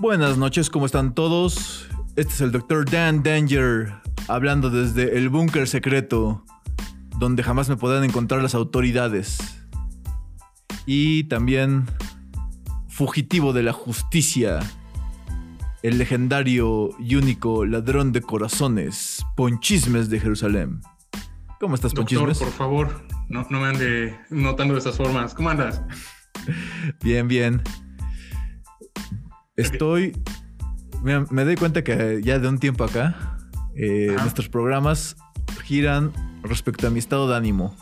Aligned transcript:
Buenas 0.00 0.38
noches, 0.38 0.70
¿cómo 0.70 0.86
están 0.86 1.12
todos? 1.12 1.88
Este 2.14 2.32
es 2.32 2.40
el 2.40 2.52
Dr. 2.52 2.88
Dan 2.88 3.24
Danger, 3.24 3.92
hablando 4.28 4.70
desde 4.70 5.18
el 5.18 5.28
búnker 5.28 5.66
secreto, 5.66 6.44
donde 7.18 7.42
jamás 7.42 7.68
me 7.68 7.76
podrán 7.76 8.04
encontrar 8.04 8.40
las 8.40 8.54
autoridades. 8.54 9.38
Y 10.86 11.24
también 11.24 11.86
fugitivo 12.86 13.52
de 13.52 13.64
la 13.64 13.72
justicia, 13.72 14.60
el 15.82 15.98
legendario 15.98 16.90
y 17.00 17.16
único 17.16 17.66
ladrón 17.66 18.12
de 18.12 18.20
corazones, 18.20 19.26
Ponchismes 19.34 20.08
de 20.10 20.20
Jerusalén. 20.20 20.80
¿Cómo 21.58 21.74
estás, 21.74 21.92
Doctor, 21.92 22.20
Ponchismes? 22.20 22.38
por 22.38 22.56
favor, 22.56 23.04
no, 23.28 23.44
no 23.50 23.58
me 23.58 23.66
ande 23.66 24.16
notando 24.30 24.74
de 24.74 24.78
estas 24.78 24.96
formas. 24.96 25.34
¿Cómo 25.34 25.50
andas? 25.50 25.82
Bien, 27.02 27.26
bien. 27.26 27.60
Estoy. 29.58 30.16
Me, 31.02 31.20
me 31.30 31.44
doy 31.44 31.56
cuenta 31.56 31.82
que 31.84 32.20
ya 32.22 32.38
de 32.38 32.48
un 32.48 32.58
tiempo 32.58 32.84
acá, 32.84 33.36
eh, 33.74 34.16
nuestros 34.20 34.48
programas 34.48 35.16
giran 35.64 36.12
respecto 36.42 36.86
a 36.86 36.90
mi 36.90 36.98
estado 36.98 37.28
de 37.28 37.36
ánimo. 37.36 37.74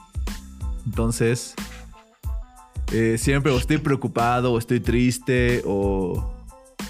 Entonces, 0.87 1.55
eh, 2.93 3.17
siempre 3.19 3.53
o 3.53 3.59
estoy 3.59 3.79
preocupado, 3.79 4.53
o 4.53 4.59
estoy 4.59 4.81
triste, 4.81 5.62
o, 5.67 6.34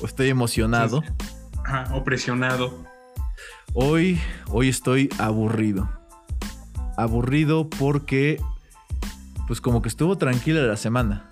o 0.01 0.07
estoy 0.07 0.29
emocionado. 0.29 1.03
Ajá, 1.65 1.95
o 1.95 2.05
presionado. 2.05 2.87
Hoy, 3.75 4.21
hoy 4.49 4.69
estoy 4.69 5.09
aburrido. 5.19 5.89
Aburrido 6.97 7.69
porque, 7.69 8.41
pues, 9.49 9.61
como 9.61 9.83
que 9.83 9.89
estuvo 9.89 10.17
tranquila 10.17 10.63
la 10.63 10.77
semana. 10.77 11.29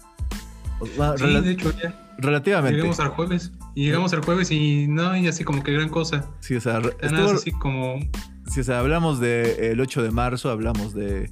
Sí, 1.16 1.40
de 1.40 1.50
hecho, 1.52 1.72
ya 1.80 2.03
relativamente. 2.18 2.76
llegamos 2.76 3.00
al 3.00 3.08
jueves. 3.08 3.52
Y 3.74 3.84
llegamos 3.86 4.12
al 4.12 4.24
jueves 4.24 4.50
y 4.50 4.86
no, 4.88 5.16
y 5.16 5.26
así 5.28 5.44
como 5.44 5.62
que 5.62 5.72
gran 5.72 5.88
cosa. 5.88 6.30
Sí, 6.40 6.54
o 6.56 6.60
sea, 6.60 6.78
estuvo- 7.00 7.30
así 7.32 7.50
como. 7.52 7.98
sí, 8.46 8.60
o 8.60 8.64
sea, 8.64 8.78
hablamos 8.80 9.20
del 9.20 9.80
8 9.80 10.02
de 10.02 10.10
marzo, 10.10 10.50
hablamos 10.50 10.94
de 10.94 11.30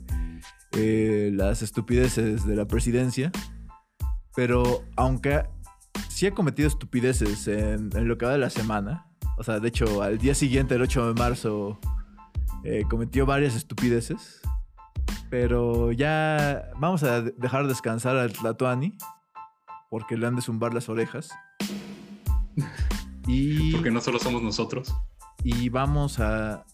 eh, 0.73 1.31
las 1.35 1.63
estupideces 1.63 2.47
de 2.47 2.57
la 2.57 2.67
presidencia, 2.67 3.31
pero 4.35 4.83
aunque 4.97 5.43
sí 6.09 6.27
ha 6.27 6.35
cometido 6.35 6.67
estupideces 6.69 7.47
en, 7.49 7.91
en 7.95 8.09
lo 8.09 8.17
que 8.19 8.27
va 8.27 8.33
de 8.33 8.39
la 8.39 8.51
semana, 8.51 9.07
o 9.39 9.43
sea, 9.45 9.61
de 9.61 9.69
hecho, 9.69 10.03
al 10.03 10.19
día 10.19 10.35
siguiente, 10.35 10.75
el 10.75 10.83
8 10.83 11.13
de 11.13 11.21
marzo, 11.21 11.79
eh, 12.65 12.85
cometió 12.89 13.27
varias 13.27 13.55
estupideces, 13.55 14.41
pero 15.31 15.93
ya 15.93 16.71
vamos 16.79 17.03
a 17.03 17.23
de- 17.23 17.35
dejar 17.37 17.67
descansar 17.67 18.17
al 18.17 18.33
Tlatuani, 18.33 18.97
porque 19.93 20.17
le 20.17 20.27
han 20.27 20.35
de 20.37 20.41
zumbar 20.43 20.73
las 20.73 20.89
orejas. 20.89 21.31
Y... 23.29 23.71
Porque 23.71 23.93
no 23.93 24.01
solo 24.01 24.19
somos 24.19 24.43
nosotros. 24.43 24.93
y 25.45 25.69
vamos 25.69 26.19
a 26.19 26.65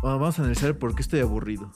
bueno, 0.00 0.20
vamos 0.20 0.38
a 0.38 0.42
analizar 0.42 0.78
por 0.78 0.94
qué 0.94 1.02
estoy 1.02 1.18
aburrido. 1.18 1.72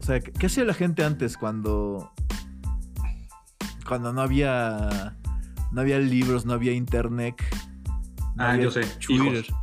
O 0.00 0.02
sea, 0.02 0.18
¿qué, 0.18 0.32
qué 0.32 0.46
hacía 0.46 0.64
la 0.64 0.74
gente 0.74 1.04
antes 1.04 1.36
cuando 1.36 2.10
cuando 3.86 4.12
no 4.12 4.20
había 4.20 5.16
no 5.70 5.80
había 5.80 6.00
libros, 6.00 6.44
no 6.44 6.54
había 6.54 6.72
internet? 6.72 7.36
no 8.34 8.42
Ah, 8.42 8.50
había 8.50 8.64
yo 8.64 8.70
sé, 8.72 8.80
Twitter? 8.98 9.44
hijos. 9.46 9.54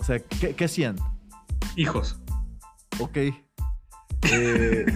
O 0.00 0.04
sea, 0.04 0.18
¿qué, 0.18 0.56
qué 0.56 0.64
hacían? 0.64 0.96
Hijos. 1.76 2.18
Ok. 2.98 3.18
Eh, 4.22 4.86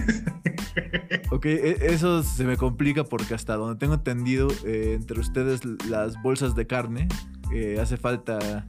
ok, 1.31 1.45
e- 1.45 1.77
eso 1.81 2.23
se 2.23 2.43
me 2.43 2.57
complica 2.57 3.03
porque 3.03 3.33
hasta 3.33 3.55
donde 3.55 3.79
tengo 3.79 3.93
entendido, 3.93 4.47
eh, 4.65 4.93
entre 4.95 5.19
ustedes 5.19 5.61
las 5.87 6.21
bolsas 6.21 6.55
de 6.55 6.67
carne, 6.67 7.07
eh, 7.53 7.79
hace 7.81 7.97
falta, 7.97 8.67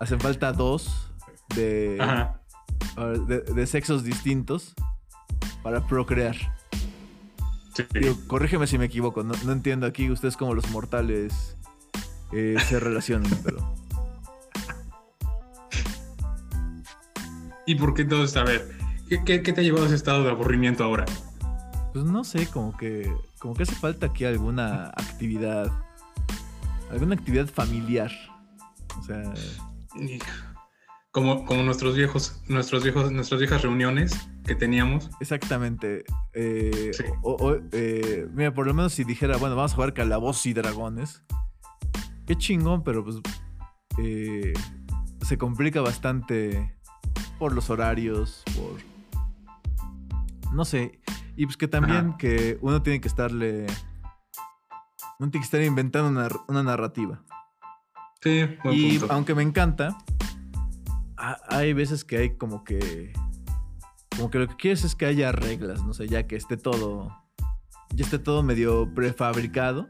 hacen 0.00 0.20
falta 0.20 0.52
dos 0.52 1.12
de, 1.54 1.98
de, 3.26 3.40
de 3.40 3.66
sexos 3.66 4.04
distintos 4.04 4.74
para 5.62 5.86
procrear. 5.86 6.36
Sí. 7.74 7.84
Digo, 7.92 8.16
corrígeme 8.26 8.66
si 8.66 8.78
me 8.78 8.86
equivoco, 8.86 9.22
no, 9.22 9.34
no 9.44 9.52
entiendo 9.52 9.86
aquí 9.86 10.10
ustedes 10.10 10.36
como 10.36 10.54
los 10.54 10.68
mortales 10.70 11.56
eh, 12.32 12.56
se 12.66 12.80
relacionan, 12.80 13.30
pero... 13.44 13.74
¿Y 17.66 17.76
por 17.76 17.94
qué 17.94 18.02
entonces, 18.02 18.36
a 18.36 18.42
ver, 18.42 18.79
¿qué, 19.10 19.22
qué, 19.24 19.42
qué 19.42 19.52
te 19.52 19.60
ha 19.60 19.64
llevado 19.64 19.84
a 19.84 19.86
ese 19.88 19.96
estado 19.96 20.24
de 20.24 20.30
aburrimiento 20.30 20.82
ahora? 20.84 21.04
Pues 21.92 22.04
no 22.06 22.24
sé, 22.24 22.46
como 22.46 22.74
que, 22.76 23.12
como 23.40 23.52
que 23.54 23.64
hace 23.64 23.74
falta 23.74 24.06
aquí 24.06 24.24
alguna 24.24 24.86
actividad, 24.90 25.70
alguna 26.90 27.14
actividad 27.16 27.46
familiar. 27.48 28.10
O 28.98 29.02
sea, 29.02 29.22
Como, 31.10 31.44
como 31.44 31.62
nuestros 31.64 31.96
viejos, 31.96 32.40
nuestros 32.46 32.84
viejos, 32.84 33.10
nuestras 33.10 33.40
viejas 33.40 33.62
reuniones 33.62 34.12
que 34.46 34.54
teníamos. 34.54 35.10
exactamente. 35.20 36.04
eh, 36.32 36.90
Sí. 36.94 37.02
o- 37.22 37.32
o- 37.34 37.58
eh, 37.72 38.28
mira, 38.32 38.54
por 38.54 38.66
lo 38.68 38.74
menos 38.74 38.92
si 38.92 39.02
dijera, 39.02 39.36
bueno, 39.36 39.56
vamos 39.56 39.72
a 39.72 39.74
jugar 39.74 39.92
calabozos 39.94 40.46
y 40.46 40.52
dragones. 40.52 41.24
Qué 42.26 42.36
chingón, 42.36 42.84
pero 42.84 43.02
pues 43.04 43.16
eh, 43.98 44.52
se 45.26 45.36
complica 45.36 45.80
bastante 45.80 46.76
por 47.40 47.52
los 47.52 47.68
horarios, 47.70 48.44
por... 48.54 48.78
No 50.52 50.64
sé. 50.64 51.00
Y 51.36 51.46
pues 51.46 51.56
que 51.56 51.68
también 51.68 52.08
Ajá. 52.08 52.16
que 52.18 52.58
uno 52.60 52.82
tiene 52.82 53.00
que 53.00 53.08
estarle... 53.08 53.66
Uno 55.18 55.30
tiene 55.30 55.42
que 55.42 55.44
estar 55.44 55.62
inventando 55.62 56.08
una, 56.08 56.28
una 56.48 56.62
narrativa. 56.62 57.22
Sí, 58.22 58.44
buen 58.64 58.74
Y 58.76 58.98
punto. 58.98 59.14
aunque 59.14 59.34
me 59.34 59.42
encanta, 59.42 59.96
ha- 61.16 61.38
hay 61.48 61.72
veces 61.74 62.04
que 62.04 62.16
hay 62.18 62.36
como 62.36 62.64
que. 62.64 63.12
Como 64.16 64.30
que 64.30 64.38
lo 64.38 64.48
que 64.48 64.56
quieres 64.56 64.84
es 64.84 64.94
que 64.94 65.06
haya 65.06 65.30
reglas, 65.32 65.84
no 65.84 65.92
sé, 65.94 66.06
ya 66.08 66.26
que 66.26 66.36
esté 66.36 66.56
todo. 66.56 67.10
Ya 67.94 68.04
esté 68.04 68.18
todo 68.18 68.42
medio 68.42 68.92
prefabricado. 68.94 69.88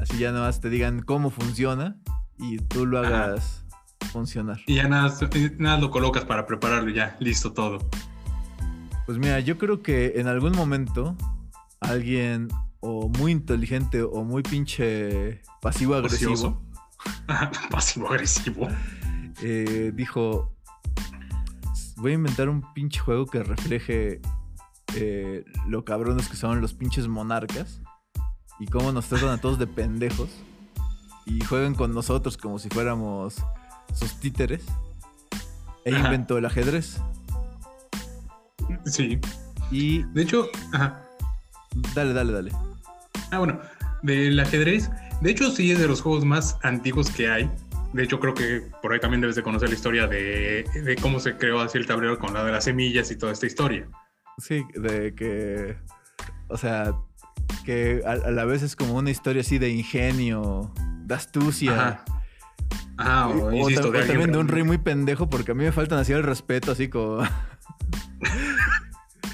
Así 0.00 0.18
ya 0.18 0.30
nada 0.32 0.46
más 0.46 0.60
te 0.60 0.68
digan 0.68 1.00
cómo 1.02 1.30
funciona 1.30 1.96
y 2.38 2.58
tú 2.58 2.86
lo 2.86 2.98
Ajá. 3.00 3.24
hagas 3.24 3.64
funcionar. 4.12 4.58
Y 4.66 4.74
ya 4.76 4.88
nada, 4.88 5.12
nada 5.58 5.78
lo 5.78 5.90
colocas 5.90 6.24
para 6.24 6.44
prepararlo, 6.46 6.90
ya, 6.90 7.16
listo 7.20 7.52
todo. 7.52 7.78
Pues 9.06 9.18
mira, 9.18 9.40
yo 9.40 9.56
creo 9.56 9.82
que 9.82 10.14
en 10.16 10.26
algún 10.26 10.52
momento 10.52 11.16
alguien 11.80 12.48
o 12.80 13.08
muy 13.08 13.32
inteligente 13.32 14.02
o 14.02 14.24
muy 14.24 14.42
pinche 14.42 15.42
pasivo-agresivo 15.62 16.32
Ocioso. 16.32 16.62
Pasivo 17.70 18.08
agresivo. 18.08 18.68
eh, 19.42 19.92
dijo, 19.94 20.52
voy 21.96 22.12
a 22.12 22.14
inventar 22.14 22.48
un 22.48 22.62
pinche 22.74 22.98
juego 23.00 23.26
que 23.26 23.42
refleje 23.42 24.20
eh, 24.94 25.44
lo 25.68 25.84
cabrones 25.84 26.28
que 26.28 26.36
son 26.36 26.60
los 26.60 26.74
pinches 26.74 27.06
monarcas 27.06 27.80
y 28.58 28.66
cómo 28.66 28.92
nos 28.92 29.06
tratan 29.06 29.30
a 29.30 29.38
todos 29.38 29.58
de 29.58 29.66
pendejos 29.66 30.30
y 31.26 31.44
juegan 31.44 31.74
con 31.74 31.92
nosotros 31.92 32.36
como 32.36 32.58
si 32.58 32.68
fuéramos 32.68 33.36
sus 33.94 34.14
títeres. 34.20 34.64
E 35.84 35.90
inventó 35.90 36.38
el 36.38 36.46
ajedrez. 36.46 37.00
Sí. 38.84 39.18
Y 39.70 40.02
De 40.14 40.22
hecho, 40.22 40.48
ajá. 40.72 41.02
dale, 41.94 42.12
dale, 42.12 42.32
dale. 42.32 42.52
Ah, 43.30 43.38
bueno, 43.38 43.58
del 44.02 44.38
ajedrez. 44.38 44.90
De 45.20 45.30
hecho, 45.30 45.50
sí 45.50 45.72
es 45.72 45.78
de 45.78 45.88
los 45.88 46.00
juegos 46.00 46.24
más 46.24 46.58
antiguos 46.62 47.10
que 47.10 47.28
hay. 47.28 47.50
De 47.92 48.02
hecho, 48.04 48.20
creo 48.20 48.34
que 48.34 48.62
por 48.82 48.92
ahí 48.92 49.00
también 49.00 49.20
debes 49.20 49.36
de 49.36 49.42
conocer 49.42 49.68
la 49.70 49.74
historia 49.74 50.06
de, 50.06 50.64
de 50.74 50.96
cómo 50.96 51.18
se 51.18 51.36
creó 51.36 51.60
así 51.60 51.78
el 51.78 51.86
tablero 51.86 52.18
con 52.18 52.34
la 52.34 52.44
de 52.44 52.52
las 52.52 52.64
semillas 52.64 53.10
y 53.10 53.16
toda 53.16 53.32
esta 53.32 53.46
historia. 53.46 53.88
Sí, 54.38 54.64
de 54.74 55.14
que, 55.14 55.76
o 56.48 56.58
sea, 56.58 56.94
que 57.64 58.02
a, 58.04 58.12
a 58.12 58.30
la 58.30 58.44
vez 58.44 58.62
es 58.62 58.76
como 58.76 58.94
una 58.94 59.10
historia 59.10 59.40
así 59.40 59.58
de 59.58 59.70
ingenio, 59.70 60.72
de 61.06 61.14
astucia. 61.14 61.72
Ajá. 61.72 62.04
Ah, 62.98 63.28
o, 63.28 63.46
O, 63.46 63.52
insisto, 63.52 63.90
de 63.90 64.00
o 64.00 64.06
también 64.06 64.32
de 64.32 64.38
un 64.38 64.48
rey 64.48 64.62
muy 64.62 64.78
pendejo, 64.78 65.28
porque 65.28 65.52
a 65.52 65.54
mí 65.54 65.64
me 65.64 65.72
faltan 65.72 65.98
así 65.98 66.12
el 66.12 66.22
respeto, 66.22 66.72
así 66.72 66.88
como. 66.88 67.22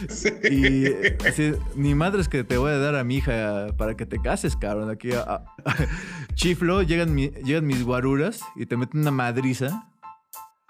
Sí. 0.09 0.31
Y 0.51 1.27
así, 1.29 1.53
ni 1.77 1.95
madres 1.95 2.29
que 2.29 2.43
te 2.43 2.57
voy 2.57 2.73
a 2.73 2.79
dar 2.79 2.97
a 2.97 3.05
mi 3.05 3.17
hija 3.19 3.69
para 3.77 3.95
que 3.97 4.05
te 4.05 4.21
cases, 4.21 4.57
cabrón. 4.57 4.91
Aquí 4.91 5.13
a- 5.13 5.21
a- 5.23 5.45
chiflo, 6.35 6.83
llegan, 6.83 7.15
mi- 7.15 7.31
llegan 7.45 7.67
mis 7.67 7.85
guaruras 7.85 8.41
y 8.57 8.67
te 8.67 8.77
meten 8.77 9.01
una 9.03 9.13
madriza. 9.13 9.89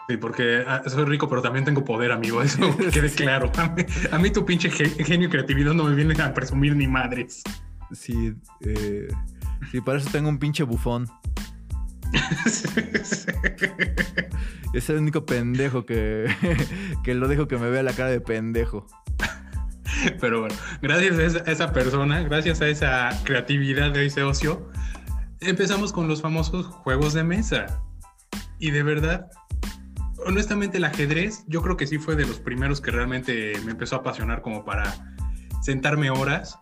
Sí, 0.09 0.17
porque 0.19 0.65
ah, 0.67 0.83
soy 0.87 1.05
rico, 1.05 1.29
pero 1.29 1.41
también 1.41 1.65
tengo 1.65 1.83
poder, 1.85 2.13
amigo. 2.13 2.43
Eso 2.43 2.77
que 2.77 2.89
quede 2.91 3.11
claro. 3.11 3.51
A 3.57 3.69
mí, 3.69 3.83
a 4.11 4.19
mí 4.19 4.31
tu 4.31 4.45
pinche 4.45 4.69
ge- 4.71 5.03
genio 5.05 5.29
y 5.29 5.31
creatividad 5.31 5.73
no 5.73 5.85
me 5.85 5.95
vienen 5.95 6.21
a 6.21 6.35
presumir 6.35 6.77
ni 6.77 6.87
madres. 6.87 7.43
Sí, 7.93 8.35
eh, 8.61 9.09
sí, 9.71 9.81
para 9.81 9.99
eso 9.99 10.11
tengo 10.11 10.29
un 10.29 10.39
pinche 10.39 10.63
bufón. 10.65 11.09
Es 14.73 14.88
el 14.88 14.97
único 14.97 15.26
pendejo 15.26 15.85
que, 15.85 16.35
que 17.05 17.14
lo 17.14 17.29
dejo 17.29 17.47
que 17.47 17.59
me 17.59 17.69
vea 17.69 17.82
la 17.82 17.93
cara 17.93 18.09
de 18.09 18.23
pendejo. 18.23 18.87
Pero 20.19 20.41
bueno, 20.41 20.55
gracias 20.81 21.19
a 21.19 21.25
esa, 21.25 21.38
a 21.38 21.53
esa 21.53 21.73
persona, 21.73 22.23
gracias 22.23 22.62
a 22.62 22.69
esa 22.69 23.11
creatividad 23.25 23.93
de 23.93 24.06
ese 24.06 24.23
ocio, 24.23 24.70
empezamos 25.41 25.93
con 25.93 26.09
los 26.09 26.23
famosos 26.23 26.67
juegos 26.67 27.12
de 27.12 27.23
mesa. 27.23 27.82
Y 28.58 28.70
de 28.70 28.82
verdad, 28.82 29.29
honestamente 30.26 30.79
el 30.79 30.85
ajedrez 30.85 31.44
yo 31.49 31.62
creo 31.62 31.76
que 31.76 31.87
sí 31.87 31.99
fue 31.99 32.17
de 32.17 32.26
los 32.26 32.38
primeros 32.38 32.81
que 32.81 32.91
realmente 32.91 33.53
me 33.65 33.73
empezó 33.73 33.97
a 33.97 33.99
apasionar 33.99 34.43
como 34.43 34.65
para 34.65 34.94
sentarme 35.62 36.11
horas, 36.11 36.58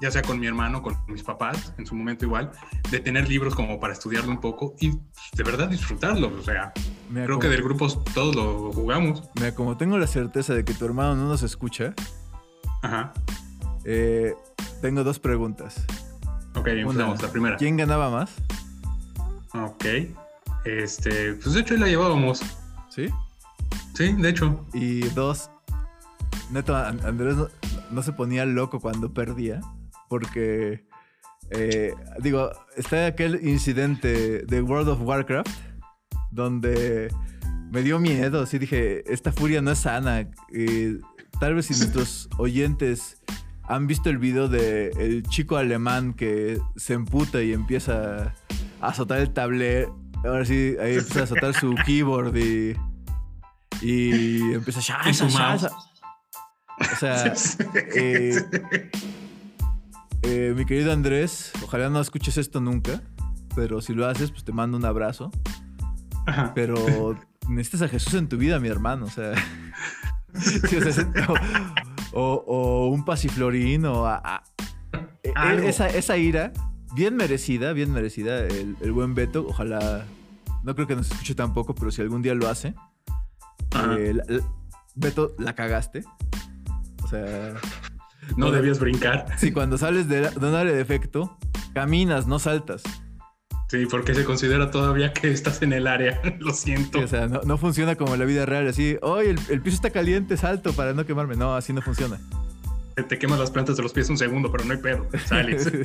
ya 0.00 0.10
sea 0.10 0.22
con 0.22 0.38
mi 0.40 0.46
hermano, 0.46 0.82
con 0.82 0.96
mis 1.08 1.22
papás, 1.22 1.72
en 1.78 1.86
su 1.86 1.94
momento 1.94 2.24
igual, 2.24 2.50
de 2.90 3.00
tener 3.00 3.28
libros 3.28 3.54
como 3.54 3.78
para 3.80 3.92
estudiarlo 3.92 4.30
un 4.30 4.40
poco 4.40 4.74
y 4.80 4.90
de 4.90 5.42
verdad 5.44 5.68
disfrutarlo. 5.68 6.28
O 6.38 6.42
sea, 6.42 6.72
Mira, 7.10 7.26
creo 7.26 7.38
que 7.38 7.48
del 7.48 7.62
grupo 7.62 7.88
todos 8.14 8.34
lo 8.34 8.72
jugamos. 8.72 9.22
Mira, 9.36 9.54
como 9.54 9.76
tengo 9.76 9.98
la 9.98 10.06
certeza 10.06 10.54
de 10.54 10.64
que 10.64 10.74
tu 10.74 10.84
hermano 10.84 11.16
no 11.16 11.26
nos 11.28 11.42
escucha, 11.42 11.94
Ajá. 12.82 13.12
eh, 13.84 14.34
tengo 14.80 15.04
dos 15.04 15.18
preguntas. 15.18 15.84
Ok, 16.54 16.66
empezamos. 16.68 17.22
La 17.22 17.30
primera. 17.30 17.56
¿Quién 17.56 17.76
ganaba 17.76 18.10
más? 18.10 18.30
Ok. 19.54 19.84
Este, 20.64 21.34
pues 21.34 21.54
de 21.54 21.60
hecho 21.60 21.76
la 21.76 21.86
llevábamos. 21.86 22.40
¿Sí? 22.88 23.08
Sí, 23.94 24.12
de 24.12 24.28
hecho. 24.28 24.64
Y 24.72 25.00
dos, 25.10 25.50
neto, 26.50 26.74
An- 26.76 27.00
Andrés 27.04 27.36
no, 27.36 27.48
no 27.90 28.02
se 28.02 28.12
ponía 28.12 28.44
loco 28.46 28.80
cuando 28.80 29.12
perdía, 29.12 29.60
porque, 30.10 30.84
eh, 31.50 31.94
digo, 32.18 32.50
está 32.76 33.06
aquel 33.06 33.46
incidente 33.48 34.42
de 34.44 34.60
World 34.60 34.88
of 34.88 35.00
Warcraft, 35.02 35.48
donde 36.32 37.08
me 37.70 37.82
dio 37.82 38.00
miedo, 38.00 38.42
así 38.42 38.58
dije, 38.58 39.04
esta 39.10 39.30
furia 39.30 39.62
no 39.62 39.70
es 39.70 39.78
sana. 39.78 40.28
Y 40.52 40.98
tal 41.38 41.54
vez 41.54 41.66
si 41.66 41.74
nuestros 41.78 42.28
oyentes 42.38 43.22
han 43.68 43.86
visto 43.86 44.10
el 44.10 44.18
video 44.18 44.48
de 44.48 44.88
el 44.98 45.22
chico 45.22 45.56
alemán 45.56 46.12
que 46.12 46.60
se 46.74 46.94
emputa 46.94 47.40
y 47.40 47.52
empieza 47.52 48.34
a 48.80 48.88
azotar 48.88 49.20
el 49.20 49.32
tablero. 49.32 49.96
Ahora 50.24 50.44
sí, 50.44 50.74
ahí 50.82 50.94
empieza 50.94 51.20
a 51.20 51.22
azotar 51.22 51.54
su 51.54 51.74
keyboard 51.86 52.36
y, 52.36 52.76
y 53.80 54.40
empieza 54.54 54.80
a. 54.92 55.08
O 56.80 56.96
sea, 56.96 57.32
eh, 57.94 58.34
eh, 60.22 60.52
mi 60.56 60.64
querido 60.64 60.92
Andrés, 60.92 61.52
ojalá 61.64 61.88
no 61.88 62.00
escuches 62.00 62.36
esto 62.38 62.60
nunca, 62.60 63.02
pero 63.54 63.80
si 63.80 63.94
lo 63.94 64.06
haces, 64.06 64.30
pues 64.30 64.44
te 64.44 64.52
mando 64.52 64.76
un 64.76 64.84
abrazo. 64.84 65.30
Ajá. 66.26 66.52
Pero 66.54 67.18
necesitas 67.48 67.82
a 67.82 67.88
Jesús 67.88 68.14
en 68.14 68.28
tu 68.28 68.36
vida, 68.36 68.58
mi 68.60 68.68
hermano. 68.68 69.06
O 69.06 69.10
sea, 69.10 69.32
sí, 70.34 70.76
o, 70.76 70.92
sea, 70.92 71.08
o- 72.12 72.18
o- 72.20 72.44
o 72.46 72.88
un 72.88 73.04
pasiflorín 73.04 73.86
o 73.86 74.06
a- 74.06 74.20
a- 74.24 74.42
e- 75.22 75.32
Algo. 75.34 75.66
esa, 75.68 75.88
esa 75.88 76.16
ira, 76.16 76.52
bien 76.94 77.16
merecida, 77.16 77.72
bien 77.72 77.92
merecida. 77.92 78.40
El, 78.46 78.76
el 78.80 78.92
buen 78.92 79.14
Beto, 79.14 79.46
ojalá, 79.48 80.04
no 80.62 80.74
creo 80.74 80.86
que 80.86 80.96
nos 80.96 81.10
escuche 81.10 81.34
tampoco, 81.34 81.74
pero 81.74 81.90
si 81.90 82.02
algún 82.02 82.22
día 82.22 82.34
lo 82.34 82.48
hace, 82.48 82.74
eh, 83.98 84.12
la- 84.14 84.24
la- 84.28 84.44
Beto, 84.96 85.34
la 85.38 85.54
cagaste. 85.54 86.02
O 87.02 87.08
sea, 87.08 87.54
no 88.36 88.50
debías 88.50 88.78
brincar. 88.78 89.26
si 89.38 89.52
cuando 89.52 89.78
sales 89.78 90.08
de, 90.08 90.30
de 90.30 90.46
un 90.46 90.54
área 90.54 90.72
de 90.72 90.80
efecto, 90.80 91.38
caminas, 91.74 92.26
no 92.26 92.38
saltas. 92.38 92.82
Sí, 93.70 93.86
porque 93.86 94.14
se 94.14 94.24
considera 94.24 94.72
todavía 94.72 95.12
que 95.12 95.30
estás 95.30 95.62
en 95.62 95.72
el 95.72 95.86
área. 95.86 96.20
Lo 96.40 96.52
siento. 96.52 96.98
Sí, 96.98 97.04
o 97.04 97.08
sea, 97.08 97.28
no, 97.28 97.40
no 97.42 97.56
funciona 97.56 97.94
como 97.94 98.14
en 98.14 98.20
la 98.20 98.26
vida 98.26 98.44
real, 98.44 98.66
así, 98.66 98.98
el, 99.00 99.38
el 99.48 99.60
piso 99.62 99.76
está 99.76 99.90
caliente, 99.90 100.36
salto 100.36 100.72
para 100.72 100.92
no 100.92 101.06
quemarme. 101.06 101.36
No, 101.36 101.54
así 101.54 101.72
no 101.72 101.80
funciona. 101.80 102.18
Te 103.08 103.18
quemas 103.18 103.38
las 103.38 103.50
plantas 103.50 103.76
de 103.76 103.82
los 103.82 103.92
pies 103.92 104.10
un 104.10 104.18
segundo, 104.18 104.50
pero 104.50 104.64
no 104.64 104.72
hay 104.72 104.80
pedo. 104.80 105.06
Sales. 105.26 105.70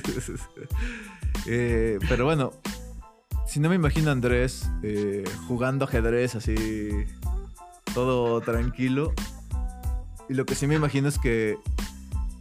Eh, 1.48 2.00
pero 2.08 2.24
bueno, 2.24 2.54
si 3.46 3.60
no 3.60 3.70
me 3.70 3.76
imagino 3.76 4.10
a 4.10 4.14
Andrés 4.14 4.68
eh, 4.82 5.24
jugando 5.48 5.86
ajedrez 5.86 6.34
así, 6.34 6.56
todo 7.94 8.42
tranquilo. 8.42 9.14
Y 10.28 10.34
lo 10.34 10.46
que 10.46 10.56
sí 10.56 10.66
me 10.66 10.76
imagino 10.76 11.08
es 11.08 11.20
que, 11.20 11.58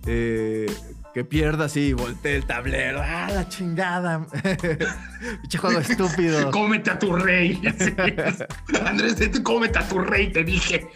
eh, 0.07 0.67
que 1.15 1.25
pierda 1.25 1.67
así 1.67 1.93
voltee 1.93 2.37
el 2.37 2.45
tablero. 2.45 3.01
¡Ah, 3.03 3.29
la 3.33 3.49
chingada! 3.49 4.27
Pinche 5.43 5.59
juego 5.59 5.79
estúpido. 5.79 6.51
cómete 6.53 6.91
a 6.91 6.99
tu 6.99 7.15
rey. 7.15 7.63
Andrés, 8.85 9.17
te- 9.17 9.43
cómete 9.43 9.79
a 9.79 9.89
tu 9.89 9.99
rey, 10.01 10.33
te 10.33 10.43
dije. 10.45 10.89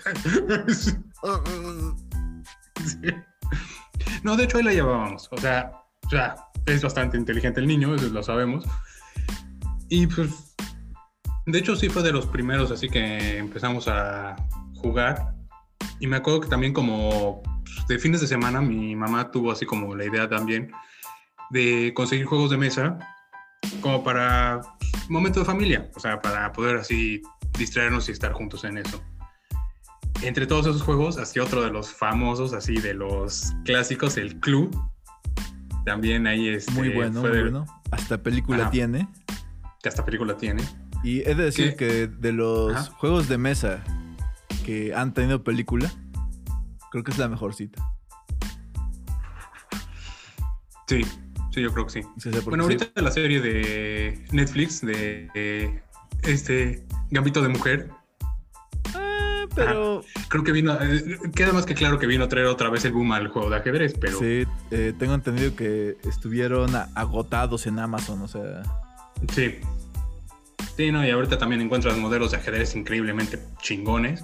No, 4.23 4.37
de 4.37 4.45
hecho 4.45 4.59
ahí 4.59 4.65
la 4.65 4.73
llevábamos. 4.73 5.29
O 5.31 5.39
sea, 5.39 5.71
o 6.07 6.11
sea, 6.11 6.35
es 6.67 6.83
bastante 6.83 7.17
inteligente 7.17 7.61
el 7.61 7.67
niño, 7.67 7.95
eso 7.95 8.09
lo 8.09 8.23
sabemos. 8.23 8.65
Y 9.89 10.07
pues, 10.07 10.55
de 11.47 11.59
hecho 11.59 11.77
sí 11.77 11.89
fue 11.89 12.03
de 12.03 12.13
los 12.13 12.27
primeros, 12.27 12.71
así 12.71 12.89
que 12.89 13.39
empezamos 13.39 13.89
a 13.89 14.37
jugar. 14.75 15.38
Y 16.00 16.06
me 16.06 16.17
acuerdo 16.17 16.41
que 16.41 16.49
también 16.49 16.73
como 16.73 17.43
pues, 17.43 17.87
de 17.87 17.99
fines 17.99 18.21
de 18.21 18.27
semana 18.27 18.61
mi 18.61 18.95
mamá 18.95 19.31
tuvo 19.31 19.50
así 19.53 19.67
como 19.67 19.95
la 19.95 20.05
idea 20.05 20.29
también 20.29 20.71
de 21.50 21.93
conseguir 21.95 22.27
juegos 22.27 22.50
de 22.50 22.56
mesa 22.56 22.99
como 23.81 24.05
para 24.05 24.61
pues, 24.79 25.11
momento 25.11 25.41
de 25.41 25.47
familia, 25.47 25.91
o 25.95 26.00
sea, 26.00 26.21
para 26.21 26.53
poder 26.53 26.77
así 26.77 27.23
distraernos 27.59 28.09
y 28.09 28.12
estar 28.12 28.33
juntos 28.33 28.65
en 28.65 28.79
eso. 28.79 29.03
Entre 30.23 30.47
todos 30.47 30.67
esos 30.67 30.83
juegos, 30.83 31.17
así 31.19 31.39
otro 31.39 31.62
de 31.62 31.71
los 31.71 31.93
famosos, 31.93 32.53
así 32.53 32.75
de 32.75 32.95
los 32.95 33.53
clásicos, 33.65 34.17
el 34.17 34.39
Club. 34.41 34.77
También 35.85 36.27
ahí 36.27 36.49
es 36.49 36.71
Muy 36.73 36.91
bueno, 36.91 37.21
muy 37.21 37.31
bueno. 37.31 37.67
Hasta 37.91 38.23
película 38.23 38.62
Ajá. 38.62 38.71
tiene. 38.71 39.09
Que 39.83 39.89
hasta 39.89 40.05
película 40.05 40.37
tiene. 40.37 40.62
Y 41.05 41.21
he 41.21 41.35
de 41.35 41.45
decir 41.45 41.77
¿Qué? 41.77 41.77
que 41.77 42.06
de 42.09 42.33
los 42.33 42.75
Ajá. 42.75 42.91
juegos 42.97 43.29
de 43.29 43.39
mesa 43.39 43.85
que 44.69 44.93
han 44.94 45.15
tenido 45.15 45.43
película, 45.43 45.91
creo 46.91 47.03
que 47.03 47.11
es 47.11 47.17
la 47.17 47.26
mejor 47.26 47.55
cita. 47.55 47.82
Sí, 50.87 51.00
sí, 51.55 51.62
yo 51.62 51.73
creo 51.73 51.87
que 51.87 51.93
sí. 51.93 52.00
Bueno, 52.44 52.65
sí- 52.69 52.75
ahorita 52.75 53.00
la 53.00 53.11
serie 53.11 53.41
de 53.41 54.26
Netflix 54.31 54.82
de, 54.82 55.31
de 55.32 55.82
este 56.23 56.85
Gambito 57.11 57.41
de 57.41 57.49
Mujer, 57.49 57.88
Ah, 58.94 59.47
pero 59.55 60.03
creo 60.29 60.44
que 60.44 60.53
vino, 60.53 60.76
eh, 60.82 61.19
queda 61.35 61.54
más 61.54 61.64
que 61.64 61.75
claro 61.75 61.99
que 61.99 62.07
vino 62.07 62.25
a 62.25 62.28
traer 62.28 62.47
otra 62.49 62.69
vez 62.69 62.85
el 62.85 62.93
boom 62.93 63.12
al 63.12 63.28
juego 63.28 63.49
de 63.49 63.57
ajedrez, 63.57 63.95
pero 63.99 64.19
sí, 64.19 64.45
eh, 64.71 64.93
tengo 64.99 65.14
entendido 65.14 65.57
que 65.57 65.97
estuvieron 66.04 66.75
agotados 66.95 67.66
en 67.66 67.78
Amazon, 67.78 68.21
o 68.21 68.28
sea, 68.28 68.62
Sí. 69.33 69.61
Sí, 70.76 70.93
no, 70.93 71.04
y 71.07 71.11
ahorita 71.11 71.38
también 71.38 71.62
encuentras 71.62 71.97
modelos 71.97 72.33
de 72.33 72.37
ajedrez 72.37 72.76
increíblemente 72.76 73.43
chingones. 73.62 74.23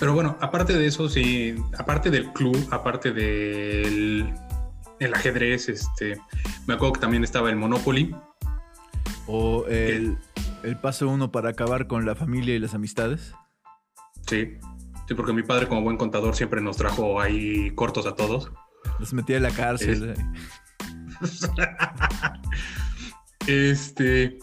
Pero 0.00 0.14
bueno, 0.14 0.36
aparte 0.40 0.72
de 0.72 0.86
eso, 0.86 1.08
sí, 1.08 1.54
aparte 1.78 2.10
del 2.10 2.32
club, 2.32 2.56
aparte 2.70 3.12
del 3.12 4.32
el 4.98 5.14
ajedrez, 5.14 5.68
este, 5.68 6.18
me 6.66 6.74
acuerdo 6.74 6.94
que 6.94 7.00
también 7.00 7.22
estaba 7.22 7.50
el 7.50 7.56
Monopoly. 7.56 8.14
o 9.26 9.66
el, 9.66 10.16
el 10.62 10.76
paso 10.78 11.08
uno 11.08 11.30
para 11.30 11.50
acabar 11.50 11.86
con 11.86 12.06
la 12.06 12.14
familia 12.14 12.54
y 12.54 12.58
las 12.58 12.74
amistades. 12.74 13.34
Sí. 14.26 14.58
Sí, 15.06 15.14
porque 15.14 15.32
mi 15.32 15.42
padre, 15.42 15.66
como 15.66 15.82
buen 15.82 15.96
contador, 15.96 16.36
siempre 16.36 16.60
nos 16.60 16.76
trajo 16.76 17.20
ahí 17.20 17.72
cortos 17.72 18.06
a 18.06 18.14
todos. 18.14 18.52
Los 18.98 19.12
metía 19.12 19.36
en 19.36 19.42
la 19.42 19.50
cárcel. 19.50 20.14
Este. 23.46 24.38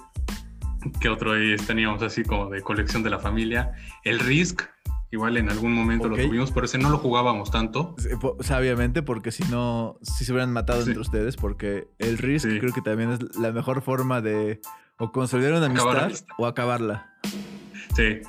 ¿Qué 0.99 1.09
otro 1.09 1.33
ahí 1.33 1.55
teníamos 1.55 2.01
así 2.01 2.23
como 2.23 2.49
de 2.49 2.61
colección 2.61 3.03
de 3.03 3.09
la 3.09 3.19
familia? 3.19 3.71
El 4.03 4.19
Risk. 4.19 4.63
Igual 5.09 5.37
en 5.37 5.49
algún 5.49 5.73
momento 5.73 6.07
Ok. 6.07 6.17
lo 6.17 6.23
tuvimos, 6.27 6.51
pero 6.51 6.65
ese 6.65 6.77
no 6.77 6.89
lo 6.89 6.97
jugábamos 6.97 7.49
tanto. 7.49 7.95
Sabiamente, 8.41 9.03
porque 9.03 9.31
si 9.31 9.43
no, 9.45 9.97
si 10.01 10.25
se 10.25 10.33
hubieran 10.33 10.51
matado 10.51 10.81
Sí. 10.81 10.89
entre 10.89 11.01
ustedes, 11.01 11.37
porque 11.37 11.87
el 11.97 12.17
Risk 12.17 12.49
Sí. 12.49 12.59
creo 12.59 12.73
que 12.73 12.81
también 12.81 13.11
es 13.11 13.19
la 13.37 13.51
mejor 13.53 13.81
forma 13.81 14.19
de 14.21 14.59
o 14.99 15.11
consolidar 15.11 15.53
una 15.53 15.67
Acabar 15.67 16.03
amistad 16.05 16.27
o 16.37 16.45
acabarla. 16.45 17.09
Sí. 17.95 18.19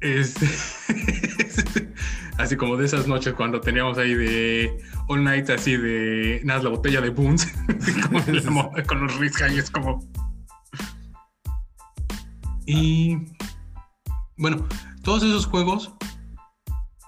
Este, 0.00 0.46
así 2.38 2.54
como 2.56 2.76
de 2.76 2.84
esas 2.86 3.08
noches 3.08 3.34
cuando 3.34 3.60
teníamos 3.60 3.98
ahí 3.98 4.14
de 4.14 4.78
All 5.08 5.24
Night, 5.24 5.50
así 5.50 5.76
de 5.76 6.40
nada, 6.44 6.62
la 6.62 6.68
botella 6.70 7.00
de 7.00 7.10
Boons, 7.10 7.52
con 8.86 9.00
los 9.00 9.16
Risk 9.18 9.42
ahí 9.42 9.58
es 9.58 9.70
como. 9.72 10.06
Y 12.66 13.16
bueno, 14.36 14.66
todos 15.02 15.22
esos 15.22 15.46
juegos 15.46 15.92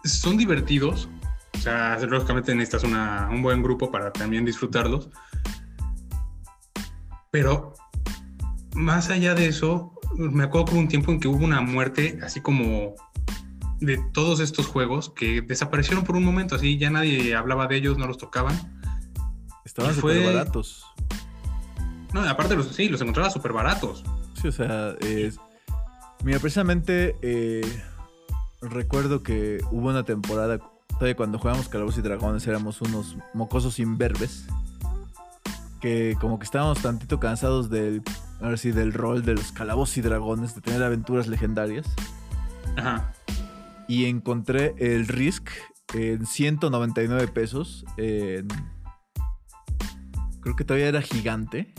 son 0.05 0.37
divertidos. 0.37 1.09
O 1.55 1.59
sea, 1.59 1.99
lógicamente 1.99 2.55
necesitas 2.55 2.85
una- 2.85 3.29
un 3.31 3.43
buen 3.43 3.63
grupo 3.63 3.91
para 3.91 4.13
también 4.13 4.45
disfrutarlos. 4.45 5.11
Pero 7.31 7.75
más 8.75 9.11
allá 9.11 9.35
de 9.35 9.47
eso, 9.47 9.93
me 10.17 10.45
acuerdo 10.45 10.67
que 10.67 10.73
hubo 10.73 10.81
un 10.81 10.89
tiempo 10.89 11.13
en 11.13 11.21
que 11.21 11.29
hubo 11.29 11.45
una 11.45 11.61
muerte 11.61 12.19
así 12.23 12.41
como 12.41 12.95
de 13.81 13.99
todos 14.13 14.41
estos 14.41 14.67
juegos 14.67 15.11
que 15.11 15.41
desaparecieron 15.43 16.05
por 16.05 16.17
un 16.17 16.25
momento, 16.25 16.55
así 16.57 16.77
ya 16.79 16.91
nadie 16.91 17.35
hablaba 17.35 17.67
de 17.67 17.77
ellos, 17.77 17.99
no 17.99 18.07
los 18.07 18.19
tocaban. 18.19 18.57
Estaban 19.65 19.95
fue- 19.95 20.15
súper 20.17 20.35
baratos. 20.35 20.85
No, 22.13 22.23
aparte, 22.23 22.57
los, 22.57 22.67
sí, 22.69 22.89
los 22.89 23.01
encontraba 23.01 23.31
súper 23.31 23.53
baratos. 23.53 24.03
Sí, 24.41 24.49
o 24.49 24.53
sea. 24.53 24.95
Mira, 26.23 26.39
precisamente 26.39 27.17
eh, 27.23 27.63
recuerdo 28.61 29.23
que 29.23 29.61
hubo 29.71 29.89
una 29.89 30.05
temporada, 30.05 30.59
todavía 30.89 31.17
cuando 31.17 31.39
jugábamos 31.39 31.69
Calabozos 31.69 31.99
y 31.99 32.03
Dragones 32.03 32.47
éramos 32.47 32.83
unos 32.83 33.17
mocosos 33.33 33.79
imberbes, 33.79 34.45
que 35.81 36.17
como 36.21 36.39
que 36.39 36.45
estábamos 36.45 36.83
tantito 36.83 37.19
cansados 37.19 37.71
del, 37.71 38.03
ahora 38.43 38.59
sí, 38.59 38.71
del 38.71 38.93
rol 38.93 39.25
de 39.25 39.35
los 39.35 39.51
Calabozos 39.53 39.97
y 39.97 40.03
Dragones, 40.03 40.55
de 40.55 40.61
tener 40.61 40.83
aventuras 40.83 41.27
legendarias. 41.27 41.87
Ajá. 42.77 43.15
Y 43.89 44.05
encontré 44.05 44.75
el 44.79 45.09
Risk 45.09 45.49
en 45.95 46.27
199 46.27 47.29
pesos. 47.29 47.85
En... 47.97 48.47
Creo 50.43 50.55
que 50.55 50.65
todavía 50.65 50.89
era 50.89 51.01
gigante. 51.01 51.75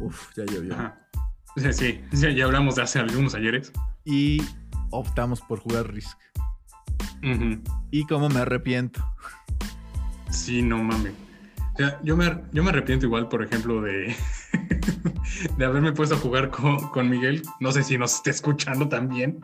Uf, 0.00 0.34
ya 0.34 0.44
llovió. 0.46 0.74
Ajá. 0.74 1.05
Sí, 1.72 1.72
sí, 1.72 2.00
ya, 2.12 2.30
ya 2.30 2.44
hablamos 2.44 2.74
de 2.76 2.82
hace 2.82 2.98
algunos 2.98 3.34
ayeres. 3.34 3.72
Y 4.04 4.42
optamos 4.90 5.40
por 5.40 5.58
jugar 5.60 5.92
Risk. 5.92 6.18
Y 7.90 8.04
como 8.04 8.28
me 8.28 8.40
arrepiento. 8.40 9.04
Sí, 10.30 10.62
no 10.62 10.82
mames. 10.82 11.12
O 11.74 11.76
sea, 11.78 11.98
yo 12.04 12.16
me, 12.16 12.42
yo 12.52 12.62
me 12.62 12.70
arrepiento 12.70 13.06
igual, 13.06 13.28
por 13.28 13.42
ejemplo, 13.42 13.80
de, 13.82 14.14
de 15.58 15.64
haberme 15.64 15.92
puesto 15.92 16.14
a 16.14 16.18
jugar 16.18 16.50
con, 16.50 16.78
con 16.90 17.08
Miguel. 17.08 17.42
No 17.60 17.72
sé 17.72 17.82
si 17.82 17.98
nos 17.98 18.14
esté 18.16 18.30
escuchando 18.30 18.88
también. 18.88 19.40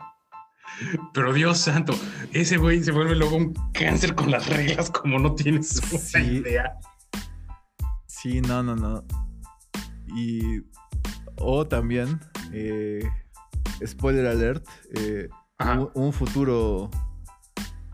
Pero 1.13 1.33
Dios 1.33 1.57
santo, 1.59 1.93
ese 2.31 2.57
güey 2.57 2.83
se 2.83 2.91
vuelve 2.91 3.15
luego 3.15 3.35
un 3.37 3.53
cáncer 3.73 4.15
con 4.15 4.31
las 4.31 4.47
reglas 4.49 4.89
como 4.89 5.19
no 5.19 5.35
tienes 5.35 5.79
una 5.91 5.99
Sí. 5.99 6.19
idea. 6.19 6.73
Sí, 8.07 8.41
no, 8.41 8.63
no, 8.63 8.75
no. 8.75 9.03
Y. 10.15 10.61
O 11.43 11.65
también. 11.67 12.19
eh, 12.51 13.03
spoiler 13.85 14.27
alert. 14.27 14.65
eh, 14.95 15.29
un, 15.59 15.89
un 15.93 16.13
futuro. 16.13 16.89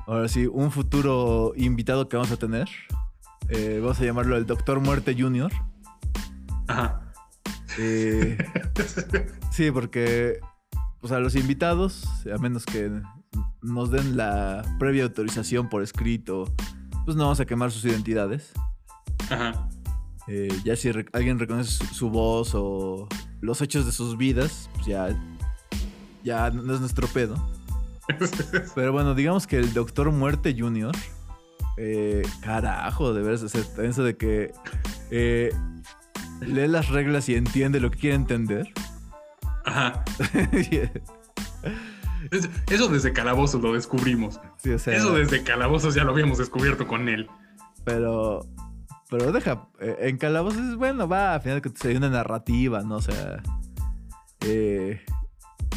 Ahora 0.07 0.27
sí, 0.27 0.47
un 0.47 0.71
futuro 0.71 1.53
invitado 1.55 2.07
que 2.09 2.17
vamos 2.17 2.31
a 2.31 2.37
tener. 2.37 2.67
eh, 3.49 3.79
vamos 3.81 3.99
a 3.99 4.05
llamarlo 4.05 4.37
el 4.37 4.45
Doctor 4.45 4.79
Muerte 4.79 5.15
Junior. 5.17 5.51
Ajá. 6.67 7.11
Eh, 7.77 8.37
sí, 9.51 9.71
porque. 9.71 10.39
O 11.01 11.07
sea, 11.07 11.19
los 11.19 11.35
invitados, 11.35 12.03
a 12.33 12.37
menos 12.39 12.65
que 12.65 12.91
nos 13.61 13.89
den 13.89 14.17
la 14.17 14.63
previa 14.79 15.03
autorización 15.03 15.69
por 15.69 15.81
escrito, 15.81 16.43
pues 17.05 17.15
no 17.15 17.23
vamos 17.23 17.39
a 17.39 17.45
quemar 17.45 17.71
sus 17.71 17.85
identidades. 17.85 18.51
Ajá. 19.29 19.69
Eh, 20.27 20.49
ya 20.65 20.75
si 20.75 20.91
re- 20.91 21.05
alguien 21.13 21.39
reconoce 21.39 21.71
su, 21.71 21.85
su 21.85 22.09
voz 22.09 22.51
o 22.53 23.07
los 23.41 23.61
hechos 23.61 23.85
de 23.85 23.91
sus 23.91 24.17
vidas, 24.17 24.69
pues 24.75 24.85
ya, 24.87 25.09
ya 26.23 26.49
no 26.51 26.73
es 26.73 26.79
nuestro 26.79 27.07
pedo. 27.07 27.35
Pero 28.75 28.91
bueno, 28.91 29.13
digamos 29.15 29.45
que 29.47 29.57
el 29.57 29.73
Doctor 29.73 30.11
Muerte 30.11 30.55
Junior, 30.57 30.95
eh, 31.77 32.23
carajo, 32.41 33.13
de 33.13 33.21
veras, 33.21 33.43
eso 33.43 34.03
de 34.03 34.17
que 34.17 34.51
eh, 35.11 35.53
lee 36.41 36.67
las 36.67 36.89
reglas 36.89 37.29
y 37.29 37.35
entiende 37.35 37.79
lo 37.79 37.91
que 37.91 37.99
quiere 37.99 38.15
entender. 38.15 38.71
Ajá. 39.65 40.03
Es- 42.31 42.49
Eso 42.69 42.87
desde 42.89 43.13
Calabozos 43.13 43.61
lo 43.61 43.73
descubrimos. 43.73 44.39
Sí, 44.57 44.71
o 44.71 44.79
sea, 44.79 44.95
Eso 44.95 45.13
desde 45.13 45.43
Calabozos 45.43 45.95
ya 45.95 46.03
lo 46.03 46.11
habíamos 46.11 46.37
descubierto 46.37 46.85
con 46.87 47.07
él. 47.09 47.27
Pero, 47.85 48.45
pero 49.09 49.31
deja, 49.31 49.67
eh, 49.79 49.97
en 50.01 50.17
Calabozos 50.17 50.61
es 50.61 50.75
bueno, 50.75 51.07
va, 51.07 51.35
al 51.35 51.41
final 51.41 51.61
que 51.61 51.71
hay 51.87 51.95
una 51.95 52.09
narrativa, 52.09 52.81
¿no? 52.83 52.97
O 52.97 53.01
sea, 53.01 53.41
eh, 54.41 55.01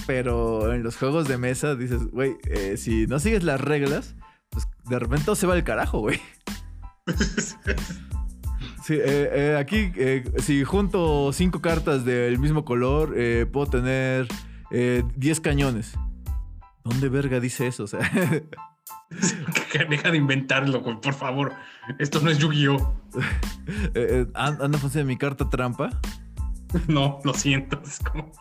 pero 0.06 0.72
en 0.72 0.82
los 0.82 0.96
juegos 0.96 1.28
de 1.28 1.38
mesa 1.38 1.74
dices, 1.74 2.04
güey, 2.10 2.36
eh, 2.44 2.76
si 2.76 3.06
no 3.06 3.18
sigues 3.18 3.42
las 3.44 3.60
reglas, 3.60 4.14
pues 4.50 4.68
de 4.84 4.98
repente 4.98 5.24
todo 5.24 5.36
se 5.36 5.46
va 5.46 5.54
al 5.54 5.64
carajo, 5.64 6.00
güey. 6.00 6.20
Sí, 8.84 8.94
eh, 8.94 9.30
eh, 9.32 9.56
aquí, 9.60 9.92
si 10.42 10.64
junto 10.64 11.32
cinco 11.32 11.62
cartas 11.62 12.04
del 12.04 12.40
mismo 12.40 12.64
color, 12.64 13.14
puedo 13.52 13.66
tener 13.66 14.26
eh, 14.72 15.04
10 15.16 15.40
cañones. 15.40 15.92
¿Dónde 16.82 17.08
verga 17.10 17.40
dice 17.40 17.66
eso? 17.66 17.84
O 17.84 17.86
sea, 17.86 18.00
Deja 19.90 20.10
de 20.10 20.16
inventarlo, 20.16 20.80
güey, 20.80 21.00
por 21.00 21.14
favor. 21.14 21.52
Esto 21.98 22.20
no 22.20 22.30
es 22.30 22.38
Yu-Gi-Oh! 22.38 22.94
eh, 23.16 23.90
eh, 23.94 24.26
an- 24.34 24.58
anda 24.60 24.78
funcionando 24.78 25.08
mi 25.08 25.16
carta 25.18 25.48
trampa. 25.48 25.90
No, 26.88 27.20
lo 27.22 27.34
siento. 27.34 27.80
Es 27.84 27.98
como. 27.98 28.32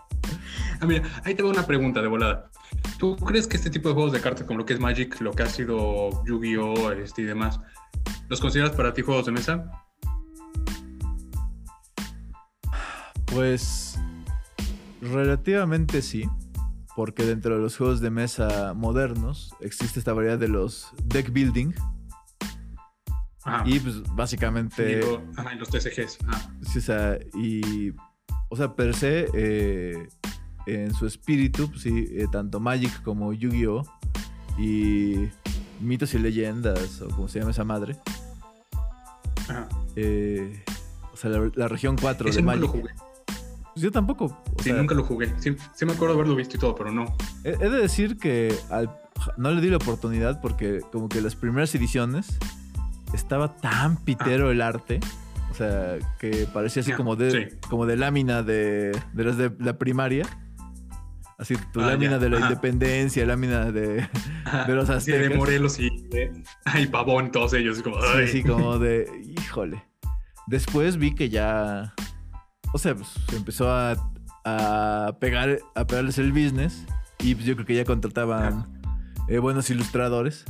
Ah, 0.80 0.86
mira, 0.86 1.04
ahí 1.26 1.36
te 1.36 1.44
va 1.44 1.50
una 1.50 1.66
pregunta 1.66 2.02
de 2.02 2.08
volada. 2.08 2.50
¿Tú 2.98 3.18
crees 3.18 3.46
que 3.46 3.58
este 3.58 3.70
tipo 3.70 3.90
de 3.90 3.96
juegos 3.96 4.14
de 4.14 4.22
cartas, 4.22 4.48
como 4.48 4.60
lo 4.60 4.66
que 4.66 4.74
es 4.74 4.80
Magic, 4.80 5.20
lo 5.20 5.32
que 5.32 5.44
ha 5.44 5.48
sido 5.48 6.24
Yu-Gi-Oh! 6.26 6.92
Este 6.94 7.24
y 7.24 7.26
demás, 7.26 7.60
los 8.30 8.40
consideras 8.40 8.72
para 8.72 8.94
ti 8.94 9.02
juegos 9.02 9.26
de 9.26 9.34
mesa? 9.34 9.70
Pues 13.26 14.00
relativamente 15.02 16.02
sí, 16.02 16.26
porque 16.96 17.24
dentro 17.26 17.56
de 17.56 17.62
los 17.62 17.78
juegos 17.78 18.02
de 18.02 18.10
mesa 18.10 18.74
modernos 18.76 19.54
existe 19.62 20.00
esta 20.00 20.14
variedad 20.14 20.38
de 20.38 20.48
los 20.50 20.92
deck 21.06 21.32
building 21.32 21.72
Ajá. 23.44 23.64
y 23.68 23.80
pues 23.80 24.04
básicamente, 24.16 24.98
Digo, 24.98 25.22
ajá, 25.36 25.54
y 25.54 25.58
los 25.58 25.70
TCGs. 25.70 26.20
Ajá. 26.28 26.52
sí, 26.64 26.78
o 26.80 26.82
sea, 26.82 27.18
y, 27.34 27.92
o 28.50 28.56
sea, 28.56 28.76
per 28.76 28.94
se, 28.96 29.28
eh, 29.34 30.08
en 30.68 30.94
su 30.94 31.08
espíritu, 31.08 31.68
pues 31.70 31.82
sí, 31.82 32.08
eh, 32.12 32.28
tanto 32.32 32.60
Magic 32.60 33.02
como 33.04 33.34
Yu-Gi-Oh! 33.34 33.84
y 34.60 35.28
mitos 35.80 36.14
y 36.14 36.20
leyendas, 36.20 37.02
o 37.02 37.08
como 37.10 37.28
se 37.28 37.40
llama 37.40 37.50
esa 37.52 37.64
madre, 37.64 37.98
Ajá. 39.50 39.68
eh, 39.96 40.64
o 41.12 41.18
sea, 41.18 41.32
la, 41.32 41.52
la 41.56 41.68
región 41.68 41.96
4 42.00 42.30
Ese 42.30 42.38
de 42.40 42.44
Magic. 42.44 42.62
lo 42.62 42.68
jugué. 42.68 42.92
Pues 43.82 43.92
yo 43.92 43.92
tampoco. 43.92 44.26
o 44.26 44.44
Sí, 44.62 44.70
sea, 44.70 44.76
nunca 44.76 44.94
lo 44.94 45.04
jugué. 45.04 45.34
Sí, 45.40 45.56
sí 45.74 45.86
me 45.88 45.94
acuerdo 45.94 46.14
haberlo 46.14 46.36
visto 46.36 46.56
y 46.56 46.60
todo, 46.60 46.76
pero 46.76 46.92
no. 46.92 47.06
He, 47.44 47.50
he 47.50 47.70
de 47.70 47.82
decir 47.82 48.18
que 48.18 48.54
al- 48.70 48.96
no 49.38 49.50
le 49.52 49.60
di 49.60 49.70
la 49.72 49.78
oportunidad 49.78 50.40
porque 50.40 50.82
como 50.92 51.10
que 51.10 51.20
las 51.20 51.36
primeras 51.36 51.74
ediciones 51.74 52.38
estaba 53.12 53.56
tan 53.58 53.98
pitero 54.04 54.52
el 54.52 54.62
arte. 54.62 55.00
O 55.50 55.54
sea, 55.56 55.98
que 56.20 56.48
parecía 56.54 56.82
así 56.84 56.92
como 56.94 57.16
de, 57.16 57.32
sí. 57.50 57.58
como 57.70 57.86
de 57.88 57.98
lámina 57.98 58.44
de, 58.44 58.92
de 59.14 59.24
las 59.24 59.38
de 59.38 59.52
la 59.60 59.78
primaria. 59.80 60.26
Así, 61.40 61.56
tu 61.74 61.82
Ah, 61.82 61.88
lámina 61.88 62.12
ya, 62.14 62.20
de 62.20 62.30
la 62.30 62.38
ajá. 62.38 62.48
independencia, 62.50 63.26
lámina 63.26 63.72
de... 63.72 64.08
De 64.68 64.76
los 64.76 64.86
Sí, 64.86 64.92
de 65.12 65.18
aztecas. 65.18 65.38
Morelos 65.38 65.80
y 65.80 65.90
de 66.10 66.32
ay, 66.66 66.86
Pavón, 66.86 67.32
todos 67.32 67.54
ellos. 67.54 67.80
y 67.80 67.82
Como, 67.82 67.98
Sí, 68.00 68.28
sí, 68.28 68.44
como 68.44 68.78
de... 68.78 69.10
Híjole. 69.40 69.84
Después 70.46 70.98
vi 70.98 71.16
que 71.16 71.30
ya... 71.30 71.96
O 72.74 72.78
sea, 72.78 72.96
pues 72.96 73.10
se 73.30 73.36
empezó 73.36 73.72
a, 73.72 73.96
a 74.46 75.18
pegar, 75.20 75.60
a 75.76 75.86
pegarles 75.86 76.18
el 76.18 76.32
business. 76.32 76.86
Y 77.20 77.36
pues 77.36 77.46
yo 77.46 77.56
creo 77.56 77.66
que 77.66 77.76
ya 77.76 77.86
contrataban 77.86 78.82
eh, 79.28 79.38
buenos 79.40 79.70
ilustradores. 79.70 80.46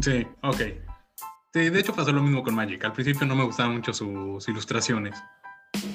Sí, 0.00 0.26
ok. 0.42 0.60
Sí, 1.54 1.68
de 1.68 1.80
hecho 1.80 1.94
pasó 1.94 2.12
lo 2.12 2.22
mismo 2.22 2.42
con 2.42 2.54
Magic. 2.54 2.84
Al 2.84 2.92
principio 2.92 3.26
no 3.26 3.34
me 3.34 3.44
gustaban 3.44 3.74
mucho 3.74 3.92
sus 3.92 4.46
ilustraciones. 4.48 5.16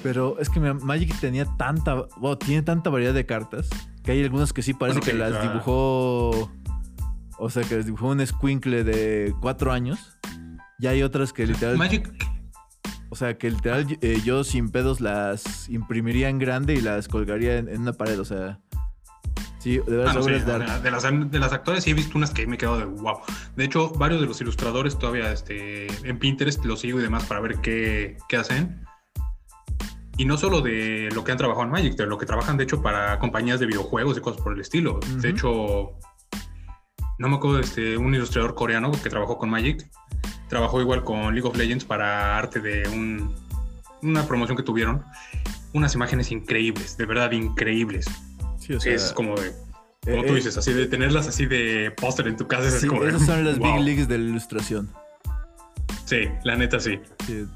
Pero 0.02 0.38
es 0.38 0.48
que 0.48 0.60
Magic 0.60 1.18
tenía 1.20 1.44
tanta, 1.56 2.06
bueno, 2.16 2.38
tiene 2.38 2.62
tanta 2.62 2.90
variedad 2.90 3.14
de 3.14 3.26
cartas 3.26 3.68
que 4.04 4.12
hay 4.12 4.22
algunas 4.22 4.52
que 4.52 4.62
sí 4.62 4.74
parece 4.74 5.00
Bueno, 5.00 5.04
que 5.04 5.12
que, 5.12 5.18
las 5.18 5.34
ah. 5.34 5.48
dibujó, 5.48 6.50
o 7.38 7.50
sea, 7.50 7.62
que 7.64 7.76
las 7.76 7.86
dibujó 7.86 8.08
un 8.08 8.26
squinkle 8.26 8.84
de 8.84 9.34
cuatro 9.40 9.72
años. 9.72 10.16
Y 10.80 10.86
hay 10.86 11.02
otras 11.02 11.32
que 11.32 11.44
literal, 11.46 11.76
Magic, 11.76 12.08
o 13.10 13.16
sea, 13.16 13.38
que 13.38 13.50
literal 13.50 13.86
eh, 14.00 14.20
yo 14.24 14.44
sin 14.44 14.70
pedos 14.70 15.00
las 15.00 15.68
imprimiría 15.68 16.28
en 16.28 16.38
grande 16.38 16.74
y 16.74 16.80
las 16.80 17.08
colgaría 17.08 17.56
en, 17.56 17.68
en 17.68 17.82
una 17.82 17.92
pared, 17.92 18.20
o 18.20 18.24
sea, 18.24 18.60
sí, 19.58 19.78
de 19.78 19.96
verdad 19.96 20.08
ah, 20.08 20.14
no, 20.14 20.22
sí, 20.22 20.30
de 20.32 20.90
las, 20.90 21.30
de 21.30 21.38
las 21.38 21.52
actuales 21.52 21.84
sí 21.84 21.90
he 21.90 21.94
visto 21.94 22.16
unas 22.16 22.30
que 22.30 22.46
me 22.46 22.56
he 22.56 22.58
quedado 22.58 22.78
de 22.78 22.84
wow. 22.84 23.18
De 23.56 23.64
hecho, 23.64 23.90
varios 23.90 24.20
de 24.20 24.26
los 24.26 24.40
ilustradores 24.40 24.98
todavía 24.98 25.32
este, 25.32 25.86
en 26.08 26.18
Pinterest 26.18 26.64
los 26.64 26.80
sigo 26.80 26.98
y 27.00 27.02
demás 27.02 27.24
para 27.24 27.40
ver 27.40 27.60
qué, 27.60 28.16
qué 28.28 28.36
hacen. 28.36 28.84
Y 30.16 30.24
no 30.24 30.36
solo 30.36 30.60
de 30.60 31.10
lo 31.14 31.22
que 31.22 31.30
han 31.30 31.38
trabajado 31.38 31.64
en 31.64 31.70
Magic, 31.70 31.94
de 31.94 32.06
lo 32.06 32.18
que 32.18 32.26
trabajan 32.26 32.56
de 32.56 32.64
hecho 32.64 32.82
para 32.82 33.20
compañías 33.20 33.60
de 33.60 33.66
videojuegos 33.66 34.18
y 34.18 34.20
cosas 34.20 34.42
por 34.42 34.52
el 34.52 34.60
estilo. 34.60 34.98
De 35.20 35.28
hecho, 35.28 35.96
no 37.18 37.28
me 37.28 37.36
acuerdo 37.36 37.56
de 37.58 37.62
este, 37.64 37.96
un 37.96 38.14
ilustrador 38.14 38.54
coreano 38.54 38.92
que 38.92 39.10
trabajó 39.10 39.38
con 39.38 39.50
Magic. 39.50 39.86
Trabajó 40.48 40.80
igual 40.80 41.04
con 41.04 41.34
League 41.34 41.46
of 41.48 41.56
Legends 41.56 41.84
para 41.84 42.38
arte 42.38 42.60
de 42.60 42.88
un- 42.88 43.34
una 44.02 44.24
promoción 44.26 44.56
que 44.56 44.62
tuvieron. 44.62 45.04
Unas 45.74 45.94
imágenes 45.94 46.30
increíbles, 46.32 46.96
de 46.96 47.04
verdad 47.06 47.30
increíbles. 47.32 48.06
Sí, 48.58 48.72
o 48.74 48.80
sea, 48.80 48.94
es 48.94 49.12
como 49.12 49.34
de, 49.38 49.52
como 50.04 50.22
eh, 50.22 50.26
tú 50.26 50.32
eh, 50.32 50.36
dices, 50.36 50.56
así 50.56 50.72
de 50.72 50.86
tenerlas 50.86 51.26
así 51.28 51.44
de 51.46 51.90
póster 52.00 52.28
en 52.28 52.36
tu 52.36 52.46
casa. 52.46 52.68
es 52.68 52.80
sí, 52.80 52.86
como 52.86 53.02
de, 53.04 53.10
esas 53.10 53.26
son 53.26 53.44
las 53.44 53.58
wow. 53.58 53.74
big 53.74 53.84
leagues 53.84 54.08
de 54.08 54.18
la 54.18 54.24
ilustración. 54.24 54.90
Sí, 56.06 56.20
la 56.44 56.56
neta 56.56 56.80
sí. 56.80 56.98
Sí. 57.26 57.46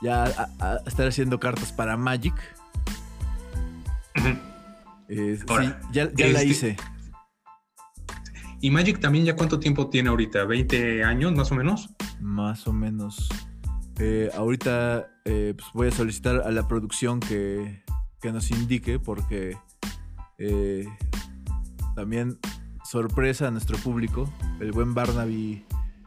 ya 0.00 0.24
a, 0.24 0.48
a 0.60 0.76
estar 0.86 1.06
haciendo 1.06 1.38
cartas 1.38 1.70
para 1.72 1.96
Magic. 1.98 2.34
Eh, 5.08 5.38
Ahora, 5.48 5.64
sí, 5.82 5.88
ya, 5.92 6.08
ya 6.14 6.26
la 6.28 6.40
este- 6.40 6.46
hice. 6.46 6.76
¿Y 8.64 8.70
Magic 8.70 8.98
también 8.98 9.26
ya 9.26 9.36
cuánto 9.36 9.60
tiempo 9.60 9.90
tiene 9.90 10.08
ahorita? 10.08 10.46
¿20 10.46 11.04
años 11.04 11.34
más 11.34 11.52
o 11.52 11.54
menos? 11.54 11.90
Más 12.18 12.66
o 12.66 12.72
menos. 12.72 13.28
Eh, 13.98 14.30
ahorita 14.34 15.06
eh, 15.26 15.52
pues 15.54 15.68
voy 15.74 15.88
a 15.88 15.90
solicitar 15.90 16.36
a 16.36 16.50
la 16.50 16.66
producción 16.66 17.20
que, 17.20 17.84
que 18.22 18.32
nos 18.32 18.50
indique 18.50 18.98
porque 18.98 19.58
eh, 20.38 20.88
también 21.94 22.38
sorpresa 22.84 23.48
a 23.48 23.50
nuestro 23.50 23.76
público. 23.76 24.32
El 24.60 24.72
buen 24.72 24.94
Barnaby 24.94 25.66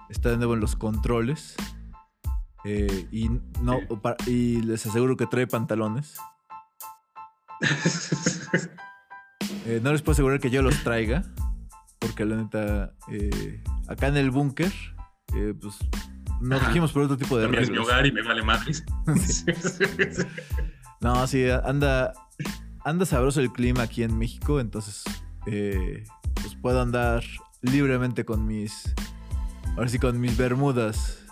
está 0.09 0.31
de 0.31 0.37
nuevo 0.37 0.55
en 0.55 0.59
los 0.59 0.75
controles. 0.75 1.55
Y, 3.11 3.29
no, 3.61 3.81
y 4.25 4.63
les 4.63 4.83
aseguro 4.87 5.15
que 5.15 5.27
trae 5.27 5.45
pantalones. 5.45 6.17
No 9.83 9.91
les 9.91 10.01
puedo 10.01 10.13
asegurar 10.13 10.39
que 10.39 10.49
yo 10.49 10.61
los 10.61 10.81
traiga. 10.81 11.23
Porque 11.99 12.25
la 12.25 12.35
neta, 12.37 12.93
eh, 13.11 13.63
acá 13.87 14.07
en 14.07 14.17
el 14.17 14.31
búnker, 14.31 14.71
eh, 15.35 15.53
pues 15.59 15.75
nos 16.41 16.63
regimos 16.65 16.91
por 16.91 17.03
otro 17.03 17.17
tipo 17.17 17.37
de 17.37 17.43
También 17.43 17.63
es 17.63 17.69
mi 17.69 17.77
reglas. 17.77 17.93
hogar 17.93 18.05
y 18.05 18.11
me 18.11 18.21
vale 18.23 18.43
madres. 18.43 18.83
No, 20.99 21.27
sí, 21.27 21.45
anda, 21.47 22.11
anda 22.83 23.05
sabroso 23.05 23.39
el 23.39 23.51
clima 23.51 23.83
aquí 23.83 24.01
en 24.01 24.17
México, 24.17 24.59
entonces 24.59 25.03
eh, 25.45 26.03
pues 26.33 26.55
puedo 26.55 26.81
andar 26.81 27.23
libremente 27.61 28.25
con 28.25 28.47
mis, 28.47 28.95
ahora 29.75 29.89
sí, 29.89 29.99
con 29.99 30.19
mis 30.19 30.35
bermudas 30.35 31.23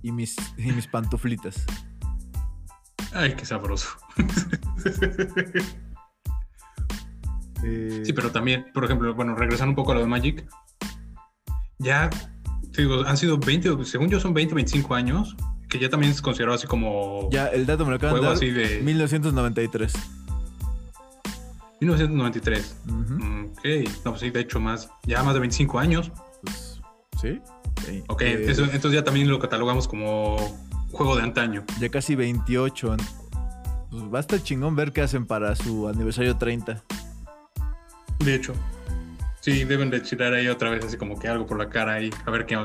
y 0.00 0.12
mis, 0.12 0.36
y 0.56 0.70
mis 0.70 0.86
pantuflitas. 0.86 1.64
Ay, 3.12 3.34
qué 3.34 3.44
sabroso. 3.44 3.88
Eh, 7.64 8.02
Sí, 8.04 8.12
pero 8.12 8.30
también, 8.32 8.66
por 8.74 8.84
ejemplo, 8.84 9.14
bueno, 9.14 9.34
regresando 9.34 9.70
un 9.70 9.76
poco 9.76 9.92
a 9.92 9.94
lo 9.96 10.00
de 10.02 10.06
Magic, 10.06 10.46
ya, 11.78 12.10
te 12.72 12.82
digo, 12.82 13.02
han 13.06 13.16
sido 13.16 13.38
20, 13.38 13.84
según 13.84 14.08
yo 14.08 14.20
son 14.20 14.34
20, 14.34 14.54
25 14.54 14.94
años, 14.94 15.36
que 15.68 15.78
ya 15.78 15.88
también 15.90 16.12
es 16.12 16.22
considerado 16.22 16.54
así 16.56 16.66
como 16.66 17.28
Ya, 17.30 17.46
el 17.48 17.66
dato 17.66 17.84
me 17.84 17.90
lo 17.90 17.96
acaban 17.96 18.14
de 18.14 18.20
juego 18.20 18.34
dar. 18.34 18.36
así 18.36 18.50
de 18.50 18.80
1993. 18.82 19.92
1993. 21.80 22.76
Ujú, 22.86 22.94
Mm, 23.14 23.46
Ok, 23.56 23.64
no, 24.04 24.10
pues 24.12 24.20
sí, 24.20 24.30
de 24.30 24.40
hecho, 24.40 24.60
más, 24.60 24.88
ya 25.04 25.22
más 25.22 25.34
de 25.34 25.40
25 25.40 25.78
años. 25.78 26.10
pues, 26.42 26.80
¿sí? 27.20 27.40
Sí. 27.86 28.02
Ok, 28.08 28.22
Eh, 28.22 28.44
eso- 28.50 28.64
entonces 28.64 28.92
ya 28.92 29.04
también 29.04 29.28
lo 29.28 29.38
catalogamos 29.38 29.88
como 29.88 30.36
juego 30.92 31.16
de 31.16 31.22
antaño. 31.22 31.64
Ya 31.80 31.88
casi 31.90 32.14
28. 32.14 32.94
en- 32.94 33.00
Pues 33.90 34.02
va 34.12 34.18
a 34.18 34.20
estar 34.20 34.42
chingón 34.42 34.74
ver 34.76 34.92
qué 34.92 35.00
hacen 35.00 35.26
para 35.26 35.54
su 35.56 35.88
aniversario 35.88 36.36
30. 36.36 36.82
De 38.18 38.34
hecho. 38.34 38.54
Sí, 39.40 39.64
deben 39.64 39.90
de 39.90 40.00
tirar 40.00 40.34
ahí 40.34 40.48
otra 40.48 40.70
vez 40.70 40.84
así 40.84 40.96
como 40.96 41.18
que 41.18 41.28
algo 41.28 41.46
por 41.46 41.58
la 41.58 41.68
cara 41.68 41.94
ahí, 41.94 42.10
a 42.24 42.30
ver 42.30 42.46
qué... 42.46 42.58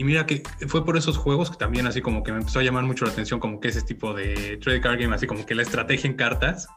Y 0.00 0.04
mira 0.04 0.26
que 0.26 0.44
fue 0.68 0.84
por 0.84 0.96
esos 0.96 1.16
juegos 1.16 1.50
que 1.50 1.56
también 1.56 1.88
así 1.88 2.00
como 2.00 2.22
que 2.22 2.30
me 2.30 2.38
empezó 2.38 2.60
a 2.60 2.62
llamar 2.62 2.84
mucho 2.84 3.04
la 3.04 3.10
atención 3.10 3.40
como 3.40 3.58
que 3.58 3.68
ese 3.68 3.82
tipo 3.82 4.14
de 4.14 4.56
trade 4.58 4.80
card 4.80 5.00
game, 5.00 5.12
así 5.12 5.26
como 5.26 5.44
que 5.44 5.56
la 5.56 5.62
estrategia 5.62 6.08
en 6.08 6.14
cartas, 6.16 6.68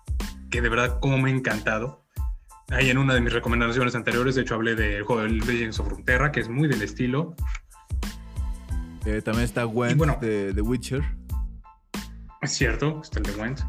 que 0.50 0.60
de 0.60 0.70
verdad 0.70 1.00
como 1.00 1.20
me 1.20 1.30
ha 1.30 1.34
encantado. 1.34 2.04
Ahí 2.72 2.90
en 2.90 2.98
una 2.98 3.14
de 3.14 3.22
mis 3.22 3.32
recomendaciones 3.32 3.94
anteriores, 3.94 4.34
de 4.34 4.42
hecho 4.42 4.56
hablé 4.56 4.74
del 4.74 5.04
juego 5.04 5.22
de 5.22 5.30
Legends 5.30 5.80
of 5.80 5.90
Runeterra, 5.90 6.32
que 6.32 6.40
es 6.40 6.50
muy 6.50 6.68
del 6.68 6.82
estilo. 6.82 7.36
Eh, 9.06 9.22
también 9.22 9.46
está 9.46 9.66
Gwen 9.66 9.98
bueno. 9.98 10.18
de 10.20 10.52
The 10.54 10.62
Witcher. 10.62 11.04
Es 12.42 12.54
cierto, 12.54 13.02
está 13.04 13.20
el 13.20 13.26
de 13.26 13.34
Went. 13.34 13.60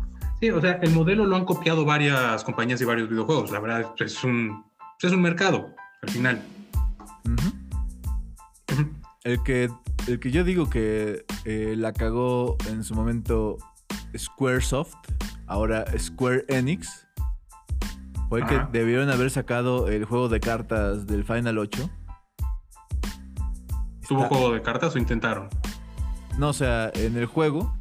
Sí, 0.42 0.50
o 0.50 0.60
sea, 0.60 0.72
el 0.82 0.90
modelo 0.90 1.24
lo 1.24 1.36
han 1.36 1.44
copiado 1.44 1.84
varias 1.84 2.42
compañías 2.42 2.80
y 2.80 2.84
varios 2.84 3.08
videojuegos. 3.08 3.52
La 3.52 3.60
verdad, 3.60 3.94
es 4.00 4.24
un, 4.24 4.64
es 5.00 5.12
un 5.12 5.22
mercado, 5.22 5.72
al 6.02 6.10
final. 6.10 6.42
El 9.22 9.40
que, 9.44 9.70
el 10.08 10.18
que 10.18 10.32
yo 10.32 10.42
digo 10.42 10.68
que 10.68 11.24
eh, 11.44 11.76
la 11.78 11.92
cagó 11.92 12.56
en 12.68 12.82
su 12.82 12.92
momento 12.96 13.56
Squaresoft, 14.18 14.96
ahora 15.46 15.84
Square 15.96 16.44
Enix, 16.48 17.06
fue 18.28 18.42
Ajá. 18.42 18.68
que 18.72 18.78
debieron 18.80 19.10
haber 19.10 19.30
sacado 19.30 19.86
el 19.86 20.04
juego 20.06 20.28
de 20.28 20.40
cartas 20.40 21.06
del 21.06 21.22
Final 21.22 21.56
8. 21.58 21.88
¿Tuvo 24.08 24.24
Está- 24.24 24.28
juego 24.28 24.52
de 24.52 24.60
cartas 24.60 24.96
o 24.96 24.98
intentaron? 24.98 25.48
No, 26.36 26.48
o 26.48 26.52
sea, 26.52 26.90
en 26.96 27.16
el 27.16 27.26
juego 27.26 27.76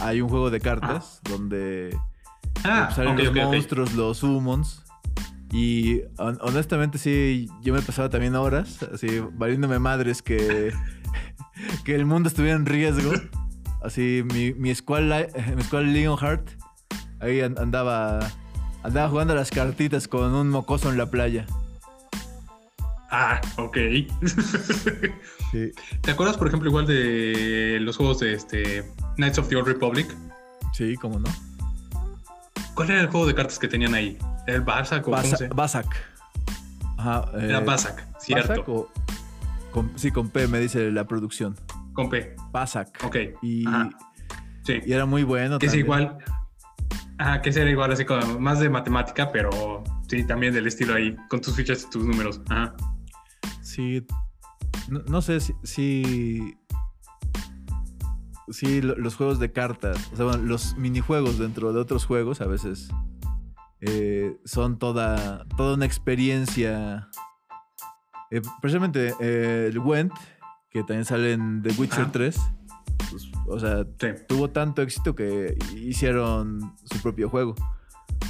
hay 0.00 0.20
un 0.20 0.28
juego 0.28 0.50
de 0.50 0.60
cartas 0.60 1.20
donde 1.24 1.96
Ah, 2.64 2.90
salen 2.94 3.16
los 3.16 3.34
monstruos, 3.34 3.94
los 3.94 4.18
summons. 4.18 4.84
Y 5.52 6.00
hon- 6.16 6.38
honestamente 6.40 6.96
sí, 6.98 7.48
yo 7.62 7.74
me 7.74 7.82
pasaba 7.82 8.08
también 8.08 8.34
horas, 8.36 8.82
así, 8.92 9.20
valiéndome 9.34 9.78
madres 9.78 10.22
que, 10.22 10.72
que 11.84 11.94
el 11.94 12.06
mundo 12.06 12.28
estuviera 12.28 12.56
en 12.56 12.64
riesgo. 12.66 13.12
Así, 13.82 14.22
mi, 14.32 14.54
mi 14.54 14.70
Li- 14.72 14.74
mi 15.56 15.62
Squall 15.62 15.92
Leonheart, 15.92 16.48
ahí 17.20 17.40
an- 17.42 17.58
andaba, 17.58 18.20
andaba 18.82 19.08
jugando 19.10 19.32
a 19.34 19.36
las 19.36 19.50
cartitas 19.50 20.08
con 20.08 20.34
un 20.34 20.48
mocoso 20.50 20.90
en 20.90 20.96
la 20.96 21.10
playa. 21.10 21.46
Ah, 23.10 23.40
ok. 23.58 23.76
Sí, 25.52 25.70
¿Te 26.00 26.12
acuerdas, 26.12 26.38
por 26.38 26.46
ejemplo, 26.48 26.70
igual 26.70 26.86
de 26.86 27.76
los 27.82 27.98
juegos 27.98 28.20
de 28.20 28.32
este 28.32 28.84
Knights 29.16 29.38
of 29.38 29.48
the 29.48 29.56
Old 29.56 29.66
Republic? 29.68 30.06
sí, 30.72 30.94
cómo 30.96 31.18
no. 31.18 31.28
¿Cuál 32.74 32.90
era 32.90 33.00
el 33.02 33.08
juego 33.08 33.26
de 33.26 33.34
cartas 33.34 33.58
que 33.58 33.68
tenían 33.68 33.94
ahí? 33.94 34.16
¿Era 34.46 34.56
el 34.56 34.62
Basak 34.62 35.02
o 35.02 35.04
cómo 35.10 35.16
Basa- 35.18 35.36
se 35.36 35.48
Basak. 35.48 35.86
Ajá, 36.96 37.24
Era 37.38 37.58
eh, 37.58 37.64
Basak, 37.64 38.06
cierto. 38.20 38.48
Basak 38.48 38.68
o- 38.68 38.90
con- 39.70 39.92
sí, 39.98 40.10
con 40.10 40.30
P 40.30 40.46
me 40.48 40.58
dice 40.58 40.90
la 40.90 41.04
producción. 41.06 41.56
Con 41.92 42.08
P. 42.08 42.34
Basak. 42.50 42.98
Ok. 43.04 43.16
Y, 43.42 43.66
Ajá. 43.66 43.90
Sí. 44.64 44.80
y 44.86 44.92
era 44.92 45.04
muy 45.04 45.22
bueno. 45.24 45.58
Que 45.58 45.66
es 45.66 45.74
igual. 45.74 46.16
Ajá, 47.18 47.42
que 47.42 47.50
ese 47.50 47.60
era 47.62 47.70
igual 47.70 47.92
así 47.92 48.04
como 48.04 48.38
más 48.40 48.58
de 48.60 48.70
matemática, 48.70 49.30
pero 49.30 49.84
sí, 50.08 50.24
también 50.26 50.54
del 50.54 50.66
estilo 50.66 50.94
ahí, 50.94 51.14
con 51.28 51.40
tus 51.40 51.54
fichas 51.54 51.84
y 51.84 51.90
tus 51.90 52.04
números. 52.04 52.40
Ajá. 52.48 52.74
Sí. 53.62 54.06
No, 54.88 55.00
no 55.06 55.20
sé 55.22 55.40
si. 55.40 55.54
si 55.62 56.58
sí, 58.50 58.82
lo- 58.82 58.96
los 58.96 59.16
juegos 59.16 59.38
de 59.38 59.52
cartas, 59.52 60.10
o 60.12 60.16
sea, 60.16 60.24
bueno, 60.26 60.42
los 60.44 60.76
minijuegos 60.76 61.38
dentro 61.38 61.72
de 61.72 61.80
otros 61.80 62.04
juegos 62.06 62.40
a 62.40 62.46
veces 62.46 62.88
eh, 63.80 64.36
son 64.44 64.78
toda, 64.78 65.44
toda 65.56 65.74
una 65.74 65.86
experiencia. 65.86 67.08
Eh, 68.30 68.40
precisamente 68.60 69.14
eh, 69.20 69.68
el 69.70 69.78
Went, 69.78 70.12
que 70.70 70.80
también 70.80 71.04
sale 71.04 71.32
en 71.32 71.62
The 71.62 71.70
Witcher 71.78 72.02
Ajá. 72.02 72.12
3, 72.12 72.40
pues, 73.10 73.28
o 73.46 73.58
sea, 73.58 73.84
Sí. 74.00 74.06
tuvo 74.28 74.50
tanto 74.50 74.82
éxito 74.82 75.14
que 75.14 75.56
hicieron 75.76 76.74
su 76.84 77.00
propio 77.02 77.28
juego. 77.28 77.54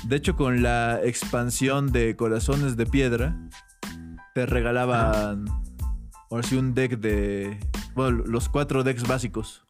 De 0.04 0.16
hecho, 0.16 0.34
con 0.36 0.62
la 0.62 1.00
expansión 1.04 1.92
de 1.92 2.16
Corazones 2.16 2.76
de 2.76 2.86
Piedra, 2.86 3.36
te 4.34 4.46
regalaban 4.46 5.44
ahora 6.30 6.42
sí 6.42 6.56
un 6.56 6.74
deck 6.74 6.98
de. 6.98 7.60
Bueno, 7.94 8.24
los 8.26 8.48
cuatro 8.48 8.82
decks 8.82 9.06
básicos. 9.06 9.64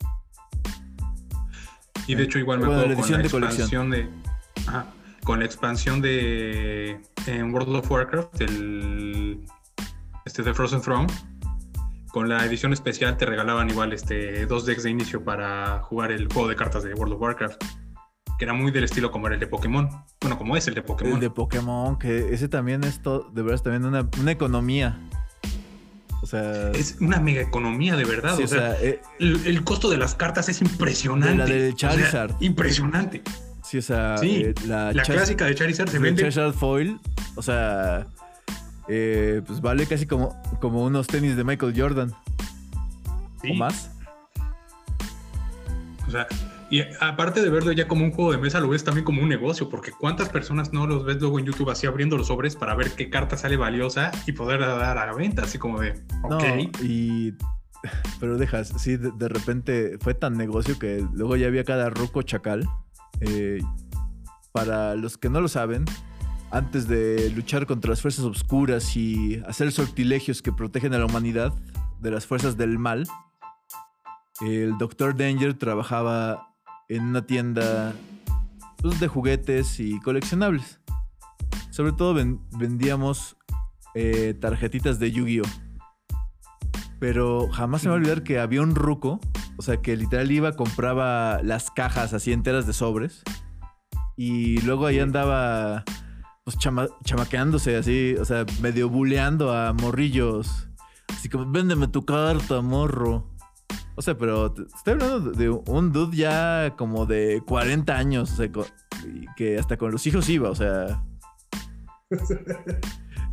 Y 2.06 2.14
de 2.14 2.24
hecho, 2.24 2.38
igual 2.38 2.58
me 2.58 2.66
Bueno, 2.66 2.80
acuerdo 2.82 3.00
la 3.00 3.02
con 3.02 3.10
la 3.12 3.18
de 3.18 3.52
expansión 3.54 3.90
de. 3.90 4.08
ajá, 4.66 4.86
con 5.24 5.38
la 5.38 5.44
expansión 5.44 6.00
de. 6.00 7.00
En 7.26 7.52
World 7.54 7.76
of 7.76 7.90
Warcraft, 7.90 8.40
el. 8.40 9.40
Este 10.24 10.42
de 10.42 10.52
Frozen 10.54 10.80
Throne. 10.80 11.06
Con 12.12 12.28
la 12.28 12.44
edición 12.44 12.72
especial 12.74 13.16
te 13.16 13.24
regalaban 13.24 13.70
igual 13.70 13.92
este 13.94 14.44
dos 14.46 14.66
decks 14.66 14.82
de 14.82 14.90
inicio 14.90 15.24
para 15.24 15.78
jugar 15.80 16.12
el 16.12 16.30
juego 16.30 16.46
de 16.48 16.56
cartas 16.56 16.82
de 16.82 16.92
World 16.94 17.14
of 17.14 17.20
Warcraft. 17.22 17.64
Que 18.38 18.44
era 18.44 18.52
muy 18.54 18.70
del 18.70 18.84
estilo 18.84 19.10
como 19.10 19.26
era 19.28 19.34
el 19.34 19.40
de 19.40 19.46
Pokémon. 19.46 19.88
Bueno, 20.20 20.36
como 20.36 20.56
es 20.56 20.66
el 20.68 20.74
de 20.74 20.82
Pokémon. 20.82 21.14
El 21.14 21.20
de 21.20 21.30
Pokémon, 21.30 21.98
que 21.98 22.34
ese 22.34 22.48
también 22.48 22.82
es 22.84 23.00
to- 23.00 23.30
de 23.32 23.42
verdad 23.42 23.62
también 23.62 23.84
una, 23.86 24.08
una 24.20 24.30
economía. 24.32 24.98
O 26.22 26.26
sea. 26.26 26.70
Es 26.70 26.96
una 27.00 27.18
mega 27.20 27.42
economía 27.42 27.96
de 27.96 28.04
verdad. 28.04 28.36
sí, 28.36 28.44
o 28.44 28.48
sea, 28.48 28.74
eh, 28.80 29.00
el, 29.18 29.44
el 29.44 29.64
costo 29.64 29.90
de 29.90 29.96
las 29.98 30.14
cartas 30.14 30.48
es 30.48 30.62
impresionante. 30.62 31.52
De 31.52 31.68
la 31.68 31.74
O 31.74 31.78
sea, 31.78 31.90
Charizard. 31.90 32.34
impresionante. 32.40 33.22
sí, 33.64 33.78
o 33.78 33.82
sea. 33.82 34.16
Sí, 34.18 34.42
eh, 34.46 34.54
la, 34.66 34.92
clásica 35.04 35.44
de 35.46 35.54
Charizard 35.54 35.90
se 35.90 35.98
vende. 35.98 36.22
Charizard 36.22 36.52
Foil, 36.54 36.98
o 37.34 37.42
sea. 37.42 38.06
eh, 38.88 39.42
pues 39.46 39.60
vale 39.60 39.84
casi 39.86 40.06
como, 40.06 40.40
como 40.60 40.84
unos 40.84 41.08
tenis 41.08 41.36
de 41.36 41.42
Michael 41.44 41.74
Jordan. 41.76 42.14
Sí. 43.42 43.50
O 43.50 43.54
más. 43.54 43.90
O 46.06 46.10
sea, 46.10 46.26
y 46.72 46.82
aparte 47.00 47.42
de 47.42 47.50
verlo 47.50 47.70
ya 47.72 47.86
como 47.86 48.02
un 48.02 48.12
juego 48.12 48.32
de 48.32 48.38
mesa, 48.38 48.58
lo 48.58 48.70
ves 48.70 48.82
también 48.82 49.04
como 49.04 49.20
un 49.20 49.28
negocio, 49.28 49.68
porque 49.68 49.92
cuántas 49.92 50.30
personas 50.30 50.72
no 50.72 50.86
los 50.86 51.04
ves 51.04 51.20
luego 51.20 51.38
en 51.38 51.44
YouTube 51.44 51.68
así 51.68 51.86
abriendo 51.86 52.16
los 52.16 52.28
sobres 52.28 52.56
para 52.56 52.74
ver 52.74 52.92
qué 52.92 53.10
carta 53.10 53.36
sale 53.36 53.58
valiosa 53.58 54.10
y 54.26 54.32
poder 54.32 54.60
dar 54.60 54.96
a 54.96 55.04
la 55.04 55.12
venta, 55.12 55.42
así 55.42 55.58
como 55.58 55.80
de, 55.80 56.02
No, 56.30 56.38
ok, 56.38 56.44
y 56.82 57.34
pero 58.20 58.38
dejas, 58.38 58.72
sí, 58.78 58.96
de, 58.96 59.10
de 59.10 59.28
repente 59.28 59.98
fue 60.00 60.14
tan 60.14 60.38
negocio 60.38 60.78
que 60.78 61.06
luego 61.12 61.36
ya 61.36 61.48
había 61.48 61.64
cada 61.64 61.90
ruco 61.90 62.22
chacal. 62.22 62.66
Eh, 63.20 63.60
para 64.52 64.94
los 64.94 65.18
que 65.18 65.28
no 65.28 65.42
lo 65.42 65.48
saben, 65.48 65.84
antes 66.50 66.88
de 66.88 67.30
luchar 67.36 67.66
contra 67.66 67.90
las 67.90 68.00
fuerzas 68.00 68.24
oscuras 68.24 68.96
y 68.96 69.42
hacer 69.46 69.72
sortilegios 69.72 70.40
que 70.40 70.52
protegen 70.52 70.94
a 70.94 70.98
la 70.98 71.04
humanidad 71.04 71.52
de 72.00 72.10
las 72.10 72.26
fuerzas 72.26 72.56
del 72.56 72.78
mal, 72.78 73.06
el 74.40 74.78
Dr. 74.78 75.14
Danger 75.14 75.52
trabajaba 75.54 76.51
en 76.96 77.04
una 77.04 77.26
tienda 77.26 77.92
pues, 78.78 79.00
de 79.00 79.08
juguetes 79.08 79.80
y 79.80 79.98
coleccionables. 80.00 80.80
Sobre 81.70 81.92
todo 81.92 82.14
ven- 82.14 82.40
vendíamos 82.58 83.36
eh, 83.94 84.34
tarjetitas 84.40 84.98
de 84.98 85.12
Yu-Gi-Oh! 85.12 85.44
Pero 86.98 87.48
jamás 87.50 87.82
se 87.82 87.88
me 87.88 87.90
va 87.90 87.96
a 87.96 88.00
olvidar 88.00 88.22
que 88.22 88.38
había 88.38 88.62
un 88.62 88.74
ruco, 88.74 89.20
o 89.56 89.62
sea, 89.62 89.78
que 89.78 89.96
literal 89.96 90.30
iba, 90.30 90.52
compraba 90.52 91.40
las 91.42 91.70
cajas 91.70 92.12
así 92.14 92.32
enteras 92.32 92.66
de 92.66 92.72
sobres. 92.72 93.22
Y 94.16 94.60
luego 94.60 94.86
ahí 94.86 95.00
andaba, 95.00 95.84
pues, 96.44 96.56
chama- 96.58 96.88
chamaqueándose 97.04 97.76
así, 97.76 98.14
o 98.20 98.24
sea, 98.24 98.46
medio 98.60 98.88
buleando 98.88 99.52
a 99.52 99.72
morrillos. 99.72 100.68
Así 101.08 101.28
como, 101.28 101.50
véndeme 101.50 101.88
tu 101.88 102.04
carta, 102.04 102.60
morro. 102.60 103.31
O 103.94 104.02
sea, 104.02 104.16
pero 104.16 104.54
estoy 104.74 104.92
hablando 104.94 105.32
de 105.32 105.50
un 105.50 105.92
dude 105.92 106.16
ya 106.16 106.74
como 106.76 107.04
de 107.06 107.42
40 107.46 107.94
años, 107.96 108.32
o 108.32 108.36
sea, 108.36 108.48
que 109.36 109.58
hasta 109.58 109.76
con 109.76 109.90
los 109.92 110.06
hijos 110.06 110.28
iba, 110.28 110.50
o 110.50 110.54
sea. 110.54 111.02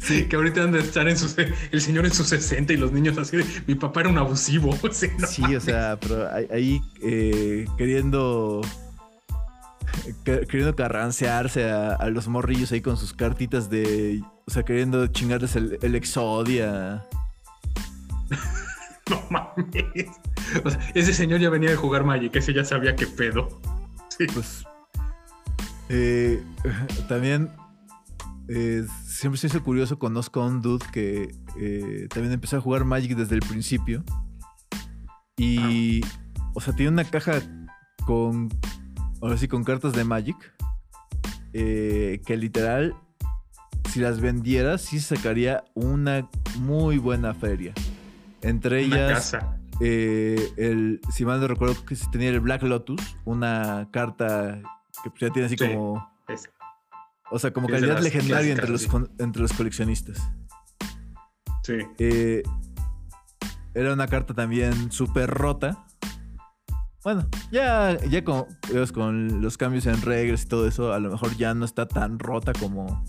Sí, 0.02 0.30
que 0.30 0.38
ahorita 0.38 0.64
han 0.64 0.72
de 0.72 0.80
estar 0.80 1.10
en 1.10 1.18
sus, 1.18 1.36
el 1.38 1.82
señor 1.82 2.06
en 2.06 2.14
sus 2.14 2.28
60 2.28 2.72
y 2.72 2.78
los 2.78 2.94
niños 2.94 3.18
así 3.18 3.36
de, 3.36 3.46
mi 3.68 3.76
papá 3.76 4.00
era 4.00 4.10
un 4.10 4.18
abusivo. 4.18 4.74
Sí, 4.94 5.08
no 5.18 5.28
Sí, 5.28 5.44
o 5.56 5.60
sea, 5.60 5.98
pero 6.00 6.26
ahí- 6.54 6.82
eh, 7.04 7.66
queriendo. 7.78 8.62
que- 10.24 10.46
Queriendo 10.48 10.74
carrancearse 10.74 11.70
a, 11.70 11.96
a 11.96 12.10
los 12.10 12.30
morrillos 12.30 12.72
ahí 12.72 12.80
con 12.80 12.96
sus 12.96 13.12
cartitas 13.14 13.70
de. 13.70 14.22
O 14.48 14.52
sea, 14.52 14.64
queriendo 14.64 15.06
chingarles 15.08 15.58
el, 15.58 15.78
el 15.82 15.96
Exodia. 15.96 17.04
No 19.10 19.22
mames. 19.32 20.06
O 20.64 20.70
sea, 20.70 20.80
ese 20.94 21.14
señor 21.14 21.40
ya 21.40 21.50
venía 21.50 21.70
de 21.70 21.76
jugar 21.76 22.04
Magic, 22.04 22.36
ese 22.36 22.54
ya 22.54 22.64
sabía 22.66 22.96
qué 22.96 23.08
pedo. 23.08 23.48
Sí. 24.18 24.26
Pues. 24.34 24.66
eh, 25.88 26.44
también. 27.08 27.50
eh, 28.50 28.86
siempre 29.06 29.40
se 29.40 29.48
hizo 29.48 29.64
curioso. 29.64 29.98
Conozco 29.98 30.42
a 30.42 30.48
un 30.48 30.62
dude 30.62 30.86
que 30.92 31.34
eh, 31.58 32.08
también 32.10 32.34
empezó 32.34 32.58
a 32.58 32.62
jugar 32.62 32.84
Magic 32.84 33.16
desde 33.16 33.36
el 33.36 33.42
principio. 33.42 34.04
Y. 35.38 36.02
O 36.54 36.60
sea, 36.60 36.76
tiene 36.76 36.92
una 36.92 37.06
caja 37.06 37.40
con. 38.06 38.50
Ahora 39.22 39.38
sí, 39.38 39.48
con 39.48 39.64
cartas 39.64 39.94
de 39.94 40.04
Magic. 40.04 40.36
que 41.54 42.38
literal. 42.38 42.94
Si 43.90 44.02
las 44.02 44.20
vendieras, 44.20 44.82
sí 44.82 45.00
sacaría 45.00 45.64
una 45.76 46.30
muy 46.58 46.98
buena 46.98 47.34
feria. 47.34 47.74
Entre 48.42 48.86
Una 48.86 48.96
ellas 48.98 49.14
casa. 49.32 49.59
Eh, 49.82 50.52
el, 50.58 51.00
si 51.12 51.26
mal 51.26 51.40
no 51.40 51.48
recuerdo, 51.48 51.76
que 51.86 51.96
tenía 52.12 52.30
el 52.30 52.40
Black 52.40 52.64
Lotus, 52.64 53.02
una 53.26 53.88
carta 53.92 54.62
que 55.04 55.10
pues 55.10 55.22
ya 55.22 55.30
tiene 55.30 55.46
así 55.48 55.58
Sí. 55.58 55.68
como, 55.68 56.10
Es- 56.28 56.50
o 57.32 57.40
sea, 57.40 57.52
como 57.54 57.68
es 57.68 57.74
calidad 57.74 58.02
legendaria 58.02 58.52
entre 58.54 58.70
los, 58.70 58.88
entre 59.20 59.42
los 59.42 59.54
coleccionistas. 59.54 60.18
Sí. 61.64 61.78
Eh, 62.00 62.44
era 63.74 63.94
una 63.94 64.08
carta 64.08 64.34
también 64.34 64.92
súper 64.92 65.30
rota. 65.30 65.86
Bueno, 67.04 67.28
ya, 67.52 67.98
ya 68.10 68.24
con, 68.26 68.46
digamos, 68.68 68.92
con 68.92 69.42
los 69.42 69.58
cambios 69.58 69.86
en 69.86 70.02
reglas 70.02 70.44
y 70.44 70.48
todo 70.48 70.68
eso, 70.68 70.92
a 70.92 71.00
lo 71.00 71.10
mejor 71.12 71.36
ya 71.38 71.54
no 71.54 71.64
está 71.66 71.88
tan 71.88 72.20
rota 72.20 72.52
como... 72.54 73.06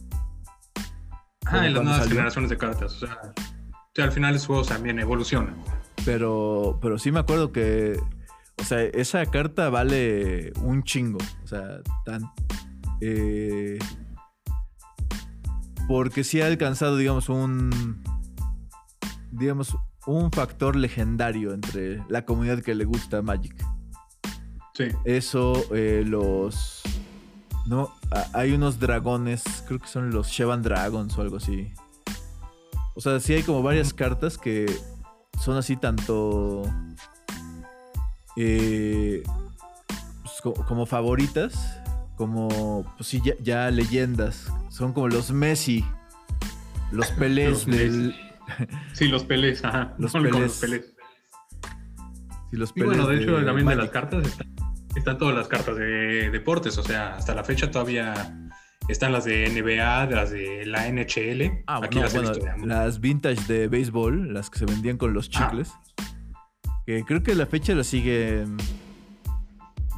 Ah, 1.47 1.67
y 1.67 1.73
las 1.73 1.83
nuevas 1.83 1.97
salió. 2.03 2.15
generaciones 2.15 2.51
de 2.51 2.59
cartas. 2.59 2.93
O 3.03 3.07
sea, 3.07 3.19
o 3.25 3.93
sea, 3.95 4.05
al 4.05 4.13
final 4.13 4.35
los 4.35 4.47
juegos 4.47 4.69
también 4.69 5.01
evolucionan. 5.01 5.57
Pero, 6.05 6.79
pero 6.81 6.99
sí 6.99 7.13
me 7.13 7.21
acuerdo 7.21 7.53
que, 7.53 8.01
o 8.61 8.65
sea, 8.65 8.83
esa 8.83 9.25
carta 9.27 9.69
vale 9.71 10.53
un 10.63 10.83
chingo. 10.83 11.19
O 11.45 11.47
sea, 11.47 11.83
tan... 12.05 12.23
eh, 13.01 13.79
porque 15.87 16.25
sí 16.25 16.41
ha 16.41 16.47
alcanzado, 16.47 16.97
digamos, 16.97 17.29
un... 17.29 18.03
Digamos, 19.31 19.77
un 20.07 20.33
factor 20.33 20.77
legendario 20.77 21.53
entre 21.53 22.03
la 22.09 22.25
comunidad 22.25 22.63
que 22.63 22.75
le 22.75 22.85
gusta 22.85 23.23
Magic. 23.23 23.55
Sí. 24.75 24.89
Eso, 25.05 25.53
eh, 25.75 26.03
los... 26.07 26.83
No, 27.67 27.95
hay 28.33 28.53
unos 28.53 28.81
dragones, 28.81 29.43
creo 29.67 29.79
que 29.79 29.87
son 29.87 30.11
los 30.11 30.29
Shevan 30.29 30.63
Dragons 30.63 31.17
o 31.17 31.23
algo 31.23 31.37
así. 31.37 31.73
O 32.95 33.01
sea, 33.01 33.21
sí 33.21 33.35
hay 33.35 33.43
como 33.43 33.63
varias 33.63 33.93
cartas 33.95 34.39
que 34.39 34.67
son 35.41 35.57
así 35.57 35.77
tanto... 35.77 36.63
eh, 38.37 39.23
pues, 40.23 40.41
co- 40.43 40.55
como 40.55 40.87
favoritas, 40.87 41.81
como, 42.17 42.85
pues 42.97 43.09
sí, 43.09 43.21
ya, 43.25 43.35
ya 43.41 43.71
leyendas. 43.71 44.53
Son 44.69 44.93
como 44.93 45.09
los 45.09 45.31
Messi, 45.33 45.85
los 46.93 47.11
Pelés 47.19 47.67
Los 47.67 47.77
del... 47.77 48.15
Sí, 48.95 49.07
los 49.07 49.23
pelés, 49.25 49.65
ajá. 49.65 49.95
Los 49.99 50.11
Son 50.13 50.23
como 50.25 50.35
pelés. 50.35 50.49
los 50.51 50.59
pelés. 50.59 50.95
sí, 52.51 52.57
los 52.57 52.73
Y 52.75 52.83
bueno, 52.83 53.07
de 53.07 53.15
Pelés 53.17 53.29
hecho, 53.31 53.45
también 53.47 53.67
de 53.69 53.77
las 53.77 53.91
cartas 53.91 54.27
están, 54.27 54.49
están 54.97 55.19
todas 55.19 55.37
las 55.37 55.47
cartas 55.47 55.77
de 55.77 56.31
deportes. 56.31 56.77
O 56.77 56.83
sea, 56.83 57.15
hasta 57.15 57.33
la 57.35 57.45
fecha 57.45 57.71
todavía 57.71 58.13
están 58.91 59.13
las 59.13 59.25
de 59.25 59.49
NBA, 59.51 60.07
de 60.07 60.15
las 60.17 60.31
de 60.31 60.67
la 60.67 60.87
NHL. 60.89 61.63
Ah, 61.67 61.81
Aquí 61.83 61.99
las 61.99 62.13
bueno, 62.15 62.33
las 62.67 63.01
vintage 63.01 63.43
de 63.53 63.69
béisbol, 63.69 64.33
las 64.35 64.51
que 64.51 64.59
se 64.59 64.67
vendían 64.67 64.97
con 64.97 65.13
los 65.15 65.31
Ah. 65.35 65.47
chicles. 65.49 65.73
Que 66.87 67.05
creo 67.05 67.23
que 67.23 67.35
la 67.35 67.47
fecha 67.47 67.75
las 67.75 67.87
siguen. 67.87 68.57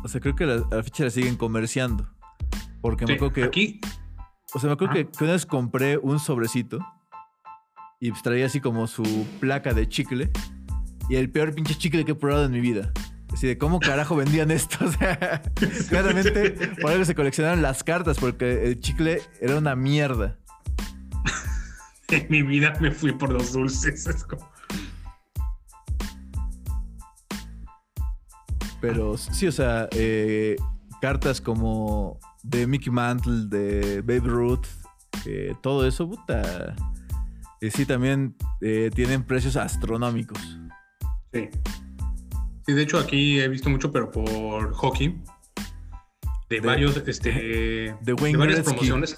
O 0.04 0.08
sea, 0.08 0.20
creo 0.20 0.34
que 0.34 0.46
la- 0.46 0.64
la 0.70 0.82
fecha 0.82 1.04
las 1.04 1.14
siguen 1.14 1.36
comerciando. 1.36 2.08
Porque 2.80 3.06
me 3.06 3.14
acuerdo 3.14 3.32
que. 3.34 3.44
Aquí, 3.44 3.80
O 4.54 4.58
sea, 4.58 4.68
me 4.68 4.74
acuerdo 4.74 4.92
que, 4.94 5.06
que 5.08 5.24
una 5.24 5.32
vez 5.32 5.46
compré 5.46 5.96
un 5.96 6.18
sobrecito. 6.18 6.78
Y 8.00 8.10
traía 8.12 8.46
así 8.46 8.60
como 8.60 8.86
su 8.86 9.02
placa 9.40 9.72
de 9.72 9.88
chicle. 9.88 10.30
Y 11.08 11.14
el 11.16 11.30
peor 11.30 11.54
pinche 11.54 11.74
chicle 11.76 12.04
que 12.04 12.12
he 12.12 12.14
probado 12.14 12.44
en 12.44 12.52
mi 12.52 12.60
vida. 12.60 12.92
Así 13.32 13.46
de 13.46 13.56
cómo 13.58 13.80
carajo 13.80 14.14
vendían 14.16 14.50
esto. 14.50 14.78
O 14.84 14.92
sea, 14.92 15.42
claramente 15.88 16.50
por 16.80 16.90
algo 16.92 17.04
se 17.04 17.14
coleccionaron 17.14 17.62
las 17.62 17.82
cartas. 17.82 18.18
Porque 18.18 18.66
el 18.66 18.80
chicle 18.80 19.22
era 19.40 19.56
una 19.56 19.74
mierda. 19.74 20.38
en 22.08 22.26
mi 22.28 22.42
vida 22.42 22.74
me 22.80 22.90
fui 22.90 23.12
por 23.12 23.32
los 23.32 23.52
dulces. 23.52 24.06
Es 24.06 24.24
como- 24.24 24.50
Pero 28.80 29.16
sí, 29.16 29.46
o 29.46 29.52
sea, 29.52 29.88
eh, 29.92 30.56
cartas 31.00 31.40
como 31.40 32.18
de 32.42 32.66
Mickey 32.66 32.92
Mantle, 32.92 33.46
de 33.46 34.00
Babe 34.02 34.28
Ruth, 34.28 34.66
eh, 35.24 35.54
todo 35.62 35.86
eso, 35.86 36.08
puta. 36.08 36.74
eh, 37.60 37.70
sí, 37.70 37.86
también 37.86 38.34
eh, 38.60 38.90
tienen 38.92 39.22
precios 39.22 39.54
astronómicos. 39.56 40.58
Sí. 41.32 41.48
Sí, 42.66 42.72
de 42.74 42.82
hecho 42.82 42.98
aquí 42.98 43.40
he 43.40 43.48
visto 43.48 43.68
mucho, 43.70 43.90
pero 43.92 44.10
por 44.10 44.72
hockey. 44.72 45.20
De, 46.48 46.60
De- 46.60 46.66
varios, 46.66 46.96
este. 47.06 47.30
de 48.00 48.12
Wayne 48.20 48.38
varias 48.38 48.56
Gretzky. 48.58 48.72
promociones. 48.74 49.16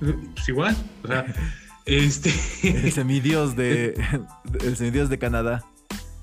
Pues 0.00 0.48
igual. 0.48 0.76
O 1.04 1.06
sea, 1.08 1.24
este. 1.86 2.32
El 2.64 2.92
semidios 2.92 3.56
de, 3.56 3.94
el 4.64 4.76
semidios 4.76 5.08
de 5.08 5.18
Canadá. 5.18 5.64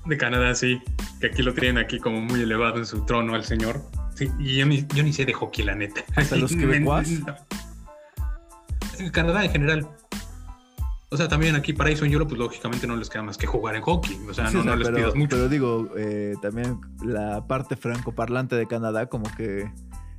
de 0.06 0.16
Canadá, 0.16 0.54
sí. 0.54 0.80
Que 1.20 1.26
aquí 1.28 1.42
lo 1.42 1.52
tienen 1.54 1.78
aquí 1.78 1.98
como 1.98 2.20
muy 2.20 2.40
elevado 2.42 2.78
en 2.78 2.86
su 2.86 3.04
trono 3.06 3.34
al 3.34 3.44
señor. 3.44 3.82
Sí, 4.14 4.28
y 4.38 4.56
yo 4.56 4.66
ni, 4.66 4.86
yo 4.94 5.02
ni 5.02 5.12
sé 5.12 5.24
de 5.24 5.32
hockey, 5.32 5.64
la 5.64 5.74
neta. 5.74 6.02
¿Hasta 6.16 6.36
los 6.36 6.52
quebecuas? 6.56 7.08
En 8.98 9.10
Canadá 9.10 9.44
en 9.44 9.50
general. 9.50 9.88
O 11.12 11.16
sea, 11.16 11.26
también 11.26 11.56
aquí 11.56 11.72
para 11.72 11.90
eso 11.90 12.04
en 12.04 12.12
Europe, 12.12 12.28
pues 12.30 12.38
lógicamente 12.38 12.86
no 12.86 12.94
les 12.96 13.08
queda 13.10 13.22
más 13.24 13.36
que 13.36 13.46
jugar 13.46 13.74
en 13.74 13.82
hockey. 13.82 14.16
O 14.28 14.32
sea, 14.34 14.46
Sí, 14.48 14.54
no, 14.54 14.60
o 14.60 14.62
sea, 14.62 14.72
no 14.72 14.76
les 14.78 14.86
pero, 14.88 14.96
pidas 14.98 15.14
mucho. 15.16 15.28
pero 15.36 15.48
digo, 15.48 15.88
eh, 15.96 16.34
también 16.40 16.80
la 17.04 17.46
parte 17.48 17.74
francoparlante 17.76 18.54
de 18.54 18.66
Canadá 18.68 19.06
como 19.06 19.24
que 19.36 19.68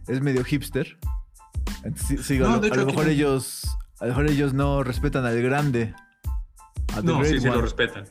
es 0.07 0.21
medio 0.21 0.43
hipster. 0.43 0.97
Entonces, 1.85 2.25
sí, 2.25 2.37
No, 2.39 2.47
a, 2.55 2.57
lo- 2.57 2.73
a 2.73 2.85
mejor 2.85 3.05
no. 3.05 3.11
ellos, 3.11 3.63
a 3.99 4.05
lo 4.05 4.09
mejor 4.09 4.29
ellos 4.29 4.53
no 4.53 4.83
respetan 4.83 5.23
al 5.25 5.41
grande. 5.41 5.93
no, 7.03 7.23
sí, 7.23 7.39
sí 7.39 7.47
lo 7.47 7.61
respetan. 7.61 8.05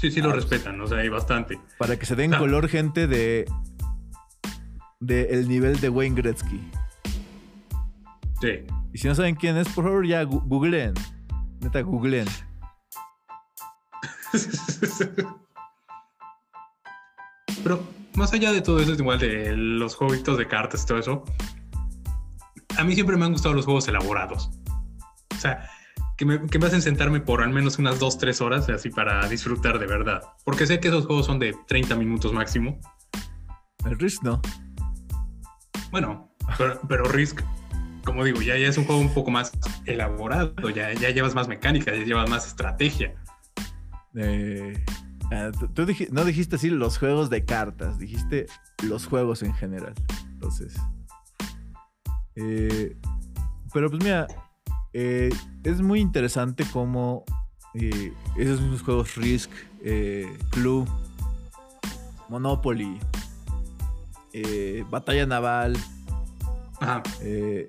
Sí, 0.00 0.10
sí 0.10 0.20
lo 0.20 0.30
Ah, 0.30 0.32
pues. 0.32 0.50
respetan, 0.50 0.80
o 0.80 0.86
sea, 0.88 0.98
hay 0.98 1.08
bastante. 1.08 1.60
Para 1.78 1.96
que 1.96 2.04
se 2.06 2.16
den 2.16 2.32
color 2.32 2.68
gente 2.68 3.06
de, 3.06 3.44
de 4.98 5.22
el 5.30 5.48
nivel 5.48 5.78
de 5.80 5.88
Wayne 5.90 6.16
Gretzky. 6.20 6.60
Sí. 8.40 8.66
Y 8.92 8.98
si 8.98 9.06
no 9.06 9.14
saben 9.14 9.36
quién 9.36 9.56
es, 9.56 9.68
por 9.68 9.84
favor 9.84 10.04
ya 10.04 10.24
googleen. 10.24 10.94
Neta, 11.64 11.80
googleen. 11.80 12.28
pero 17.62 17.82
más 18.14 18.34
allá 18.34 18.52
de 18.52 18.60
todo 18.60 18.80
eso, 18.80 18.92
es 18.92 18.98
igual 18.98 19.18
de 19.18 19.56
los 19.56 19.96
jueguitos 19.96 20.36
de 20.36 20.46
cartas 20.46 20.82
y 20.82 20.86
todo 20.86 20.98
eso, 20.98 21.24
a 22.76 22.84
mí 22.84 22.94
siempre 22.94 23.16
me 23.16 23.24
han 23.24 23.32
gustado 23.32 23.54
los 23.54 23.64
juegos 23.64 23.88
elaborados. 23.88 24.50
O 25.34 25.38
sea, 25.38 25.70
que 26.18 26.26
me, 26.26 26.44
que 26.46 26.58
me 26.58 26.66
hacen 26.66 26.82
sentarme 26.82 27.20
por 27.20 27.42
al 27.42 27.48
menos 27.48 27.78
unas 27.78 27.98
2, 27.98 28.18
3 28.18 28.42
horas 28.42 28.68
así 28.68 28.90
para 28.90 29.26
disfrutar 29.26 29.78
de 29.78 29.86
verdad. 29.86 30.20
Porque 30.44 30.66
sé 30.66 30.80
que 30.80 30.88
esos 30.88 31.06
juegos 31.06 31.24
son 31.24 31.38
de 31.38 31.56
30 31.66 31.96
minutos 31.96 32.34
máximo. 32.34 32.78
El 33.86 33.98
Risk 33.98 34.22
no. 34.22 34.42
Bueno, 35.90 36.30
pero, 36.58 36.78
pero 36.86 37.04
Risk, 37.04 37.40
como 38.04 38.24
digo, 38.24 38.42
ya, 38.42 38.56
ya 38.58 38.68
es 38.68 38.76
un 38.78 38.84
juego 38.84 39.00
un 39.00 39.12
poco 39.14 39.30
más 39.30 39.52
elaborado, 39.86 40.54
ya, 40.70 40.92
ya 40.92 41.10
llevas 41.10 41.34
más 41.34 41.48
mecánica, 41.48 41.94
ya 41.94 42.04
llevas 42.04 42.28
más 42.30 42.46
estrategia. 42.46 43.14
Eh, 44.14 44.84
ah, 45.32 45.50
tú- 45.74 45.84
dij- 45.86 46.10
no 46.10 46.24
dijiste 46.24 46.56
así 46.56 46.70
los 46.70 46.98
juegos 46.98 47.30
de 47.30 47.44
cartas, 47.44 47.98
dijiste 47.98 48.46
los 48.82 49.06
juegos 49.06 49.42
en 49.42 49.54
general. 49.54 49.94
Entonces. 50.34 50.74
eh, 52.36 52.96
pero 53.72 53.88
pues 53.90 54.02
mira, 54.02 54.26
eh, 54.92 55.30
es 55.64 55.80
muy 55.80 56.00
interesante 56.00 56.64
cómo 56.72 57.24
eh, 57.74 58.12
esos 58.36 58.60
mismos 58.60 58.82
juegos 58.82 59.14
Risk, 59.16 59.50
eh, 59.82 60.36
Clue, 60.50 60.84
Monopoly, 62.28 62.98
Batalla 64.90 65.26
Naval, 65.26 65.76
Ajá. 66.80 67.02
eh, 67.22 67.68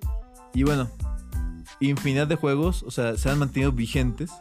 y 0.56 0.64
bueno, 0.64 0.90
infinidad 1.80 2.26
de 2.28 2.36
juegos, 2.36 2.82
o 2.84 2.90
sea, 2.90 3.16
se 3.18 3.30
han 3.30 3.38
mantenido 3.38 3.72
vigentes. 3.72 4.32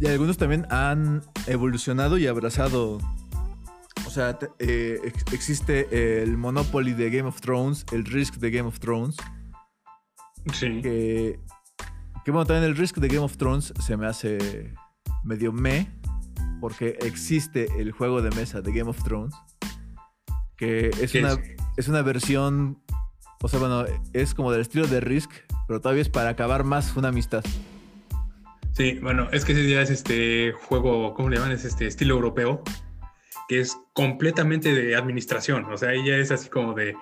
Y 0.00 0.06
algunos 0.06 0.36
también 0.36 0.66
han 0.70 1.22
evolucionado 1.46 2.18
y 2.18 2.26
abrazado. 2.26 2.98
O 4.04 4.10
sea, 4.10 4.36
eh, 4.58 4.98
ex- 5.04 5.32
existe 5.32 6.22
el 6.22 6.36
Monopoly 6.36 6.92
de 6.92 7.08
Game 7.10 7.28
of 7.28 7.40
Thrones, 7.40 7.86
el 7.92 8.04
Risk 8.04 8.34
de 8.36 8.50
Game 8.50 8.68
of 8.68 8.80
Thrones. 8.80 9.16
Sí. 10.52 10.80
Que, 10.82 11.38
que 12.24 12.30
bueno, 12.32 12.46
también 12.46 12.64
el 12.64 12.76
Risk 12.76 12.96
de 12.96 13.06
Game 13.06 13.20
of 13.20 13.36
Thrones 13.36 13.72
se 13.80 13.96
me 13.96 14.06
hace 14.06 14.74
medio 15.22 15.52
me. 15.52 15.88
Porque 16.60 16.98
existe 17.02 17.68
el 17.80 17.92
juego 17.92 18.22
de 18.22 18.30
mesa 18.30 18.60
de 18.60 18.72
Game 18.72 18.90
of 18.90 19.02
Thrones. 19.04 19.34
Que 20.56 20.88
es 21.00 21.12
¿Qué 21.12 21.20
una, 21.20 21.32
es? 21.32 21.40
es 21.76 21.88
una 21.88 22.02
versión. 22.02 22.81
O 23.42 23.48
sea, 23.48 23.58
bueno, 23.58 23.84
es 24.12 24.34
como 24.34 24.52
del 24.52 24.60
estilo 24.62 24.86
de 24.86 25.00
Risk, 25.00 25.30
pero 25.66 25.80
todavía 25.80 26.02
es 26.02 26.08
para 26.08 26.30
acabar 26.30 26.64
más 26.64 26.96
una 26.96 27.08
amistad. 27.08 27.44
Sí, 28.72 28.98
bueno, 29.02 29.28
es 29.32 29.44
que 29.44 29.52
ese 29.52 29.68
ya 29.68 29.82
es 29.82 29.90
este 29.90 30.52
juego, 30.52 31.12
¿cómo 31.14 31.28
le 31.28 31.36
llaman? 31.36 31.52
Es 31.52 31.64
este 31.64 31.86
estilo 31.86 32.14
europeo, 32.14 32.62
que 33.48 33.60
es 33.60 33.76
completamente 33.92 34.72
de 34.74 34.96
administración. 34.96 35.66
O 35.66 35.76
sea, 35.76 35.90
ahí 35.90 36.06
ya 36.06 36.16
es 36.16 36.30
así 36.30 36.48
como 36.48 36.72
de, 36.72 36.96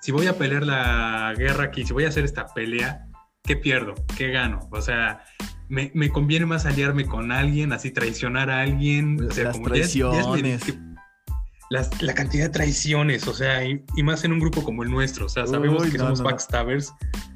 si 0.00 0.12
voy 0.12 0.26
a 0.28 0.38
pelear 0.38 0.62
la 0.64 1.34
guerra 1.36 1.64
aquí, 1.64 1.84
si 1.84 1.92
voy 1.92 2.04
a 2.04 2.08
hacer 2.08 2.24
esta 2.24 2.46
pelea, 2.46 3.06
¿qué 3.42 3.56
pierdo? 3.56 3.94
¿Qué 4.16 4.28
gano? 4.30 4.60
O 4.70 4.80
sea, 4.80 5.24
me, 5.68 5.90
me 5.94 6.10
conviene 6.10 6.46
más 6.46 6.66
aliarme 6.66 7.06
con 7.06 7.32
alguien, 7.32 7.72
así 7.72 7.90
traicionar 7.90 8.50
a 8.50 8.60
alguien. 8.60 9.18
O 9.28 9.32
sea, 9.32 9.44
Las 9.44 9.56
como 9.56 9.74
ya 9.74 9.82
es- 9.82 9.94
ya 9.94 10.06
es 10.10 10.28
medio- 10.28 10.58
traiciones. 10.58 10.64
que- 10.64 10.91
las- 11.72 12.02
la 12.02 12.14
cantidad 12.14 12.44
de 12.44 12.50
traiciones, 12.50 13.26
o 13.26 13.34
sea, 13.34 13.64
y, 13.64 13.84
y 13.96 14.02
más 14.02 14.24
en 14.24 14.32
un 14.32 14.38
grupo 14.40 14.62
como 14.62 14.82
el 14.82 14.90
nuestro. 14.90 15.26
O 15.26 15.28
sea, 15.28 15.46
sabemos 15.46 15.82
Uy, 15.84 15.90
que 15.90 15.98
no, 15.98 16.04
somos 16.04 16.18
no, 16.20 16.24
no. 16.24 16.30
backstabbers. 16.30 16.92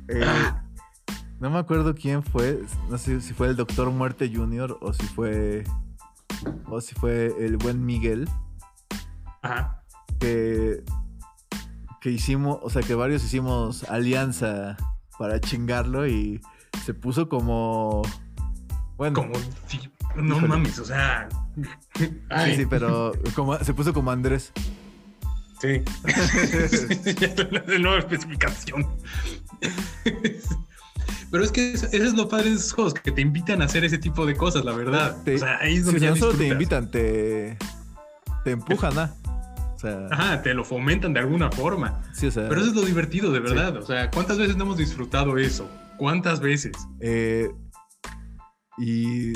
Eh, 0.09 0.21
Ah. 0.25 0.63
no 1.41 1.51
me 1.51 1.59
acuerdo 1.59 1.95
quién 1.95 2.23
fue. 2.23 2.61
No 2.91 2.99
sé 2.99 3.21
si 3.21 3.33
fue 3.33 3.49
el 3.49 3.57
Doctor 3.57 3.91
Muerte 3.91 4.31
Jr. 4.33 4.79
o 4.81 4.93
si 4.93 5.07
fue. 5.07 5.65
O 6.67 6.81
si 6.81 6.95
fue 6.95 7.35
el 7.41 7.57
buen 7.57 7.85
Miguel. 7.85 8.29
Ajá. 9.43 9.83
Que. 10.21 10.83
Que 12.01 12.11
hicimos. 12.11 12.59
O 12.63 12.71
sea, 12.71 12.83
que 12.83 12.95
varios 12.95 13.25
hicimos 13.25 13.85
alianza 13.85 14.77
para 15.19 15.41
chingarlo 15.41 16.07
y 16.07 16.41
se 16.85 16.93
puso 16.95 17.29
como. 17.29 18.03
Bueno. 18.97 19.15
Como, 19.15 19.35
sí, 19.67 19.81
no 20.17 20.37
Híjole. 20.37 20.49
mames, 20.49 20.79
o 20.79 20.85
sea. 20.85 21.29
ay, 22.31 22.53
Sí, 22.53 22.57
sí, 22.63 22.67
pero 22.69 23.13
como, 23.35 23.59
se 23.59 23.75
puso 23.75 23.93
como 23.93 24.11
Andrés. 24.11 24.53
Sí. 25.61 25.83
Ya 27.19 27.29
de 27.67 27.79
nueva 27.79 27.99
especificación. 27.99 28.87
Pero 31.31 31.43
es 31.45 31.51
que 31.51 31.73
eso 31.73 31.87
es 31.93 32.15
lo 32.15 32.29
padre 32.29 32.51
de 32.51 32.57
esos 32.57 32.73
juegos, 32.73 32.95
que 32.95 33.11
te 33.11 33.21
invitan 33.21 33.61
a 33.61 33.65
hacer 33.65 33.85
ese 33.85 33.99
tipo 33.99 34.25
de 34.27 34.37
cosas, 34.37 34.65
la 34.65 34.73
verdad. 34.73 35.23
Te- 35.25 35.35
o 35.35 35.39
sea, 35.39 35.59
ahí 35.61 35.75
es 35.75 35.81
si 35.81 35.85
donde 35.87 36.01
ya 36.01 36.11
no 36.11 36.17
solo 36.17 36.33
te 36.39 36.47
invitan, 36.49 36.91
te. 36.91 37.59
Te 38.45 38.51
empujan, 38.53 38.99
¿ah? 38.99 39.15
O 39.75 39.79
sea. 39.79 40.07
Ajá, 40.11 40.43
te 40.43 40.55
lo 40.55 40.65
fomentan 40.65 41.13
de 41.13 41.21
alguna 41.21 41.51
forma. 41.51 42.01
Sí, 42.13 42.27
o 42.27 42.31
sea. 42.31 42.49
Pero 42.49 42.61
eso 42.61 42.71
es 42.71 42.77
lo 42.77 42.83
divertido, 42.83 43.33
de 43.33 43.41
verdad. 43.41 43.77
O 43.77 43.83
sea, 43.85 44.11
¿cuántas 44.11 44.39
veces 44.39 44.57
no 44.57 44.65
hemos 44.65 44.77
disfrutado 44.77 45.37
eso? 45.37 45.69
¿Cuántas 45.99 46.41
veces? 46.41 46.73
Eh, 47.01 47.51
y, 48.79 49.33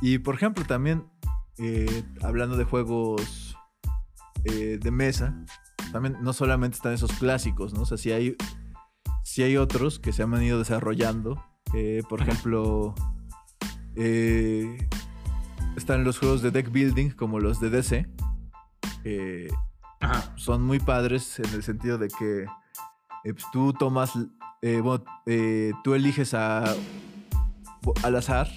y 0.00 0.18
por 0.18 0.34
ejemplo, 0.34 0.64
también 0.64 1.04
eh, 1.60 2.04
hablando 2.22 2.56
de 2.56 2.62
juegos 2.62 3.56
eh, 4.44 4.78
de 4.80 4.90
mesa, 4.92 5.34
también 5.90 6.16
no 6.20 6.32
solamente 6.32 6.76
están 6.76 6.92
esos 6.92 7.12
clásicos, 7.12 7.74
¿no? 7.74 7.82
O 7.82 7.86
sea, 7.86 7.98
si 7.98 8.12
hay, 8.12 8.36
si 9.24 9.42
hay 9.42 9.56
otros 9.56 9.98
que 9.98 10.12
se 10.12 10.22
han 10.22 10.30
venido 10.30 10.58
desarrollando. 10.58 11.42
eh, 11.74 12.02
por 12.08 12.22
ejemplo, 12.22 12.94
están 15.76 16.04
los 16.04 16.18
juegos 16.18 16.42
de 16.42 16.52
deck 16.52 16.70
building 16.70 17.10
como 17.10 17.40
los 17.40 17.60
de 17.60 17.70
DC. 17.70 18.08
que 19.02 19.48
son 20.36 20.62
muy 20.62 20.78
padres 20.78 21.40
en 21.40 21.52
el 21.54 21.64
sentido 21.64 21.98
de 21.98 22.06
que 22.08 22.46
pues, 23.24 23.44
tú 23.52 23.72
tomas, 23.72 24.12
bueno, 24.62 25.04
tú 25.82 25.94
eliges 25.94 26.34
a, 26.34 26.72
al 28.02 28.16
azar 28.16 28.48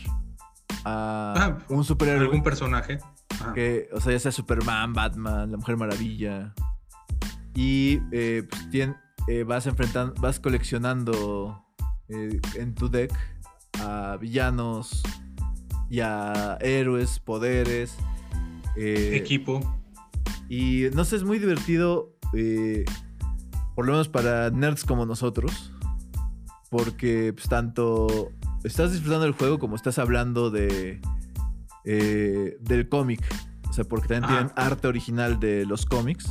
a 0.85 1.33
Ah, 1.37 1.57
un 1.69 1.83
superhéroe 1.83 2.21
¿Algún 2.25 2.43
personaje? 2.43 2.99
Ajá. 3.29 3.53
que, 3.53 3.89
o 3.93 3.99
sea, 4.01 4.11
ya 4.13 4.19
sea 4.19 4.31
Superman, 4.31 4.93
Batman, 4.93 5.51
la 5.51 5.57
Mujer 5.57 5.77
Maravilla 5.77 6.53
y 7.55 7.99
eh, 8.11 8.43
pues, 8.49 8.69
tien- 8.69 8.97
eh, 9.27 9.43
vas 9.43 9.65
enfrentando, 9.67 10.13
vas 10.21 10.39
coleccionando 10.39 11.63
eh, 12.09 12.39
en 12.55 12.73
tu 12.75 12.89
deck 12.89 13.11
a 13.79 14.17
villanos 14.19 15.01
y 15.89 15.99
a 16.01 16.57
héroes, 16.61 17.19
poderes. 17.19 17.95
Equipo. 18.77 19.59
y 20.47 20.85
no 20.93 21.03
sé, 21.03 21.17
es 21.17 21.23
muy 21.23 21.39
divertido, 21.39 22.15
por 23.75 23.85
lo 23.85 23.91
menos 23.93 24.07
para 24.07 24.49
nerds 24.49 24.85
como 24.85 25.05
nosotros, 25.05 25.73
porque 26.69 27.33
pues, 27.33 27.49
tanto 27.49 28.31
estás 28.63 28.91
disfrutando 28.91 29.25
del 29.25 29.33
juego 29.33 29.59
como 29.59 29.75
estás 29.75 29.97
hablando 29.99 30.49
de 30.51 30.99
eh, 31.85 32.57
del 32.59 32.87
cómic. 32.89 33.21
O 33.69 33.73
sea, 33.73 33.85
porque 33.85 34.07
también 34.09 34.25
Ajá. 34.25 34.33
tienen 34.53 34.53
arte 34.71 34.87
original 34.87 35.39
de 35.39 35.65
los 35.65 35.85
cómics. 35.85 36.29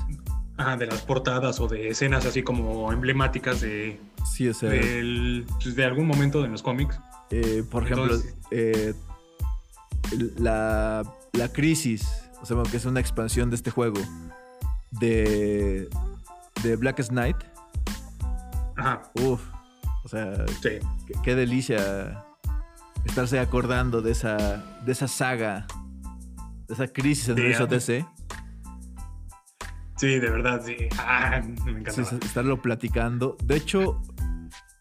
Ajá, 0.58 0.76
de 0.76 0.86
las 0.86 1.00
portadas 1.02 1.58
o 1.58 1.68
de 1.68 1.88
escenas 1.88 2.26
así 2.26 2.42
como 2.42 2.92
emblemáticas 2.92 3.62
de, 3.62 3.98
Sí, 4.30 4.46
o 4.46 4.52
sea, 4.54 4.68
del- 4.68 5.46
pues, 5.62 5.74
de 5.74 5.84
algún 5.86 6.06
momento 6.06 6.42
de 6.42 6.48
los 6.48 6.62
cómics. 6.62 7.00
eh, 7.30 7.64
por 7.70 7.84
ejemplo, 7.84 8.14
eh, 8.50 8.92
la, 10.38 11.02
la 11.32 11.48
crisis, 11.52 12.06
o 12.42 12.46
sea, 12.46 12.56
que 12.70 12.76
es 12.76 12.84
una 12.84 13.00
expansión 13.00 13.48
de 13.50 13.56
este 13.56 13.70
juego, 13.70 14.00
de, 14.90 15.88
de 16.62 16.76
Blackest 16.76 17.10
Night. 17.12 17.36
Ajá, 18.76 19.02
Uf, 19.22 19.40
sea, 20.10 20.46
sí. 20.46 20.78
Qué, 21.06 21.14
qué 21.22 21.34
delicia 21.34 22.24
estarse 23.04 23.38
acordando 23.38 24.02
de 24.02 24.12
esa, 24.12 24.36
de 24.84 24.92
esa 24.92 25.08
saga, 25.08 25.66
de 26.68 26.74
esa 26.74 26.88
crisis 26.88 27.28
en 27.28 27.38
el. 27.38 27.68
DC. 27.68 28.06
Sí, 29.96 30.18
de 30.18 30.30
verdad, 30.30 30.62
sí. 30.64 30.76
Ah, 30.98 31.42
me 31.64 31.72
encanta. 31.72 32.04
Sí, 32.04 32.16
estarlo 32.22 32.62
platicando. 32.62 33.36
De 33.44 33.56
hecho, 33.56 34.00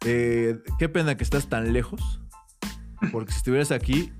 eh, 0.06 0.60
qué 0.78 0.88
pena 0.88 1.18
que 1.18 1.24
estás 1.24 1.48
tan 1.50 1.74
lejos. 1.74 2.22
Porque 3.12 3.32
si 3.32 3.38
estuvieras 3.38 3.72
aquí, 3.72 4.14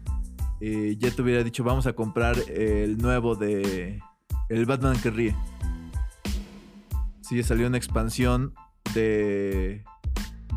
eh, 0.62 0.96
ya 0.98 1.12
te 1.12 1.22
hubiera 1.22 1.44
dicho, 1.44 1.64
vamos 1.64 1.88
a 1.88 1.94
comprar 1.94 2.38
el 2.50 2.98
nuevo 2.98 3.36
de 3.36 4.02
El 4.50 4.66
Batman 4.66 5.00
que 5.00 5.10
ríe. 5.10 5.36
Sí, 7.22 7.42
salió 7.44 7.68
una 7.68 7.78
expansión 7.78 8.54
de, 8.94 9.84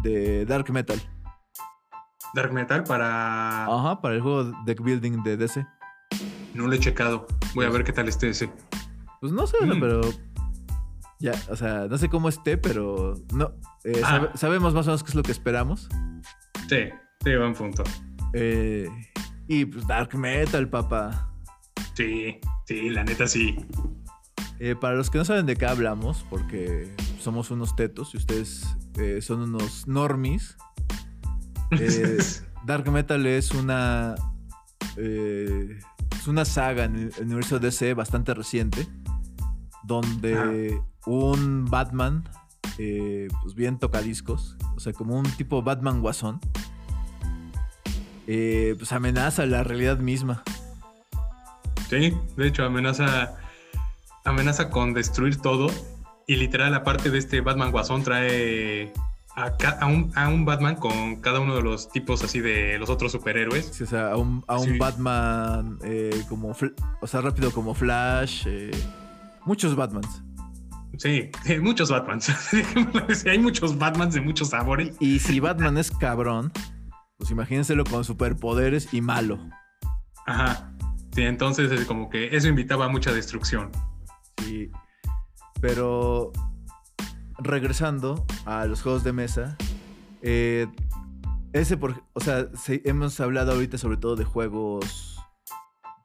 de 0.03 0.45
Dark 0.47 0.71
Metal. 0.71 1.01
Dark 2.35 2.53
Metal 2.53 2.83
para... 2.85 3.65
Ajá, 3.67 4.01
para 4.01 4.15
el 4.15 4.21
juego 4.23 4.45
Deck 4.65 4.81
Building 4.83 5.23
de 5.23 5.37
DC. 5.37 5.67
No 6.55 6.67
lo 6.67 6.73
he 6.75 6.79
checado. 6.79 7.27
Voy 7.55 7.67
a 7.67 7.71
ver 7.71 7.85
qué 7.85 7.93
tal 7.93 8.09
esté 8.09 8.31
ese. 8.31 8.51
Pues 9.21 9.33
no 9.33 9.47
sé, 9.47 9.57
Mm. 9.65 9.81
pero. 9.81 10.01
Ya, 11.21 11.33
o 11.51 11.57
sea, 11.57 11.87
no 11.89 11.97
sé 11.99 12.09
cómo 12.09 12.29
esté, 12.29 12.59
pero. 12.59 13.15
No. 13.33 13.53
eh, 13.85 14.01
Ah. 14.05 14.09
sabe- 14.09 14.31
sabemos 14.35 14.75
más 14.75 14.87
o 14.87 14.91
menos 14.91 15.03
qué 15.05 15.11
es 15.11 15.15
lo 15.15 15.23
que 15.23 15.33
esperamos. 15.33 15.89
Sí, 16.69 16.89
sí, 17.25 17.37
buen 17.37 17.55
punto. 17.55 17.85
Eh, 18.33 18.89
y 19.49 19.65
pues 19.67 19.87
Dark 19.87 20.15
Metal, 20.17 20.69
papá. 20.69 21.33
Sí, 21.95 22.39
sí, 22.67 22.91
la 22.91 23.05
neta 23.05 23.27
sí. 23.27 23.57
Eh, 24.59 24.75
para 24.77 24.95
los 24.95 25.11
que 25.11 25.19
no 25.19 25.25
saben 25.25 25.47
de 25.47 25.57
qué 25.57 25.67
hablamos, 25.67 26.25
porque 26.31 26.95
somos 27.23 27.51
unos 27.51 27.77
tetos 27.77 28.15
y 28.15 28.17
ustedes 28.17 28.77
eh, 28.99 29.21
son 29.23 29.43
unos 29.43 29.87
normies, 29.87 30.57
eh, 31.71 32.19
Dark 32.67 32.91
Metal 32.91 33.25
es 33.27 33.53
una, 33.53 34.15
eh, 34.97 35.79
es 36.15 36.27
una 36.27 36.45
saga 36.45 36.85
en 36.85 36.97
el 36.97 37.13
universo 37.23 37.59
DC 37.59 37.95
bastante 37.95 38.35
reciente, 38.35 38.87
donde 39.85 40.81
un 41.07 41.65
Batman, 41.67 42.29
pues 42.77 43.55
bien 43.55 43.79
tocadiscos, 43.79 44.57
o 44.77 44.81
sea, 44.81 44.93
como 44.93 45.17
un 45.17 45.25
tipo 45.37 45.63
Batman 45.63 46.01
guasón, 46.01 46.41
pues 48.27 48.93
amenaza 48.93 49.47
la 49.47 49.63
realidad 49.63 49.99
misma. 49.99 50.43
Sí, 51.89 52.17
de 52.37 52.49
hecho 52.49 52.65
amenaza, 52.65 53.37
amenaza 54.25 54.71
con 54.71 54.95
destruir 54.95 55.37
todo. 55.37 55.69
Y 56.27 56.37
literal, 56.37 56.75
aparte 56.75 57.11
de 57.11 57.19
este 57.19 57.41
Batman 57.41 57.71
Guasón, 57.71 58.03
trae 58.05 58.93
a, 59.35 59.87
un, 59.87 60.13
a 60.15 60.29
un 60.29 60.45
Batman 60.45 60.77
con 60.77 61.17
cada 61.21 61.41
uno 61.41 61.57
de 61.57 61.63
los 61.63 61.91
tipos 61.91 62.23
así 62.23 62.41
de 62.41 62.79
los 62.79 62.91
otros 62.91 63.13
superhéroes. 63.13 63.67
Sí, 63.67 63.85
o 63.85 63.87
sea, 63.87 64.13
a 64.13 64.17
un, 64.17 64.45
a 64.47 64.59
un 64.59 64.67
Sí. 64.67 64.79
Batman 64.79 65.79
eh, 65.83 66.23
como, 66.29 66.55
o 67.01 67.07
sea, 67.07 67.21
rápido 67.21 67.51
como 67.51 67.75
Flash, 67.75 68.45
eh, 68.47 68.71
muchos 69.45 69.75
Batmans. 69.75 70.23
Sí, 70.99 71.31
sí, 71.45 71.59
muchos 71.61 71.91
Batmans. 71.91 72.31
Hay 73.27 73.39
muchos 73.39 73.79
Batmans 73.79 74.15
de 74.15 74.21
muchos 74.21 74.51
sabores. 74.51 74.97
Y 75.01 75.19
si 75.19 75.41
Batman 75.41 75.79
es 75.79 75.91
cabrón, 75.91 76.53
pues 77.17 77.31
imagínenselo 77.31 77.85
con 77.85 78.05
superpoderes 78.05 78.93
y 78.93 79.01
malo. 79.01 79.39
Ajá. 80.27 80.73
Sí, 81.15 81.23
entonces 81.23 81.71
es 81.73 81.85
como 81.85 82.09
que 82.09 82.35
eso 82.37 82.49
invitaba 82.49 82.87
a 82.87 82.89
mucha 82.89 83.13
destrucción. 83.13 83.71
Sí. 84.43 84.71
Pero 85.63 86.33
regresando 87.39 88.27
a 88.45 88.67
los 88.67 88.83
juegos 88.83 89.05
de 89.05 89.13
mesa, 89.13 89.57
eh, 90.21 90.67
ese 91.53 91.77
por, 91.77 92.03
o 92.15 92.21
sea, 92.21 92.49
hemos 92.67 93.21
hablado 93.21 93.53
ahorita 93.53 93.79
sobre 93.79 93.97
todo 93.97 94.17
de 94.17 94.25
juegos, 94.25 95.21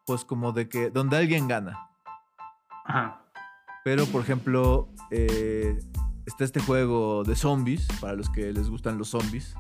pues 0.06 0.24
como 0.24 0.52
de 0.52 0.70
que 0.70 0.92
donde 0.92 1.18
alguien 1.18 1.48
gana. 1.48 1.90
Ajá. 2.86 3.24
Pero 3.84 4.06
por 4.06 4.22
ejemplo, 4.22 4.90
eh, 5.10 5.80
está 6.28 6.44
este 6.44 6.60
juego 6.60 7.24
de 7.24 7.36
zombies 7.36 7.88
para 8.00 8.14
los 8.14 8.30
que 8.30 8.54
les 8.54 8.70
gustan 8.70 9.00
los 9.00 9.10
zombies. 9.10 9.56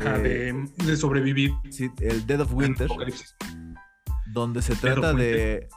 Ajá, 0.00 0.16
Eh, 0.16 0.52
de, 0.52 0.84
de 0.86 0.96
sobrevivir. 0.96 1.52
sí, 1.70 1.90
el 2.00 2.26
Dead 2.26 2.40
of 2.40 2.54
Winter. 2.54 2.88
Donde 4.32 4.62
se 4.62 4.74
trata 4.76 5.12
de. 5.12 5.68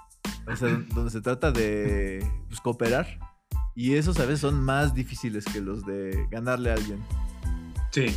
O 0.48 0.56
sea, 0.56 0.70
donde 0.94 1.12
se 1.12 1.22
trata 1.22 1.52
de 1.52 2.26
pues, 2.48 2.60
cooperar. 2.60 3.20
Y 3.76 3.96
esos 3.96 4.20
a 4.20 4.26
veces 4.26 4.42
son 4.42 4.62
más 4.62 4.94
difíciles 4.94 5.46
que 5.46 5.62
los 5.62 5.86
de 5.86 6.28
ganarle 6.32 6.72
a 6.72 6.74
alguien. 6.74 7.00
Sí, 7.92 8.08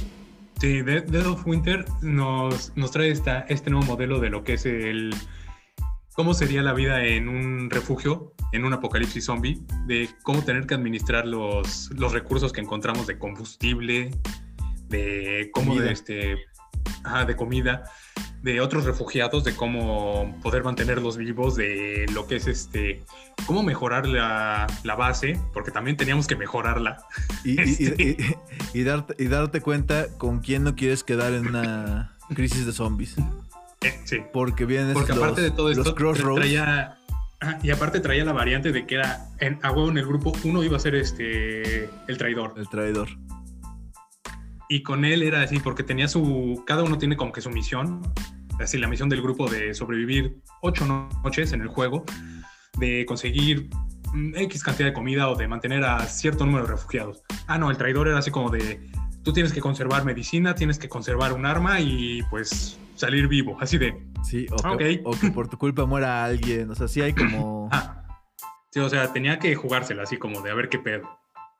sí, 0.60 0.82
Dead, 0.82 1.04
Dead 1.04 1.26
of 1.26 1.46
Winter 1.46 1.84
nos, 2.00 2.72
nos 2.76 2.90
trae 2.90 3.10
esta, 3.10 3.40
este 3.42 3.70
nuevo 3.70 3.86
modelo 3.86 4.18
de 4.18 4.30
lo 4.30 4.44
que 4.44 4.54
es 4.54 4.66
el... 4.66 5.14
¿Cómo 6.14 6.34
sería 6.34 6.60
la 6.62 6.74
vida 6.74 7.04
en 7.06 7.28
un 7.28 7.70
refugio, 7.70 8.34
en 8.52 8.64
un 8.64 8.72
apocalipsis 8.74 9.24
zombie? 9.24 9.62
De 9.86 10.10
cómo 10.24 10.42
tener 10.42 10.66
que 10.66 10.74
administrar 10.74 11.26
los, 11.26 11.90
los 11.92 12.12
recursos 12.12 12.52
que 12.52 12.60
encontramos 12.60 13.06
de 13.06 13.18
combustible, 13.18 14.10
de 14.88 15.50
cómo 15.54 15.68
Comida. 15.68 15.86
de 15.86 15.92
este... 15.92 16.38
ajá, 17.04 17.24
de 17.24 17.36
comida, 17.36 17.84
de 18.42 18.60
otros 18.60 18.84
refugiados, 18.84 19.44
de 19.44 19.54
cómo 19.54 20.36
poder 20.42 20.64
mantenerlos 20.64 21.16
vivos, 21.16 21.54
de 21.56 22.06
lo 22.12 22.26
que 22.26 22.36
es 22.36 22.46
este... 22.46 23.02
Cómo 23.46 23.62
mejorar 23.62 24.06
la, 24.06 24.66
la 24.84 24.94
base, 24.94 25.38
porque 25.52 25.70
también 25.70 25.96
teníamos 25.96 26.26
que 26.26 26.36
mejorarla. 26.36 27.04
Y, 27.44 27.52
y- 27.60 27.64
Este. 27.88 28.02
y- 28.02 28.16
y- 28.74 28.80
y 28.80 28.82
darte, 28.84 29.14
y 29.22 29.28
darte 29.28 29.60
cuenta 29.60 30.06
con 30.18 30.40
quién 30.40 30.64
no 30.64 30.74
quieres 30.74 31.02
quedar 31.04 31.32
en 31.32 31.46
una 31.48 32.16
crisis 32.34 32.66
de 32.66 32.72
zombies. 32.72 33.16
Eh, 33.82 34.00
sí. 34.04 34.18
Porque 34.32 34.64
vienes 34.64 34.94
Porque 34.94 35.12
los, 35.12 35.18
aparte 35.22 35.40
de 35.40 35.50
todo 35.50 35.70
esto, 35.70 35.94
traía. 35.94 36.96
Y 37.64 37.70
aparte 37.70 37.98
traía 37.98 38.24
la 38.24 38.32
variante 38.32 38.70
de 38.70 38.86
que 38.86 38.94
era 38.94 39.26
en, 39.40 39.58
a 39.62 39.72
huevo 39.72 39.90
en 39.90 39.98
el 39.98 40.06
grupo 40.06 40.32
uno 40.44 40.62
iba 40.62 40.76
a 40.76 40.80
ser 40.80 40.94
este 40.94 41.90
el 42.06 42.16
traidor. 42.16 42.54
El 42.56 42.68
traidor. 42.68 43.08
Y 44.68 44.82
con 44.82 45.04
él 45.04 45.22
era 45.22 45.42
así, 45.42 45.58
porque 45.58 45.82
tenía 45.82 46.08
su. 46.08 46.62
Cada 46.66 46.82
uno 46.82 46.98
tiene 46.98 47.16
como 47.16 47.32
que 47.32 47.40
su 47.40 47.50
misión. 47.50 48.00
Así, 48.60 48.78
la 48.78 48.88
misión 48.88 49.08
del 49.08 49.22
grupo 49.22 49.48
de 49.50 49.74
sobrevivir 49.74 50.40
ocho 50.60 50.84
no- 50.86 51.08
noches 51.24 51.52
en 51.52 51.62
el 51.62 51.68
juego, 51.68 52.04
de 52.78 53.04
conseguir 53.06 53.68
mm, 54.12 54.34
X 54.36 54.62
cantidad 54.62 54.88
de 54.88 54.92
comida 54.94 55.28
o 55.28 55.34
de 55.36 55.48
mantener 55.48 55.84
a 55.84 56.00
cierto 56.06 56.46
número 56.46 56.64
de 56.66 56.72
refugiados. 56.72 57.22
Ah, 57.46 57.58
no, 57.58 57.70
el 57.70 57.76
traidor 57.76 58.08
era 58.08 58.18
así 58.18 58.30
como 58.30 58.50
de. 58.50 58.80
Tú 59.24 59.32
tienes 59.32 59.52
que 59.52 59.60
conservar 59.60 60.04
medicina, 60.04 60.54
tienes 60.54 60.78
que 60.78 60.88
conservar 60.88 61.32
un 61.32 61.46
arma 61.46 61.80
y 61.80 62.22
pues 62.30 62.78
salir 62.94 63.28
vivo. 63.28 63.56
Así 63.60 63.78
de. 63.78 63.94
Sí, 64.24 64.46
o 64.50 64.76
que, 64.76 65.02
Ok. 65.04 65.06
o 65.06 65.18
que 65.18 65.30
por 65.30 65.48
tu 65.48 65.58
culpa 65.58 65.84
muera 65.86 66.24
alguien. 66.24 66.70
O 66.70 66.74
sea, 66.74 66.88
sí 66.88 67.00
hay 67.00 67.12
como. 67.14 67.68
Ah. 67.72 67.98
Sí, 68.70 68.80
o 68.80 68.88
sea, 68.88 69.12
tenía 69.12 69.38
que 69.38 69.54
jugársela 69.54 70.04
así 70.04 70.16
como 70.16 70.40
de 70.40 70.50
a 70.50 70.54
ver 70.54 70.70
qué 70.70 70.78
pedo. 70.78 71.06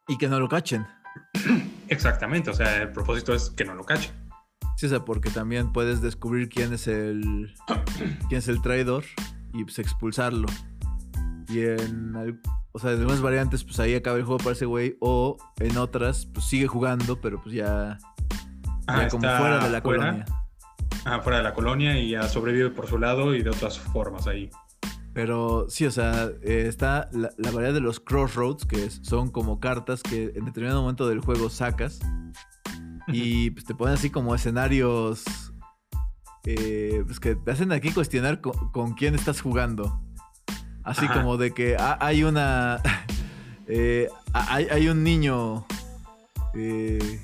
Y 0.08 0.16
que 0.16 0.28
no 0.28 0.40
lo 0.40 0.48
cachen. 0.48 0.86
Exactamente, 1.88 2.50
o 2.50 2.54
sea, 2.54 2.82
el 2.82 2.92
propósito 2.92 3.34
es 3.34 3.50
que 3.50 3.64
no 3.64 3.74
lo 3.74 3.84
cache. 3.84 4.10
Sí, 4.76 4.86
o 4.86 4.88
sea, 4.88 5.04
porque 5.04 5.30
también 5.30 5.72
puedes 5.72 6.00
descubrir 6.00 6.48
quién 6.48 6.72
es 6.72 6.86
el. 6.88 7.54
quién 8.28 8.38
es 8.38 8.48
el 8.48 8.62
traidor 8.62 9.04
y 9.52 9.64
pues 9.64 9.78
expulsarlo. 9.78 10.48
Y 11.48 11.60
en. 11.60 12.40
O 12.72 12.78
sea, 12.78 12.92
en 12.92 13.00
algunas 13.00 13.20
variantes, 13.20 13.64
pues 13.64 13.78
ahí 13.80 13.94
acaba 13.94 14.16
el 14.16 14.24
juego 14.24 14.38
para 14.38 14.52
ese 14.52 14.64
güey. 14.64 14.96
O 15.00 15.36
en 15.60 15.76
otras, 15.76 16.26
pues 16.26 16.46
sigue 16.46 16.66
jugando, 16.66 17.20
pero 17.20 17.40
pues 17.42 17.54
ya. 17.54 17.98
Ah, 18.86 19.02
ya 19.02 19.08
como 19.08 19.22
fuera 19.22 19.58
de 19.58 19.70
la 19.70 19.80
fuera, 19.82 20.00
colonia. 20.00 20.24
ah, 21.04 21.20
fuera 21.20 21.38
de 21.38 21.44
la 21.44 21.54
colonia 21.54 21.98
y 21.98 22.14
ha 22.14 22.24
sobrevivido 22.24 22.72
por 22.72 22.88
su 22.88 22.98
lado 22.98 23.34
y 23.34 23.42
de 23.42 23.50
otras 23.50 23.78
formas 23.78 24.26
ahí. 24.26 24.50
Pero 25.14 25.66
sí, 25.68 25.84
o 25.84 25.90
sea, 25.90 26.30
eh, 26.42 26.64
está 26.68 27.08
la, 27.12 27.30
la 27.36 27.50
variedad 27.50 27.74
de 27.74 27.80
los 27.80 28.00
crossroads, 28.00 28.64
que 28.64 28.86
es- 28.86 29.00
son 29.02 29.30
como 29.30 29.60
cartas 29.60 30.02
que 30.02 30.32
en 30.34 30.44
determinado 30.46 30.80
momento 30.80 31.06
del 31.08 31.20
juego 31.20 31.50
sacas. 31.50 32.00
Y 33.08 33.50
pues 33.50 33.64
te 33.64 33.74
ponen 33.74 33.94
así 33.94 34.10
como 34.10 34.34
escenarios. 34.34 35.24
eh, 36.44 37.02
pues 37.06 37.20
que 37.20 37.36
te 37.36 37.50
hacen 37.52 37.70
aquí 37.72 37.92
cuestionar 37.92 38.40
con, 38.40 38.52
con 38.72 38.94
quién 38.94 39.14
estás 39.14 39.40
jugando. 39.40 40.00
Así 40.82 41.04
Ajá. 41.04 41.14
como 41.14 41.36
de 41.36 41.52
que 41.52 41.76
ha- 41.76 41.98
hay 42.00 42.24
una. 42.24 42.80
eh, 43.68 44.08
ha- 44.32 44.54
hay, 44.54 44.66
hay 44.70 44.88
un 44.88 45.04
niño. 45.04 45.66
Eh, 46.54 47.20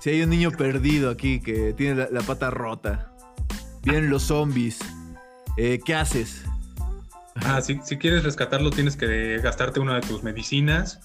sí, 0.00 0.10
hay 0.10 0.22
un 0.22 0.30
niño 0.30 0.50
perdido 0.52 1.10
aquí 1.10 1.40
que 1.40 1.72
tiene 1.74 1.94
la, 1.96 2.08
la 2.10 2.20
pata 2.22 2.50
rota. 2.50 3.12
Vienen 3.82 4.10
los 4.10 4.22
zombies. 4.24 4.78
Eh, 5.62 5.78
¿Qué 5.84 5.94
haces? 5.94 6.42
Ah, 7.34 7.60
si, 7.60 7.78
si 7.84 7.98
quieres 7.98 8.24
rescatarlo 8.24 8.70
tienes 8.70 8.96
que 8.96 9.36
gastarte 9.42 9.78
una 9.78 9.96
de 9.96 10.00
tus 10.00 10.22
medicinas 10.22 11.00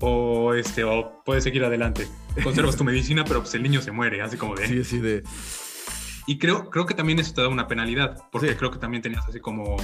o 0.00 0.52
este 0.54 0.82
o 0.82 1.22
puedes 1.24 1.44
seguir 1.44 1.64
adelante. 1.64 2.08
Conservas 2.42 2.76
tu 2.76 2.82
medicina, 2.92 3.24
pero 3.24 3.40
pues 3.40 3.54
el 3.54 3.62
niño 3.62 3.80
se 3.80 3.92
muere, 3.92 4.20
así 4.20 4.36
como 4.36 4.56
de. 4.56 4.66
Sí, 4.66 4.80
así 4.80 4.98
de. 4.98 5.22
Y 6.26 6.38
creo, 6.38 6.70
creo 6.70 6.86
que 6.86 6.94
también 6.94 7.20
eso 7.20 7.34
te 7.34 7.40
da 7.42 7.46
una 7.48 7.68
penalidad, 7.68 8.18
porque 8.32 8.48
Sí. 8.48 8.54
creo 8.56 8.72
que 8.72 8.78
también 8.78 9.00
tenías 9.00 9.24
así 9.28 9.38
como 9.38 9.76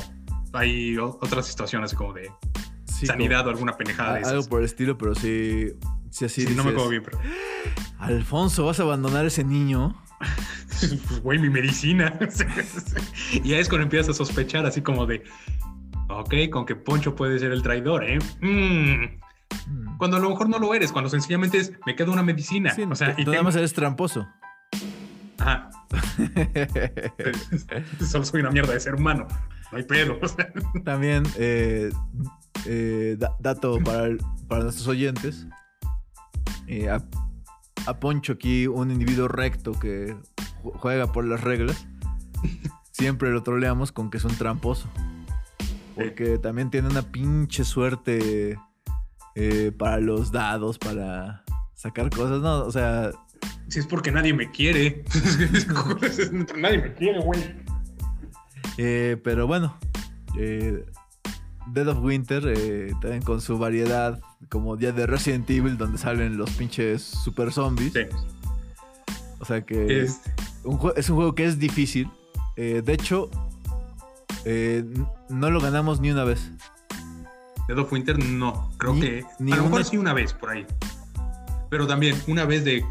hay 0.54 0.96
otras 0.98 1.46
situaciones 1.46 1.90
así 1.90 1.96
como 1.96 2.14
de 2.14 2.32
sí, 2.84 3.06
sanidad 3.06 3.38
como- 3.40 3.50
o 3.50 3.52
alguna 3.52 3.76
pendejada 3.76 4.14
de 4.18 4.24
a- 4.24 4.28
algo 4.30 4.44
por 4.48 4.58
el 4.58 4.64
estilo, 4.64 4.98
pero 4.98 5.14
sí. 5.14 5.68
Sí, 6.10 6.24
así 6.24 6.44
Sí, 6.46 6.54
no 6.56 6.64
me 6.64 6.70
acuerdo 6.70 6.88
bien, 6.90 7.02
pero 7.04 7.20
Alfonso, 8.00 8.64
¿vas 8.66 8.80
a 8.80 8.82
abandonar 8.82 9.24
a 9.24 9.28
ese 9.28 9.44
niño? 9.44 9.94
Pues, 10.18 11.12
güey, 11.22 11.38
mi 11.38 11.50
medicina. 11.50 12.18
y 13.44 13.52
ahí 13.54 13.60
es 13.60 13.68
cuando 13.68 13.84
empiezas 13.84 14.10
a 14.10 14.14
sospechar, 14.14 14.66
así 14.66 14.82
como 14.82 15.06
de, 15.06 15.22
ok, 16.08 16.34
con 16.50 16.66
que 16.66 16.74
Poncho 16.76 17.14
puede 17.14 17.38
ser 17.38 17.52
el 17.52 17.62
traidor, 17.62 18.04
¿eh? 18.04 18.18
Mm. 18.40 19.18
Mm. 19.70 19.96
Cuando 19.98 20.16
a 20.16 20.20
lo 20.20 20.30
mejor 20.30 20.48
no 20.48 20.58
lo 20.58 20.74
eres, 20.74 20.92
cuando 20.92 21.10
sencillamente 21.10 21.58
es, 21.58 21.72
me 21.86 21.94
queda 21.96 22.10
una 22.10 22.22
medicina. 22.22 22.74
Sí, 22.74 22.82
o 22.82 22.94
sea, 22.94 23.14
y 23.16 23.22
nada 23.22 23.32
tengo- 23.32 23.44
más 23.44 23.56
eres 23.56 23.72
tramposo. 23.72 24.26
Ajá, 25.38 25.70
solo 28.08 28.24
soy 28.24 28.40
una 28.40 28.50
mierda 28.50 28.72
de 28.74 28.80
ser 28.80 28.94
humano. 28.94 29.26
No 29.70 29.78
hay 29.78 29.84
pedo. 29.84 30.18
También, 30.84 31.24
eh, 31.36 31.90
eh, 32.66 33.16
da- 33.18 33.36
dato 33.38 33.78
para, 33.84 34.06
el- 34.06 34.18
para 34.48 34.64
nuestros 34.64 34.88
oyentes. 34.88 35.46
Eh, 36.66 36.88
a, 37.86 37.98
Poncho 38.00 38.34
aquí, 38.34 38.66
un 38.66 38.90
individuo 38.90 39.28
recto 39.28 39.72
que 39.72 40.14
ju- 40.62 40.72
juega 40.76 41.12
por 41.12 41.24
las 41.24 41.40
reglas, 41.42 41.86
siempre 42.92 43.30
lo 43.30 43.42
troleamos 43.42 43.92
con 43.92 44.10
que 44.10 44.18
es 44.18 44.24
un 44.24 44.34
tramposo. 44.36 44.88
Porque 45.94 46.38
también 46.38 46.70
tiene 46.70 46.88
una 46.88 47.02
pinche 47.02 47.64
suerte 47.64 48.56
eh, 49.34 49.72
para 49.76 49.98
los 49.98 50.30
dados, 50.30 50.78
para 50.78 51.42
sacar 51.74 52.08
cosas, 52.10 52.40
¿no? 52.40 52.60
O 52.64 52.70
sea, 52.70 53.10
Si 53.68 53.80
es 53.80 53.86
porque 53.86 54.12
nadie 54.12 54.32
me 54.32 54.50
quiere. 54.50 55.04
nadie 56.56 56.78
me 56.78 56.94
quiere, 56.94 57.20
güey. 57.20 57.40
Eh, 58.76 59.16
pero 59.24 59.46
bueno, 59.48 59.76
eh, 60.38 60.84
Dead 61.72 61.88
of 61.88 61.98
Winter, 62.00 62.44
eh, 62.46 62.92
también 63.00 63.22
con 63.22 63.40
su 63.40 63.58
variedad, 63.58 64.20
como 64.48 64.76
día 64.76 64.92
de 64.92 65.06
Resident 65.06 65.48
Evil, 65.50 65.76
donde 65.76 65.98
salen 65.98 66.36
los 66.36 66.50
pinches 66.50 67.02
super 67.02 67.52
zombies. 67.52 67.92
Sí. 67.92 68.00
O 69.40 69.44
sea 69.44 69.64
que 69.64 70.02
Es- 70.02 70.20
un 70.64 70.78
jue- 70.78 70.94
es 70.96 71.08
un 71.10 71.16
juego 71.16 71.34
que 71.34 71.44
es 71.44 71.58
difícil. 71.58 72.10
Eh, 72.56 72.82
de 72.84 72.92
hecho, 72.92 73.30
eh, 74.44 74.84
no 75.28 75.50
lo 75.50 75.60
ganamos 75.60 76.00
ni 76.00 76.10
una 76.10 76.24
vez. 76.24 76.50
Dead 77.68 77.78
of 77.78 77.92
Winter 77.92 78.18
no. 78.18 78.70
Creo 78.78 78.94
Ni- 78.94 79.00
que. 79.00 79.24
ni 79.38 79.52
a 79.52 79.56
lo 79.56 79.62
mejor 79.64 79.80
una- 79.80 79.84
sí 79.88 79.96
una 79.96 80.12
vez 80.14 80.32
por 80.32 80.50
ahí. 80.50 80.66
Pero 81.70 81.86
también 81.86 82.16
una 82.26 82.44
vez 82.44 82.64
de. 82.64 82.84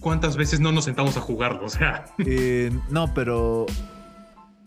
¿Cuántas 0.00 0.36
veces 0.36 0.58
no 0.58 0.72
nos 0.72 0.84
sentamos 0.86 1.16
a 1.16 1.20
jugarlo? 1.20 1.64
O 1.64 1.68
sea. 1.68 2.04
Eh, 2.18 2.72
no, 2.90 3.14
pero. 3.14 3.66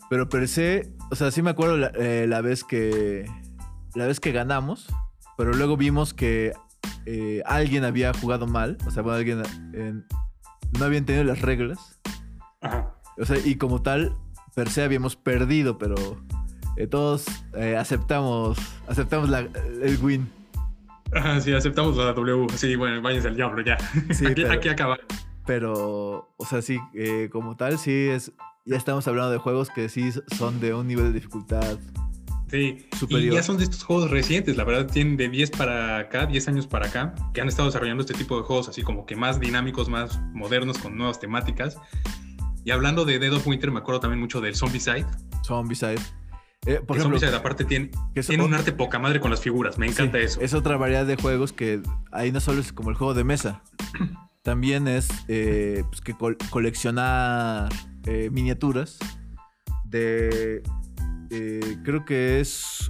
Pero 0.09 0.29
per 0.29 0.47
se. 0.47 0.93
O 1.11 1.15
sea, 1.15 1.31
sí 1.31 1.41
me 1.41 1.49
acuerdo 1.49 1.77
la, 1.77 1.91
eh, 1.95 2.25
la 2.27 2.39
vez 2.41 2.63
que. 2.63 3.29
La 3.93 4.07
vez 4.07 4.19
que 4.21 4.31
ganamos. 4.31 4.87
Pero 5.37 5.53
luego 5.53 5.77
vimos 5.77 6.13
que 6.13 6.53
eh, 7.05 7.41
alguien 7.45 7.83
había 7.83 8.13
jugado 8.13 8.47
mal. 8.47 8.77
O 8.87 8.91
sea, 8.91 9.03
bueno, 9.03 9.17
alguien. 9.17 9.43
eh, 9.73 9.93
no 10.79 10.85
había 10.85 10.97
entendido 10.99 11.23
las 11.25 11.41
reglas. 11.41 11.99
Ajá. 12.61 12.93
O 13.17 13.25
sea, 13.25 13.37
y 13.43 13.55
como 13.55 13.81
tal, 13.81 14.15
per 14.55 14.69
se 14.69 14.83
habíamos 14.83 15.15
perdido, 15.15 15.77
pero. 15.77 15.95
eh, 16.77 16.87
todos 16.87 17.25
eh, 17.53 17.75
aceptamos. 17.77 18.57
Aceptamos 18.87 19.29
la- 19.29 19.39
el 19.81 19.97
win. 20.01 20.29
Ajá, 21.13 21.39
sí, 21.39 21.53
aceptamos 21.53 21.95
la 21.97 22.13
W. 22.13 22.47
Sí, 22.57 22.75
bueno, 22.75 23.01
váyanse 23.01 23.27
al 23.29 23.35
diablo 23.35 23.61
ya. 23.63 23.77
Sí, 24.11 24.25
aquí, 24.27 24.41
pero- 24.43 24.51
aquí 24.53 24.69
acaba. 24.69 24.97
Pero, 25.45 26.31
o 26.37 26.45
sea, 26.49 26.61
sí, 26.63 26.79
eh, 26.95 27.29
como 27.31 27.55
tal, 27.55 27.77
sí 27.77 27.91
es. 28.09 28.31
Ya 28.65 28.77
estamos 28.77 29.07
hablando 29.07 29.29
de 29.31 29.37
juegos 29.37 29.69
que 29.69 29.89
sí 29.89 30.09
son 30.35 30.59
de 30.59 30.73
un 30.73 30.87
nivel 30.87 31.05
de 31.05 31.13
dificultad 31.13 31.77
Sí, 32.49 32.85
Superior. 32.97 33.33
y 33.33 33.35
ya 33.35 33.43
son 33.43 33.57
de 33.57 33.63
estos 33.63 33.83
juegos 33.83 34.11
recientes, 34.11 34.55
la 34.55 34.63
verdad 34.63 34.85
tienen 34.91 35.17
de 35.17 35.29
10 35.29 35.51
para 35.51 35.97
acá, 35.97 36.25
10 36.27 36.47
años 36.47 36.67
para 36.67 36.87
acá, 36.87 37.15
que 37.33 37.41
han 37.41 37.47
estado 37.47 37.67
desarrollando 37.67 38.01
este 38.01 38.13
tipo 38.13 38.37
de 38.37 38.43
juegos 38.43 38.69
así 38.69 38.83
como 38.83 39.05
que 39.05 39.15
más 39.15 39.39
dinámicos, 39.39 39.89
más 39.89 40.19
modernos, 40.33 40.77
con 40.77 40.95
nuevas 40.95 41.19
temáticas. 41.19 41.77
Y 42.63 42.71
hablando 42.71 43.03
de 43.05 43.17
Dead 43.19 43.33
of 43.33 43.45
Winter, 43.47 43.71
me 43.71 43.79
acuerdo 43.79 43.99
también 43.99 44.19
mucho 44.19 44.41
del 44.41 44.55
Zombicide. 44.55 45.05
Zombicide. 45.43 45.95
Eh, 46.67 46.81
por 46.85 46.97
ejemplo, 46.97 47.19
Zombicide 47.19 47.35
aparte 47.35 47.63
tiene, 47.65 47.91
que 48.13 48.19
es 48.21 48.27
tiene 48.27 48.43
un 48.43 48.53
arte 48.53 48.71
poca 48.71 48.97
madre 48.99 49.19
con 49.19 49.29
las 49.31 49.39
figuras, 49.41 49.77
me 49.77 49.85
encanta 49.87 50.17
sí, 50.19 50.23
eso. 50.25 50.41
Es 50.41 50.53
otra 50.53 50.77
variedad 50.77 51.05
de 51.05 51.15
juegos 51.15 51.51
que 51.53 51.81
ahí 52.11 52.31
no 52.31 52.39
solo 52.39 52.61
es 52.61 52.73
como 52.73 52.89
el 52.91 52.95
juego 52.95 53.13
de 53.13 53.23
mesa, 53.23 53.61
también 54.43 54.87
es 54.87 55.07
eh, 55.27 55.83
pues, 55.89 56.01
que 56.01 56.13
col- 56.15 56.37
coleccionar 56.49 57.69
eh, 58.05 58.29
miniaturas 58.31 58.97
de. 59.83 60.63
Eh, 61.35 61.77
creo 61.83 62.05
que 62.05 62.39
es 62.39 62.89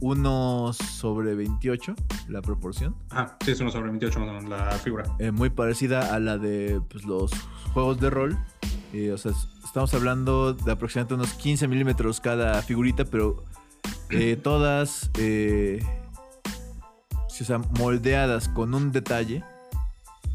uno 0.00 0.72
sobre 0.72 1.34
28 1.34 1.94
la 2.28 2.42
proporción. 2.42 2.96
Ah, 3.10 3.36
sí, 3.44 3.52
es 3.52 3.60
uno 3.60 3.70
sobre 3.70 3.90
28 3.90 4.18
más 4.20 4.28
o 4.28 4.32
menos 4.32 4.48
la 4.48 4.70
figura. 4.78 5.04
eh, 5.18 5.30
muy 5.30 5.50
parecida 5.50 6.14
a 6.14 6.18
la 6.18 6.38
de 6.38 6.80
pues, 6.90 7.04
los 7.04 7.30
juegos 7.72 8.00
de 8.00 8.10
rol. 8.10 8.38
Eh, 8.92 9.12
o 9.12 9.18
sea, 9.18 9.30
es- 9.32 9.48
estamos 9.64 9.94
hablando 9.94 10.52
de 10.54 10.72
aproximadamente 10.72 11.14
unos 11.14 11.32
15 11.34 11.68
milímetros 11.68 12.20
cada 12.20 12.60
figurita, 12.62 13.04
pero 13.04 13.44
eh, 14.10 14.36
todas, 14.42 15.10
o 17.14 17.44
sea, 17.44 17.58
moldeadas 17.78 18.48
con 18.48 18.74
un 18.74 18.92
detalle. 18.92 19.42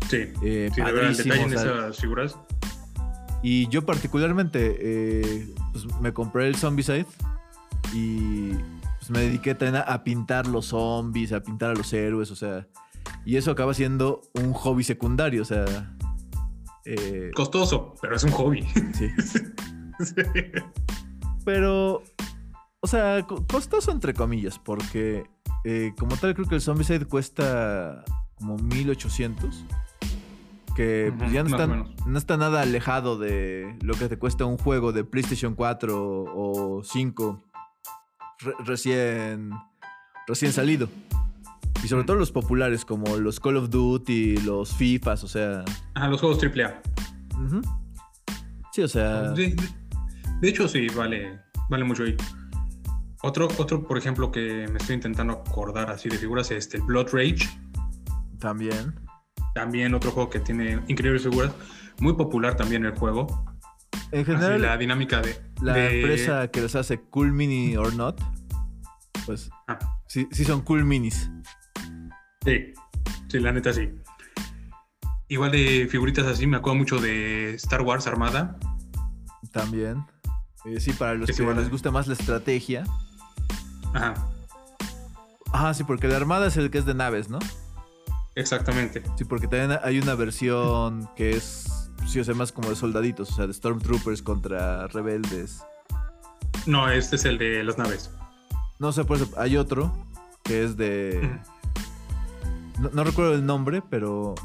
Sí, 0.10 0.18
eh, 0.44 0.70
sí, 0.74 0.82
el 0.82 1.16
detalle 1.18 1.42
en 1.44 1.54
esas 1.54 1.98
figuras. 1.98 2.38
Y 3.44 3.68
yo 3.70 3.86
particularmente 3.86 5.46
pues, 5.72 5.86
me 6.02 6.12
compré 6.14 6.48
el 6.48 6.56
Zombicide 6.56 7.06
y 7.94 8.52
pues, 8.98 9.10
me 9.10 9.20
dediqué 9.20 9.52
a, 9.60 9.80
a 9.82 10.04
pintar 10.04 10.48
los 10.48 10.68
zombies, 10.68 11.32
a 11.34 11.42
pintar 11.42 11.72
a 11.72 11.74
los 11.74 11.92
héroes, 11.94 12.32
o 12.32 12.36
sea, 12.36 12.68
y 13.26 13.36
eso 13.38 13.52
acaba 13.52 13.74
siendo 13.74 14.22
un 14.34 14.54
hobby 14.54 14.84
secundario, 14.84 15.42
o 15.42 15.46
sea, 15.46 15.96
eh, 16.86 17.32
Costoso, 17.36 17.96
pero 18.02 18.16
es 18.16 18.24
un 18.24 18.32
hobby. 18.32 18.64
sí. 18.94 19.10
Sí. 20.00 20.14
Pero, 21.44 22.04
o 22.82 22.88
sea, 22.88 23.24
co- 23.28 23.44
costoso 23.48 23.92
entre 23.92 24.14
comillas, 24.14 24.60
porque 24.60 25.26
eh, 25.64 25.94
como 25.98 26.16
tal 26.18 26.36
creo 26.36 26.48
que 26.48 26.54
el 26.54 26.62
Zombicide 26.62 27.06
cuesta 27.06 28.04
como 28.36 28.58
1800. 28.58 29.66
Que 30.76 31.12
pues, 31.18 31.32
ya 31.32 31.44
no 31.44 31.50
está, 31.50 31.66
no 32.06 32.18
está 32.20 32.38
nada 32.38 32.62
alejado 32.62 33.18
de 33.18 33.76
lo 33.82 33.96
que 33.96 34.08
te 34.08 34.20
cuesta 34.20 34.46
un 34.46 34.60
juego 34.60 34.92
de 34.92 35.04
PlayStation 35.04 35.56
4 35.56 36.26
o 36.36 36.84
5 36.84 37.44
re- 38.40 38.54
recién, 38.66 39.52
recién 40.28 40.52
salido. 40.54 40.90
Y 41.84 41.88
sobre 41.88 42.06
todo 42.06 42.16
los 42.18 42.32
populares 42.32 42.86
como 42.86 43.18
los 43.18 43.40
Call 43.40 43.58
of 43.58 43.70
Duty, 43.70 44.38
los 44.38 44.74
FIFAs, 44.76 45.24
o 45.24 45.28
sea... 45.28 45.64
Ajá, 45.94 46.08
los 46.08 46.20
juegos 46.20 46.40
AAA. 46.44 46.82
Sí, 48.74 48.82
o 48.82 48.88
sea... 48.88 49.32
De, 49.32 49.50
de- 49.50 49.70
de 50.42 50.50
hecho, 50.50 50.68
sí, 50.68 50.88
vale, 50.90 51.40
vale 51.70 51.84
mucho 51.84 52.04
ahí. 52.04 52.16
Otro, 53.24 53.48
otro, 53.58 53.84
por 53.88 53.98
ejemplo, 53.98 54.32
que 54.32 54.68
me 54.72 54.78
estoy 54.78 54.96
intentando 54.96 55.34
acordar 55.34 55.90
así 55.90 56.10
de 56.10 56.18
figuras, 56.18 56.52
es 56.52 56.58
este, 56.60 56.78
el 56.78 56.84
Blood 56.84 57.08
Rage. 57.12 57.48
También. 58.40 58.94
También 59.56 59.96
otro 59.96 60.12
juego 60.12 60.30
que 60.30 60.40
tiene 60.40 60.80
increíbles 60.88 61.24
figuras. 61.24 61.52
Muy 62.00 62.14
popular 62.14 62.56
también 62.56 62.86
el 62.86 62.92
juego. 62.96 63.44
En 64.12 64.22
Así, 64.22 64.32
general... 64.32 64.62
la 64.62 64.78
dinámica 64.78 65.22
de... 65.22 65.38
La 65.62 65.74
de- 65.74 66.00
empresa 66.02 66.48
que 66.50 66.62
los 66.62 66.76
hace 66.76 67.00
Cool 67.02 67.32
Mini 67.32 67.76
or 67.78 67.94
Not, 67.94 68.22
pues 69.26 69.50
Ah, 69.68 69.78
sí, 70.08 70.28
sí 70.32 70.46
son 70.46 70.62
Cool 70.62 70.86
Minis. 70.86 71.30
sí, 72.46 72.74
sí, 73.28 73.40
la 73.40 73.52
neta 73.52 73.74
sí. 73.74 73.90
Igual 75.30 75.52
de 75.52 75.88
figuritas 75.92 76.26
así, 76.26 76.48
me 76.48 76.58
acuerdo 76.58 76.78
mucho 76.80 77.00
de 77.00 77.56
Star 77.56 77.82
Wars 77.82 78.08
Armada. 78.08 78.58
También. 79.52 80.06
Eh, 80.66 80.80
sí, 80.80 80.94
para 80.94 81.16
los 81.16 81.30
que 81.30 81.44
les 81.54 81.70
gusta 81.70 81.92
más 81.92 82.08
la 82.08 82.14
estrategia. 82.14 82.84
Ajá, 83.94 84.14
Ah, 85.54 85.74
sí, 85.74 85.84
porque 85.86 86.08
la 86.08 86.18
Armada 86.18 86.48
es 86.48 86.58
el 86.58 86.70
que 86.70 86.78
es 86.78 86.86
de 86.86 86.94
naves, 86.94 87.30
¿no? 87.30 87.40
exactamente. 88.36 89.02
Sí, 89.18 89.24
porque 89.26 89.48
también 89.48 89.80
hay 89.84 89.98
una 90.00 90.14
versión 90.14 91.10
que 91.16 91.32
es, 91.32 91.66
sí, 92.06 92.20
o 92.20 92.24
sea, 92.24 92.34
más 92.36 92.52
como 92.52 92.70
de 92.70 92.76
soldaditos, 92.76 93.32
o 93.32 93.36
sea, 93.36 93.48
de 93.48 93.54
Stormtroopers 93.54 94.22
contra 94.22 94.88
rebeldes. 94.88 95.62
No, 96.66 96.90
este 96.90 97.16
es 97.16 97.26
el 97.26 97.38
de 97.38 97.64
las 97.64 97.78
naves. 97.78 98.12
No 98.80 98.92
sé, 98.92 99.06
por 99.06 99.18
eso 99.18 99.30
hay 99.38 99.58
otro 99.58 99.92
que 100.44 100.64
es 100.64 100.78
de... 100.78 101.20
Ujú. 101.24 102.84
No, 102.84 102.90
no 102.94 103.04
recuerdo 103.04 103.34
el 103.34 103.46
nombre, 103.46 103.82
pero... 103.90 104.36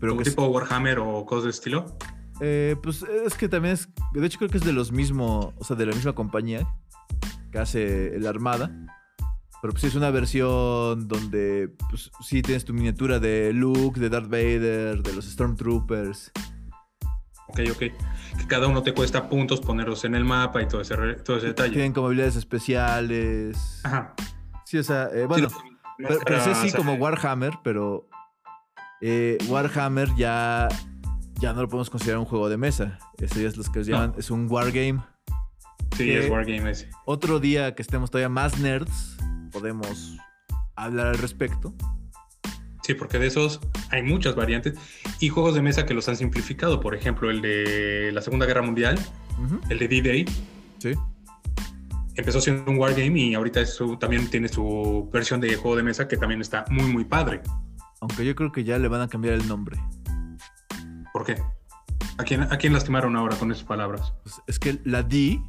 Pero 0.00 0.20
es- 0.20 0.28
tipo 0.28 0.46
Warhammer 0.46 0.98
o 0.98 1.24
cosas 1.26 1.44
de 1.44 1.50
estilo. 1.50 1.96
Eh, 2.40 2.76
pues 2.82 3.02
es 3.02 3.34
que 3.34 3.50
también 3.50 3.74
es. 3.74 3.88
De 4.14 4.24
hecho, 4.24 4.38
creo 4.38 4.50
que 4.50 4.56
es 4.56 4.64
de 4.64 4.72
los 4.72 4.92
mismos. 4.92 5.52
O 5.58 5.64
sea, 5.64 5.76
de 5.76 5.84
la 5.84 5.94
misma 5.94 6.14
compañía 6.14 6.66
que 7.52 7.58
hace 7.58 8.18
la 8.18 8.30
Armada. 8.30 8.70
Pero 9.60 9.72
pues 9.72 9.82
sí 9.82 9.88
es 9.88 9.94
una 9.94 10.10
versión 10.10 11.06
donde. 11.06 11.70
Pues 11.90 12.10
sí 12.22 12.40
tienes 12.40 12.64
tu 12.64 12.72
miniatura 12.72 13.18
de 13.18 13.52
Luke, 13.52 14.00
de 14.00 14.08
Darth 14.08 14.30
Vader, 14.30 15.02
de 15.02 15.12
los 15.12 15.26
Stormtroopers. 15.26 16.32
Ok, 17.50 17.60
ok. 17.72 17.78
Que 17.78 18.46
cada 18.48 18.66
uno 18.68 18.82
te 18.82 18.92
cuesta 18.94 19.28
puntos 19.28 19.60
ponerlos 19.60 20.04
en 20.04 20.14
el 20.14 20.24
mapa 20.24 20.62
y 20.62 20.68
todo 20.68 20.80
ese, 20.80 20.94
todo 21.24 21.36
ese 21.36 21.48
detalle. 21.48 21.72
Tienen 21.72 21.92
como 21.92 22.06
habilidades 22.06 22.36
especiales. 22.36 23.80
Ajá. 23.84 24.14
Sí, 24.64 24.78
o 24.78 24.84
sea, 24.84 25.08
eh, 25.12 25.26
bueno. 25.26 25.50
Sí, 25.50 25.56
pero, 25.98 26.18
pero 26.24 26.54
sí, 26.54 26.72
como 26.72 26.92
eh, 26.94 26.98
Warhammer, 26.98 27.52
pero. 27.62 28.08
eh, 29.00 29.38
Warhammer 29.48 30.08
ya. 30.16 30.68
Ya 31.40 31.54
no 31.54 31.62
lo 31.62 31.68
podemos 31.68 31.88
considerar 31.88 32.18
un 32.18 32.26
juego 32.26 32.48
de 32.50 32.58
mesa. 32.58 32.98
Eso 33.18 33.40
ya 33.40 33.48
es 33.48 33.56
lo 33.56 33.64
que 33.64 33.82
se 33.82 33.90
No. 33.90 33.96
llaman. 33.98 34.14
Es 34.18 34.30
un 34.30 34.46
wargame. 34.50 35.00
Sí, 35.96 36.10
es 36.10 36.30
Wargame 36.30 36.70
ese. 36.70 36.88
Otro 37.06 37.40
día 37.40 37.74
que 37.74 37.80
estemos 37.82 38.10
todavía 38.10 38.28
más 38.28 38.58
nerds, 38.58 39.16
podemos 39.50 40.16
hablar 40.76 41.08
al 41.08 41.18
respecto. 41.18 41.74
Sí, 42.90 42.94
porque 42.96 43.20
de 43.20 43.28
esos 43.28 43.60
hay 43.90 44.02
muchas 44.02 44.34
variantes 44.34 44.74
y 45.20 45.28
juegos 45.28 45.54
de 45.54 45.62
mesa 45.62 45.86
que 45.86 45.94
los 45.94 46.08
han 46.08 46.16
simplificado. 46.16 46.80
Por 46.80 46.96
ejemplo, 46.96 47.30
el 47.30 47.40
de 47.40 48.10
la 48.12 48.20
Segunda 48.20 48.46
Guerra 48.46 48.62
Mundial, 48.62 48.98
el 49.68 49.78
de 49.78 49.86
D-Day, 49.86 50.24
Sí. 50.78 50.94
empezó 52.16 52.40
siendo 52.40 52.68
un 52.68 52.78
wargame 52.78 53.16
y 53.20 53.34
ahorita 53.34 53.60
es 53.60 53.74
su- 53.74 53.96
también 53.96 54.28
tiene 54.28 54.48
su 54.48 55.08
versión 55.12 55.40
de 55.40 55.54
juego 55.54 55.76
de 55.76 55.84
mesa 55.84 56.08
que 56.08 56.16
también 56.16 56.40
está 56.40 56.64
muy, 56.68 56.86
muy 56.92 57.04
padre. 57.04 57.42
Aunque 58.00 58.24
yo 58.26 58.34
creo 58.34 58.50
que 58.50 58.64
ya 58.64 58.76
le 58.76 58.88
van 58.88 59.02
a 59.02 59.08
cambiar 59.08 59.34
el 59.34 59.46
nombre. 59.46 59.78
¿Por 61.12 61.24
qué? 61.24 61.36
¿A 62.18 62.24
quién, 62.24 62.42
a 62.42 62.58
quién 62.58 62.72
lastimaron 62.72 63.14
ahora 63.14 63.36
con 63.36 63.52
esas 63.52 63.62
palabras? 63.64 64.12
Pues 64.24 64.42
es 64.48 64.58
que 64.58 64.80
la 64.84 65.04
D. 65.04 65.40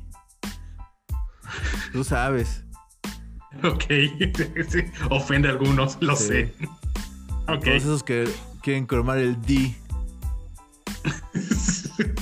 Tú 1.91 2.03
sabes. 2.03 2.65
Ok, 3.63 3.83
sí, 4.69 4.79
ofende 5.09 5.47
a 5.49 5.51
algunos, 5.51 5.97
lo 6.01 6.15
Sí. 6.15 6.23
sé. 6.27 6.55
Ok. 7.47 7.63
Todos 7.63 7.83
esos 7.83 8.03
que 8.03 8.29
quieren 8.61 8.85
cromar 8.85 9.17
el 9.17 9.41
D. 9.41 9.75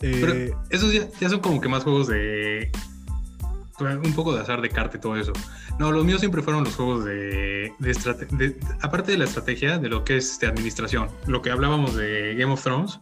Pero 0.00 0.32
Eh, 0.32 0.54
esos 0.70 0.92
ya, 0.92 1.08
ya 1.20 1.28
son 1.28 1.40
como 1.40 1.60
que 1.60 1.68
más 1.68 1.82
juegos 1.84 2.06
de. 2.08 2.70
un 3.80 4.14
poco 4.14 4.34
de 4.34 4.40
azar 4.40 4.60
de 4.60 4.68
carta 4.68 4.98
y 4.98 5.00
todo 5.00 5.16
eso. 5.16 5.32
No, 5.78 5.90
los 5.92 6.04
míos 6.04 6.20
siempre 6.20 6.42
fueron 6.42 6.64
los 6.64 6.74
juegos 6.76 7.04
de, 7.04 7.72
de, 7.78 8.58
aparte 8.80 9.12
de 9.12 9.18
la 9.18 9.24
estrategia, 9.24 9.78
de 9.78 9.88
lo 9.88 10.04
que 10.04 10.16
es 10.16 10.38
de 10.38 10.46
administración, 10.46 11.08
lo 11.26 11.42
que 11.42 11.50
hablábamos 11.50 11.94
de 11.96 12.34
Game 12.34 12.52
of 12.52 12.62
Thrones, 12.62 12.98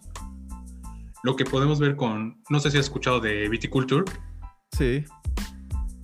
lo 1.23 1.37
que 1.37 1.45
podemos 1.45 1.79
ver 1.79 1.95
con, 1.95 2.43
no 2.49 2.59
sé 2.59 2.71
si 2.71 2.79
has 2.79 2.85
escuchado 2.87 3.21
de 3.21 3.49
Viticulture. 3.49 4.05
Sí. 4.73 5.05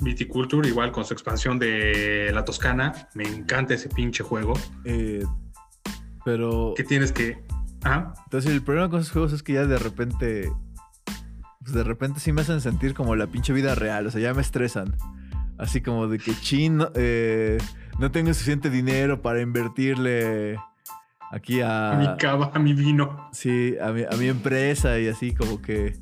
Viticulture, 0.02 0.68
igual 0.68 0.92
con 0.92 1.04
su 1.04 1.12
expansión 1.12 1.58
de 1.58 2.30
la 2.32 2.44
Toscana, 2.44 3.08
me 3.14 3.24
encanta 3.24 3.74
ese 3.74 3.88
pinche 3.88 4.22
juego. 4.22 4.54
Eh, 4.84 5.24
pero... 6.24 6.74
Que 6.76 6.84
tienes 6.84 7.12
que... 7.12 7.42
¿Ah? 7.84 8.12
Entonces 8.24 8.50
el 8.50 8.62
problema 8.62 8.90
con 8.90 9.00
esos 9.00 9.12
juegos 9.12 9.32
es 9.32 9.42
que 9.42 9.54
ya 9.54 9.66
de 9.66 9.78
repente 9.78 10.52
pues 11.60 11.74
de 11.74 11.84
repente 11.84 12.20
sí 12.20 12.32
me 12.32 12.40
hacen 12.40 12.60
sentir 12.60 12.94
como 12.94 13.14
la 13.16 13.26
pinche 13.26 13.52
vida 13.52 13.74
real, 13.74 14.06
o 14.06 14.10
sea, 14.10 14.20
ya 14.20 14.34
me 14.34 14.40
estresan. 14.40 14.96
Así 15.58 15.82
como 15.82 16.08
de 16.08 16.18
que 16.18 16.34
chin, 16.34 16.82
eh, 16.94 17.58
no 17.98 18.10
tengo 18.10 18.32
suficiente 18.32 18.70
dinero 18.70 19.20
para 19.20 19.42
invertirle 19.42 20.58
aquí 21.30 21.60
a... 21.60 21.92
A 21.92 21.96
mi 21.96 22.16
cava, 22.16 22.50
a 22.54 22.58
mi 22.58 22.72
vino. 22.72 23.28
Sí, 23.32 23.76
a 23.80 23.92
mi, 23.92 24.04
a 24.04 24.16
mi 24.16 24.28
empresa 24.28 24.98
y 24.98 25.08
así 25.08 25.34
como 25.34 25.60
que 25.60 25.98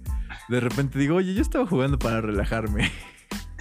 de 0.49 0.61
repente 0.61 0.99
digo, 0.99 1.17
oye, 1.17 1.35
yo 1.35 1.43
estaba 1.43 1.67
jugando 1.67 1.99
para 1.99 2.21
relajarme. 2.21 2.91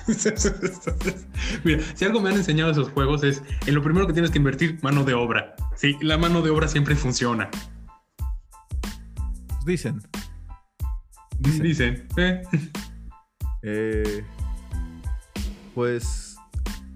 Mira, 1.64 1.84
si 1.96 2.06
algo 2.06 2.22
me 2.22 2.30
han 2.30 2.38
enseñado 2.38 2.72
esos 2.72 2.90
juegos 2.90 3.24
es, 3.24 3.44
en 3.66 3.76
lo 3.76 3.84
primero 3.84 4.08
que 4.08 4.14
tienes 4.14 4.32
que 4.32 4.38
invertir, 4.38 4.80
mano 4.82 5.04
de 5.04 5.14
obra. 5.14 5.56
Sí, 5.76 5.98
la 6.02 6.18
mano 6.18 6.42
de 6.42 6.50
obra 6.50 6.68
siempre 6.68 6.96
funciona. 6.96 7.50
Dicen. 9.66 10.02
Dicen. 11.40 12.08
¿eh? 12.18 12.42
¿eh? 13.64 14.26
pues. 15.76 16.38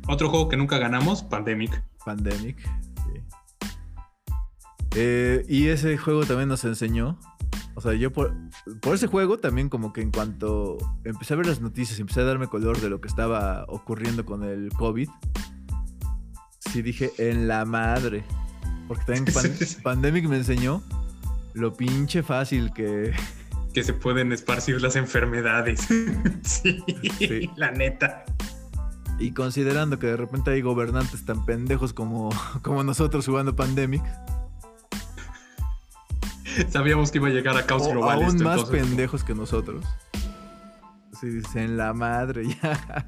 Otro 0.08 0.30
juego 0.30 0.50
que 0.50 0.58
nunca 0.58 0.78
ganamos, 0.78 1.22
Pandemic. 1.22 1.84
Pandemic, 2.06 2.58
sí. 2.58 3.22
Eh, 4.96 5.46
y 5.48 5.68
ese 5.68 5.98
juego 5.98 6.26
también 6.26 6.50
nos 6.50 6.64
enseñó. 6.64 7.20
O 7.76 7.82
sea, 7.82 7.94
yo 7.94 8.12
por, 8.12 8.34
por 8.82 8.96
ese 8.96 9.08
juego 9.08 9.40
también 9.40 9.70
como 9.70 9.92
que 9.94 10.02
en 10.02 10.12
cuanto 10.12 10.78
empecé 11.04 11.34
a 11.34 11.38
ver 11.38 11.48
las 11.48 11.62
noticias, 11.62 12.00
empecé 12.00 12.22
a 12.22 12.26
darme 12.26 12.48
color 12.48 12.80
de 12.80 12.90
lo 12.90 13.02
que 13.02 13.08
estaba 13.08 13.66
ocurriendo 13.68 14.26
con 14.26 14.44
el 14.44 14.70
COVID, 14.74 15.10
sí 16.60 16.82
dije, 16.82 17.12
en 17.18 17.48
la 17.48 17.66
madre. 17.66 18.24
Porque 18.88 19.04
también 19.06 19.26
Pandemic 19.84 20.28
me 20.28 20.38
enseñó 20.38 20.84
lo 21.54 21.74
pinche 21.74 22.24
fácil 22.24 22.72
que, 22.74 23.14
que 23.74 23.84
se 23.84 23.94
pueden 23.94 24.32
esparcir 24.32 24.82
las 24.82 24.96
enfermedades. 24.96 25.88
sí, 26.44 27.50
la 27.56 27.72
neta. 27.72 28.26
Y 29.20 29.34
considerando 29.34 30.00
que 30.00 30.08
de 30.08 30.18
repente 30.18 30.52
hay 30.52 30.62
gobernantes 30.62 31.26
tan 31.26 31.46
pendejos 31.46 31.94
como, 31.94 32.30
como 32.62 32.84
nosotros 32.84 33.26
jugando 33.26 33.56
Pandemic. 33.56 34.04
Sabíamos 36.70 37.12
que 37.12 37.18
iba 37.18 37.28
a 37.28 37.32
llegar 37.32 37.58
a 37.58 37.66
caos 37.66 37.88
global. 37.88 38.24
Aún 38.24 38.44
más 38.44 38.66
pendejos 38.66 39.24
que 39.24 39.34
nosotros. 39.34 39.86
Sí, 41.20 41.42
en 41.56 41.78
la 41.78 41.94
madre, 41.94 42.48
ya. 42.62 43.08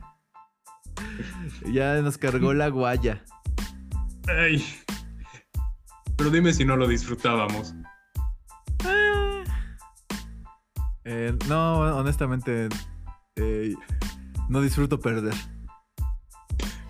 ya 1.71 2.01
nos 2.01 2.17
cargó 2.17 2.53
la 2.53 2.69
guaya. 2.69 3.23
Ay. 4.27 4.63
Pero 6.15 6.29
dime 6.29 6.53
si 6.53 6.63
no 6.63 6.77
lo 6.77 6.87
disfrutábamos. 6.87 7.73
Eh, 11.05 11.37
no, 11.49 11.79
honestamente, 11.97 12.69
eh, 13.35 13.73
no 14.47 14.61
disfruto 14.61 14.99
perder. 14.99 15.33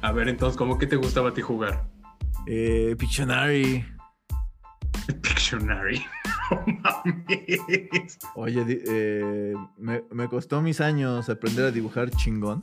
A 0.02 0.12
ver, 0.12 0.28
entonces, 0.28 0.58
¿cómo 0.58 0.78
que 0.78 0.86
te 0.86 0.98
gustaba 0.98 1.30
a 1.30 1.34
ti 1.34 1.42
jugar? 1.42 1.90
Eh, 2.46 2.96
Pictionary. 3.00 3.86
Pictionary. 5.22 6.06
Oye, 8.36 8.66
eh, 8.88 9.54
me, 9.78 10.28
costó 10.28 10.62
mis 10.62 10.82
años 10.82 11.30
aprender 11.30 11.66
a 11.66 11.72
dibujar 11.72 12.10
chingón. 12.12 12.62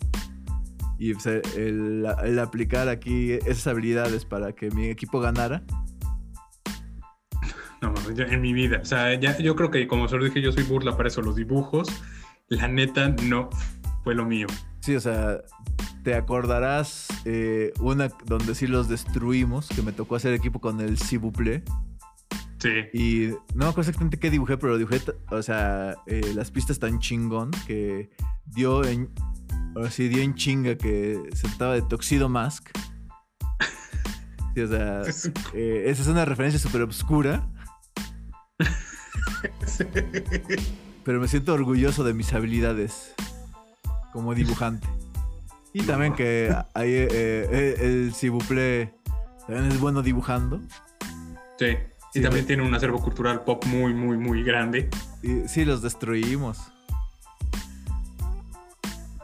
Y 0.98 1.14
pues, 1.14 1.26
el, 1.56 2.06
aplicar 2.38 2.88
aquí 2.88 3.32
esas 3.32 3.66
habilidades 3.68 4.24
para 4.24 4.52
que 4.52 4.70
mi 4.70 4.88
equipo 4.88 5.18
ganara 5.20 5.62
no, 7.80 7.94
en 8.18 8.40
mi 8.40 8.52
vida. 8.52 8.80
O 8.82 8.84
sea, 8.84 9.18
ya, 9.18 9.38
yo 9.38 9.56
creo 9.56 9.70
que 9.70 9.86
como 9.86 10.08
solo 10.08 10.24
dije, 10.24 10.42
yo 10.42 10.52
soy 10.52 10.64
burla 10.64 10.96
para 10.96 11.08
eso, 11.08 11.22
los 11.22 11.36
dibujos. 11.36 11.88
La 12.48 12.68
neta 12.68 13.08
no 13.24 13.48
fue 14.04 14.14
lo 14.14 14.26
mío. 14.26 14.46
Sí, 14.80 14.94
o 14.96 15.00
sea, 15.00 15.40
te 16.02 16.14
acordarás 16.14 17.08
eh, 17.24 17.72
una 17.80 18.08
donde 18.26 18.54
sí 18.54 18.66
los 18.66 18.88
destruimos, 18.88 19.68
que 19.68 19.82
me 19.82 19.92
tocó 19.92 20.16
hacer 20.16 20.34
equipo 20.34 20.60
con 20.60 20.80
el 20.80 20.98
Cibuple. 20.98 21.62
Sí. 22.60 22.68
Y 22.92 23.28
no 23.54 23.64
me 23.64 23.70
acuerdo 23.70 23.82
exactamente 23.82 24.18
qué 24.18 24.30
dibujé, 24.30 24.58
pero 24.58 24.76
dibujé, 24.76 25.00
o 25.30 25.42
sea, 25.42 25.96
eh, 26.06 26.32
las 26.34 26.50
pistas 26.50 26.78
tan 26.78 26.98
chingón 26.98 27.50
que 27.66 28.10
dio 28.46 28.84
en, 28.84 29.10
sí, 29.90 30.08
dio 30.08 30.22
en 30.22 30.34
chinga 30.34 30.76
que 30.76 31.20
se 31.34 31.48
trataba 31.48 31.74
de 31.74 31.82
Toxido 31.82 32.28
Mask. 32.28 32.68
Sí, 34.54 34.60
o 34.60 34.68
sea, 34.68 35.02
eh, 35.54 35.84
esa 35.86 36.02
es 36.02 36.08
una 36.08 36.24
referencia 36.24 36.58
súper 36.60 36.82
obscura. 36.82 37.48
Pero 41.04 41.20
me 41.20 41.28
siento 41.28 41.54
orgulloso 41.54 42.04
de 42.04 42.14
mis 42.14 42.32
habilidades 42.32 43.14
como 44.12 44.34
dibujante. 44.34 44.86
Y 45.72 45.82
también 45.82 46.14
que 46.14 46.54
ahí 46.74 46.92
eh, 46.92 47.08
eh, 47.10 47.76
el 47.80 48.12
Cibuple 48.14 48.92
también 49.46 49.70
es 49.70 49.78
bueno 49.78 50.02
dibujando. 50.02 50.60
Sí. 51.58 51.76
Y 52.14 52.20
también 52.20 52.46
tiene 52.46 52.62
un 52.62 52.74
acervo 52.74 53.00
cultural 53.00 53.44
pop 53.44 53.64
muy, 53.66 53.94
muy, 53.94 54.16
muy 54.16 54.42
grande. 54.42 54.88
Y, 55.22 55.48
sí, 55.48 55.64
los 55.64 55.80
destruimos. 55.82 56.58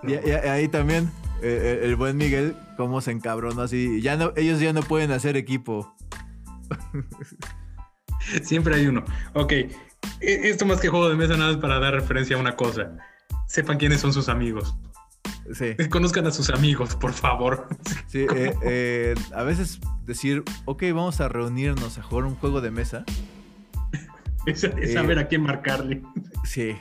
Y, 0.02 0.14
ahí 0.30 0.68
también 0.68 1.10
eh, 1.42 1.80
el 1.82 1.96
buen 1.96 2.16
Miguel, 2.16 2.56
cómo 2.76 3.00
se 3.00 3.10
encabronó 3.10 3.62
así. 3.62 4.00
Ya 4.00 4.16
no, 4.16 4.32
ellos 4.36 4.60
ya 4.60 4.72
no 4.72 4.82
pueden 4.82 5.10
hacer 5.10 5.36
equipo. 5.36 5.94
Siempre 8.42 8.76
hay 8.76 8.86
uno. 8.86 9.04
Ok, 9.34 9.52
e, 9.52 9.70
esto 10.20 10.66
más 10.66 10.80
que 10.80 10.88
juego 10.88 11.08
de 11.08 11.16
mesa 11.16 11.36
nada 11.36 11.52
es 11.52 11.56
para 11.58 11.78
dar 11.78 11.94
referencia 11.94 12.36
a 12.36 12.40
una 12.40 12.56
cosa. 12.56 12.96
Sepan 13.48 13.78
quiénes 13.78 14.00
son 14.00 14.12
sus 14.12 14.28
amigos. 14.28 14.76
Sí. 15.52 15.76
Conozcan 15.88 16.26
a 16.26 16.30
sus 16.30 16.50
amigos, 16.50 16.96
por 16.96 17.12
favor. 17.12 17.68
Sí, 18.06 18.26
eh, 18.34 18.54
eh, 18.62 19.14
a 19.34 19.42
veces 19.42 19.80
decir, 20.04 20.42
ok, 20.64 20.82
vamos 20.94 21.20
a 21.20 21.28
reunirnos 21.28 21.98
a 21.98 22.02
jugar 22.02 22.24
un 22.24 22.34
juego 22.36 22.60
de 22.60 22.70
mesa. 22.70 23.04
es, 24.46 24.60
saber 24.92 25.18
eh, 25.18 25.20
a 25.20 25.28
quién 25.28 25.42
marcarle. 25.42 26.02
Sí. 26.44 26.76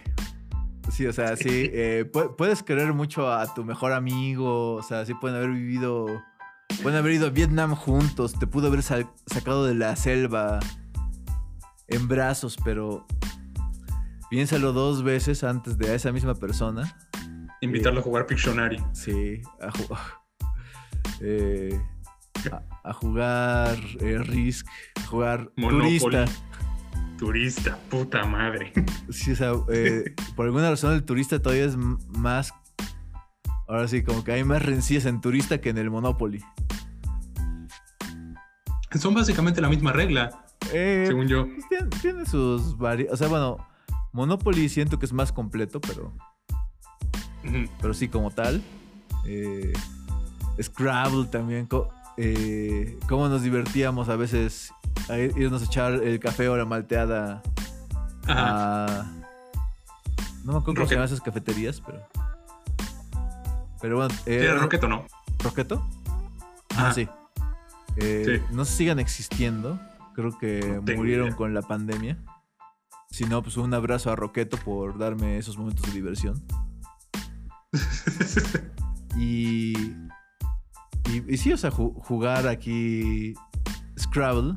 Sí, 0.91 1.07
o 1.07 1.13
sea, 1.13 1.35
sí. 1.35 1.71
puedes 2.37 2.61
querer 2.61 2.93
mucho 2.93 3.31
a 3.31 3.53
tu 3.53 3.63
mejor 3.63 3.91
amigo. 3.91 4.75
O 4.75 4.83
sea, 4.83 5.05
sí 5.05 5.13
pueden 5.15 5.37
haber 5.37 5.49
vivido. 5.49 6.23
Pueden 6.83 6.99
haber 6.99 7.13
ido 7.13 7.27
a 7.27 7.29
Vietnam 7.31 7.75
juntos. 7.75 8.37
Te 8.37 8.45
pudo 8.45 8.67
haber 8.67 8.83
sacado 8.83 9.65
de 9.65 9.73
la 9.73 9.95
selva 9.95 10.59
en 11.87 12.07
brazos, 12.07 12.57
pero 12.63 13.05
piénsalo 14.29 14.73
dos 14.73 15.03
veces 15.03 15.43
antes 15.43 15.77
de 15.77 15.91
a 15.91 15.95
esa 15.95 16.11
misma 16.11 16.35
persona. 16.35 16.97
Invitarlo 17.65 17.99
a 17.99 18.03
jugar 18.03 18.25
Pictionary. 18.25 18.81
Sí, 18.93 19.41
a, 19.59 19.71
eh, 21.21 21.79
a, 22.83 22.93
jugar 22.93 23.77
eh, 23.99 24.19
Risk, 24.19 24.67
a 24.95 25.05
jugar 25.07 25.51
Turista. 25.55 26.25
Turista, 27.17 27.77
puta 27.89 28.25
madre. 28.25 28.73
Sí, 29.09 29.31
o 29.31 29.35
sea, 29.35 29.53
eh, 29.69 30.13
por 30.35 30.45
alguna 30.45 30.69
razón 30.69 30.93
el 30.93 31.03
turista 31.03 31.41
todavía 31.41 31.65
es 31.65 31.77
más. 31.77 32.53
Ahora 33.67 33.87
sí, 33.87 34.03
como 34.03 34.23
que 34.23 34.33
hay 34.33 34.43
más 34.43 34.63
rencillas 34.63 35.05
en 35.05 35.21
turista 35.21 35.59
que 35.59 35.69
en 35.69 35.77
el 35.77 35.89
Monopoly. 35.89 36.43
Son 38.91 39.13
básicamente 39.13 39.61
la 39.61 39.69
misma 39.69 39.91
regla. 39.91 40.45
Eh, 40.73 41.05
según 41.07 41.27
yo. 41.27 41.47
Pues, 41.47 42.01
tiene, 42.01 42.25
sus 42.25 42.77
varias. 42.77 43.13
O 43.13 43.17
sea, 43.17 43.27
bueno, 43.27 43.57
Monopoly 44.13 44.69
siento 44.69 44.99
que 44.99 45.05
es 45.05 45.13
más 45.13 45.31
completo, 45.31 45.81
pero. 45.81 46.13
Pero 47.81 47.93
sí, 47.93 48.07
como 48.07 48.31
tal. 48.31 48.61
Eh, 49.25 49.73
Scrabble 50.61 51.25
también. 51.25 51.67
Eh, 52.17 52.97
cómo 53.07 53.27
nos 53.27 53.43
divertíamos 53.43 54.07
a 54.09 54.15
veces 54.15 54.71
a 55.09 55.17
irnos 55.17 55.61
a 55.61 55.65
echar 55.65 55.93
el 55.93 56.19
café 56.19 56.47
o 56.49 56.57
la 56.57 56.65
malteada 56.65 57.41
a. 58.27 59.05
No 60.43 60.53
me 60.53 60.59
acuerdo 60.59 60.75
cómo 60.75 60.87
se 60.87 60.95
llaman 60.95 61.07
esas 61.07 61.21
cafeterías, 61.21 61.81
pero. 61.81 62.01
Pero 63.81 63.97
bueno. 63.97 64.15
Eh, 64.25 64.51
¿Roqueto 64.59 64.87
no? 64.87 65.05
¿Roqueto? 65.39 65.85
Ah, 66.75 66.91
sí. 66.93 67.07
Eh, 67.97 68.23
sí. 68.25 68.55
No 68.55 68.65
sigan 68.65 68.99
existiendo 68.99 69.79
creo 70.15 70.37
que 70.37 70.81
murieron 70.95 71.33
con 71.33 71.53
la 71.53 71.61
pandemia. 71.61 72.17
Si 73.11 73.25
no, 73.25 73.43
pues 73.43 73.57
un 73.57 73.73
abrazo 73.73 74.11
a 74.11 74.15
Roqueto 74.15 74.57
por 74.57 74.97
darme 74.97 75.37
esos 75.37 75.57
momentos 75.57 75.85
de 75.85 75.91
diversión. 75.91 76.41
Y, 79.17 79.73
y, 81.09 81.23
y 81.33 81.37
sí, 81.37 81.53
o 81.53 81.57
sea, 81.57 81.71
ju- 81.71 81.93
jugar 82.03 82.47
aquí 82.49 83.33
Scrabble 83.97 84.55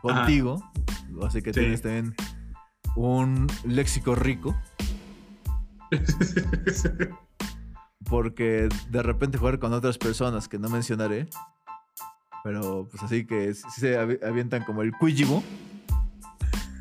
contigo. 0.00 0.62
Así 1.22 1.42
que 1.42 1.52
Sí. 1.52 1.60
tienes 1.60 1.82
también 1.82 2.14
un 2.96 3.46
léxico 3.66 4.14
rico. 4.14 4.56
Porque 8.08 8.68
de 8.90 9.02
repente 9.02 9.36
jugar 9.38 9.58
con 9.58 9.72
otras 9.72 9.98
personas 9.98 10.48
que 10.48 10.58
no 10.58 10.68
mencionaré. 10.70 11.28
Pero 12.44 12.88
pues 12.90 13.02
así 13.02 13.26
que 13.26 13.52
sí 13.54 13.64
se 13.76 13.98
avi- 13.98 14.24
avientan 14.24 14.62
como 14.64 14.82
el 14.82 14.92
Quijibo. 14.98 15.42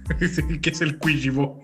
¿Qué 0.61 0.69
es 0.69 0.81
el 0.81 0.99
Quijibo? 0.99 1.59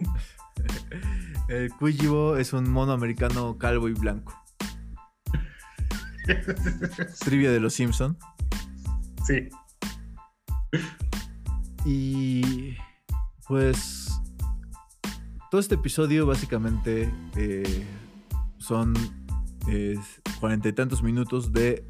El 1.52 1.70
Quijibo 1.74 2.38
es 2.38 2.54
un 2.54 2.72
mono 2.72 2.94
americano 2.94 3.58
calvo 3.58 3.90
y 3.90 3.94
blanco. 3.94 4.34
Trivia 7.26 7.52
de 7.52 7.60
los 7.60 7.74
Simpson. 7.74 8.18
Sí. 9.26 9.50
Y 11.84 12.78
pues 13.50 14.22
todo 15.50 15.60
este 15.60 15.76
episodio 15.76 16.26
básicamente 16.26 17.14
eh, 17.36 17.86
son 18.58 18.94
eh, 19.68 20.00
cuarenta 20.40 20.70
y 20.70 20.74
tantos 20.74 21.04
minutos 21.04 21.52
de 21.52 21.86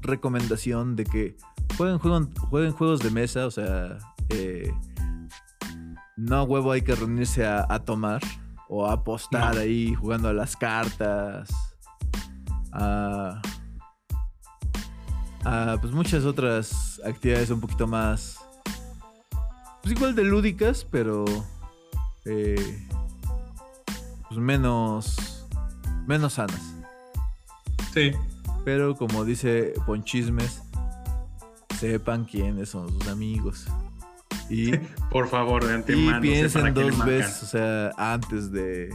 recomendación 0.00 0.96
de 0.96 1.04
que 1.04 1.36
jueguen, 1.76 1.98
jueguen, 1.98 2.34
jueguen 2.36 2.72
juegos 2.72 3.00
de 3.00 3.10
mesa, 3.10 3.46
o 3.46 3.50
sea, 3.50 3.98
eh, 4.30 4.72
no 6.16 6.36
a 6.36 6.42
huevo 6.44 6.72
hay 6.72 6.80
que 6.80 6.94
reunirse 6.94 7.44
a, 7.44 7.66
a 7.68 7.80
tomar 7.80 8.22
o 8.74 8.86
a 8.86 8.94
apostar 8.94 9.54
No. 9.54 9.60
ahí 9.60 9.94
jugando 9.94 10.28
a 10.28 10.32
las 10.32 10.56
cartas, 10.56 11.48
a, 12.72 13.40
a, 15.44 15.76
pues 15.80 15.92
muchas 15.92 16.24
otras 16.24 17.00
actividades 17.04 17.50
un 17.50 17.60
poquito 17.60 17.86
más 17.86 18.40
pues 19.82 19.94
igual 19.94 20.14
de 20.14 20.24
lúdicas, 20.24 20.84
pero 20.90 21.24
eh, 22.24 22.88
pues 24.28 24.40
menos 24.40 25.46
menos 26.06 26.32
sanas. 26.32 26.74
Sí. 27.92 28.10
Pero 28.64 28.96
como 28.96 29.24
dice 29.24 29.74
Ponchismes, 29.86 30.62
sepan 31.78 32.24
quiénes 32.24 32.70
son 32.70 32.88
sus 32.88 33.06
amigos. 33.08 33.66
Y, 34.50 34.76
Por 35.10 35.28
favor, 35.28 35.64
de 35.64 35.72
y 35.72 35.74
antemano. 35.74 36.10
para 36.10 36.20
piensen 36.20 36.74
dos 36.74 37.04
veces, 37.04 37.42
o 37.42 37.46
sea, 37.46 37.92
antes 37.96 38.52
de 38.52 38.94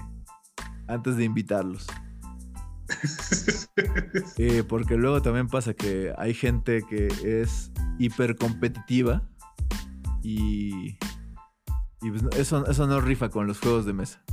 antes 0.88 1.18
de 1.18 1.24
invitarlos. 1.24 1.88
Eh, 4.38 4.64
porque 4.68 4.96
luego 4.98 5.22
también 5.22 5.48
pasa 5.48 5.74
que 5.74 6.14
hay 6.18 6.34
gente 6.34 6.82
que 6.90 7.08
es 7.24 7.72
hiper 8.00 8.36
competitiva 8.36 9.22
y, 10.24 10.98
y 12.02 12.10
pues, 12.10 12.24
eso, 12.38 12.66
eso 12.66 12.88
no 12.88 13.00
rifa 13.00 13.30
con 13.30 13.48
los 13.48 13.60
juegos 13.60 13.86
de 13.86 13.94
mesa. 13.94 14.24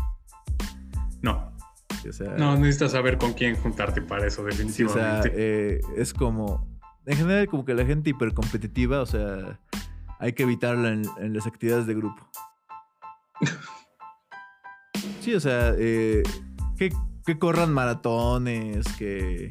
no, 1.22 1.52
O 2.08 2.12
sea, 2.12 2.34
no 2.36 2.56
necesitas 2.56 2.92
saber 2.92 3.18
con 3.18 3.34
quién 3.34 3.56
juntarte 3.56 4.00
para 4.00 4.26
eso, 4.26 4.42
sí, 4.50 4.84
o 4.84 4.88
sea, 4.88 5.20
definitivamente. 5.20 5.32
eh, 5.34 5.80
es 5.96 6.14
como, 6.14 6.66
en 7.04 7.16
general 7.16 7.46
como 7.48 7.64
que 7.64 7.74
la 7.74 7.84
gente 7.84 8.10
hiper 8.10 8.32
competitiva, 8.32 9.02
o 9.02 9.06
sea, 9.06 9.60
hay 10.18 10.32
que 10.32 10.44
evitarla 10.44 10.90
en, 10.90 11.02
en 11.18 11.34
las 11.34 11.46
actividades 11.46 11.86
de 11.86 11.94
grupo. 11.94 12.28
Sí, 15.20 15.34
o 15.34 15.40
sea, 15.40 15.74
eh, 15.76 16.22
que, 16.76 16.94
que 17.24 17.36
corran 17.36 17.74
maratones, 17.74 18.86
que... 18.96 19.50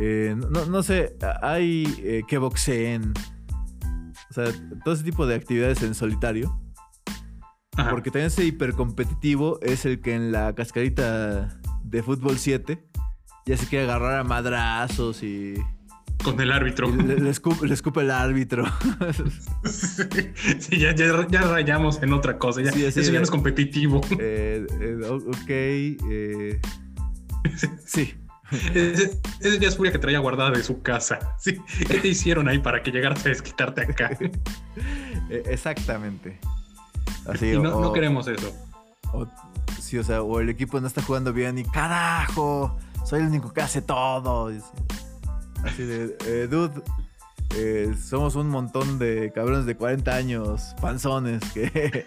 eh, 0.00 0.36
no, 0.50 0.66
no 0.66 0.82
sé, 0.82 1.16
hay 1.40 1.84
eh, 2.02 2.22
que 2.26 2.38
boxeen. 2.38 3.14
O 4.30 4.34
sea, 4.34 4.46
todo 4.84 4.92
ese 4.92 5.04
tipo 5.04 5.24
de 5.28 5.36
actividades 5.36 5.84
en 5.84 5.94
solitario. 5.94 6.60
Ajá. 7.76 7.90
Porque 7.90 8.10
también 8.10 8.26
ese 8.26 8.44
hipercompetitivo 8.44 9.60
es 9.62 9.84
el 9.84 10.00
que 10.00 10.16
en 10.16 10.32
la 10.32 10.52
cascarita 10.52 11.56
de 11.84 12.02
fútbol 12.02 12.36
7 12.36 12.84
ya 13.46 13.56
se 13.56 13.68
quiere 13.68 13.84
agarrar 13.84 14.18
a 14.18 14.24
madrazos 14.24 15.22
y, 15.22 15.54
Con 16.24 16.40
el 16.40 16.50
árbitro. 16.52 16.88
le, 16.90 17.18
le 17.20 17.30
escupe, 17.30 17.66
le 17.66 17.74
escupe 17.74 18.00
el 18.00 18.10
árbitro. 18.10 18.64
sí, 20.58 20.78
ya, 20.78 20.94
ya, 20.94 21.26
ya 21.28 21.42
rayamos 21.42 22.02
en 22.02 22.12
otra 22.12 22.38
cosa. 22.38 22.62
Ya, 22.62 22.72
Sí, 22.72 22.84
eso 22.84 23.00
ya 23.02 23.18
no 23.18 23.24
es 23.24 23.30
competitivo. 23.30 24.00
Eh, 24.18 24.66
eh, 24.80 24.98
ok. 25.06 25.48
eh, 25.48 26.60
sí. 27.84 28.14
Ese, 28.74 29.20
ese 29.40 29.58
ya 29.58 29.68
es 29.68 29.76
furia 29.76 29.90
que 29.92 29.98
traía 29.98 30.18
guardada 30.18 30.50
de 30.50 30.62
su 30.62 30.80
casa. 30.82 31.36
Sí. 31.38 31.58
¿Qué 31.88 31.98
te 31.98 32.08
hicieron 32.08 32.48
ahí 32.48 32.58
para 32.58 32.82
que 32.82 32.90
llegaras 32.90 33.24
a 33.26 33.28
desquitarte 33.28 33.82
acá? 33.82 34.16
eh, 35.30 35.42
exactamente. 35.46 36.38
Así, 37.26 37.52
y 37.52 37.58
no, 37.58 37.76
o, 37.76 37.80
no 37.82 37.92
queremos 37.92 38.28
eso. 38.28 38.52
o- 39.12 39.26
sí, 39.80 39.98
o 39.98 40.04
sea, 40.04 40.22
o 40.22 40.40
el 40.40 40.48
equipo 40.50 40.80
no 40.80 40.86
está 40.86 41.02
jugando 41.02 41.32
bien 41.32 41.58
y 41.58 41.64
carajo, 41.64 42.78
soy 43.04 43.20
el 43.20 43.26
único 43.28 43.52
que 43.52 43.62
hace 43.62 43.82
todo. 43.82 44.52
y 44.52 44.60
así, 45.64 45.82
de, 45.84 46.16
eh, 46.26 46.46
dude, 46.48 46.82
eh, 47.56 47.94
somos 48.00 48.36
un 48.36 48.48
montón 48.48 48.98
de 48.98 49.32
cabrones 49.34 49.66
de 49.66 49.76
40 49.76 50.14
años, 50.14 50.74
panzones, 50.80 51.42
que... 51.52 52.04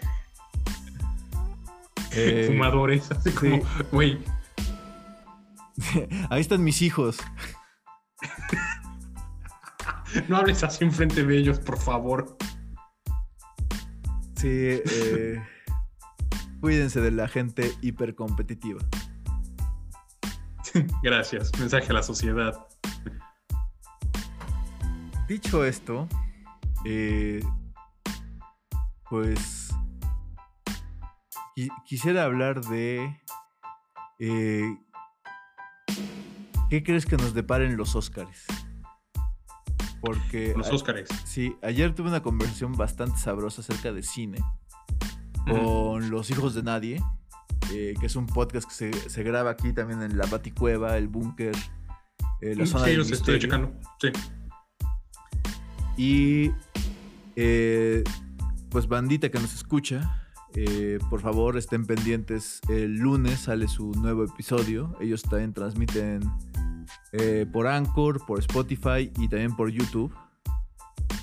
eh, 2.12 2.44
Fumadores. 2.48 3.10
Así 3.10 3.30
como, 3.30 3.62
güey, 3.92 4.18
Ahí 6.30 6.40
están 6.40 6.64
mis 6.64 6.82
hijos. 6.82 7.18
no 10.28 10.36
hables 10.36 10.62
así 10.64 10.84
enfrente 10.84 11.24
de 11.24 11.38
ellos, 11.38 11.58
por 11.60 11.78
favor. 11.78 12.36
Sí, 14.36 14.48
eh, 14.50 15.42
cuídense 16.60 17.00
de 17.00 17.10
la 17.10 17.28
gente 17.28 17.72
hipercompetitiva. 17.82 18.80
Gracias. 21.02 21.50
Mensaje 21.58 21.90
a 21.90 21.94
la 21.94 22.02
sociedad. 22.02 22.67
Dicho 25.28 25.64
esto, 25.64 26.08
eh, 26.86 27.40
pues 29.10 29.68
qui- 31.54 31.70
quisiera 31.84 32.24
hablar 32.24 32.62
de 32.62 33.14
eh, 34.20 34.76
qué 36.70 36.82
crees 36.82 37.04
que 37.04 37.16
nos 37.16 37.34
deparen 37.34 37.76
los 37.76 37.94
Óscares. 37.94 38.44
Porque 40.00 40.54
Los 40.56 40.70
Óscares. 40.70 41.08
sí, 41.24 41.56
ayer 41.62 41.94
tuve 41.94 42.08
una 42.08 42.22
conversación 42.22 42.72
bastante 42.72 43.18
sabrosa 43.18 43.60
acerca 43.62 43.92
de 43.92 44.02
cine 44.02 44.38
con 45.46 46.08
Los 46.10 46.30
Hijos 46.30 46.54
de 46.54 46.62
Nadie, 46.62 47.02
eh, 47.72 47.94
que 47.98 48.06
es 48.06 48.14
un 48.16 48.26
podcast 48.26 48.68
que 48.68 48.74
se, 48.74 49.10
se 49.10 49.22
graba 49.24 49.50
aquí 49.50 49.72
también 49.72 50.02
en 50.02 50.16
la 50.16 50.26
Baticueva, 50.26 50.96
el 50.96 51.08
búnker, 51.08 51.54
eh, 52.40 52.54
la 52.54 52.64
zona 52.66 52.84
Sí, 52.84 52.90
del 52.90 52.98
los 53.00 53.10
estoy 53.10 53.38
checando. 53.40 53.72
Sí. 54.00 54.08
Y 55.98 56.52
eh, 57.36 58.02
pues 58.70 58.88
bandita 58.88 59.30
que 59.30 59.38
nos 59.38 59.52
escucha, 59.52 60.24
eh, 60.54 60.98
por 61.10 61.20
favor 61.20 61.58
estén 61.58 61.84
pendientes. 61.84 62.60
El 62.68 62.96
lunes 62.96 63.40
sale 63.40 63.68
su 63.68 63.92
nuevo 63.92 64.24
episodio. 64.24 64.96
Ellos 65.00 65.22
también 65.22 65.52
transmiten 65.52 66.22
eh, 67.12 67.46
por 67.52 67.66
Anchor, 67.66 68.24
por 68.24 68.38
Spotify 68.38 69.12
y 69.18 69.28
también 69.28 69.54
por 69.54 69.68
YouTube. 69.70 70.14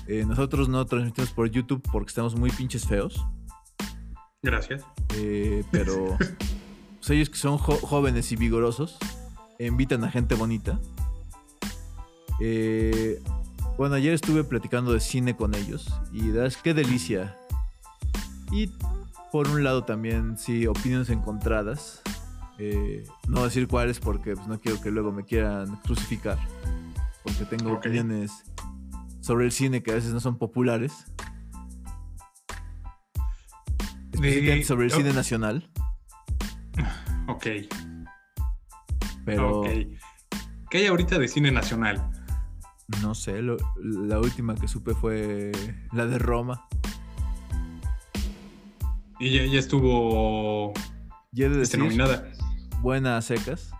Eh, 0.06 0.24
nosotros 0.24 0.68
no 0.68 0.86
transmitimos 0.86 1.30
por 1.30 1.50
YouTube 1.50 1.82
porque 1.90 2.10
estamos 2.10 2.36
muy 2.36 2.50
pinches 2.50 2.86
feos. 2.86 3.26
Gracias. 4.42 4.84
Pero 5.72 6.16
pues, 6.98 7.10
ellos 7.10 7.30
que 7.30 7.36
son 7.38 7.58
jóvenes 7.58 8.30
y 8.30 8.36
vigorosos 8.36 8.98
invitan 9.58 10.04
a 10.04 10.10
gente 10.10 10.34
bonita. 10.34 10.78
Eh, 12.40 13.22
bueno, 13.76 13.94
ayer 13.94 14.14
estuve 14.14 14.44
platicando 14.44 14.92
de 14.92 15.00
cine 15.00 15.36
con 15.36 15.54
ellos 15.54 15.92
y 16.12 16.36
es 16.36 16.56
qué 16.56 16.74
delicia. 16.74 17.36
Y 18.50 18.70
por 19.32 19.48
un 19.48 19.64
lado 19.64 19.84
también, 19.84 20.38
sí, 20.38 20.66
opiniones 20.66 21.10
encontradas. 21.10 22.02
Eh, 22.58 23.04
no 23.28 23.44
decir 23.44 23.68
cuáles 23.68 24.00
porque 24.00 24.34
pues, 24.34 24.46
no 24.46 24.58
quiero 24.58 24.80
que 24.80 24.90
luego 24.90 25.12
me 25.12 25.24
quieran 25.24 25.76
crucificar. 25.82 26.38
Porque 27.22 27.44
tengo 27.44 27.74
opiniones 27.74 28.44
sobre 29.20 29.44
el 29.44 29.52
cine 29.52 29.82
que 29.82 29.90
a 29.90 29.94
veces 29.94 30.12
no 30.12 30.20
son 30.20 30.38
populares. 30.38 30.92
Específicamente 34.12 34.64
sobre 34.64 34.86
el 34.86 34.92
cine 34.92 35.12
nacional. 35.12 35.70
Ok. 37.28 37.46
Pero 39.24 39.60
Ok. 39.60 39.68
¿Qué 40.70 40.78
hay 40.78 40.86
ahorita 40.86 41.18
de 41.18 41.28
cine 41.28 41.50
nacional? 41.50 42.10
No 43.02 43.14
sé, 43.14 43.42
lo- 43.42 43.56
la 43.82 44.18
última 44.18 44.54
que 44.54 44.68
supe 44.68 44.94
fue 44.94 45.52
la 45.92 46.06
de 46.06 46.18
Roma. 46.18 46.66
Y 49.18 49.30
ya, 49.34 49.44
ya 49.46 49.58
estuvo 49.58 50.72
Y 51.32 51.42
he 51.42 51.48
de 51.48 51.58
decir, 51.58 51.80
nominada. 51.80 52.30
buena 52.80 53.16
a 53.16 53.22
secas. 53.22 53.70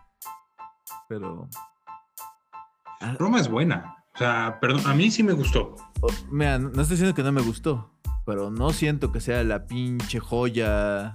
Pero. 1.08 1.48
Roma 3.18 3.40
es 3.40 3.48
buena. 3.48 3.96
O 4.14 4.18
sea, 4.18 4.58
perdón, 4.60 4.80
a 4.86 4.94
mí 4.94 5.10
sí 5.10 5.22
me 5.22 5.34
gustó. 5.34 5.76
Oh, 6.00 6.06
mira, 6.30 6.58
no 6.58 6.68
estoy 6.68 6.96
diciendo 6.96 7.14
que 7.14 7.22
no 7.22 7.32
me 7.32 7.42
gustó, 7.42 7.92
pero 8.24 8.50
no 8.50 8.70
siento 8.70 9.12
que 9.12 9.20
sea 9.20 9.44
la 9.44 9.66
pinche 9.66 10.18
joya. 10.20 11.14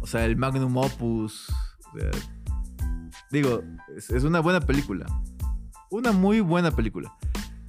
O 0.00 0.06
sea, 0.06 0.24
el 0.24 0.36
magnum 0.36 0.76
opus. 0.76 1.52
digo, 3.32 3.62
es, 3.96 4.22
una 4.22 4.38
buena 4.40 4.60
película. 4.60 5.04
Una 5.90 6.12
muy 6.12 6.40
buena 6.40 6.70
película. 6.70 7.14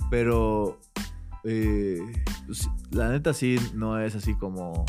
Pero. 0.10 0.80
Eh, 1.44 2.02
pues, 2.46 2.70
la 2.92 3.10
neta 3.10 3.34
sí 3.34 3.58
no 3.74 4.00
es 4.00 4.16
así 4.16 4.36
como. 4.36 4.86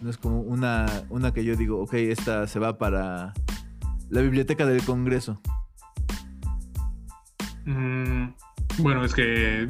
No 0.00 0.10
es 0.10 0.16
como 0.16 0.40
una, 0.40 0.86
una 1.08 1.32
que 1.32 1.44
yo 1.44 1.56
digo, 1.56 1.80
ok, 1.80 1.94
esta 1.94 2.46
se 2.46 2.60
va 2.60 2.78
para 2.78 3.34
la 4.10 4.20
biblioteca 4.20 4.64
del 4.64 4.84
Congreso. 4.84 5.40
Mm, 7.64 8.28
bueno, 8.78 9.04
es 9.04 9.12
que 9.12 9.68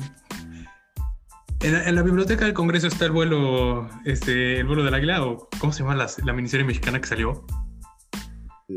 en, 1.61 1.95
la 1.95 2.03
biblioteca 2.03 2.45
del 2.45 2.55
Congreso 2.55 2.87
está 2.87 3.07
el 3.07 3.11
vuelo, 3.11 3.89
este, 4.05 4.61
el 4.61 4.67
vuelo 4.67 4.85
del 4.85 4.95
águila, 4.95 5.25
o 5.25 5.49
¿cómo 5.59 5.73
se 5.73 5.83
llama 5.83 5.97
la, 5.97 6.33
miniserie 6.33 6.65
mexicana 6.65 7.01
que 7.01 7.09
salió? 7.09 7.45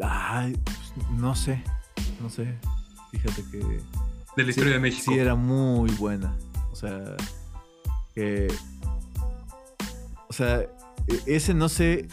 Ay, 0.02 0.58
pues, 0.64 0.94
no 1.12 1.36
sé, 1.36 1.64
no 2.20 2.30
sé. 2.30 2.58
Fíjate 3.12 3.44
que. 3.52 3.60
De 4.38 4.44
la 4.44 4.50
historia 4.50 4.74
de 4.74 4.80
México. 4.80 5.12
Sí, 5.12 5.20
era 5.20 5.36
muy 5.36 5.92
buena. 5.92 6.34
O 6.72 6.76
sea, 6.76 7.16
que. 8.16 8.48
O 10.30 10.34
sea, 10.34 10.62
e, 10.62 11.22
ese 11.26 11.54
no 11.54 11.70
sé. 11.70 12.08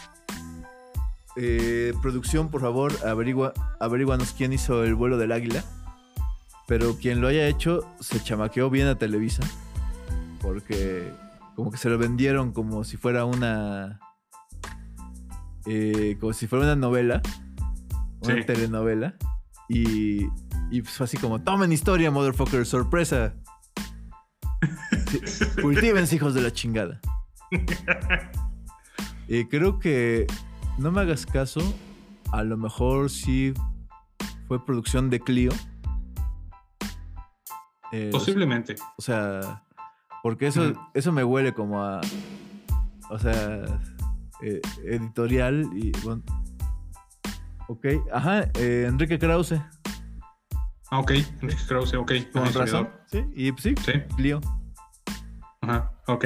Eh, 1.35 1.93
producción, 2.01 2.49
por 2.49 2.59
favor, 2.59 2.93
averigua, 3.05 3.53
averiguanos 3.79 4.33
quién 4.33 4.51
hizo 4.51 4.83
el 4.83 4.95
vuelo 4.95 5.17
del 5.17 5.31
águila. 5.31 5.63
Pero 6.67 6.97
quien 6.97 7.21
lo 7.21 7.27
haya 7.27 7.47
hecho 7.47 7.87
se 7.99 8.21
chamaqueó 8.21 8.69
bien 8.69 8.87
a 8.87 8.95
Televisa. 8.95 9.43
Porque 10.41 11.11
como 11.55 11.71
que 11.71 11.77
se 11.77 11.89
lo 11.89 11.97
vendieron 11.97 12.51
como 12.51 12.83
si 12.83 12.97
fuera 12.97 13.25
una. 13.25 13.99
Eh, 15.65 16.17
como 16.19 16.33
si 16.33 16.47
fuera 16.47 16.65
una 16.65 16.75
novela. 16.75 17.21
Una 18.21 18.45
telenovela. 18.45 19.15
Y, 19.69 20.27
y 20.71 20.81
fue 20.81 21.05
así 21.05 21.17
como: 21.17 21.41
Tomen 21.41 21.71
historia, 21.71 22.11
motherfucker, 22.11 22.65
sorpresa. 22.65 23.35
Cultívense, 25.61 26.15
hijos 26.15 26.33
de 26.33 26.41
la 26.41 26.51
chingada. 26.51 26.99
Y 29.27 29.45
creo 29.49 29.79
que. 29.79 30.27
No 30.77 30.91
me 30.91 31.01
hagas 31.01 31.25
caso. 31.25 31.61
A 32.31 32.43
lo 32.43 32.57
mejor 32.57 33.09
sí 33.09 33.53
fue 34.47 34.63
producción 34.65 35.09
de 35.09 35.19
Clio. 35.19 35.51
Eh, 37.91 38.09
Posiblemente. 38.11 38.75
O 38.97 39.01
sea, 39.01 39.63
porque 40.21 40.47
eso, 40.47 40.73
eso 40.93 41.11
me 41.11 41.23
huele 41.23 41.53
como 41.53 41.83
a. 41.83 42.01
O 43.09 43.17
sea, 43.17 43.63
eh, 44.41 44.61
editorial 44.85 45.67
y. 45.75 45.91
Bueno, 46.03 46.23
ok, 47.67 47.85
ajá, 48.13 48.43
eh, 48.55 48.85
Enrique 48.87 49.17
Krause. 49.17 49.55
Ah, 50.91 50.99
ok, 50.99 51.11
Enrique 51.41 51.63
Krause, 51.67 51.93
ok. 51.95 52.11
Con 52.33 52.53
razón. 52.53 52.89
Sí, 53.11 53.23
y 53.35 53.51
pues 53.51 53.63
sí, 53.63 53.75
sí. 53.85 53.91
Lío. 54.17 54.41
Ajá, 55.61 55.91
ok. 56.07 56.25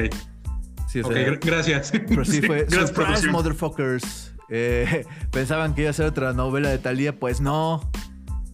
Sí, 0.88 1.02
o 1.02 1.12
sea, 1.12 1.38
gracias. 1.42 1.92
Pero 1.92 2.24
sí, 2.24 2.42
fue. 2.48 2.70
Surprise, 2.70 3.28
motherfuckers. 3.30 4.34
pensaban 5.32 5.74
que 5.74 5.82
iba 5.82 5.90
a 5.90 5.94
ser 5.94 6.06
otra 6.06 6.34
novela 6.34 6.70
de 6.70 6.78
Talía, 6.78 7.18
pues 7.18 7.42
no 7.42 7.90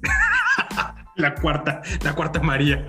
la 1.15 1.35
cuarta, 1.35 1.81
la 2.03 2.15
cuarta 2.15 2.39
María. 2.41 2.85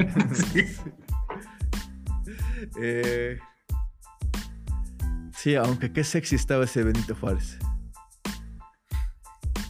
Eh, 2.80 3.38
sí. 5.34 5.56
aunque 5.56 5.92
qué 5.92 6.04
sexy 6.04 6.36
estaba 6.36 6.64
ese 6.64 6.84
Benito 6.84 7.14
Juárez. 7.16 7.58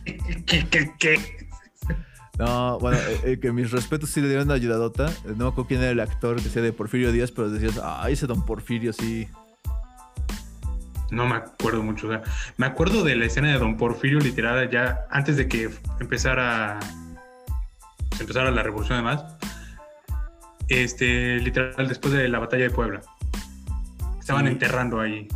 ¿Qué, 0.04 0.66
qué, 0.68 0.92
qué? 0.98 1.49
No, 2.40 2.78
bueno, 2.78 2.96
eh, 2.96 3.20
eh, 3.24 3.38
que 3.38 3.52
mis 3.52 3.70
respetos 3.70 4.08
sí 4.08 4.22
le 4.22 4.28
dieron 4.28 4.46
una 4.46 4.54
ayudadota. 4.54 5.12
No 5.26 5.44
me 5.44 5.48
acuerdo 5.48 5.66
quién 5.66 5.82
era 5.82 5.90
el 5.90 6.00
actor 6.00 6.42
que 6.42 6.48
sea 6.48 6.62
de 6.62 6.72
Porfirio 6.72 7.12
Díaz, 7.12 7.30
pero 7.32 7.50
decías, 7.50 7.78
ay, 7.84 8.14
ese 8.14 8.26
don 8.26 8.46
Porfirio 8.46 8.94
sí. 8.94 9.28
No 11.10 11.26
me 11.26 11.34
acuerdo 11.34 11.82
mucho. 11.82 12.06
O 12.06 12.10
sea, 12.10 12.22
me 12.56 12.64
acuerdo 12.64 13.04
de 13.04 13.14
la 13.14 13.26
escena 13.26 13.48
de 13.52 13.58
don 13.58 13.76
Porfirio, 13.76 14.20
literal, 14.20 14.70
ya 14.70 15.06
antes 15.10 15.36
de 15.36 15.48
que 15.48 15.68
empezara 16.00 16.80
empezara 18.18 18.50
la 18.50 18.62
revolución 18.62 18.94
además, 18.94 19.36
este, 20.68 21.40
literal 21.40 21.88
después 21.88 22.14
de 22.14 22.26
la 22.28 22.38
batalla 22.38 22.64
de 22.64 22.70
Puebla. 22.70 23.02
Estaban 24.18 24.46
enterrando 24.46 24.98
ahí. 24.98 25.28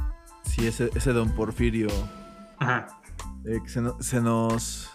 Sí, 0.44 0.66
ese, 0.66 0.88
ese 0.94 1.12
don 1.12 1.34
Porfirio. 1.34 1.88
Ajá. 2.59 2.86
Eh, 3.44 3.61
se, 3.66 3.82
se, 4.00 4.20
nos... 4.22 4.93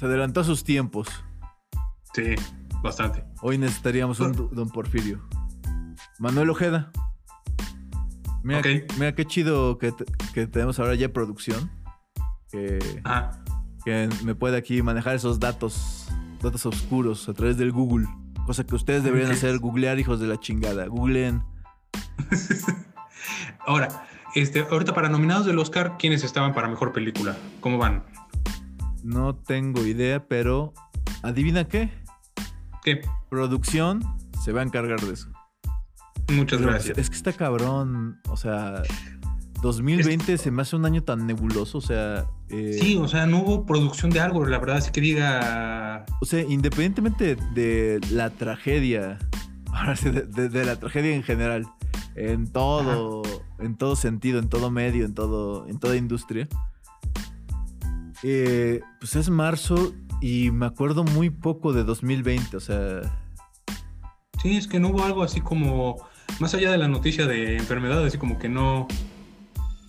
Se 0.00 0.06
adelantó 0.06 0.40
a 0.40 0.44
sus 0.44 0.64
tiempos. 0.64 1.08
Sí, 2.14 2.34
bastante. 2.82 3.22
Hoy 3.42 3.58
necesitaríamos 3.58 4.18
un 4.18 4.32
don 4.50 4.70
Porfirio. 4.70 5.20
Manuel 6.18 6.48
Ojeda. 6.48 6.90
Mira, 8.42 8.62
mira 8.98 9.14
qué 9.14 9.26
chido 9.26 9.76
que, 9.76 9.92
que, 10.32 10.46
tenemos 10.46 10.78
ahora 10.78 10.94
ya 10.94 11.12
producción. 11.12 11.70
Que, 12.50 12.78
que 13.84 14.08
me 14.24 14.34
puede 14.34 14.56
aquí 14.56 14.80
manejar 14.80 15.16
esos 15.16 15.38
datos 15.38 16.08
datos 16.40 16.64
oscuros 16.64 17.28
a 17.28 17.34
través 17.34 17.58
del 17.58 17.70
Google. 17.70 18.06
Cosa 18.46 18.64
que 18.64 18.76
ustedes 18.76 19.04
deberían 19.04 19.32
hacer, 19.32 19.58
googlear 19.58 19.98
hijos 19.98 20.18
de 20.18 20.28
la 20.28 20.40
chingada. 20.40 20.86
Googleen. 20.86 21.44
Ahora, 23.66 24.06
este, 24.34 24.60
ahorita 24.60 24.94
para 24.94 25.10
nominados 25.10 25.44
del 25.44 25.58
Oscar, 25.58 25.96
¿quiénes 25.98 26.24
estaban 26.24 26.54
para 26.54 26.68
mejor 26.68 26.94
película? 26.94 27.36
¿Cómo 27.60 27.76
van? 27.76 28.02
No 29.02 29.34
tengo 29.34 29.84
idea, 29.86 30.26
pero 30.26 30.72
¿adivina 31.22 31.66
qué? 31.66 31.90
¿Qué? 32.82 33.00
Producción 33.28 34.02
se 34.42 34.52
va 34.52 34.60
a 34.60 34.64
encargar 34.64 35.00
de 35.00 35.14
eso. 35.14 35.28
Muchas 36.32 36.60
gracias. 36.60 36.96
Es 36.98 37.10
que 37.10 37.16
está 37.16 37.32
cabrón, 37.32 38.20
o 38.28 38.36
sea, 38.36 38.82
2020 39.62 40.38
se 40.38 40.50
me 40.50 40.62
hace 40.62 40.76
un 40.76 40.86
año 40.86 41.02
tan 41.02 41.26
nebuloso, 41.26 41.78
o 41.78 41.80
sea... 41.80 42.26
Eh, 42.48 42.78
sí, 42.80 42.96
o 42.96 43.08
sea, 43.08 43.26
no 43.26 43.40
hubo 43.42 43.66
producción 43.66 44.10
de 44.10 44.20
algo, 44.20 44.44
la 44.46 44.58
verdad, 44.58 44.76
así 44.76 44.90
que 44.90 45.00
diga... 45.00 46.04
O 46.20 46.24
sea, 46.24 46.40
independientemente 46.42 47.36
de 47.54 48.00
la 48.10 48.30
tragedia, 48.30 49.18
ahora 49.72 49.96
sí, 49.96 50.10
de, 50.10 50.64
la 50.64 50.76
tragedia 50.76 51.14
en 51.14 51.22
general, 51.22 51.66
en 52.14 52.50
todo, 52.50 53.22
en 53.58 53.76
todo 53.76 53.96
sentido, 53.96 54.38
en 54.38 54.48
todo 54.48 54.70
medio, 54.70 55.04
en 55.04 55.14
todo, 55.14 55.66
en 55.68 55.78
toda 55.78 55.96
industria, 55.96 56.48
eh, 58.22 58.80
pues 58.98 59.16
es 59.16 59.30
marzo 59.30 59.92
y 60.20 60.50
me 60.50 60.66
acuerdo 60.66 61.04
muy 61.04 61.30
poco 61.30 61.72
de 61.72 61.84
2020, 61.84 62.56
o 62.56 62.60
sea... 62.60 63.02
Sí, 64.42 64.56
es 64.56 64.66
que 64.66 64.80
no 64.80 64.88
hubo 64.88 65.02
algo 65.04 65.22
así 65.22 65.40
como, 65.40 65.96
más 66.38 66.54
allá 66.54 66.70
de 66.70 66.78
la 66.78 66.88
noticia 66.88 67.26
de 67.26 67.56
enfermedades, 67.56 68.08
así 68.08 68.18
como 68.18 68.38
que 68.38 68.48
no 68.48 68.88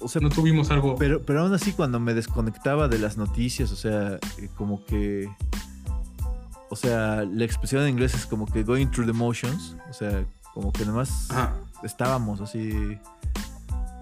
o 0.01 0.07
sea, 0.07 0.21
no 0.21 0.29
tuvimos 0.29 0.71
algo. 0.71 0.95
Pero, 0.95 1.21
pero 1.21 1.41
aún 1.41 1.53
así, 1.53 1.73
cuando 1.73 1.99
me 1.99 2.13
desconectaba 2.13 2.87
de 2.87 2.99
las 2.99 3.17
noticias, 3.17 3.71
o 3.71 3.75
sea, 3.75 4.19
eh, 4.37 4.49
como 4.55 4.83
que. 4.85 5.29
O 6.69 6.75
sea, 6.75 7.23
la 7.23 7.45
expresión 7.45 7.83
en 7.83 7.89
inglés 7.89 8.13
es 8.13 8.25
como 8.25 8.45
que 8.45 8.63
going 8.63 8.87
through 8.87 9.07
the 9.07 9.13
motions. 9.13 9.75
O 9.89 9.93
sea, 9.93 10.25
como 10.53 10.71
que 10.71 10.85
nomás 10.85 11.29
estábamos 11.83 12.41
así. 12.41 12.97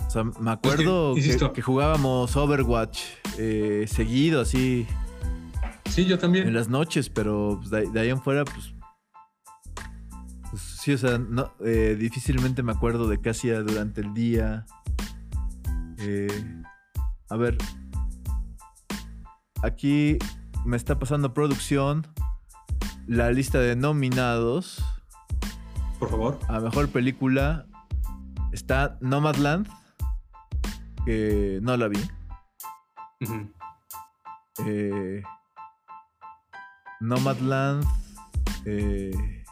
O 0.10 0.12
sea, 0.12 0.24
me 0.24 0.50
acuerdo 0.50 1.14
que, 1.54 1.62
jugábamos 1.62 2.36
Overwatch 2.36 3.00
eh, 3.38 3.86
seguido, 3.88 4.42
así. 4.42 4.88
Sí, 5.88 6.06
yo 6.06 6.18
también. 6.18 6.48
En 6.48 6.56
las 6.56 6.68
noches, 6.68 7.12
pero 7.12 7.60
pues, 7.62 7.94
de, 7.94 8.00
ahí 8.00 8.10
en 8.10 8.20
fuera, 8.20 8.44
pues, 8.44 8.74
pues. 10.50 10.64
sí, 10.64 10.94
o 10.94 10.98
sea, 10.98 11.20
no, 11.20 11.54
eh, 11.64 11.96
difícilmente 12.00 12.64
me 12.64 12.72
acuerdo 12.72 13.08
de 13.08 13.22
qué 13.22 13.30
hacía 13.30 13.62
durante 13.62 14.02
el 14.02 14.16
día. 14.16 14.66
Eh, 16.00 16.64
a 17.30 17.36
ver. 17.36 17.56
Aquí 19.62 20.18
me 20.66 20.76
está 20.76 20.98
pasando 20.98 21.36
producción 21.36 22.08
la 23.06 23.30
lista 23.32 23.60
de 23.60 23.76
nominados. 23.76 24.84
Por 26.00 26.10
favor. 26.10 26.40
A 26.48 26.60
mejor 26.60 26.90
película 26.90 27.68
está 28.52 28.98
Nomadland, 29.02 29.68
que 31.06 31.60
no 31.62 31.78
la 31.78 31.88
vi. 31.88 32.00
Eh, 34.66 35.24
Nomadland, 37.00 37.86
eh, 38.66 39.46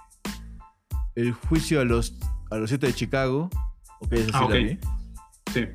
El 1.16 1.34
juicio 1.34 1.82
a 1.82 1.86
los, 1.86 2.14
a 2.52 2.58
los 2.58 2.70
siete 2.70 2.88
de 2.88 2.94
Chicago. 2.94 3.50
Ok, 4.02 4.14
esa 4.14 4.26
sí 4.26 4.32
ah, 4.34 4.48
la 4.50 4.56
vi. 4.56 4.80
Sí. 5.54 5.68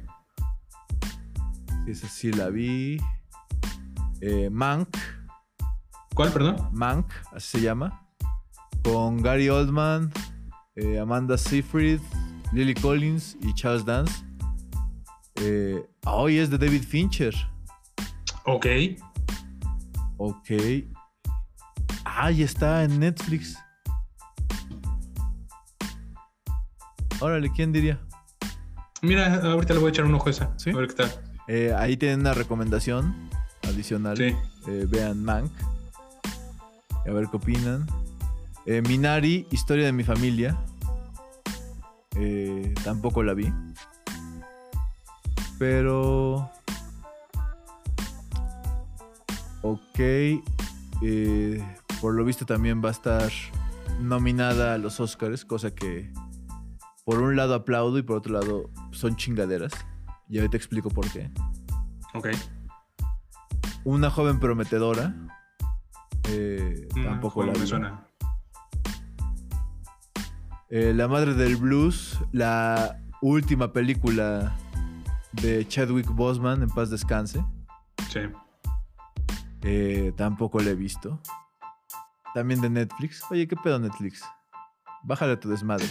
Esa 1.86 2.08
sí 2.08 2.32
la 2.32 2.48
vi. 2.50 3.00
Eh, 4.20 4.50
Mank. 4.50 4.96
¿Cuál, 6.14 6.32
perdón? 6.32 6.68
Mank, 6.72 7.06
así 7.32 7.58
se 7.58 7.60
llama. 7.62 8.06
Con 8.84 9.22
Gary 9.22 9.48
Oldman, 9.48 10.12
eh, 10.76 10.98
Amanda 10.98 11.38
Seyfried, 11.38 12.00
Lily 12.52 12.74
Collins 12.74 13.36
y 13.40 13.54
Charles 13.54 13.84
Dance. 13.84 14.24
Eh, 15.44 15.84
hoy 16.06 16.38
es 16.38 16.50
de 16.50 16.58
David 16.58 16.84
Fincher. 16.84 17.34
Ok. 18.44 18.66
Ok. 20.18 20.50
Ahí 22.04 22.44
está 22.44 22.84
en 22.84 23.00
Netflix. 23.00 23.58
Órale, 27.18 27.50
¿quién 27.50 27.72
diría? 27.72 28.00
Mira, 29.00 29.34
ahorita 29.34 29.74
le 29.74 29.80
voy 29.80 29.88
a 29.88 29.90
echar 29.90 30.04
un 30.04 30.14
ojo 30.14 30.28
a 30.28 30.30
esa. 30.30 30.56
¿Sí? 30.58 30.70
A 30.70 30.76
ver 30.76 30.88
qué 30.88 30.94
tal. 30.94 31.10
Eh, 31.48 31.74
ahí 31.76 31.96
tienen 31.96 32.20
una 32.20 32.34
recomendación 32.34 33.28
adicional. 33.64 34.16
Sí. 34.16 34.36
Eh, 34.68 34.86
vean 34.88 35.24
Mank. 35.24 35.50
A 37.04 37.10
ver 37.10 37.26
qué 37.28 37.36
opinan. 37.36 37.84
Eh, 38.66 38.80
Minari, 38.82 39.48
Historia 39.50 39.86
de 39.86 39.92
mi 39.92 40.04
familia. 40.04 40.56
Eh, 42.14 42.72
tampoco 42.84 43.24
la 43.24 43.34
vi. 43.34 43.52
Pero... 45.58 46.50
Ok. 49.62 49.98
eh, 49.98 50.42
por 52.00 52.14
lo 52.14 52.24
visto 52.24 52.44
también 52.44 52.82
va 52.84 52.88
a 52.88 52.92
estar 52.92 53.30
nominada 54.00 54.74
a 54.74 54.78
los 54.78 54.98
Oscars, 54.98 55.44
cosa 55.44 55.72
que 55.74 56.12
por 57.04 57.20
un 57.20 57.36
lado 57.36 57.54
aplaudo 57.54 57.98
y 57.98 58.02
por 58.02 58.16
otro 58.16 58.32
lado 58.32 58.70
son 58.90 59.16
chingaderas. 59.16 59.72
Y 60.28 60.38
ahorita 60.38 60.56
explico 60.56 60.88
por 60.88 61.10
qué. 61.12 61.30
Ok. 62.14 62.28
Una 63.84 64.10
joven 64.10 64.38
prometedora. 64.40 65.14
eh, 66.28 66.88
Mm, 66.94 67.04
tampoco 67.04 67.44
la 67.44 67.52
me 67.52 67.66
suena. 67.66 68.06
Eh, 70.70 70.92
la 70.94 71.06
madre 71.06 71.34
del 71.34 71.56
blues, 71.56 72.18
la 72.32 72.98
última 73.20 73.72
película 73.72 74.56
de 75.32 75.66
Chadwick 75.66 76.08
Boseman, 76.08 76.62
en 76.62 76.68
paz 76.68 76.90
descanse. 76.90 77.44
Sí. 78.10 78.20
Eh, 79.62 80.12
tampoco 80.16 80.60
la 80.60 80.70
he 80.70 80.74
visto. 80.74 81.20
También 82.34 82.60
de 82.60 82.70
Netflix. 82.70 83.22
Oye, 83.30 83.46
¿qué 83.46 83.56
pedo 83.56 83.78
Netflix? 83.78 84.22
Bájale 85.04 85.32
a 85.32 85.40
tu 85.40 85.48
desmadre. 85.48 85.86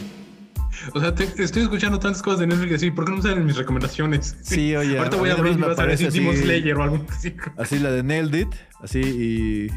O 0.93 0.99
sea, 0.99 1.13
te, 1.13 1.25
estoy 1.43 1.63
escuchando 1.63 1.99
tantas 1.99 2.21
cosas 2.21 2.39
de 2.39 2.47
Netflix 2.47 2.75
así. 2.75 2.91
¿Por 2.91 3.05
qué 3.05 3.11
no 3.11 3.21
salen 3.21 3.45
mis 3.45 3.57
recomendaciones? 3.57 4.37
Sí, 4.41 4.75
oye. 4.75 4.97
Ahorita 4.97 5.17
voy 5.17 5.29
a 5.29 5.33
abrir 5.33 5.57
y 5.57 5.61
vas 5.61 5.77
a 5.77 5.85
ver 5.85 5.97
si 5.97 6.07
Demon 6.09 6.35
Slayer 6.35 6.75
o 6.77 6.83
algo 6.83 7.05
así. 7.09 7.35
Así 7.57 7.79
la 7.79 7.91
de 7.91 8.03
Nailed 8.03 8.33
It. 8.33 8.55
Así 8.81 8.99
y. 8.99 9.67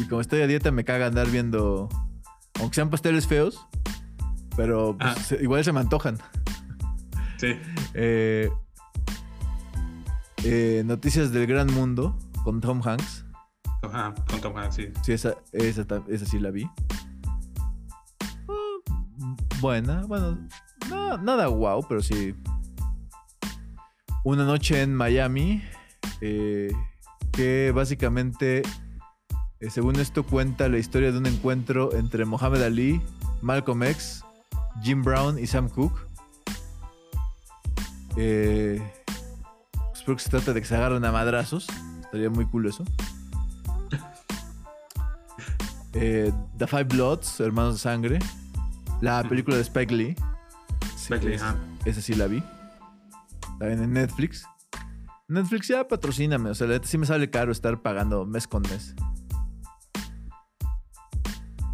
Y 0.00 0.08
como 0.08 0.22
estoy 0.22 0.40
a 0.40 0.46
dieta, 0.46 0.70
me 0.70 0.84
caga 0.84 1.06
andar 1.06 1.28
viendo. 1.30 1.88
Aunque 2.60 2.74
sean 2.74 2.90
pasteles 2.90 3.26
feos. 3.26 3.66
Pero 4.56 4.96
pues, 4.98 5.32
Ah. 5.32 5.36
igual 5.40 5.62
se 5.64 5.72
me 5.72 5.80
antojan. 5.80 6.18
Sí. 7.36 7.56
Eh, 7.94 8.50
eh, 10.44 10.82
Noticias 10.84 11.32
del 11.32 11.46
Gran 11.46 11.72
Mundo 11.72 12.18
con 12.44 12.60
Tom 12.60 12.80
Hanks. 12.86 13.24
Ajá, 13.82 14.14
con 14.28 14.40
Tom 14.40 14.56
Hanks, 14.56 14.74
sí. 14.76 14.88
Sí, 15.02 15.12
esa, 15.12 15.34
esa, 15.52 15.84
esa 16.08 16.26
sí 16.26 16.38
la 16.38 16.50
vi. 16.50 16.68
Ah, 18.48 19.36
buena, 19.60 20.02
bueno, 20.06 20.38
no- 20.88 21.18
nada 21.18 21.46
guau, 21.46 21.84
pero 21.88 22.00
sí. 22.02 22.34
Una 24.24 24.44
noche 24.44 24.80
en 24.82 24.94
Miami, 24.94 25.62
eh, 26.20 26.72
que 27.32 27.72
básicamente, 27.74 28.62
eh, 29.60 29.70
según 29.70 29.96
esto, 29.96 30.24
cuenta 30.24 30.68
la 30.68 30.78
historia 30.78 31.10
de 31.10 31.18
un 31.18 31.26
encuentro 31.26 31.92
entre 31.94 32.24
Mohamed 32.24 32.62
Ali, 32.62 33.00
Malcolm 33.40 33.82
X, 33.82 34.24
Jim 34.82 35.02
Brown 35.02 35.38
y 35.40 35.46
Sam 35.48 35.68
Cooke. 35.68 36.00
Eh, 38.16 38.80
espero 40.02 40.16
que 40.16 40.22
se 40.24 40.30
trate 40.30 40.52
de 40.52 40.60
que 40.60 40.66
se 40.66 40.74
agarren 40.74 41.04
a 41.04 41.12
madrazos. 41.12 41.66
Estaría 42.00 42.28
muy 42.28 42.44
cool 42.46 42.66
eso. 42.66 42.84
Eh, 45.94 46.32
The 46.58 46.66
Five 46.66 46.84
Bloods, 46.84 47.38
Hermanos 47.40 47.74
de 47.74 47.78
Sangre. 47.80 48.18
La 49.00 49.22
película 49.22 49.56
de 49.56 49.62
Spike 49.62 49.94
Lee. 49.94 50.16
Sí, 50.96 51.12
Spike 51.14 51.26
Lee, 51.28 51.34
es- 51.34 51.42
esa 51.84 52.00
sí 52.00 52.14
la 52.14 52.26
vi. 52.26 52.42
También 53.58 53.82
en 53.82 53.92
Netflix. 53.92 54.44
Netflix 55.28 55.68
ya 55.68 55.86
patrocíname. 55.86 56.50
O 56.50 56.54
sea, 56.54 56.66
la 56.66 56.74
neta 56.74 56.88
sí 56.88 56.98
me 56.98 57.06
sale 57.06 57.30
caro 57.30 57.52
estar 57.52 57.80
pagando 57.80 58.24
mes 58.26 58.48
con 58.48 58.62
mes. 58.62 58.94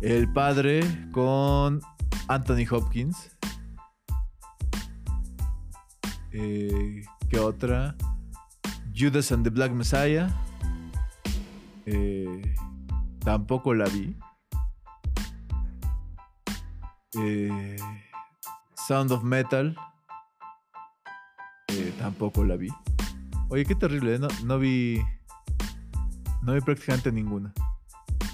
El 0.03 0.31
padre 0.33 0.81
con 1.13 1.81
Anthony 2.29 2.67
Hopkins. 2.71 3.31
Eh, 6.33 7.03
¿Qué 7.31 7.39
otra? 7.39 7.95
Judas 8.99 9.31
and 9.31 9.45
the 9.45 9.51
Black 9.51 9.71
Messiah. 9.71 10.29
Eh, 11.87 12.43
tampoco 13.21 13.73
la 13.73 13.85
vi. 13.85 14.17
Eh, 17.15 17.77
Sound 18.89 19.13
of 19.13 19.23
Metal. 19.23 19.77
Eh, 21.69 21.93
tampoco 21.97 22.45
la 22.45 22.57
vi. 22.57 22.69
Oye, 23.51 23.65
qué 23.65 23.77
terrible, 23.77 24.17
¿eh? 24.17 24.19
no, 24.19 24.27
no 24.45 24.59
vi. 24.59 25.01
No 26.43 26.55
vi 26.55 26.61
prácticamente 26.61 27.13
ninguna. 27.13 27.53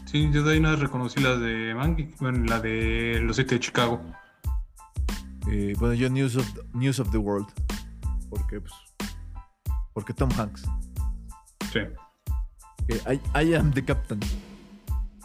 Sí, 0.06 0.30
yo 0.32 0.44
de 0.44 0.54
ahí 0.54 0.60
no 0.60 0.74
reconocí 0.76 1.20
las 1.20 1.40
de 1.40 1.74
Mank, 1.74 2.16
bueno, 2.20 2.42
la 2.46 2.60
de 2.60 3.20
Los 3.20 3.36
Siete 3.36 3.56
de 3.56 3.60
Chicago. 3.60 4.00
Eh, 5.50 5.74
bueno, 5.78 5.92
yo 5.92 6.08
News 6.08 6.36
of, 6.36 6.48
News 6.72 7.00
of 7.00 7.10
the 7.10 7.18
World. 7.18 7.48
Porque, 8.30 8.60
pues. 8.60 8.72
Porque 9.94 10.12
Tom 10.12 10.28
Hanks. 10.36 10.64
Sí. 11.72 11.78
Eh, 12.88 13.00
I, 13.34 13.42
I 13.46 13.54
am 13.54 13.72
the 13.72 13.82
captain. 13.84 14.20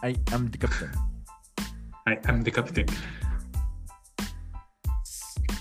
I 0.01 0.17
am 0.31 0.49
the 0.49 0.57
captain. 0.57 0.91
I 2.07 2.17
am 2.25 2.43
the 2.43 2.51
captain. 2.51 2.85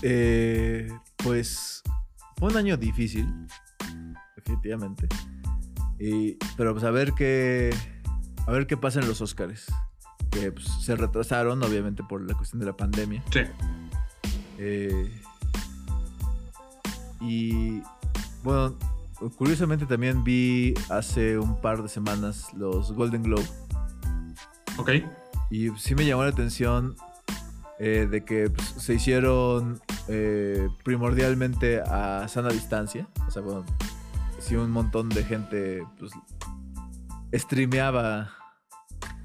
Eh, 0.01 0.87
pues 1.17 1.83
fue 2.37 2.49
un 2.49 2.57
año 2.57 2.77
difícil, 2.77 3.27
definitivamente. 4.37 5.07
Y- 5.99 6.37
pero 6.55 6.71
pues 6.73 6.85
a 6.85 6.91
ver 6.91 7.11
qué 7.13 7.75
a 8.47 8.51
ver 8.51 8.65
qué 8.65 8.77
pasa 8.77 9.01
en 9.01 9.07
los 9.07 9.19
Oscars, 9.21 9.65
que 10.31 10.51
pues, 10.53 10.65
se 10.81 10.95
retrasaron 10.95 11.61
obviamente 11.61 12.03
por 12.03 12.21
la 12.21 12.33
cuestión 12.35 12.59
de 12.61 12.65
la 12.67 12.77
pandemia. 12.77 13.21
Sí. 13.31 13.41
Eh, 14.57 15.21
y 17.21 17.81
bueno, 18.43 18.75
curiosamente 19.37 19.85
también 19.85 20.23
vi 20.23 20.73
hace 20.89 21.37
un 21.37 21.59
par 21.59 21.81
de 21.81 21.89
semanas 21.89 22.53
los 22.53 22.91
Golden 22.93 23.23
Globe. 23.23 23.47
Ok. 24.77 24.91
Y 25.49 25.69
sí 25.77 25.95
me 25.95 26.05
llamó 26.05 26.23
la 26.23 26.29
atención 26.29 26.95
eh, 27.79 28.07
de 28.09 28.23
que 28.23 28.49
pues, 28.49 28.67
se 28.77 28.93
hicieron 28.93 29.79
eh, 30.07 30.67
primordialmente 30.83 31.81
a 31.81 32.27
sana 32.27 32.49
distancia. 32.49 33.07
O 33.27 33.31
sea, 33.31 33.41
bueno, 33.41 33.65
sí 34.39 34.55
un 34.55 34.71
montón 34.71 35.09
de 35.09 35.23
gente 35.23 35.83
pues 35.97 36.11
streameaba. 37.33 38.31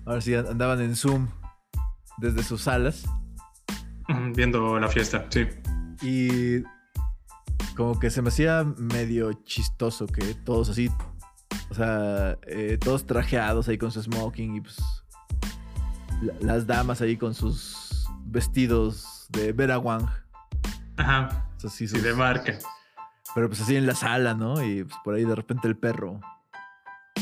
Ahora 0.06 0.20
sí 0.20 0.34
andaban 0.34 0.80
en 0.80 0.96
Zoom 0.96 1.28
desde 2.18 2.42
sus 2.42 2.62
salas. 2.62 3.04
Viendo 4.34 4.78
la 4.78 4.88
fiesta, 4.88 5.26
sí. 5.30 5.46
Y 6.02 6.62
como 7.76 7.98
que 7.98 8.10
se 8.10 8.22
me 8.22 8.28
hacía 8.28 8.64
medio 8.76 9.32
chistoso 9.44 10.06
que 10.06 10.34
todos 10.34 10.68
así, 10.70 10.90
o 11.70 11.74
sea, 11.74 12.38
eh, 12.46 12.78
todos 12.80 13.06
trajeados 13.06 13.68
ahí 13.68 13.78
con 13.78 13.90
su 13.90 14.02
smoking 14.02 14.56
y 14.56 14.60
pues 14.60 14.76
la- 16.22 16.34
las 16.40 16.66
damas 16.66 17.00
ahí 17.00 17.16
con 17.16 17.34
sus 17.34 18.06
vestidos 18.26 19.26
de 19.30 19.52
Vera 19.52 19.78
Wang. 19.78 20.06
Ajá. 20.96 21.48
o 21.56 21.60
sea, 21.60 21.70
sí, 21.70 21.88
Sí, 21.88 21.94
sus- 21.96 22.02
de 22.02 22.14
marca. 22.14 22.58
pero 23.34 23.48
pues 23.48 23.60
así 23.60 23.74
en 23.76 23.86
la 23.86 23.94
sala, 23.94 24.34
¿no? 24.34 24.62
Y 24.64 24.84
pues 24.84 24.96
por 25.04 25.14
ahí 25.14 25.24
de 25.24 25.34
repente 25.34 25.66
el 25.66 25.76
perro 25.76 26.20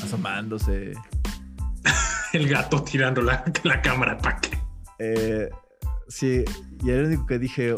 asomándose. 0.02 0.92
El 2.32 2.48
gato 2.48 2.82
tirando 2.82 3.20
la, 3.20 3.44
la 3.62 3.82
cámara 3.82 4.16
para 4.18 4.38
que. 4.40 4.58
Eh, 4.98 5.50
sí, 6.08 6.44
y 6.82 6.90
era 6.90 7.02
lo 7.02 7.08
único 7.08 7.26
que 7.26 7.38
dije. 7.38 7.74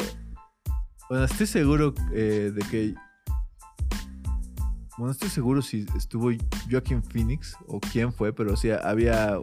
Bueno, 1.09 1.25
estoy 1.25 1.47
seguro 1.47 1.93
eh, 2.13 2.51
de 2.53 2.61
que. 2.69 2.95
Bueno, 4.97 5.11
estoy 5.11 5.29
seguro 5.29 5.61
si 5.61 5.85
estuvo 5.95 6.31
Joaquin 6.69 7.03
Phoenix 7.03 7.55
o 7.67 7.79
quién 7.79 8.13
fue, 8.13 8.33
pero 8.33 8.55
sí 8.55 8.69
había 8.71 9.37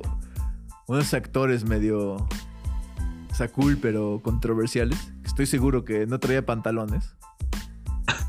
unos 0.88 1.14
actores 1.14 1.64
medio. 1.64 2.14
O 2.14 3.34
sea, 3.34 3.48
cool, 3.48 3.78
pero 3.80 4.20
controversiales. 4.22 5.12
Estoy 5.24 5.46
seguro 5.46 5.84
que 5.84 6.06
no 6.06 6.18
traía 6.18 6.44
pantalones. 6.44 7.16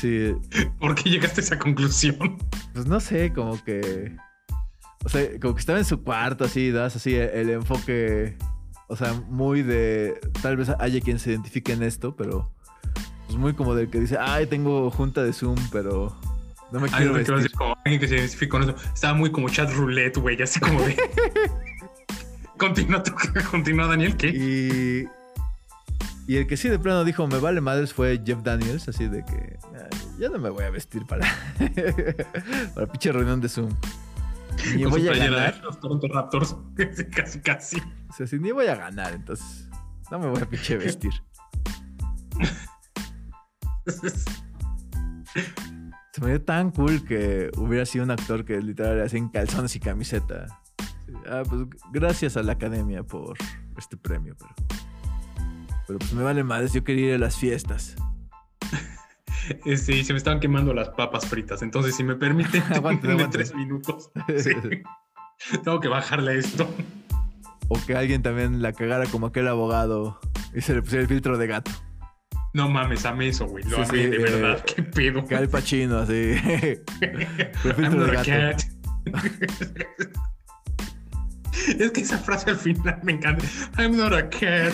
Sí, 0.00 0.32
¿Por 0.78 0.94
qué 0.94 1.10
llegaste 1.10 1.42
a 1.42 1.44
esa 1.44 1.58
conclusión? 1.58 2.38
pues 2.72 2.86
no 2.86 3.00
sé, 3.00 3.34
como 3.34 3.62
que. 3.62 4.16
O 5.04 5.08
sea, 5.10 5.28
como 5.38 5.54
que 5.54 5.60
estaba 5.60 5.78
en 5.78 5.84
su 5.84 6.02
cuarto, 6.02 6.44
así, 6.44 6.70
das 6.70 6.96
así 6.96 7.14
el, 7.14 7.50
enfoque. 7.50 8.36
O 8.90 8.96
sea, 8.96 9.14
muy 9.28 9.62
de. 9.62 10.20
Tal 10.42 10.56
vez 10.56 10.68
haya 10.80 11.00
quien 11.00 11.20
se 11.20 11.30
identifique 11.30 11.72
en 11.72 11.82
esto, 11.84 12.16
pero. 12.16 12.52
Pues 13.26 13.38
muy 13.38 13.54
como 13.54 13.76
del 13.76 13.88
que 13.88 14.00
dice, 14.00 14.16
ay, 14.18 14.46
tengo 14.46 14.90
junta 14.90 15.22
de 15.22 15.32
Zoom, 15.32 15.56
pero. 15.70 16.14
No 16.72 16.80
me 16.80 16.88
quiero 16.88 17.14
vestir. 17.14 17.36
Decir, 17.36 17.52
como 17.52 17.76
alguien 17.84 18.00
que 18.00 18.08
se 18.08 18.16
identifica 18.16 18.50
con 18.50 18.62
eso. 18.64 18.74
Estaba 18.92 19.14
muy 19.14 19.30
como 19.30 19.48
chat 19.48 19.70
roulette, 19.72 20.18
güey, 20.18 20.42
así 20.42 20.58
como 20.58 20.82
de. 20.82 20.96
continúa, 22.58 23.02
continúa, 23.48 23.86
Daniel, 23.86 24.16
¿qué? 24.16 24.28
Y. 24.28 25.08
Y 26.26 26.36
el 26.36 26.46
que 26.46 26.56
sí 26.56 26.68
de 26.68 26.78
plano 26.78 27.04
dijo, 27.04 27.26
me 27.26 27.38
vale 27.38 27.60
madres, 27.60 27.92
fue 27.92 28.20
Jeff 28.24 28.42
Daniels, 28.42 28.88
así 28.88 29.08
de 29.08 29.24
que 29.24 29.58
ya 30.18 30.28
no 30.28 30.38
me 30.38 30.50
voy 30.50 30.64
a 30.64 30.70
vestir 30.70 31.06
para, 31.06 31.26
para 32.74 32.86
pinche 32.86 33.10
reunión 33.10 33.40
de 33.40 33.48
Zoom. 33.48 33.70
Ni 34.76 34.84
voy 34.84 35.08
a 35.08 35.14
ganar. 35.14 35.60
Los 35.62 35.80
Toronto 35.80 36.08
Raptors, 36.08 36.56
casi, 37.14 37.40
casi. 37.40 37.78
O 38.08 38.12
sea, 38.12 38.26
si 38.26 38.38
ni 38.38 38.50
voy 38.50 38.66
a 38.66 38.74
ganar, 38.74 39.12
entonces 39.12 39.68
no 40.10 40.18
me 40.18 40.28
voy 40.28 40.42
a 40.42 40.46
pinche 40.46 40.76
vestir. 40.76 41.12
Se 46.12 46.20
me 46.20 46.28
dio 46.28 46.42
tan 46.42 46.70
cool 46.72 47.04
que 47.04 47.50
hubiera 47.56 47.86
sido 47.86 48.04
un 48.04 48.10
actor 48.10 48.44
que 48.44 48.60
literal 48.60 49.00
hacía 49.00 49.18
en 49.18 49.28
calzones 49.28 49.76
y 49.76 49.80
camiseta. 49.80 50.46
Ah, 51.28 51.42
pues 51.48 51.62
gracias 51.92 52.36
a 52.36 52.42
la 52.42 52.52
academia 52.52 53.02
por 53.02 53.36
este 53.78 53.96
premio, 53.96 54.36
pero. 54.38 54.54
Pero 55.86 55.98
pues 55.98 56.12
me 56.12 56.22
vale 56.22 56.44
madres, 56.44 56.72
yo 56.72 56.84
quería 56.84 57.08
ir 57.08 57.14
a 57.14 57.18
las 57.18 57.36
fiestas. 57.36 57.96
Este, 59.64 59.96
y 59.96 60.04
se 60.04 60.12
me 60.12 60.18
estaban 60.18 60.40
quemando 60.40 60.74
las 60.74 60.90
papas 60.90 61.26
fritas. 61.26 61.62
Entonces, 61.62 61.94
si 61.94 62.04
me 62.04 62.16
permiten, 62.16 62.62
aguante, 62.72 63.08
tres 63.30 63.54
minutos. 63.54 64.10
Tengo 65.64 65.80
que 65.80 65.88
bajarle 65.88 66.38
esto. 66.38 66.68
O 67.68 67.78
que 67.86 67.96
alguien 67.96 68.22
también 68.22 68.62
la 68.62 68.72
cagara 68.72 69.06
como 69.06 69.28
aquel 69.28 69.48
abogado 69.48 70.20
y 70.54 70.60
se 70.60 70.74
le 70.74 70.82
pusiera 70.82 71.02
el 71.02 71.08
filtro 71.08 71.38
de 71.38 71.46
gato. 71.46 71.70
No 72.52 72.68
mames, 72.68 73.06
amé 73.06 73.28
eso, 73.28 73.46
güey. 73.46 73.64
Lo 73.64 73.82
amé, 73.82 74.08
de 74.08 74.18
verdad. 74.18 74.64
Qué 74.76 74.82
pedo. 74.82 75.24
Que 75.24 75.36
al 75.36 75.48
Pacino, 75.48 75.98
así. 75.98 76.34
el 76.42 77.74
filtro 77.74 78.04
de 78.06 78.12
gato. 78.12 78.64
Es 81.78 81.90
que 81.92 82.00
esa 82.00 82.18
frase 82.18 82.50
al 82.50 82.56
final 82.56 82.98
me 83.02 83.12
encanta. 83.12 83.44
I'm 83.78 83.96
not 83.96 84.12
a 84.12 84.28
cat. 84.28 84.72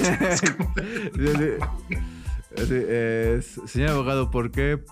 Señor 3.67 3.91
abogado, 3.91 4.31
¿por 4.31 4.51
qué? 4.51 4.83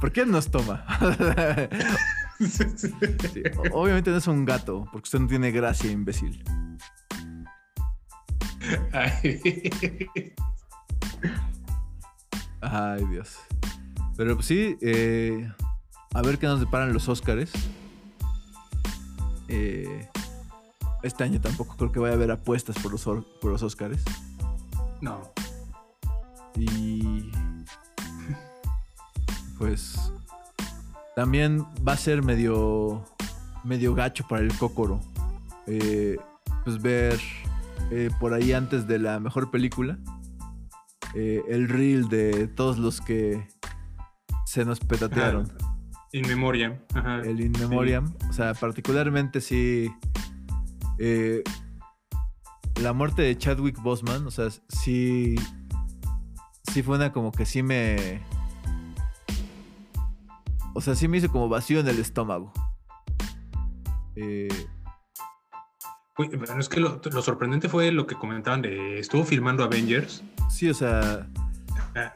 ¿Por 0.00 0.12
qué 0.12 0.26
nos 0.26 0.50
toma? 0.50 0.84
obviamente 3.72 4.10
no 4.10 4.16
es 4.18 4.26
un 4.26 4.44
gato, 4.44 4.86
porque 4.92 5.06
usted 5.06 5.20
no 5.20 5.26
tiene 5.26 5.50
gracia, 5.50 5.90
imbécil. 5.90 6.44
Ay, 12.60 13.04
Dios. 13.10 13.38
Pero 14.16 14.34
pues 14.34 14.46
sí, 14.46 14.76
eh, 14.80 15.50
a 16.14 16.22
ver 16.22 16.38
qué 16.38 16.46
nos 16.46 16.60
deparan 16.60 16.92
los 16.92 17.08
Óscares. 17.08 17.52
Eh, 19.48 20.08
este 21.02 21.24
año 21.24 21.40
tampoco 21.40 21.76
creo 21.76 21.92
que 21.92 22.00
vaya 22.00 22.14
a 22.14 22.16
haber 22.16 22.30
apuestas 22.30 22.76
por 22.78 22.92
los, 22.92 23.04
por 23.04 23.52
los 23.52 23.62
Oscars. 23.62 24.02
No. 25.00 25.32
Y. 26.56 27.30
Pues. 29.58 30.12
También 31.14 31.64
va 31.86 31.92
a 31.92 31.96
ser 31.96 32.22
medio. 32.22 33.04
medio 33.64 33.94
gacho 33.94 34.26
para 34.28 34.42
el 34.42 34.56
Cocoro. 34.56 35.00
Eh, 35.66 36.16
pues 36.64 36.80
ver 36.80 37.20
eh, 37.90 38.10
por 38.18 38.34
ahí 38.34 38.52
antes 38.52 38.86
de 38.86 38.98
la 38.98 39.20
mejor 39.20 39.50
película. 39.50 39.98
Eh, 41.14 41.42
el 41.48 41.68
reel 41.68 42.08
de 42.08 42.46
todos 42.48 42.78
los 42.78 43.00
que 43.00 43.46
se 44.44 44.64
nos 44.64 44.80
petatearon. 44.80 45.50
In 46.12 46.26
Memoriam. 46.26 46.74
El 47.24 47.40
In 47.40 47.52
Memoriam. 47.52 48.12
O 48.28 48.32
sea, 48.32 48.54
particularmente 48.54 49.40
sí. 49.40 49.90
Eh, 50.98 51.42
la 52.80 52.92
muerte 52.92 53.22
de 53.22 53.36
Chadwick 53.36 53.80
Boseman, 53.82 54.26
o 54.26 54.30
sea, 54.30 54.48
sí. 54.68 55.36
Sí 56.72 56.82
fue 56.82 56.96
una 56.96 57.12
como 57.12 57.32
que 57.32 57.46
sí 57.46 57.62
me. 57.62 58.20
O 60.74 60.80
sea, 60.80 60.94
sí 60.94 61.08
me 61.08 61.18
hizo 61.18 61.30
como 61.30 61.48
vacío 61.48 61.80
en 61.80 61.88
el 61.88 61.98
estómago. 61.98 62.52
Eh, 64.14 64.48
es 66.58 66.68
que 66.68 66.80
lo, 66.80 67.00
sorprendente 67.22 67.68
fue 67.68 67.92
lo 67.92 68.06
que 68.06 68.14
comentaban 68.14 68.62
de. 68.62 68.98
Estuvo 68.98 69.24
filmando 69.24 69.64
Avengers. 69.64 70.22
Sí, 70.50 70.68
o 70.68 70.74
sea. 70.74 71.26
Ah. 71.94 72.14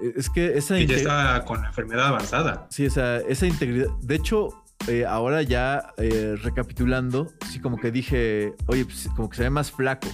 es 0.00 0.30
que 0.30 0.56
esa. 0.56 0.76
Que 0.76 0.86
ya 0.86 0.96
está 0.96 1.44
con 1.44 1.62
la 1.62 1.68
enfermedad 1.68 2.08
avanzada. 2.08 2.66
Sí, 2.70 2.86
o 2.86 2.90
sea, 2.90 3.16
esa 3.18 3.46
integridad. 3.46 3.88
De 4.00 4.14
hecho, 4.14 4.62
eh, 4.88 5.04
ahora 5.06 5.42
ya 5.42 5.92
eh, 5.96 6.36
recapitulando, 6.42 7.32
sí 7.50 7.60
como 7.60 7.78
que 7.78 7.90
dije, 7.90 8.54
oye, 8.66 8.84
pues, 8.84 9.08
como 9.14 9.28
que 9.28 9.36
se 9.36 9.42
ve 9.44 9.50
más 9.50 9.70
flaco. 9.70 10.08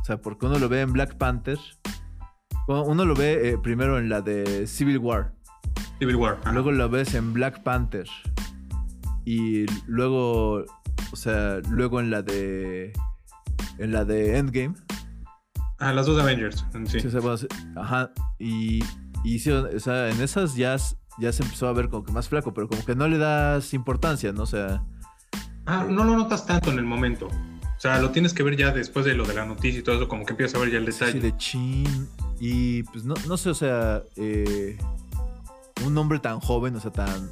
O 0.00 0.04
sea, 0.04 0.18
porque 0.18 0.46
uno 0.46 0.58
lo 0.58 0.68
ve 0.68 0.82
en 0.82 0.92
Black 0.92 1.16
Panther. 1.16 1.58
Uno 2.66 3.04
lo 3.04 3.14
ve 3.14 3.50
eh, 3.50 3.58
primero 3.58 3.98
en 3.98 4.08
la 4.08 4.20
de 4.20 4.66
Civil 4.66 4.98
War. 4.98 5.32
Civil 5.98 6.16
War. 6.16 6.38
Luego 6.52 6.72
lo 6.72 6.88
ves 6.88 7.14
en 7.14 7.32
Black 7.32 7.62
Panther. 7.62 8.06
Y 9.24 9.66
luego, 9.86 10.64
o 11.12 11.16
sea, 11.16 11.60
luego 11.68 12.00
en 12.00 12.10
la 12.10 12.22
de... 12.22 12.92
En 13.78 13.92
la 13.92 14.04
de 14.04 14.38
Endgame. 14.38 14.74
Ah, 15.78 15.92
las 15.92 16.06
dos 16.06 16.20
Avengers. 16.20 16.64
Sí. 16.86 17.00
sí 17.00 17.08
ajá. 17.76 18.10
Y, 18.38 18.84
y 19.24 19.38
sí, 19.40 19.50
o 19.50 19.80
sea, 19.80 20.10
en 20.10 20.20
esas 20.22 20.54
ya 20.54 20.78
ya 21.18 21.32
se 21.32 21.42
empezó 21.42 21.68
a 21.68 21.72
ver 21.72 21.88
como 21.88 22.04
que 22.04 22.12
más 22.12 22.28
flaco, 22.28 22.52
pero 22.54 22.68
como 22.68 22.84
que 22.84 22.94
no 22.94 23.08
le 23.08 23.18
das 23.18 23.74
importancia, 23.74 24.32
¿no? 24.32 24.42
O 24.42 24.46
sea. 24.46 24.82
Ah, 25.66 25.86
no 25.88 26.04
lo 26.04 26.16
notas 26.16 26.46
tanto 26.46 26.70
en 26.70 26.78
el 26.78 26.84
momento. 26.84 27.28
O 27.84 27.86
sea, 27.86 28.00
lo 28.00 28.12
tienes 28.12 28.32
que 28.32 28.42
ver 28.42 28.56
ya 28.56 28.72
después 28.72 29.04
de 29.04 29.12
lo 29.12 29.26
de 29.26 29.34
la 29.34 29.44
noticia 29.44 29.80
y 29.80 29.82
todo 29.82 29.96
eso, 29.96 30.08
como 30.08 30.24
que 30.24 30.32
empiezas 30.32 30.54
a 30.54 30.58
ver 30.58 30.72
ya 30.72 30.78
el 30.78 30.86
detalle. 30.86 31.12
Sí, 31.12 31.18
de 31.18 31.36
chin. 31.36 32.08
Y 32.40 32.82
pues 32.84 33.04
no, 33.04 33.12
no 33.28 33.36
sé, 33.36 33.50
o 33.50 33.54
sea, 33.54 34.02
eh, 34.16 34.78
un 35.84 35.98
hombre 35.98 36.18
tan 36.18 36.40
joven, 36.40 36.74
o 36.76 36.80
sea, 36.80 36.90
tan, 36.92 37.30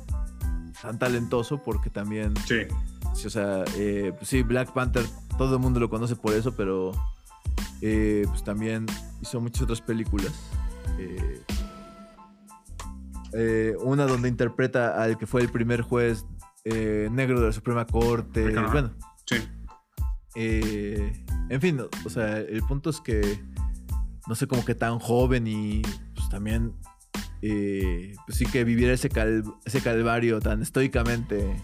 tan 0.83 0.99
talentoso, 0.99 1.63
porque 1.63 1.89
también. 1.89 2.35
Sí. 2.47 2.67
sí 3.15 3.27
o 3.29 3.31
sea, 3.31 3.65
eh, 3.79 4.13
pues 4.15 4.29
sí, 4.29 4.43
Black 4.43 4.75
Panther, 4.75 5.07
todo 5.39 5.55
el 5.55 5.63
mundo 5.63 5.81
lo 5.81 5.89
conoce 5.89 6.17
por 6.17 6.35
eso, 6.35 6.55
pero 6.55 6.93
eh, 7.81 8.27
pues 8.29 8.45
también 8.45 8.85
hizo 9.23 9.41
muchas 9.41 9.63
otras 9.63 9.81
películas. 9.81 10.33
Una 13.81 14.05
donde 14.05 14.29
interpreta 14.29 15.03
al 15.03 15.17
que 15.17 15.27
fue 15.27 15.41
el 15.41 15.49
primer 15.49 15.81
juez 15.81 16.27
eh, 16.67 17.09
negro 17.11 17.41
de 17.41 17.47
la 17.47 17.53
Suprema 17.53 17.87
Corte. 17.87 18.53
Bueno. 18.71 18.91
Sí. 19.25 19.37
Eh, 20.35 21.25
en 21.51 21.61
fin, 21.61 21.81
o 21.81 22.11
sea, 22.11 22.39
el 22.39 22.63
punto 22.63 22.91
es 22.91 23.01
que 23.01 23.41
no 24.27 24.35
sé, 24.35 24.47
como 24.47 24.65
que 24.65 24.75
tan 24.75 24.99
joven 24.99 25.47
y 25.47 25.83
pues 26.15 26.29
también 26.29 26.73
pues 27.41 28.39
sí 28.39 28.47
que 28.47 28.63
viviera 28.63 28.95
ese, 28.95 29.11
ese 29.65 29.81
calvario 29.81 30.39
tan 30.41 30.63
estoicamente. 30.63 31.61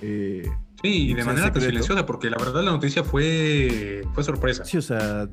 sí, 0.00 0.42
y 0.82 1.14
de 1.14 1.24
manera 1.24 1.50
tan 1.52 1.62
silenciosa, 1.62 2.04
porque 2.04 2.28
la 2.28 2.36
verdad 2.36 2.62
la 2.62 2.72
noticia 2.72 3.02
fue, 3.02 4.02
fue 4.12 4.22
sorpresa. 4.22 4.64
Sí, 4.64 4.76
o 4.76 4.82
sea, 4.82 5.28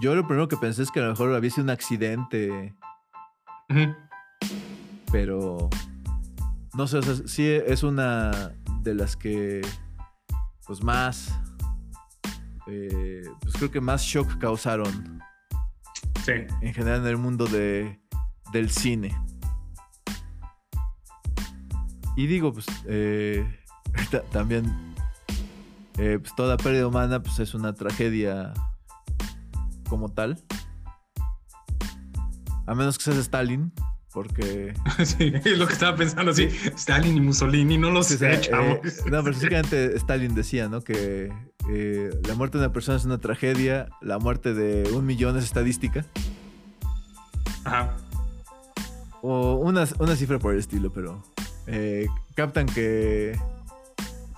yo 0.00 0.14
lo 0.14 0.26
primero 0.26 0.48
que 0.48 0.56
pensé 0.56 0.82
es 0.82 0.90
que 0.90 1.00
a 1.00 1.04
lo 1.04 1.10
mejor 1.10 1.34
había 1.34 1.50
sido 1.50 1.64
un 1.64 1.70
accidente 1.70 2.74
pero 5.10 5.68
no 6.74 6.86
sé, 6.86 6.98
o 6.98 7.02
sea, 7.02 7.14
sí 7.26 7.46
es 7.46 7.82
una 7.82 8.52
de 8.82 8.94
las 8.94 9.16
que 9.16 9.62
pues 10.66 10.82
más 10.82 11.32
eh, 12.66 13.22
pues 13.40 13.54
creo 13.54 13.70
que 13.70 13.80
más 13.80 14.02
shock 14.02 14.38
causaron 14.38 15.20
sí. 16.24 16.32
en 16.60 16.74
general 16.74 17.00
en 17.02 17.06
el 17.06 17.16
mundo 17.16 17.46
de, 17.46 18.00
del 18.52 18.70
cine 18.70 19.16
y 22.16 22.26
digo 22.26 22.52
pues 22.52 22.66
eh, 22.86 23.46
también 24.32 24.94
eh, 25.98 26.18
pues 26.20 26.34
toda 26.34 26.56
pérdida 26.56 26.86
humana 26.86 27.22
pues 27.22 27.38
es 27.38 27.54
una 27.54 27.74
tragedia 27.74 28.52
como 29.88 30.10
tal 30.10 30.42
a 32.66 32.74
menos 32.74 32.98
que 32.98 33.04
seas 33.04 33.18
Stalin 33.18 33.72
porque. 34.14 34.72
sí, 35.04 35.32
es 35.34 35.58
lo 35.58 35.66
que 35.66 35.72
estaba 35.72 35.96
pensando, 35.96 36.32
sí. 36.32 36.48
Stalin 36.76 37.16
y 37.16 37.20
Mussolini, 37.20 37.76
no 37.76 37.90
los 37.90 38.06
sé, 38.06 38.34
eh, 38.34 38.50
no, 38.50 38.80
pero 39.04 39.22
básicamente 39.24 39.96
Stalin 39.96 40.34
decía, 40.34 40.68
¿no? 40.68 40.80
Que 40.80 41.30
eh, 41.68 42.10
la 42.26 42.34
muerte 42.34 42.58
de 42.58 42.64
una 42.64 42.72
persona 42.72 42.96
es 42.96 43.04
una 43.04 43.18
tragedia, 43.18 43.88
la 44.00 44.18
muerte 44.18 44.54
de 44.54 44.90
un 44.92 45.06
millón 45.06 45.36
es 45.36 45.44
estadística. 45.44 46.04
Ajá. 47.64 47.96
O 49.22 49.54
una, 49.54 49.86
una 49.98 50.16
cifra 50.16 50.38
por 50.38 50.52
el 50.52 50.60
estilo, 50.60 50.92
pero. 50.92 51.22
Eh, 51.66 52.06
captan 52.34 52.66
que. 52.66 53.38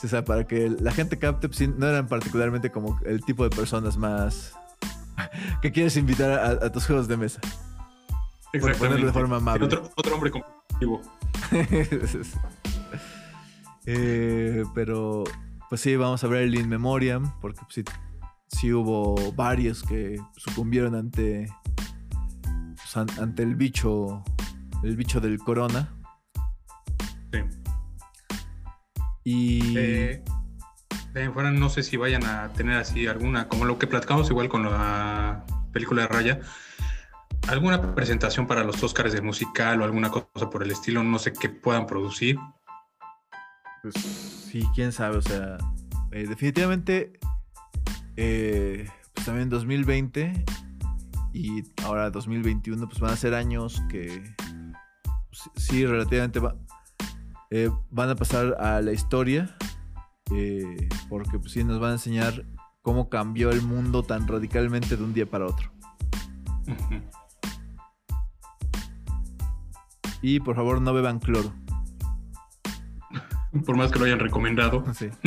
O 0.03 0.09
sea, 0.09 0.24
para 0.24 0.47
que 0.47 0.70
la 0.70 0.93
gente 0.93 1.18
capte, 1.18 1.49
pues, 1.49 1.68
no 1.68 1.87
eran 1.87 2.07
particularmente 2.07 2.70
como 2.70 3.01
el 3.05 3.24
tipo 3.24 3.43
de 3.43 3.51
personas 3.51 3.97
más 3.97 4.53
que 5.62 5.72
quieres 5.72 5.97
invitar 5.97 6.31
a, 6.31 6.66
a 6.66 6.70
tus 6.70 6.87
juegos 6.87 7.09
de 7.09 7.16
mesa. 7.16 7.41
Por 8.61 8.77
ponerlo 8.77 9.07
de 9.07 9.12
forma 9.12 9.37
amable. 9.37 9.64
Otro, 9.64 9.91
otro 9.97 10.14
hombre 10.14 10.31
competitivo. 10.31 11.03
Eh, 13.89 14.64
pero, 14.74 15.22
pues 15.69 15.81
sí, 15.81 15.97
vamos 15.97 16.23
a 16.25 16.29
ver 16.29 16.43
el 16.43 16.55
In 16.55 16.69
Memoriam, 16.69 17.39
porque 17.41 17.61
pues, 17.62 17.75
sí, 17.75 17.85
sí 18.49 18.73
hubo 18.73 19.33
varios 19.33 19.83
que 19.83 20.21
sucumbieron 20.37 20.95
ante, 20.95 21.49
pues, 22.77 22.97
an- 22.97 23.11
ante 23.21 23.43
el 23.43 23.57
bicho, 23.57 24.23
el 24.83 24.97
bicho 24.97 25.21
del 25.21 25.39
corona. 25.39 25.93
Sí. 27.33 27.41
Y 29.25 29.77
Eh, 29.77 30.23
de 31.12 31.21
ahí 31.21 31.27
en 31.27 31.33
fuera 31.35 31.51
no 31.51 31.69
sé 31.69 31.83
si 31.83 31.97
vayan 31.97 32.25
a 32.25 32.53
tener 32.53 32.77
así 32.79 33.07
alguna, 33.07 33.49
como 33.49 33.64
lo 33.64 33.79
que 33.79 33.87
platicamos 33.87 34.31
igual 34.31 34.49
con 34.49 34.64
la 34.64 35.45
película 35.73 36.03
de 36.03 36.09
Raya, 36.09 36.41
alguna 37.49 37.95
presentación 37.95 38.47
para 38.47 38.62
los 38.64 38.83
Oscars 38.83 39.12
de 39.12 39.23
musical 39.23 39.81
o 39.81 39.85
alguna 39.85 40.11
cosa 40.11 40.49
por 40.51 40.62
el 40.62 40.71
estilo, 40.71 41.03
no 41.03 41.19
sé 41.19 41.33
qué 41.33 41.49
puedan 41.49 41.87
producir. 41.87 42.39
Pues 43.93 44.05
sí, 44.51 44.64
quién 44.74 44.91
sabe, 44.93 45.18
o 45.18 45.22
sea, 45.22 45.59
eh, 46.12 46.26
definitivamente, 46.26 47.12
eh, 48.16 48.89
pues 49.14 49.26
también 49.26 49.49
2020 49.49 50.45
y 51.32 51.62
ahora 51.84 52.11
2021, 52.11 52.89
pues 52.89 52.99
van 53.01 53.12
a 53.12 53.16
ser 53.16 53.34
años 53.34 53.82
que 53.89 54.22
pues, 55.28 55.51
sí, 55.57 55.87
relativamente 55.87 56.41
va- 56.41 56.57
eh, 57.51 57.70
van 57.91 58.11
a 58.11 58.16
pasar 58.16 58.57
a 58.59 58.80
la 58.80 58.93
historia, 58.93 59.57
porque 61.09 61.39
pues 61.39 61.53
sí 61.53 61.62
nos 61.62 61.78
van 61.78 61.91
a 61.91 61.95
enseñar 61.95 62.45
cómo 62.82 63.09
cambió 63.09 63.51
el 63.51 63.62
mundo 63.62 64.03
tan 64.03 64.26
radicalmente 64.26 64.97
de 64.97 65.05
un 65.05 65.14
día 65.14 65.26
para 65.26 65.47
otro. 65.47 65.70
Y 70.22 70.41
por 70.41 70.57
favor 70.57 70.80
no 70.80 70.93
beban 70.93 71.20
cloro. 71.20 71.53
Por 73.64 73.76
más 73.76 73.90
que 73.90 73.98
lo 73.98 74.04
hayan 74.07 74.18
recomendado, 74.18 74.84
Sí. 74.94 75.09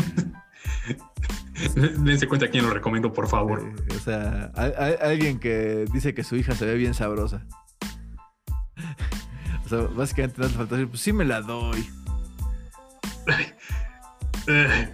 dense 1.99 2.27
cuenta 2.27 2.47
quién 2.49 2.63
lo 2.65 2.73
recomiendo, 2.73 3.11
por 3.11 3.27
favor. 3.27 3.73
O 3.95 3.99
sea, 3.99 4.51
alguien 5.01 5.39
que 5.39 5.85
dice 5.91 6.13
que 6.13 6.23
su 6.23 6.35
hija 6.37 6.53
se 6.55 6.65
ve 6.65 6.75
bien 6.75 6.93
sabrosa. 6.93 7.45
o 9.65 9.69
sea, 9.69 9.79
básicamente 9.95 10.41
no 10.41 10.47
te 10.47 10.53
falta 10.53 10.75
decir, 10.75 10.89
pues 10.89 11.01
sí 11.01 11.11
me 11.13 11.25
la 11.25 11.41
doy. 11.41 11.87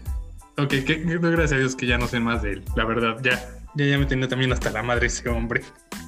Ok, 0.58 0.70
que, 0.70 0.86
que- 0.86 1.18
gracias 1.18 1.52
a 1.54 1.58
Dios 1.58 1.76
que 1.76 1.86
ya 1.86 1.98
no 1.98 2.08
sé 2.08 2.20
más 2.22 2.42
de 2.42 2.54
él, 2.54 2.64
la 2.78 2.86
verdad, 2.86 3.18
ya, 3.22 3.32
ya, 3.76 3.86
ya 3.88 3.98
me 3.98 4.06
tenía 4.06 4.28
también 4.30 4.54
hasta 4.54 4.70
la 4.72 4.84
madre 4.84 5.08
ese 5.08 5.28
hombre. 5.30 5.62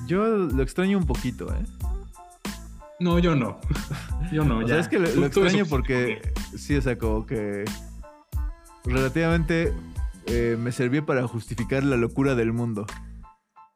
Yo 0.05 0.25
lo 0.25 0.63
extraño 0.63 0.97
un 0.97 1.05
poquito, 1.05 1.53
¿eh? 1.53 1.63
No, 3.00 3.20
yo 3.20 3.36
no. 3.36 3.60
Yo 4.32 4.43
no, 4.43 4.58
o 4.58 4.62
ya. 4.62 4.68
sea, 4.68 4.80
es 4.80 4.88
que 4.89 5.00
lo, 5.00 5.26
extraño 5.26 5.66
porque 5.68 6.34
sí, 6.58 6.76
o 6.76 6.82
sea, 6.82 6.98
como 6.98 7.26
que 7.26 7.64
relativamente 8.84 9.74
eh, 10.26 10.58
me 10.60 10.74
servía 10.74 11.06
para 11.06 11.26
justificar 11.26 11.84
la 11.86 11.95
locura 11.95 12.36
del 12.36 12.52
mundo. 12.52 12.86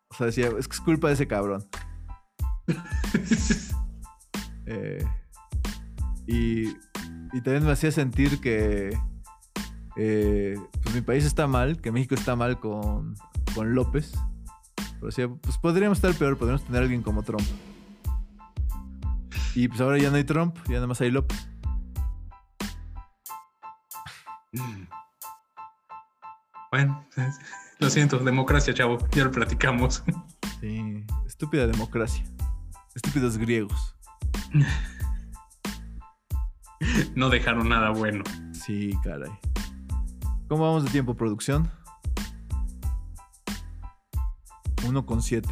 O 0.10 0.16
sea, 0.16 0.26
decía, 0.26 0.50
es 0.60 0.68
que 0.68 0.74
es 0.74 0.82
culpa 0.82 1.08
de 1.08 1.14
ese 1.14 1.28
cabrón. 1.28 1.66
Eh, 4.68 5.04
y, 6.28 6.70
y 6.70 7.42
también 7.44 7.66
me 7.66 7.72
hacía 7.72 7.92
sentir 7.92 8.40
que 8.40 8.98
eh, 9.98 10.58
pues 10.82 10.96
mi 10.96 11.02
país 11.02 11.26
está 11.26 11.48
mal, 11.48 11.82
que 11.82 11.92
México 11.92 12.16
está 12.16 12.36
mal 12.36 12.60
con, 12.60 13.16
con 13.54 13.74
López. 13.76 14.14
Pero 14.76 15.08
decía, 15.08 15.28
pues 15.28 15.58
podríamos 15.58 15.98
estar 15.98 16.14
peor, 16.14 16.38
podríamos 16.38 16.64
tener 16.64 16.82
a 16.82 16.84
alguien 16.84 17.02
como 17.02 17.24
Trump. 17.24 17.42
Y 19.56 19.68
pues 19.68 19.82
ahora 19.82 19.98
ya 19.98 20.10
no 20.10 20.16
hay 20.16 20.24
Trump, 20.24 20.58
ya 20.68 20.76
nada 20.76 20.88
más 20.88 21.02
hay 21.02 21.12
López. 21.12 21.48
Bueno, 26.72 27.06
lo 27.80 27.90
siento, 27.90 28.18
democracia, 28.20 28.74
chavo, 28.74 28.98
ya 29.10 29.26
lo 29.26 29.32
platicamos. 29.32 30.04
Sí, 30.62 31.06
estúpida 31.26 31.68
democracia. 31.68 32.24
Estúpidos 32.96 33.38
griegos. 33.38 33.96
No 37.16 37.30
dejaron 37.30 37.70
nada 37.70 37.90
bueno. 37.92 38.24
Sí, 38.54 38.98
caray. 39.04 39.32
¿Cómo 40.48 40.64
vamos 40.64 40.84
de 40.84 40.90
tiempo, 40.92 41.16
producción? 41.16 41.70
1,7. 44.78 45.46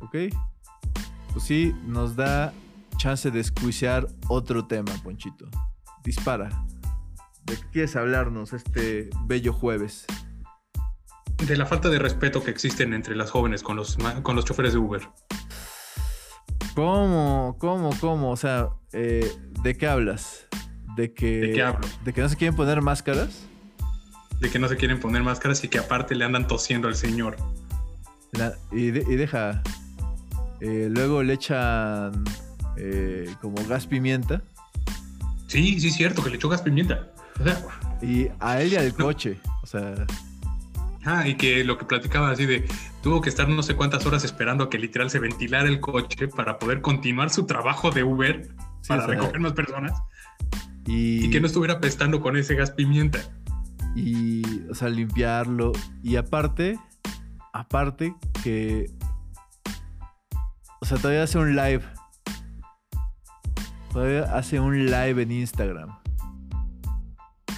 ¿Ok? 0.00 0.16
Pues 1.32 1.44
sí, 1.44 1.74
nos 1.84 2.16
da 2.16 2.52
chance 2.98 3.30
de 3.30 3.40
escuiciar 3.40 4.06
otro 4.28 4.66
tema, 4.66 4.92
Ponchito. 5.02 5.48
Dispara. 6.04 6.50
¿De 7.44 7.56
qué 7.56 7.64
quieres 7.72 7.96
hablarnos 7.96 8.52
este 8.52 9.08
bello 9.24 9.52
jueves? 9.54 10.04
De 11.46 11.56
la 11.56 11.64
falta 11.66 11.88
de 11.88 11.98
respeto 11.98 12.42
que 12.44 12.50
existen 12.50 12.92
entre 12.92 13.16
las 13.16 13.30
jóvenes 13.30 13.62
con 13.62 13.76
los, 13.76 13.96
con 14.22 14.36
los 14.36 14.44
choferes 14.44 14.72
de 14.74 14.78
Uber. 14.78 15.08
¿Cómo? 16.74 17.56
¿Cómo? 17.58 17.90
¿Cómo? 18.00 18.30
O 18.30 18.36
sea, 18.36 18.68
eh, 18.92 19.30
¿de 19.62 19.76
qué 19.76 19.86
hablas? 19.88 20.46
¿De 20.96 21.12
que, 21.14 21.38
¿De 21.40 21.52
qué 21.52 21.62
hablo? 21.62 21.86
¿De 22.04 22.12
que 22.12 22.20
no 22.20 22.28
se 22.28 22.36
quieren 22.36 22.54
poner 22.56 22.82
máscaras? 22.82 23.44
De 24.40 24.50
que 24.50 24.58
no 24.58 24.68
se 24.68 24.76
quieren 24.76 25.00
poner 25.00 25.22
máscaras 25.22 25.62
y 25.64 25.68
que 25.68 25.78
aparte 25.78 26.14
le 26.14 26.24
andan 26.24 26.46
tosiendo 26.46 26.86
al 26.88 26.94
señor. 26.94 27.36
La- 28.32 28.54
y, 28.70 28.90
de- 28.90 29.04
y 29.08 29.16
deja. 29.16 29.62
eh, 30.60 30.88
luego 30.90 31.22
le 31.22 31.34
echan 31.34 32.24
eh, 32.78 33.34
como 33.40 33.56
gas 33.66 33.86
pimienta. 33.86 34.42
Sí, 35.46 35.80
sí, 35.80 35.88
es 35.88 35.94
cierto, 35.94 36.22
que 36.22 36.30
le 36.30 36.36
echó 36.36 36.48
gas 36.48 36.62
pimienta. 36.62 37.08
O 37.40 37.44
sea, 37.44 37.62
Y 38.02 38.28
a 38.40 38.60
él 38.60 38.72
y 38.72 38.76
al 38.76 38.88
No. 38.98 39.04
coche. 39.06 39.38
O 39.62 39.66
sea, 39.66 39.94
ah, 41.04 41.26
y 41.26 41.36
que 41.36 41.64
lo 41.64 41.78
que 41.78 41.84
platicaba 41.84 42.30
así 42.30 42.46
de 42.46 42.66
tuvo 43.02 43.20
que 43.20 43.28
estar 43.28 43.48
no 43.48 43.62
sé 43.62 43.74
cuántas 43.74 44.04
horas 44.06 44.24
esperando 44.24 44.64
a 44.64 44.70
que 44.70 44.78
literal 44.78 45.08
se 45.10 45.18
ventilara 45.18 45.68
el 45.68 45.80
coche 45.80 46.28
para 46.28 46.58
poder 46.58 46.80
continuar 46.80 47.30
su 47.30 47.46
trabajo 47.46 47.90
de 47.90 48.02
Uber 48.04 48.46
sí, 48.82 48.88
para 48.88 49.02
o 49.04 49.06
sea, 49.06 49.14
recoger 49.14 49.40
más 49.40 49.52
personas 49.52 49.92
y, 50.86 51.26
y 51.26 51.30
que 51.30 51.40
no 51.40 51.46
estuviera 51.46 51.74
apestando 51.74 52.20
con 52.20 52.36
ese 52.36 52.54
gas 52.54 52.70
pimienta. 52.72 53.20
y, 53.94 54.42
o 54.70 54.74
sea, 54.74 54.88
limpiarlo. 54.88 55.72
Y 56.02 56.16
aparte, 56.16 56.78
aparte 57.52 58.14
que. 58.42 58.90
O 60.80 60.86
sea, 60.86 60.98
todavía 60.98 61.22
hace 61.24 61.38
un 61.38 61.56
live. 61.56 61.82
Todavía 63.92 64.24
hace 64.36 64.60
un 64.60 64.86
live 64.86 65.22
en 65.22 65.32
Instagram. 65.32 65.98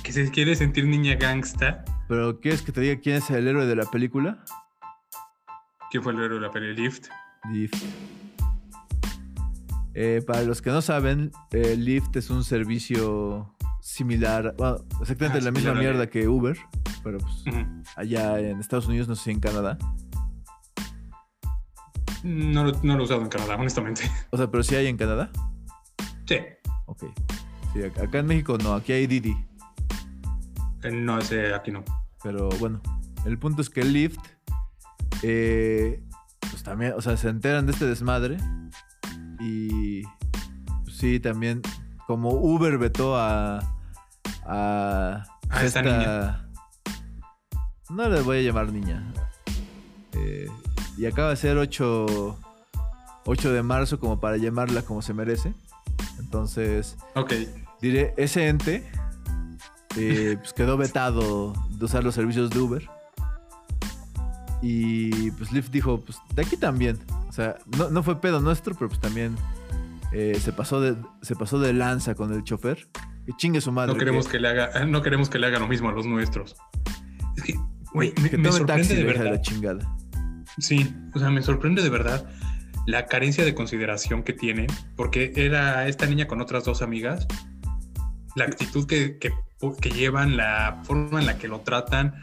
Que 0.03 0.13
se 0.13 0.31
quiere 0.31 0.55
sentir 0.55 0.87
niña 0.87 1.15
gangsta. 1.17 1.85
Pero 2.09 2.41
¿quieres 2.41 2.63
que 2.63 2.73
te 2.73 2.81
diga 2.81 3.01
quién 3.01 3.17
es 3.17 3.31
el 3.31 3.47
héroe 3.47 3.67
de 3.67 3.77
la 3.77 3.85
película? 3.87 4.45
que 5.91 6.01
fue 6.01 6.13
el 6.13 6.21
héroe 6.21 6.39
de 6.39 6.47
la 6.47 6.53
peli 6.53 6.73
Lift? 6.75 7.09
Lyft. 7.53 7.85
Eh, 9.95 10.23
para 10.25 10.43
los 10.43 10.63
que 10.63 10.71
no 10.71 10.83
saben, 10.83 11.33
eh, 11.51 11.75
Lyft 11.77 12.15
es 12.15 12.31
un 12.31 12.45
servicio 12.45 13.53
similar, 13.81 14.55
bueno, 14.57 14.77
exactamente 15.01 15.39
Ah, 15.39 15.43
la 15.43 15.51
misma 15.51 15.75
mierda 15.75 16.07
que 16.09 16.29
Uber, 16.29 16.57
pero 17.03 17.19
pues 17.19 17.43
allá 17.97 18.39
en 18.39 18.61
Estados 18.61 18.87
Unidos, 18.87 19.09
no 19.09 19.17
sé 19.17 19.25
si 19.25 19.31
en 19.33 19.41
Canadá. 19.41 19.79
no, 22.23 22.71
no 22.71 22.95
lo 22.95 23.01
he 23.01 23.05
usado 23.05 23.23
en 23.23 23.29
Canadá, 23.29 23.57
honestamente. 23.57 24.03
O 24.31 24.37
sea, 24.37 24.49
pero 24.49 24.63
sí 24.63 24.77
hay 24.77 24.87
en 24.87 24.97
Canadá. 24.97 25.31
Sí. 26.31 26.37
Ok. 26.87 27.05
Sí, 27.73 27.81
ac- 27.81 28.01
acá 28.07 28.19
en 28.21 28.27
México 28.27 28.57
no, 28.59 28.75
aquí 28.75 28.93
hay 28.93 29.09
Didi. 29.09 29.37
Eh, 30.85 30.93
No, 30.93 31.19
ese 31.19 31.53
aquí 31.53 31.73
no. 31.73 31.83
Pero 32.23 32.49
bueno, 32.61 32.81
el 33.25 33.37
punto 33.37 33.63
es 33.63 33.69
que 33.71 33.83
Lyft, 33.83 34.19
eh, 35.23 36.05
pues 36.51 36.63
también, 36.63 36.93
o 36.97 37.01
sea, 37.03 37.17
se 37.17 37.29
enteran 37.31 37.67
de 37.67 37.73
este 37.73 37.85
desmadre. 37.87 38.37
Y 39.41 40.05
pues, 40.85 40.97
sí, 40.99 41.19
también, 41.19 41.63
como 42.07 42.31
Uber 42.31 42.79
vetó 42.79 43.17
a. 43.17 43.59
a. 44.47 45.25
A 45.49 45.65
esta 45.65 45.83
niña. 45.83 46.49
No 47.89 48.09
le 48.09 48.21
voy 48.23 48.39
a 48.39 48.43
llamar 48.43 48.73
niña. 48.73 49.13
Eh, 50.13 50.47
y 50.97 51.07
acaba 51.07 51.31
de 51.31 51.37
ser 51.37 51.57
8, 51.57 52.39
8 53.25 53.53
de 53.53 53.63
marzo, 53.65 53.99
como 53.99 54.21
para 54.21 54.37
llamarla 54.37 54.83
como 54.83 55.03
se 55.03 55.13
merece. 55.13 55.55
Entonces, 56.21 56.97
Ok. 57.15 57.33
diré, 57.81 58.15
ese 58.17 58.49
ente 58.49 58.85
eh, 59.97 60.37
pues 60.39 60.53
quedó 60.53 60.77
vetado 60.77 61.53
de 61.71 61.85
usar 61.85 62.05
los 62.05 62.15
servicios 62.15 62.51
de 62.51 62.59
Uber. 62.61 62.89
Y 64.63 65.31
pues 65.33 65.51
Lyft 65.53 65.71
dijo, 65.71 66.01
pues 66.01 66.19
de 66.35 66.43
aquí 66.43 66.57
también. 66.57 66.99
O 67.29 67.33
sea, 67.33 67.57
no, 67.79 67.91
no 67.91 68.03
fue 68.03 68.21
pedo 68.21 68.41
nuestro, 68.41 68.75
pero 68.75 68.89
pues 68.89 69.01
también 69.01 69.37
eh, 70.13 70.37
se, 70.41 70.53
pasó 70.53 70.81
de, 70.81 70.97
se 71.23 71.35
pasó 71.35 71.59
de 71.59 71.73
lanza 71.73 72.15
con 72.15 72.33
el 72.33 72.45
chofer. 72.45 72.89
Que 73.27 73.33
chingue 73.37 73.61
su 73.61 73.73
madre. 73.73 73.93
No 73.93 73.99
queremos 73.99 74.27
que, 74.27 74.33
que, 74.33 74.41
le 74.41 74.49
haga, 74.49 74.85
no 74.87 75.03
queremos 75.03 75.29
que 75.31 75.39
le 75.39 75.47
haga 75.47 75.59
lo 75.59 75.69
mismo 75.69 75.89
a 75.89 75.93
los 75.93 76.07
nuestros. 76.07 76.57
Es 77.37 77.43
que, 77.43 77.55
güey, 77.93 78.13
me, 78.21 78.37
me 78.39 78.53
sorprende 78.53 78.83
taxi 78.83 78.95
de 78.95 79.01
y 79.01 79.05
verdad. 79.05 79.25
la 79.27 79.41
chingada. 79.41 79.97
Sí, 80.59 80.95
o 81.15 81.19
sea, 81.19 81.31
me 81.31 81.43
sorprende 81.43 81.81
de 81.83 81.89
verdad 81.91 82.29
la 82.87 83.07
carencia 83.07 83.45
de 83.45 83.55
consideración 83.55 84.23
que 84.23 84.33
tiene, 84.33 84.67
porque 84.97 85.33
era 85.37 85.87
esta 85.89 86.07
niña 86.07 86.27
con 86.27 86.41
otras 86.41 86.65
dos 86.65 86.83
amigas, 86.83 87.27
la 88.37 88.45
actitud 88.45 88.87
que, 88.87 89.19
que, 89.19 89.33
que 89.81 89.91
llevan, 89.91 90.37
la 90.37 90.81
forma 90.85 91.21
en 91.21 91.27
la 91.27 91.39
que 91.39 91.49
lo 91.49 91.61
tratan. 91.61 92.15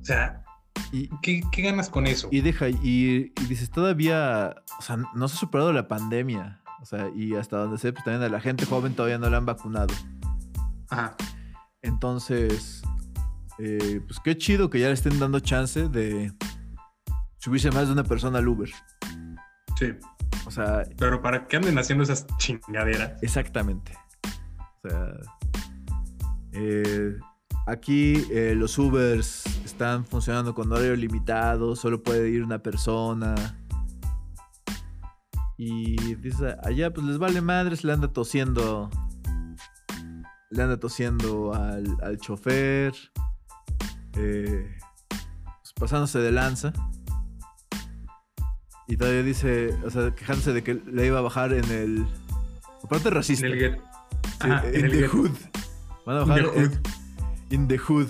O 0.00 0.04
sea, 0.04 0.44
Y, 0.92 1.08
¿qué, 1.22 1.42
qué 1.50 1.62
ganas 1.62 1.88
con 1.88 2.06
eso? 2.06 2.28
y 2.30 2.40
deja, 2.40 2.68
y, 2.68 3.32
y 3.40 3.44
dices, 3.48 3.70
todavía, 3.70 4.56
o 4.78 4.82
sea, 4.82 4.96
no 5.14 5.28
se 5.28 5.36
ha 5.36 5.38
superado 5.38 5.72
la 5.72 5.88
pandemia. 5.88 6.60
O 6.82 6.86
sea, 6.86 7.08
y 7.16 7.34
hasta 7.34 7.56
donde 7.56 7.78
sé, 7.78 7.92
pues 7.94 8.04
también 8.04 8.22
a 8.22 8.28
la 8.28 8.40
gente 8.40 8.66
joven 8.66 8.94
todavía 8.94 9.16
no 9.16 9.30
la 9.30 9.38
han 9.38 9.46
vacunado. 9.46 9.94
Ajá, 10.90 11.16
Entonces, 11.80 12.82
eh, 13.58 14.02
pues 14.06 14.20
qué 14.22 14.36
chido 14.36 14.68
que 14.68 14.80
ya 14.80 14.88
le 14.88 14.92
estén 14.92 15.18
dando 15.18 15.40
chance 15.40 15.88
de 15.88 16.32
subirse 17.38 17.70
más 17.70 17.86
de 17.86 17.94
una 17.94 18.04
persona 18.04 18.38
al 18.38 18.48
Uber. 18.48 18.70
Sí. 19.92 19.94
O 20.46 20.50
sea, 20.50 20.84
Pero 20.98 21.22
para 21.22 21.46
que 21.46 21.56
anden 21.56 21.78
haciendo 21.78 22.04
esas 22.04 22.26
chingaderas. 22.38 23.22
exactamente. 23.22 23.92
O 24.84 24.88
sea, 24.88 25.14
eh, 26.52 27.16
aquí 27.66 28.26
eh, 28.30 28.54
los 28.54 28.76
Ubers 28.78 29.44
están 29.64 30.04
funcionando 30.04 30.54
con 30.54 30.70
horario 30.70 30.96
limitado, 30.96 31.74
solo 31.76 32.02
puede 32.02 32.28
ir 32.30 32.42
una 32.42 32.58
persona. 32.58 33.34
Y 35.56 36.14
dice, 36.16 36.56
allá 36.64 36.92
pues 36.92 37.06
les 37.06 37.18
vale 37.18 37.40
madres, 37.40 37.84
le 37.84 37.92
anda 37.92 38.08
tosiendo. 38.12 38.90
Le 40.50 40.62
anda 40.62 40.78
tosiendo 40.78 41.54
al, 41.54 41.96
al 42.02 42.18
chofer. 42.18 42.92
eh, 44.16 44.76
pues, 45.62 45.72
pasándose 45.78 46.18
de 46.18 46.30
lanza. 46.32 46.72
Y 48.86 48.96
todavía 48.96 49.22
dice, 49.22 49.74
o 49.84 49.90
sea, 49.90 50.14
quejándose 50.14 50.52
de 50.52 50.62
que 50.62 50.74
le 50.74 51.06
iba 51.06 51.18
a 51.18 51.22
bajar 51.22 51.52
en 51.52 51.64
el. 51.70 52.06
Aparte 52.82 53.08
En 53.08 53.14
racista. 53.14 53.46
el 53.46 53.54
get- 53.58 53.80
Ajá, 54.40 54.66
in 54.68 54.74
en 54.74 54.84
el 54.86 54.90
the 54.90 54.98
get- 54.98 55.08
hood. 55.10 55.30
Van 56.04 56.16
a 56.18 56.22
In 56.22 56.28
bajar 56.28 56.44
the 56.44 56.50
hood. 56.60 56.72
en- 56.72 56.80
in 57.62 57.68
the 57.68 57.78
hood. 57.78 58.06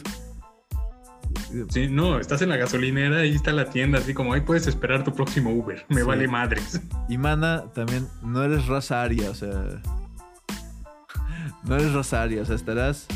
Sí, 1.71 1.89
no, 1.89 2.19
estás 2.19 2.43
en 2.43 2.49
la 2.49 2.57
gasolinera, 2.57 3.19
ahí 3.19 3.35
está 3.35 3.53
la 3.53 3.71
tienda, 3.71 3.99
así 3.99 4.15
como 4.15 4.33
ahí 4.35 4.41
puedes 4.41 4.67
esperar 4.67 5.05
tu 5.05 5.13
próximo 5.15 5.51
Uber. 5.51 5.85
Me 5.89 6.01
Sí. 6.01 6.07
vale 6.07 6.29
madres. 6.29 6.81
Y 7.09 7.19
mana, 7.19 7.65
también 7.75 8.09
no 8.23 8.43
eres 8.43 8.67
raza 8.67 9.03
aria, 9.03 9.31
o 9.31 9.35
sea. 9.35 9.51
No 11.65 11.77
eres 11.77 11.93
raza 11.93 12.23
aria, 12.23 12.43
o 12.43 12.45
sea, 12.45 12.57
estarás 12.57 13.07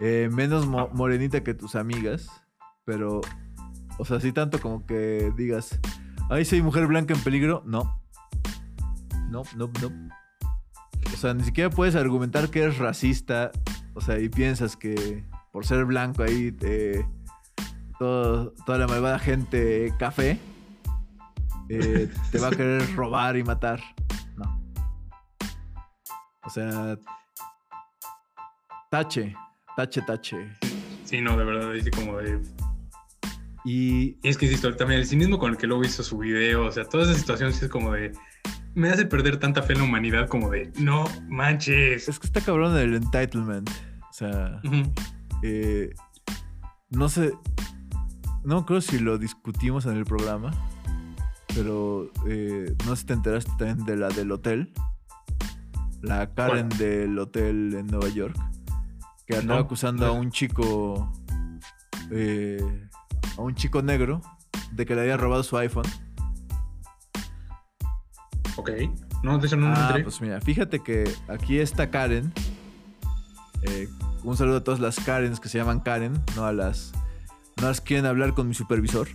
eh, 0.00 0.28
menos 0.32 0.66
mo- 0.66 0.90
morenita 0.92 1.42
que 1.44 1.54
tus 1.54 1.74
amigas, 1.76 2.28
pero. 2.84 3.20
O 3.98 4.04
sea, 4.04 4.20
sí 4.20 4.32
tanto 4.32 4.60
como 4.60 4.84
que 4.84 5.32
digas, 5.36 5.78
ay, 6.30 6.44
soy 6.44 6.62
mujer 6.62 6.86
blanca 6.86 7.14
en 7.14 7.20
peligro. 7.20 7.62
No. 7.66 8.00
No, 9.30 9.42
no, 9.56 9.70
no. 9.80 10.08
O 11.12 11.16
sea, 11.16 11.34
ni 11.34 11.44
siquiera 11.44 11.70
puedes 11.70 11.94
argumentar 11.96 12.50
que 12.50 12.62
eres 12.62 12.78
racista, 12.78 13.50
o 13.94 14.00
sea, 14.00 14.18
y 14.18 14.28
piensas 14.28 14.76
que 14.76 15.24
por 15.52 15.64
ser 15.66 15.84
blanco 15.84 16.22
ahí 16.22 16.52
te- 16.52 17.06
todo- 17.98 18.52
toda 18.66 18.78
la 18.78 18.86
malvada 18.86 19.18
gente 19.18 19.92
café 19.98 20.38
eh, 21.68 22.10
te 22.30 22.38
va 22.38 22.48
a 22.48 22.50
querer 22.50 22.94
robar 22.94 23.36
y 23.36 23.42
matar. 23.44 23.80
No. 24.36 24.60
O 26.44 26.50
sea, 26.50 26.96
tache, 28.90 29.34
tache, 29.76 30.02
tache. 30.02 30.52
Sí, 31.04 31.20
no, 31.20 31.36
de 31.36 31.44
verdad, 31.44 31.72
así 31.72 31.90
como 31.90 32.16
de. 32.18 32.40
Y 33.66 34.16
es 34.22 34.38
que 34.38 34.46
insisto, 34.46 34.74
también 34.76 35.00
el 35.00 35.06
cinismo 35.06 35.38
con 35.40 35.50
el 35.50 35.56
que 35.56 35.66
luego 35.66 35.82
hizo 35.84 36.04
su 36.04 36.18
video, 36.18 36.66
o 36.66 36.70
sea, 36.72 36.84
toda 36.84 37.02
esa 37.02 37.14
situación 37.18 37.52
sí 37.52 37.64
es 37.64 37.70
como 37.70 37.92
de. 37.92 38.12
Me 38.76 38.90
hace 38.90 39.06
perder 39.06 39.38
tanta 39.38 39.60
fe 39.62 39.72
en 39.72 39.80
la 39.80 39.84
humanidad 39.86 40.28
como 40.28 40.50
de. 40.50 40.70
No 40.78 41.04
manches. 41.28 42.08
es 42.08 42.18
que 42.20 42.28
está 42.28 42.40
cabrón 42.40 42.76
el 42.78 42.94
entitlement. 42.94 43.68
O 44.08 44.12
sea, 44.12 44.60
eh, 45.42 45.92
no 46.90 47.08
sé, 47.08 47.32
no 48.44 48.64
creo 48.64 48.80
si 48.80 49.00
lo 49.00 49.18
discutimos 49.18 49.84
en 49.86 49.96
el 49.96 50.04
programa, 50.04 50.52
pero 51.54 52.10
eh, 52.28 52.72
no 52.86 52.94
sé 52.94 53.00
si 53.00 53.06
te 53.06 53.12
enteraste 53.14 53.50
también 53.58 53.84
de 53.84 53.96
la 53.96 54.08
del 54.10 54.30
hotel. 54.30 54.72
La 56.02 56.32
Karen 56.32 56.68
¿Cuál? 56.68 56.78
del 56.78 57.18
hotel 57.18 57.74
en 57.74 57.86
Nueva 57.88 58.08
York, 58.10 58.36
que 59.26 59.36
andaba 59.36 59.58
No, 59.58 59.66
acusando 59.66 60.06
no. 60.06 60.12
a 60.12 60.14
un 60.14 60.30
chico, 60.30 61.12
eh, 62.12 62.85
a 63.36 63.40
un 63.42 63.54
chico 63.54 63.82
negro, 63.82 64.22
de 64.72 64.86
que 64.86 64.94
le 64.94 65.02
había 65.02 65.16
robado 65.16 65.42
su 65.42 65.56
iPhone. 65.56 65.86
Ok. 68.56 68.70
No, 69.22 69.38
de 69.38 69.46
eso 69.46 69.56
no 69.56 69.72
Ah, 69.74 69.96
pues 70.02 70.20
mira, 70.20 70.40
fíjate 70.40 70.80
que 70.80 71.12
aquí 71.28 71.58
está 71.58 71.90
Karen. 71.90 72.32
Eh, 73.62 73.88
un 74.22 74.36
saludo 74.36 74.58
a 74.58 74.64
todas 74.64 74.80
las 74.80 74.98
Karens 75.00 75.40
que 75.40 75.48
se 75.48 75.58
llaman 75.58 75.80
Karen, 75.80 76.20
no 76.36 76.44
a 76.44 76.52
las, 76.52 76.92
no 77.60 77.68
las 77.68 77.80
quieren 77.80 78.06
hablar 78.06 78.34
con 78.34 78.48
mi 78.48 78.54
supervisor. 78.54 79.08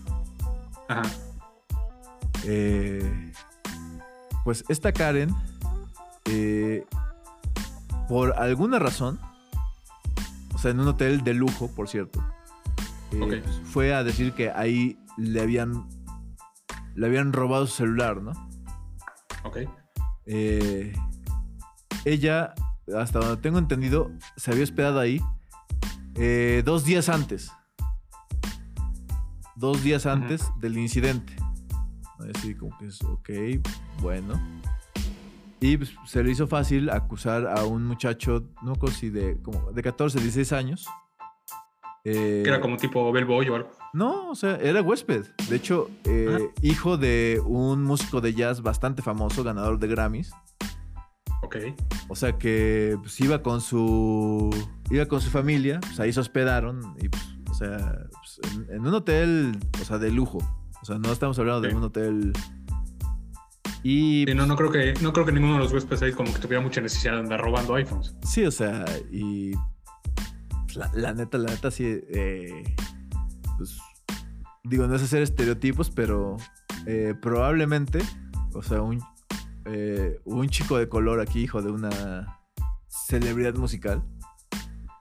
Ajá. 0.87 1.03
Eh, 2.43 3.31
pues 4.43 4.65
esta 4.67 4.91
Karen, 4.91 5.33
eh, 6.25 6.85
por 8.09 8.33
alguna 8.39 8.79
razón, 8.79 9.19
o 10.53 10.57
sea, 10.57 10.71
en 10.71 10.79
un 10.79 10.87
hotel 10.87 11.23
de 11.23 11.33
lujo, 11.33 11.69
por 11.73 11.87
cierto, 11.87 12.23
eh, 13.11 13.43
fue 13.65 13.93
a 13.93 14.03
decir 14.03 14.33
que 14.33 14.49
ahí 14.51 14.97
le 15.17 15.41
habían, 15.41 15.87
le 16.95 17.07
habían 17.07 17.33
robado 17.33 17.67
su 17.67 17.75
celular, 17.77 18.21
¿no? 18.21 18.31
Ok. 19.43 19.57
Eh, 20.25 20.93
ella, 22.05 22.53
hasta 22.95 23.19
donde 23.19 23.37
tengo 23.41 23.59
entendido, 23.59 24.11
se 24.37 24.51
había 24.51 24.63
hospedado 24.63 24.99
ahí 24.99 25.21
eh, 26.15 26.61
dos 26.65 26.85
días 26.85 27.09
antes. 27.09 27.51
Dos 29.55 29.83
días 29.83 30.05
antes 30.05 30.49
del 30.59 30.77
incidente. 30.77 31.35
Así 32.35 32.55
como 32.55 32.77
que 32.77 32.87
es, 32.87 33.01
ok, 33.01 33.29
bueno. 34.01 34.39
Y 35.59 35.77
pues, 35.77 35.93
se 36.05 36.23
le 36.23 36.31
hizo 36.31 36.47
fácil 36.47 36.89
acusar 36.89 37.47
a 37.47 37.65
un 37.65 37.85
muchacho, 37.85 38.47
no 38.63 38.75
sé 38.75 38.91
si 38.93 39.09
de, 39.09 39.39
como 39.41 39.71
de 39.71 39.83
14, 39.83 40.19
16 40.19 40.53
años. 40.53 40.87
Eh, 42.03 42.41
Que 42.43 42.49
era 42.49 42.59
como 42.61 42.77
tipo 42.77 43.11
Bellboy 43.11 43.47
o 43.49 43.55
algo. 43.55 43.71
no, 43.93 44.29
o 44.31 44.35
sea, 44.35 44.55
era 44.57 44.81
huésped. 44.81 45.25
De 45.49 45.55
hecho, 45.55 45.89
eh, 46.05 46.49
hijo 46.61 46.97
de 46.97 47.41
un 47.45 47.83
músico 47.83 48.21
de 48.21 48.33
jazz 48.33 48.61
bastante 48.61 49.01
famoso, 49.01 49.43
ganador 49.43 49.77
de 49.79 49.87
Grammys. 49.87 50.31
Ok. 51.43 51.57
O 52.07 52.15
sea 52.15 52.37
que 52.37 52.97
pues, 53.01 53.19
iba 53.19 53.41
con 53.41 53.61
su 53.61 54.49
iba 54.89 55.05
con 55.05 55.21
su 55.21 55.29
familia, 55.29 55.79
pues 55.81 55.99
ahí 55.99 56.11
se 56.13 56.19
hospedaron 56.19 56.95
y 56.99 57.09
pues, 57.09 57.23
o 57.49 57.53
sea, 57.53 57.97
pues, 58.13 58.39
en, 58.53 58.75
en 58.75 58.87
un 58.87 58.93
hotel, 58.93 59.57
o 59.81 59.85
sea, 59.85 59.97
de 59.97 60.11
lujo. 60.11 60.37
O 60.81 60.85
sea, 60.85 60.97
no 60.97 61.11
estamos 61.11 61.37
hablando 61.39 61.61
de 61.61 61.75
un 61.75 61.83
hotel 61.83 62.33
y 63.83 64.25
Sí, 64.27 64.33
no, 64.35 64.45
no 64.45 64.55
creo 64.55 64.71
que, 64.71 64.93
no 65.01 65.11
creo 65.11 65.25
que 65.25 65.31
ninguno 65.31 65.53
de 65.55 65.59
los 65.59 65.73
huéspedes 65.73 66.01
ahí 66.03 66.11
como 66.13 66.31
que 66.33 66.39
tuviera 66.39 66.61
mucha 66.61 66.81
necesidad 66.81 67.13
de 67.13 67.19
andar 67.21 67.41
robando 67.41 67.73
iPhones. 67.75 68.15
sí, 68.23 68.43
o 68.45 68.51
sea, 68.51 68.85
y 69.11 69.51
pues, 69.53 69.65
la, 70.75 70.91
la 70.93 71.13
neta, 71.13 71.37
la 71.37 71.49
neta 71.51 71.71
sí 71.71 71.85
eh, 71.85 72.63
pues 73.57 73.77
digo, 74.63 74.87
no 74.87 74.95
es 74.95 75.03
hacer 75.03 75.21
estereotipos, 75.21 75.89
pero 75.89 76.37
eh, 76.85 77.13
probablemente, 77.21 77.99
o 78.53 78.61
sea, 78.61 78.81
un 78.81 79.01
eh, 79.65 80.19
un 80.25 80.49
chico 80.49 80.77
de 80.77 80.89
color 80.89 81.19
aquí, 81.19 81.41
hijo 81.43 81.61
de 81.61 81.71
una 81.71 82.39
celebridad 82.87 83.53
musical. 83.55 84.03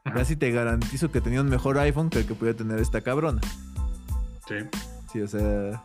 Casi 0.05 0.37
te 0.37 0.51
garantizo 0.51 1.11
que 1.11 1.21
tenía 1.21 1.41
un 1.41 1.49
mejor 1.49 1.79
iPhone 1.79 2.11
que 2.11 2.21
el 2.21 2.27
que 2.27 2.35
podía 2.35 2.55
tener 2.55 2.79
esta 2.79 3.01
cabrona. 3.01 3.41
Sí. 4.49 4.57
Sí, 5.13 5.21
o 5.23 5.29
sea. 5.29 5.85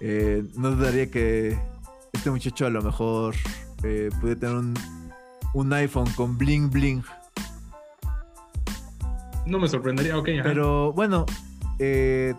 eh, 0.00 0.44
no 0.56 0.70
dudaría 0.70 1.10
que 1.10 1.58
este 2.12 2.30
muchacho 2.30 2.66
a 2.66 2.70
lo 2.70 2.82
mejor 2.82 3.34
eh, 3.82 4.10
puede 4.20 4.36
tener 4.36 4.56
un, 4.56 4.74
un 5.54 5.72
iPhone 5.72 6.10
con 6.16 6.38
bling 6.38 6.70
bling. 6.70 7.02
No 9.50 9.58
me 9.58 9.66
sorprendería, 9.66 10.16
ok. 10.16 10.28
ajá. 10.28 10.42
Pero 10.44 10.92
bueno, 10.92 11.26
eh, 11.80 12.34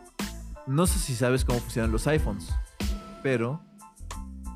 no 0.65 0.87
sé 0.87 0.97
si 0.97 1.13
sabes 1.13 1.43
cómo 1.43 1.59
funcionan 1.59 1.91
los 1.91 2.07
iPhones. 2.07 2.49
Pero 3.21 3.61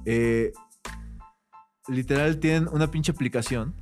eh, 0.06 0.54
literal 1.90 2.40
tienen 2.40 2.70
una 2.72 2.90
pinche 2.90 3.12
aplicación 3.12 3.76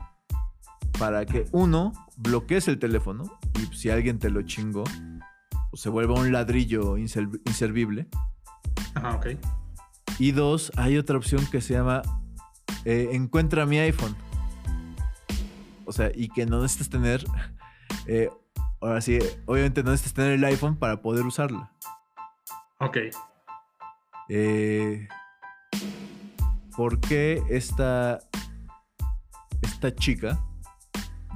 para 0.98 1.24
que 1.28 1.46
uno 1.52 1.94
bloquees 2.18 2.68
el 2.68 2.80
teléfono 2.80 3.40
y 3.62 3.76
si 3.76 3.92
alguien 3.92 4.18
te 4.18 4.32
lo 4.32 4.42
chingó, 4.42 4.84
pues 5.70 5.82
se 5.82 5.90
vuelva 5.90 6.16
un 6.16 6.32
ladrillo 6.32 6.98
inservible. 6.98 8.08
Ajá, 8.96 9.18
ok. 9.18 9.28
Y 10.18 10.32
dos, 10.32 10.72
hay 10.78 10.98
otra 10.98 11.18
opción 11.18 11.46
que 11.46 11.62
se 11.62 11.76
llama 11.76 12.02
eh, 12.86 13.10
Encuentra 13.12 13.68
mi 13.68 13.78
iPhone. 13.78 14.16
sea, 15.92 16.12
y 16.16 16.30
que 16.30 16.48
no 16.48 16.60
necesitas 16.60 16.90
tener, 16.90 17.24
eh, 18.08 18.32
ahora 18.86 19.02
sí, 19.02 19.20
obviamente 19.46 19.84
no 19.84 19.92
necesitas 19.92 20.14
tener 20.14 20.32
el 20.34 20.44
iPhone 20.46 20.76
para 20.78 21.02
poder 21.02 21.26
usarla. 21.26 21.72
Ok. 22.80 22.98
Eh, 24.30 25.08
¿Por 26.76 27.00
qué 27.00 27.42
esta, 27.50 28.20
esta 29.62 29.94
chica 29.96 30.40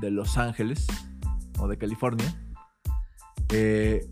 de 0.02 0.12
Los 0.12 0.38
Ángeles 0.38 0.88
o 1.60 1.68
de 1.68 1.78
California 1.78 2.34
eh, 3.50 4.12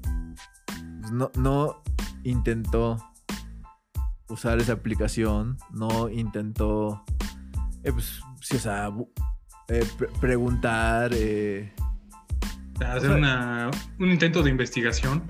pues 0.65 1.11
no, 1.11 1.31
no 1.35 1.81
intentó 2.23 2.97
usar 4.29 4.59
esa 4.59 4.73
aplicación, 4.73 5.57
no 5.71 6.09
intentó, 6.09 7.03
eh, 7.83 7.91
pues, 7.91 8.21
sí, 8.41 8.55
o 8.55 8.59
sea, 8.59 8.91
eh, 9.67 9.87
pre- 9.97 10.07
preguntar, 10.19 11.11
eh, 11.13 11.73
Hacer 12.79 12.97
O 12.97 12.99
sea- 13.01 13.11
una- 13.15 13.71
un 13.99 14.11
intento 14.11 14.43
de 14.43 14.49
investigación. 14.51 15.23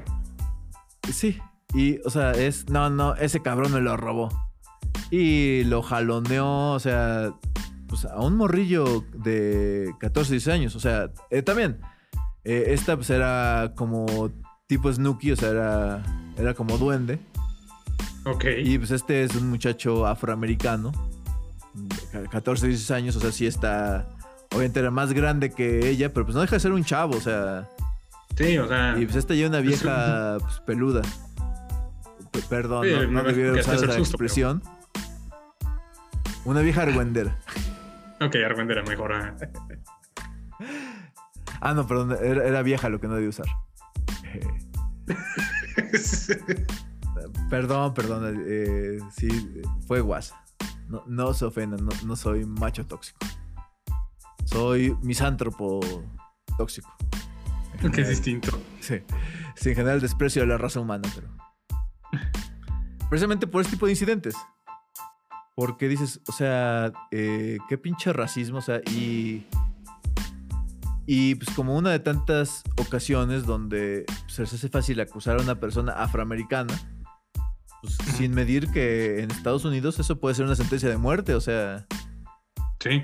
sí, 1.12 1.40
y, 1.74 2.00
o 2.06 2.10
sea, 2.10 2.32
es, 2.32 2.70
no, 2.70 2.90
no, 2.90 3.16
ese 3.16 3.42
cabrón 3.42 3.72
me 3.74 3.82
lo 3.82 3.98
robó. 3.98 4.30
Y 5.12 5.64
lo 5.66 5.82
jaloneó, 5.84 6.72
o 6.72 6.80
sea, 6.80 7.32
pues 7.88 8.06
a 8.06 8.20
un 8.20 8.36
morrillo 8.38 9.04
de 9.14 9.94
14, 10.00 10.32
16 10.34 10.54
años, 10.56 10.76
o 10.76 10.80
sea, 10.80 11.12
eh, 11.30 11.42
también, 11.44 11.80
eh, 12.44 12.66
esta 12.70 12.96
pues 12.96 13.10
era 13.12 13.74
como 13.76 14.32
tipo 14.68 14.92
Snooki, 14.92 15.32
o 15.32 15.36
sea, 15.36 15.50
era, 15.50 16.04
era 16.38 16.54
como 16.56 16.78
duende. 16.78 17.20
Ok. 18.26 18.46
Y 18.64 18.80
pues 18.80 18.90
este 18.90 19.24
es 19.24 19.36
un 19.36 19.50
muchacho 19.50 20.08
afroamericano, 20.08 20.92
de 21.76 22.28
14, 22.30 22.68
16 22.68 22.92
años, 22.92 23.16
o 23.18 23.20
sea, 23.20 23.32
sí 23.32 23.46
está, 23.46 24.10
obviamente 24.52 24.80
era 24.80 24.92
más 24.92 25.14
grande 25.14 25.52
que 25.52 25.90
ella, 25.90 26.14
pero 26.14 26.26
pues 26.26 26.36
no 26.36 26.42
deja 26.42 26.56
de 26.56 26.60
ser 26.60 26.72
un 26.72 26.84
chavo, 26.84 27.18
o 27.18 27.22
sea, 27.22 27.68
Sí, 28.38 28.58
o 28.58 28.68
sea. 28.68 28.98
y 28.98 29.06
pues 29.06 29.16
esta 29.18 29.34
ya 29.34 29.48
una 29.48 29.60
vieja 29.60 30.38
pues, 30.40 30.60
peluda. 30.62 31.02
P- 32.32 32.42
perdón, 32.50 32.86
Sí, 32.86 32.92
no, 33.10 33.24
no 33.24 33.30
usado 33.30 33.56
es 33.56 33.68
esa 33.84 33.98
expresión. 33.98 34.62
Una 36.44 36.62
vieja 36.62 36.82
argüendera. 36.84 37.38
Ok, 38.22 38.36
Argüendera 38.46 38.84
mejor. 38.84 39.14
ah. 39.14 39.36
Ah, 41.62 41.74
no, 41.74 41.88
perdón, 41.88 42.18
era, 42.22 42.46
era 42.46 42.62
vieja 42.62 42.90
lo 42.90 43.00
que 43.00 43.08
no 43.08 43.16
debí 43.16 43.28
usar. 43.30 43.46
Perdón, 47.50 47.94
perdón, 47.94 48.44
eh, 48.48 49.00
sí, 49.16 49.28
fue 49.88 50.02
guasa. 50.02 50.42
No, 50.90 51.04
no 51.08 51.34
se 51.34 51.46
ofendan, 51.46 51.86
no, 51.86 51.92
no 52.06 52.16
soy 52.16 52.46
macho 52.46 52.86
tóxico. 52.86 53.20
Soy 54.46 54.96
misántropo 55.02 55.82
tóxico. 56.58 56.96
Que 57.94 58.02
es 58.02 58.10
distinto. 58.10 58.58
Sí. 58.80 59.02
Sí, 59.56 59.70
en 59.70 59.76
general 59.76 60.02
desprecio 60.02 60.42
de 60.42 60.48
la 60.48 60.58
raza 60.58 60.80
humana, 60.80 61.10
pero. 61.14 61.28
Precisamente 63.10 63.48
por 63.48 63.62
este 63.62 63.76
tipo 63.76 63.86
de 63.86 63.94
incidentes. 63.94 64.36
Porque 65.56 65.88
dices, 65.88 66.20
o 66.28 66.32
sea, 66.32 66.92
eh, 67.12 67.58
qué 67.70 67.78
pinche 67.78 68.12
racismo, 68.14 68.60
o 68.60 68.62
sea, 68.62 68.82
y. 68.92 69.46
Y 71.08 71.36
pues 71.36 71.56
como 71.56 71.76
una 71.76 71.92
de 71.92 72.00
tantas 72.00 72.64
ocasiones 72.78 73.46
donde 73.46 74.06
se 74.28 74.42
les 74.42 74.54
hace 74.54 74.70
fácil 74.70 75.00
acusar 75.00 75.40
a 75.40 75.44
una 75.44 75.60
persona 75.60 75.92
afroamericana, 75.92 76.74
pues, 77.82 77.96
sin 78.18 78.34
medir 78.34 78.72
que 78.72 79.22
en 79.22 79.30
Estados 79.30 79.66
Unidos 79.66 80.00
eso 80.00 80.20
puede 80.20 80.34
ser 80.34 80.46
una 80.46 80.56
sentencia 80.56 80.90
de 80.90 80.98
muerte, 80.98 81.36
o 81.36 81.42
sea. 81.42 81.86
Sí. 82.80 83.04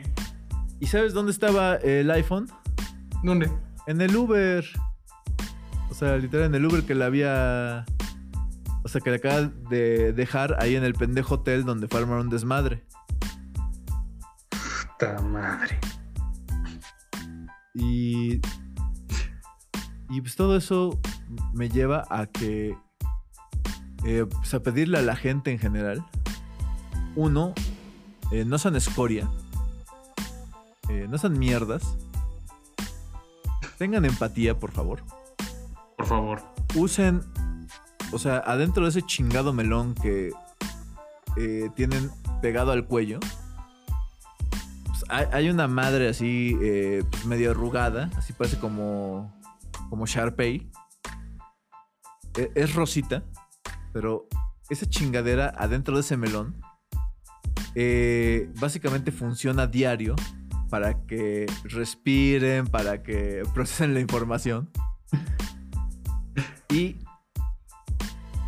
¿Y 0.82 0.88
sabes 0.88 1.14
dónde 1.14 1.32
estaba 1.32 1.76
el 1.76 2.10
iPhone? 2.10 2.48
¿Dónde? 3.24 3.52
En 3.86 4.02
el 4.02 4.16
Uber. 4.16 4.66
O 5.92 5.94
sea, 5.94 6.18
literal 6.18 6.48
en 6.48 6.56
el 6.56 6.66
Uber 6.66 6.84
que 6.84 6.96
la 6.96 7.06
había. 7.06 7.86
O 8.84 8.88
sea, 8.88 9.00
que 9.00 9.12
le 9.12 9.18
acaba 9.18 9.42
de 9.70 10.12
dejar 10.12 10.56
ahí 10.60 10.76
en 10.76 10.84
el 10.84 10.96
pendejo 10.96 11.36
hotel 11.36 11.66
donde 11.66 11.88
fue 11.88 12.00
a 12.00 12.04
armar 12.04 12.20
un 12.20 12.30
desmadre. 12.30 12.84
Puta 14.50 15.22
madre. 15.22 15.80
Y. 17.76 18.42
Y 20.10 20.22
pues 20.22 20.36
todo 20.36 20.58
eso 20.58 21.00
me 21.54 21.70
lleva 21.70 22.06
a 22.10 22.26
que. 22.26 22.76
eh, 24.04 24.26
pues 24.28 24.54
a 24.56 24.64
pedirle 24.64 24.98
a 24.98 25.04
la 25.04 25.16
gente 25.16 25.52
en 25.52 25.60
general. 25.60 26.04
Uno, 27.16 27.54
eh, 28.32 28.46
no 28.46 28.58
sean 28.58 28.76
escoria. 28.76 29.30
Eh, 30.92 31.08
no 31.10 31.18
sean 31.18 31.40
mierdas. 31.40 31.98
Tengan 33.78 34.04
empatía, 34.06 34.60
por 34.60 34.72
favor. 34.72 35.04
Por 35.98 36.06
favor. 36.06 36.42
usen, 36.76 37.22
o 38.12 38.20
sea, 38.20 38.38
adentro 38.40 38.84
de 38.84 38.90
ese 38.90 39.02
chingado 39.04 39.54
melón 39.54 39.96
que 39.96 40.32
eh, 41.38 41.70
tienen 41.76 42.12
pegado 42.42 42.72
al 42.72 42.86
cuello, 42.86 43.20
pues, 44.88 45.06
hay, 45.10 45.28
hay 45.32 45.50
una 45.50 45.68
madre 45.68 46.10
así, 46.10 46.58
eh, 46.62 47.04
pues, 47.10 47.26
medio 47.26 47.52
arrugada, 47.52 48.10
así 48.18 48.34
parece 48.34 48.60
como, 48.60 49.34
como 49.90 50.06
Sharpay. 50.06 50.70
E- 52.38 52.52
es 52.56 52.76
rosita, 52.76 53.24
pero 53.94 54.28
esa 54.70 54.86
chingadera 54.88 55.54
adentro 55.58 55.96
de 55.96 56.02
ese 56.02 56.18
melón 56.18 56.62
eh, 57.76 58.52
básicamente 58.60 59.12
funciona 59.12 59.68
diario 59.68 60.16
para 60.72 61.06
que 61.06 61.48
respiren, 61.66 62.66
para 62.66 63.04
que 63.04 63.44
procesen 63.54 63.94
la 63.94 64.00
información. 64.00 64.72
Y 66.70 66.96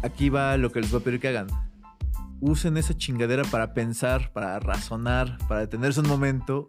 aquí 0.02 0.30
va 0.30 0.56
lo 0.56 0.72
que 0.72 0.80
les 0.80 0.90
voy 0.90 1.02
a 1.02 1.04
pedir 1.04 1.20
que 1.20 1.28
hagan. 1.28 1.48
Usen 2.40 2.78
esa 2.78 2.98
chingadera 2.98 3.44
para 3.44 3.74
pensar, 3.74 4.32
para 4.32 4.58
razonar, 4.62 5.38
para 5.50 5.60
detenerse 5.60 6.00
un 6.00 6.08
momento 6.08 6.68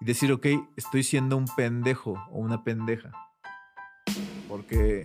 y 0.00 0.06
decir, 0.06 0.32
ok, 0.32 0.46
estoy 0.76 1.02
siendo 1.02 1.36
un 1.36 1.44
pendejo 1.54 2.14
o 2.30 2.38
una 2.38 2.64
pendeja. 2.64 3.12
Porque 4.48 5.04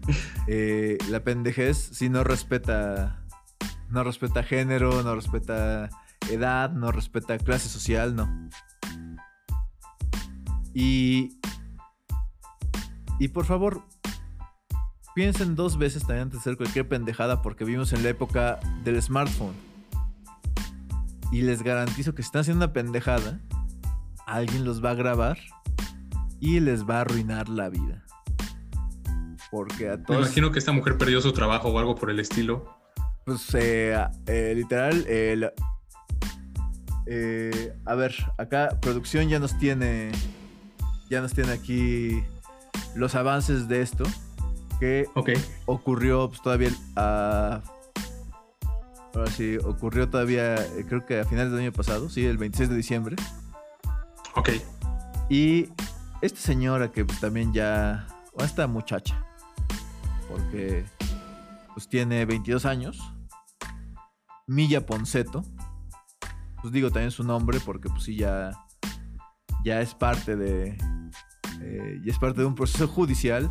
eh, 0.46 0.96
la 1.10 1.20
pendejez 1.20 1.76
si 1.76 2.08
no 2.08 2.24
respeta, 2.24 3.22
no 3.90 4.02
respeta 4.02 4.42
género, 4.42 5.02
no 5.02 5.14
respeta 5.14 5.90
edad, 6.30 6.70
no 6.70 6.90
respeta 6.90 7.36
clase 7.36 7.68
social, 7.68 8.16
no. 8.16 8.48
Y, 10.78 11.38
y 13.18 13.28
por 13.28 13.46
favor, 13.46 13.82
piensen 15.14 15.56
dos 15.56 15.78
veces 15.78 16.02
también 16.02 16.24
antes 16.24 16.34
de 16.34 16.40
hacer 16.40 16.58
cualquier 16.58 16.86
pendejada 16.86 17.40
porque 17.40 17.64
vivimos 17.64 17.94
en 17.94 18.02
la 18.02 18.10
época 18.10 18.60
del 18.84 19.00
smartphone. 19.00 19.54
Y 21.32 21.40
les 21.40 21.62
garantizo 21.62 22.14
que 22.14 22.22
si 22.22 22.26
están 22.26 22.40
haciendo 22.42 22.66
una 22.66 22.74
pendejada, 22.74 23.40
alguien 24.26 24.66
los 24.66 24.84
va 24.84 24.90
a 24.90 24.94
grabar 24.94 25.38
y 26.40 26.60
les 26.60 26.84
va 26.84 26.98
a 26.98 27.00
arruinar 27.00 27.48
la 27.48 27.70
vida. 27.70 28.04
Porque 29.50 29.88
a 29.88 29.96
Me 29.96 30.04
todos... 30.04 30.26
imagino 30.26 30.52
que 30.52 30.58
esta 30.58 30.72
mujer 30.72 30.98
perdió 30.98 31.22
su 31.22 31.32
trabajo 31.32 31.68
o 31.70 31.78
algo 31.78 31.94
por 31.94 32.10
el 32.10 32.20
estilo. 32.20 32.76
Pues 33.24 33.48
eh, 33.54 33.96
eh, 34.26 34.52
literal, 34.54 35.06
eh, 35.08 35.36
la- 35.38 35.52
eh, 37.06 37.74
a 37.86 37.94
ver, 37.94 38.14
acá 38.36 38.78
producción 38.82 39.28
ya 39.30 39.38
nos 39.38 39.56
tiene, 39.58 40.12
ya 41.08 41.20
nos 41.20 41.32
tiene 41.32 41.52
aquí 41.52 42.22
los 42.94 43.14
avances 43.14 43.68
de 43.68 43.82
esto 43.82 44.04
que 44.80 45.06
ocurrió 45.66 46.28
pues, 46.28 46.42
todavía 46.42 46.70
a, 46.96 47.62
ahora 49.14 49.30
sí, 49.30 49.56
ocurrió 49.64 50.08
todavía, 50.08 50.54
eh, 50.54 50.84
creo 50.88 51.04
que 51.06 51.20
a 51.20 51.24
finales 51.24 51.50
del 51.50 51.60
año 51.62 51.72
pasado, 51.72 52.08
sí, 52.08 52.24
el 52.24 52.36
26 52.36 52.68
de 52.68 52.76
diciembre. 52.76 53.16
Ok. 54.34 54.50
Y 55.28 55.68
esta 56.20 56.40
señora 56.40 56.92
que 56.92 57.04
pues, 57.04 57.20
también 57.20 57.52
ya, 57.52 58.06
o 58.32 58.44
esta 58.44 58.66
muchacha, 58.66 59.24
porque 60.28 60.84
pues 61.74 61.88
tiene 61.88 62.24
22 62.24 62.66
años, 62.66 62.98
Milla 64.46 64.84
Ponceto, 64.84 65.42
pues 66.60 66.72
digo 66.72 66.90
también 66.90 67.10
su 67.10 67.24
nombre 67.24 67.60
porque 67.60 67.88
pues 67.88 68.04
sí 68.04 68.16
ya, 68.16 68.52
ya 69.64 69.80
es 69.80 69.94
parte 69.94 70.36
de, 70.36 70.76
eh, 71.60 72.00
ya 72.04 72.12
es 72.12 72.18
parte 72.18 72.40
de 72.40 72.46
un 72.46 72.54
proceso 72.54 72.88
judicial. 72.88 73.50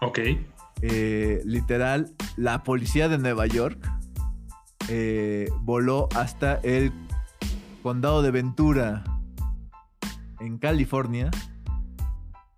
Ok. 0.00 0.18
Eh, 0.82 1.42
literal, 1.44 2.14
la 2.36 2.62
policía 2.62 3.08
de 3.08 3.18
Nueva 3.18 3.46
York 3.46 3.78
eh, 4.88 5.48
voló 5.60 6.08
hasta 6.14 6.54
el 6.62 6.92
condado 7.82 8.22
de 8.22 8.30
Ventura, 8.30 9.04
en 10.40 10.58
California, 10.58 11.30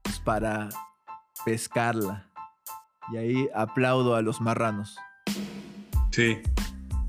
pues, 0.02 0.18
para 0.20 0.68
pescarla. 1.44 2.28
Y 3.12 3.16
ahí 3.16 3.48
aplaudo 3.54 4.14
a 4.14 4.22
los 4.22 4.40
marranos. 4.40 4.96
Sí. 6.12 6.38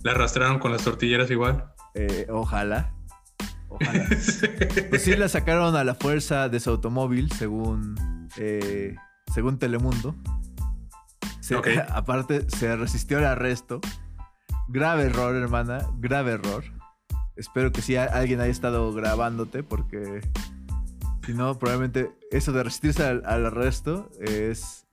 La 0.03 0.11
arrastraron 0.11 0.59
con 0.59 0.71
las 0.71 0.83
tortilleras 0.83 1.29
igual. 1.31 1.71
Eh, 1.93 2.27
ojalá. 2.29 2.91
Ojalá. 3.73 4.05
pues 4.89 5.03
sí, 5.03 5.15
la 5.15 5.27
sacaron 5.27 5.75
a 5.75 5.83
la 5.83 5.95
fuerza 5.95 6.49
de 6.49 6.59
su 6.59 6.69
automóvil, 6.69 7.31
según, 7.31 8.29
eh, 8.37 8.95
según 9.33 9.57
Telemundo. 9.57 10.15
Aparte, 11.89 12.49
se 12.49 12.75
resistió 12.75 13.17
al 13.17 13.25
arresto. 13.25 13.81
Grave 14.67 15.03
error, 15.03 15.35
hermana. 15.35 15.79
Grave 15.99 16.33
error. 16.33 16.63
Espero 17.35 17.71
que 17.71 17.81
sí 17.81 17.95
alguien 17.95 18.41
haya 18.41 18.51
estado 18.51 18.93
grabándote 18.93 19.63
porque 19.63 20.21
si 21.25 21.33
no, 21.33 21.57
probablemente 21.57 22.11
eso 22.31 22.51
de 22.51 22.63
resistirse 22.63 23.03
al, 23.03 23.25
arresto 23.25 24.11
es 24.19 24.85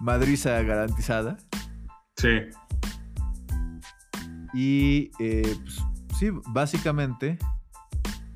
madriza 0.00 0.62
garantizada. 0.62 1.38
Sí. 2.16 2.50
Y 4.54 5.10
eh, 5.18 5.56
pues, 5.64 5.82
sí, 6.18 6.30
básicamente 6.50 7.38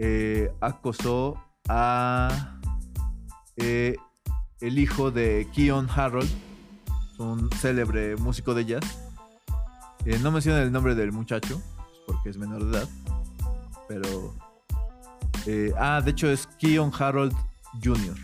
eh, 0.05 0.53
acosó 0.61 1.41
a 1.69 2.59
eh, 3.57 3.95
el 4.61 4.79
hijo 4.81 5.13
de 5.13 5.47
Keon 5.55 5.89
Harold, 5.95 6.29
un 7.19 7.49
célebre 7.53 8.17
músico 8.17 8.53
de 8.53 8.65
jazz. 8.65 8.99
no 10.21 10.33
menciona 10.33 10.61
el 10.61 10.73
nombre 10.73 10.97
del 10.97 11.13
muchacho, 11.13 11.63
porque 12.09 12.31
es 12.31 12.37
menor 12.37 12.65
de 12.65 12.79
edad, 12.79 12.89
pero 13.87 14.35
eh, 15.47 15.73
ah, 15.79 16.01
de 16.05 16.11
hecho 16.11 16.29
es 16.29 16.49
Keon 16.59 16.93
Harold 16.99 17.35
Jr., 17.83 18.17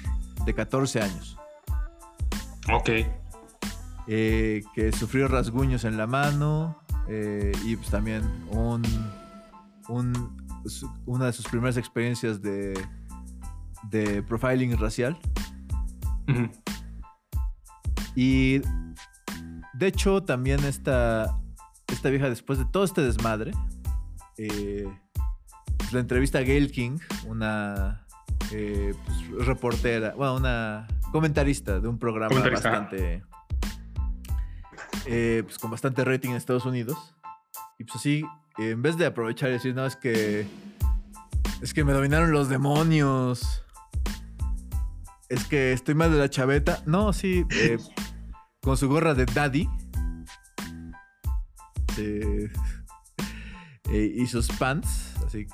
de 0.44 0.54
14 0.54 1.00
años. 1.00 1.38
Ok. 2.72 2.90
Eh, 4.08 4.64
que 4.74 4.90
sufrió 4.90 5.28
rasguños 5.28 5.84
en 5.84 5.96
la 5.96 6.08
mano 6.08 6.76
eh, 7.08 7.52
y 7.64 7.76
pues 7.76 7.90
también 7.90 8.22
un, 8.50 8.82
una 11.06 11.26
de 11.26 11.32
sus 11.32 11.46
primeras 11.46 11.76
experiencias 11.76 12.40
de, 12.42 12.74
de 13.90 14.22
profiling 14.22 14.76
racial. 14.78 15.18
Y 18.14 18.60
de 19.74 19.86
hecho 19.86 20.22
también 20.22 20.64
esta, 20.64 21.40
esta 21.86 22.10
vieja 22.10 22.28
después 22.28 22.58
de 22.58 22.64
todo 22.66 22.84
este 22.84 23.02
desmadre, 23.02 23.52
pues, 24.36 25.92
la 25.92 26.00
entrevista 26.00 26.38
a 26.38 26.42
Gail 26.42 26.70
King, 26.70 26.98
una 27.26 28.06
eh, 28.52 28.94
pues, 29.04 29.46
reportera, 29.46 30.14
bueno, 30.14 30.36
una 30.36 30.86
comentarista 31.12 31.80
de 31.80 31.88
un 31.88 31.98
programa 31.98 32.38
bastante. 32.40 33.22
Eh, 35.06 35.42
pues 35.44 35.58
con 35.58 35.70
bastante 35.70 36.04
rating 36.04 36.30
en 36.30 36.36
Estados 36.36 36.66
Unidos. 36.66 37.14
Y 37.78 37.84
pues 37.84 37.96
así, 37.96 38.24
en 38.58 38.82
vez 38.82 38.96
de 38.96 39.06
aprovechar 39.06 39.50
y 39.50 39.52
decir, 39.52 39.74
no, 39.74 39.86
es 39.86 39.96
que. 39.96 40.46
Es 41.62 41.74
que 41.74 41.84
me 41.84 41.92
dominaron 41.92 42.30
los 42.30 42.48
demonios. 42.48 43.64
Es 45.28 45.44
que 45.44 45.72
estoy 45.72 45.94
mal 45.94 46.10
de 46.10 46.18
la 46.18 46.30
chaveta. 46.30 46.82
No, 46.86 47.12
sí. 47.12 47.44
Eh, 47.50 47.78
con 48.60 48.76
su 48.76 48.88
gorra 48.88 49.14
de 49.14 49.26
daddy. 49.26 49.68
y 53.90 54.26
sus 54.26 54.48
pants. 54.48 55.14
Así 55.26 55.46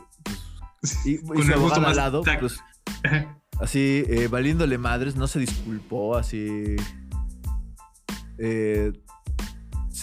y, 1.05 1.19
Con 1.23 1.51
el 1.51 1.59
gusto 1.59 1.81
más 1.81 1.97
lado, 1.97 2.23
pues, 2.41 2.61
así, 3.61 4.05
eh, 4.09 4.29
valiéndole 4.29 4.79
madres, 4.79 5.17
no 5.17 5.27
se 5.27 5.41
disculpó, 5.41 6.17
así. 6.17 6.77
Eh, 8.39 8.93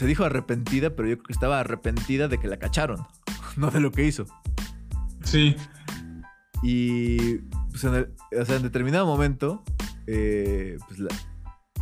se 0.01 0.07
dijo 0.07 0.23
arrepentida, 0.23 0.95
pero 0.95 1.07
yo 1.09 1.17
creo 1.17 1.25
que 1.25 1.33
estaba 1.33 1.59
arrepentida 1.59 2.27
de 2.27 2.39
que 2.39 2.47
la 2.47 2.57
cacharon, 2.57 3.05
no 3.55 3.69
de 3.69 3.79
lo 3.79 3.91
que 3.91 4.03
hizo. 4.03 4.25
Sí. 5.23 5.55
Y 6.63 7.37
pues 7.69 7.83
en, 7.83 8.11
o 8.35 8.45
sea, 8.45 8.55
en 8.55 8.63
determinado 8.63 9.05
momento, 9.05 9.63
eh, 10.07 10.79
pues 10.87 10.99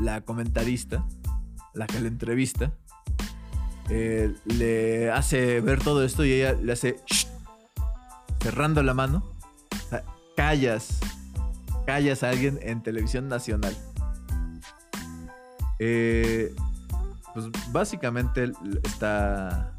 la, 0.01 0.19
comentarista, 0.25 1.07
la 1.73 1.87
que 1.87 2.01
la 2.01 2.09
entrevista, 2.09 2.73
le 3.87 5.11
hace 5.11 5.61
ver 5.61 5.81
todo 5.81 6.03
esto 6.03 6.25
y 6.25 6.33
ella 6.33 6.57
le 6.61 6.73
hace 6.73 6.97
cerrando 8.41 8.83
la 8.83 8.93
mano, 8.93 9.31
callas, 10.35 10.99
callas 11.85 12.23
a 12.23 12.31
alguien 12.31 12.59
en 12.63 12.83
televisión 12.83 13.29
nacional. 13.29 13.77
Eh, 15.79 16.53
pues 17.47 17.71
básicamente 17.71 18.51
está 18.83 19.73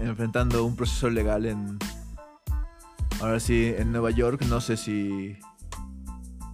enfrentando 0.00 0.64
un 0.64 0.76
proceso 0.76 1.10
legal 1.10 1.46
en, 1.46 1.78
ahora 3.20 3.40
sí, 3.40 3.72
en 3.76 3.92
Nueva 3.92 4.10
York. 4.10 4.44
No 4.46 4.60
sé 4.60 4.76
si, 4.76 5.36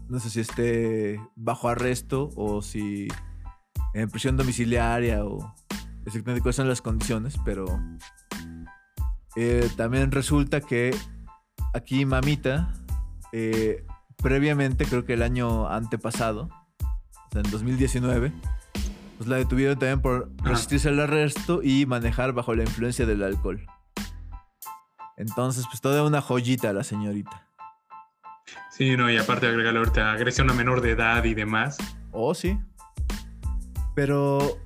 no 0.09 0.21
sé 0.21 0.31
si 0.31 0.41
esté 0.41 1.21
bajo 1.37 1.69
arresto 1.69 2.31
o 2.37 2.63
si 2.63 3.09
en 3.95 4.09
prisión 4.11 4.37
domiciliaria 4.37 5.25
o 5.25 5.55
exactamente 6.07 6.43
cuáles 6.43 6.57
son 6.57 6.69
las 6.69 6.83
condiciones, 6.83 7.37
pero 7.45 7.67
eh, 9.37 9.69
también 9.77 10.11
resulta 10.11 10.61
que 10.61 10.95
aquí 11.75 12.05
Mamita, 12.05 12.73
eh, 13.33 13.85
previamente, 14.17 14.85
creo 14.85 15.05
que 15.05 15.15
el 15.15 15.23
año 15.23 15.69
antepasado, 15.69 16.49
o 16.81 17.33
sea, 17.33 17.43
en 17.45 17.51
2019, 17.51 18.33
pues 19.21 19.29
la 19.29 19.37
detuvieron 19.37 19.79
también 19.79 20.01
por 20.01 20.31
resistirse 20.43 20.89
al 20.89 20.99
arresto 20.99 21.61
y 21.63 21.85
manejar 21.85 22.33
bajo 22.33 22.55
la 22.55 22.63
influencia 22.63 23.05
del 23.05 23.23
alcohol. 23.23 23.67
Entonces, 25.19 25.67
pues 25.67 25.83
toda 25.83 26.05
una 26.05 26.23
joyita 26.23 26.73
la 26.73 26.85
señorita. 26.85 27.47
Sí, 28.71 28.97
no, 28.97 29.11
y 29.11 29.19
aparte 29.19 29.47
agregarle 29.47 29.81
ahorita 29.81 30.13
agresión 30.13 30.49
a 30.49 30.55
menor 30.55 30.81
de 30.81 30.93
edad 30.93 31.23
y 31.25 31.35
demás. 31.35 31.77
Oh, 32.13 32.35
sí. 32.35 32.59
Pero 33.95 34.57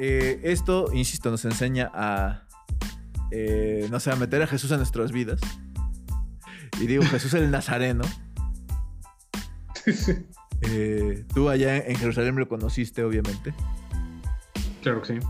eh, 0.00 0.40
esto, 0.42 0.90
insisto, 0.92 1.30
nos 1.30 1.44
enseña 1.44 1.92
a 1.94 2.48
eh, 3.30 3.86
no 3.88 4.00
sé, 4.00 4.10
a 4.10 4.16
meter 4.16 4.42
a 4.42 4.48
Jesús 4.48 4.72
en 4.72 4.78
nuestras 4.78 5.12
vidas. 5.12 5.38
Y 6.80 6.88
digo, 6.88 7.04
Jesús 7.04 7.34
el 7.34 7.52
Nazareno. 7.52 8.02
Eh, 10.62 11.24
tú 11.32 11.48
allá 11.48 11.78
en 11.78 11.96
Jerusalén 11.96 12.36
lo 12.36 12.48
conociste, 12.48 13.02
obviamente. 13.02 13.54
Claro 14.82 15.02
que 15.02 15.18
sí. 15.18 15.26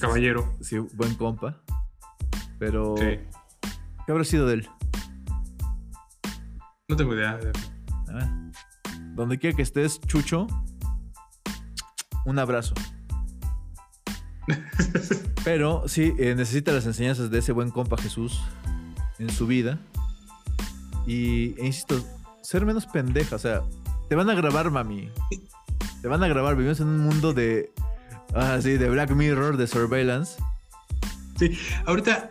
Caballero. 0.00 0.56
Sí, 0.60 0.78
buen 0.78 1.14
compa. 1.14 1.60
Pero. 2.58 2.94
¿Qué 2.94 3.26
habrá 4.12 4.24
sido 4.24 4.46
de 4.46 4.54
él? 4.54 4.68
No 6.88 6.96
tengo 6.96 7.14
idea. 7.14 7.38
Ah. 8.08 8.50
Donde 9.14 9.38
quiera 9.38 9.56
que 9.56 9.62
estés, 9.62 10.00
Chucho, 10.02 10.46
un 12.24 12.38
abrazo. 12.38 12.74
Pero 15.44 15.88
sí, 15.88 16.14
eh, 16.18 16.34
necesita 16.36 16.72
las 16.72 16.86
enseñanzas 16.86 17.30
de 17.30 17.38
ese 17.38 17.52
buen 17.52 17.70
compa 17.70 17.96
Jesús 17.96 18.40
en 19.18 19.30
su 19.30 19.46
vida. 19.46 19.80
Y, 21.06 21.54
e 21.60 21.66
insisto, 21.66 22.04
ser 22.42 22.64
menos 22.66 22.86
pendeja. 22.86 23.36
O 23.36 23.38
sea, 23.38 23.62
te 24.08 24.14
van 24.14 24.30
a 24.30 24.34
grabar, 24.34 24.70
mami. 24.70 25.10
Te 26.02 26.08
van 26.08 26.22
a 26.22 26.28
grabar. 26.28 26.56
Vivimos 26.56 26.80
en 26.80 26.88
un 26.88 27.00
mundo 27.00 27.32
de. 27.32 27.70
Ah, 28.34 28.58
sí, 28.60 28.76
de 28.76 28.88
Black 28.90 29.10
Mirror, 29.10 29.56
de 29.56 29.66
surveillance. 29.66 30.36
Sí, 31.38 31.56
ahorita 31.84 32.30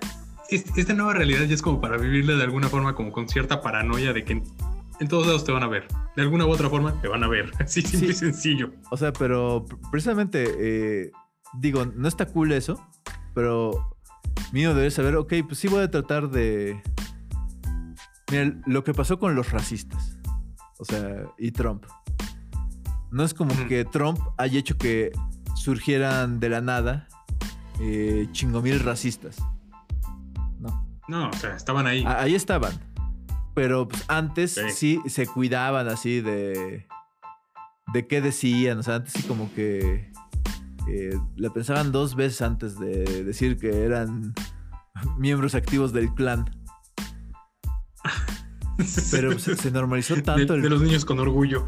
esta 0.49 0.93
nueva 0.93 1.13
realidad 1.13 1.43
ya 1.45 1.53
es 1.53 1.61
como 1.61 1.81
para 1.81 1.97
vivirla 1.97 2.35
de 2.35 2.43
alguna 2.43 2.69
forma, 2.69 2.95
como 2.95 3.11
con 3.11 3.27
cierta 3.27 3.61
paranoia 3.61 4.13
de 4.13 4.23
que 4.23 4.43
en, 4.99 5.07
todos 5.07 5.27
lados 5.27 5.43
te 5.43 5.51
van 5.51 5.63
a 5.63 5.67
ver. 5.67 5.87
De 6.15 6.21
alguna 6.21 6.45
u 6.45 6.49
otra 6.49 6.69
forma 6.69 6.99
te 7.01 7.07
van 7.07 7.23
a 7.23 7.27
ver. 7.27 7.51
Así, 7.59 7.81
simple 7.81 8.09
y 8.09 8.13
sencillo. 8.13 8.71
O 8.91 8.97
sea, 8.97 9.13
pero 9.13 9.65
precisamente. 9.91 10.45
Eh, 10.57 11.11
digo, 11.59 11.85
no 11.85 12.07
está 12.07 12.25
cool 12.27 12.51
eso, 12.51 12.85
pero 13.33 13.95
mío 14.51 14.73
debe 14.73 14.91
saber, 14.91 15.15
ok, 15.15 15.33
pues 15.47 15.59
sí 15.59 15.67
voy 15.67 15.83
a 15.83 15.91
tratar 15.91 16.29
de... 16.29 16.81
Mira, 18.31 18.53
lo 18.65 18.83
que 18.83 18.93
pasó 18.93 19.19
con 19.19 19.35
los 19.35 19.51
racistas, 19.51 20.14
o 20.79 20.85
sea, 20.85 21.25
y 21.37 21.51
Trump. 21.51 21.85
No 23.11 23.23
es 23.23 23.33
como 23.33 23.53
que 23.67 23.85
Trump 23.85 24.19
haya 24.37 24.59
hecho 24.59 24.77
que 24.77 25.11
surgieran 25.55 26.39
de 26.39 26.49
la 26.49 26.61
nada 26.61 27.07
eh, 27.79 28.27
chingomil 28.31 28.79
racistas. 28.79 29.37
No. 30.59 30.85
No, 31.07 31.29
o 31.29 31.33
sea, 31.33 31.55
estaban 31.55 31.87
ahí. 31.87 32.03
ahí 32.05 32.35
estaban. 32.35 32.73
Pero 33.53 33.87
pues, 33.87 34.03
antes 34.07 34.59
sí. 34.73 35.01
se 35.07 35.27
cuidaban 35.27 35.87
así 35.87 36.21
de. 36.21 36.87
de 37.93 38.07
qué 38.07 38.21
decían. 38.21 38.79
O 38.79 38.83
sea, 38.83 38.95
antes 38.95 39.13
sí 39.13 39.23
como 39.23 39.53
que 39.53 40.11
eh, 40.87 41.17
le 41.35 41.49
pensaban 41.49 41.91
dos 41.91 42.15
veces 42.15 42.41
antes 42.41 42.77
de 42.77 43.23
decir 43.23 43.57
que 43.57 43.83
eran 43.85 44.33
miembros 45.17 45.55
activos 45.55 45.93
del 45.93 46.13
clan. 46.13 46.45
Pero 49.11 49.37
se, 49.39 49.71
normalizó 49.71 50.15
tanto. 50.23 50.53
De, 50.57 50.69
los 50.69 50.81
niños 50.81 51.05
con 51.05 51.19
orgullo. 51.19 51.67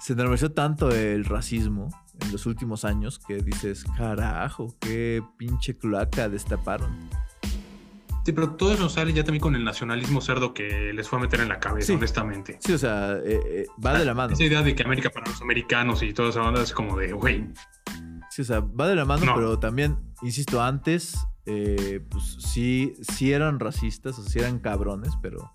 se 0.00 0.14
normalizó 0.14 0.52
tanto 0.52 0.90
el 0.90 1.24
racismo 1.24 1.88
en 2.20 2.32
los 2.32 2.46
últimos 2.46 2.84
años 2.84 3.18
que 3.18 3.36
dices, 3.38 3.84
carajo, 3.96 4.74
qué 4.80 5.22
pinche 5.36 5.76
cloaca 5.76 6.28
destaparon. 6.28 6.90
Sí, 8.24 8.32
pero 8.32 8.50
todo 8.54 8.72
eso 8.72 8.88
sale 8.88 9.12
ya 9.12 9.22
también 9.22 9.40
con 9.40 9.54
el 9.54 9.62
nacionalismo 9.62 10.20
cerdo 10.20 10.52
que 10.52 10.92
les 10.92 11.08
fue 11.08 11.18
a 11.20 11.22
meter 11.22 11.40
en 11.40 11.48
la 11.48 11.60
cabeza, 11.60 11.86
Sí. 11.88 11.92
honestamente. 11.92 12.58
Sí, 12.60 12.72
o 12.72 12.78
sea, 12.78 13.12
eh, 13.18 13.40
eh, 13.46 13.66
va 13.84 13.96
de 13.96 14.04
la 14.04 14.14
mano. 14.14 14.32
Esa 14.32 14.42
idea 14.42 14.62
de 14.62 14.74
que 14.74 14.82
América 14.82 15.10
para 15.10 15.30
los 15.30 15.40
americanos 15.42 16.02
y 16.02 16.12
toda 16.12 16.30
esa 16.30 16.42
onda 16.42 16.60
es 16.62 16.72
como 16.72 16.96
de, 16.98 17.12
güey, 17.12 17.46
Sí, 18.30 18.42
o 18.42 18.44
sea, 18.44 18.60
va 18.60 18.88
de 18.88 18.96
la 18.96 19.04
mano, 19.06 19.24
No. 19.26 19.34
pero 19.34 19.58
también, 19.60 19.96
insisto, 20.22 20.60
antes, 20.60 21.16
eh, 21.46 22.04
pues 22.10 22.36
sí, 22.40 22.94
sí 23.00 23.32
eran 23.32 23.60
racistas, 23.60 24.18
o 24.18 24.22
sea, 24.22 24.30
sí 24.32 24.38
eran 24.40 24.58
cabrones, 24.58 25.12
pero 25.22 25.52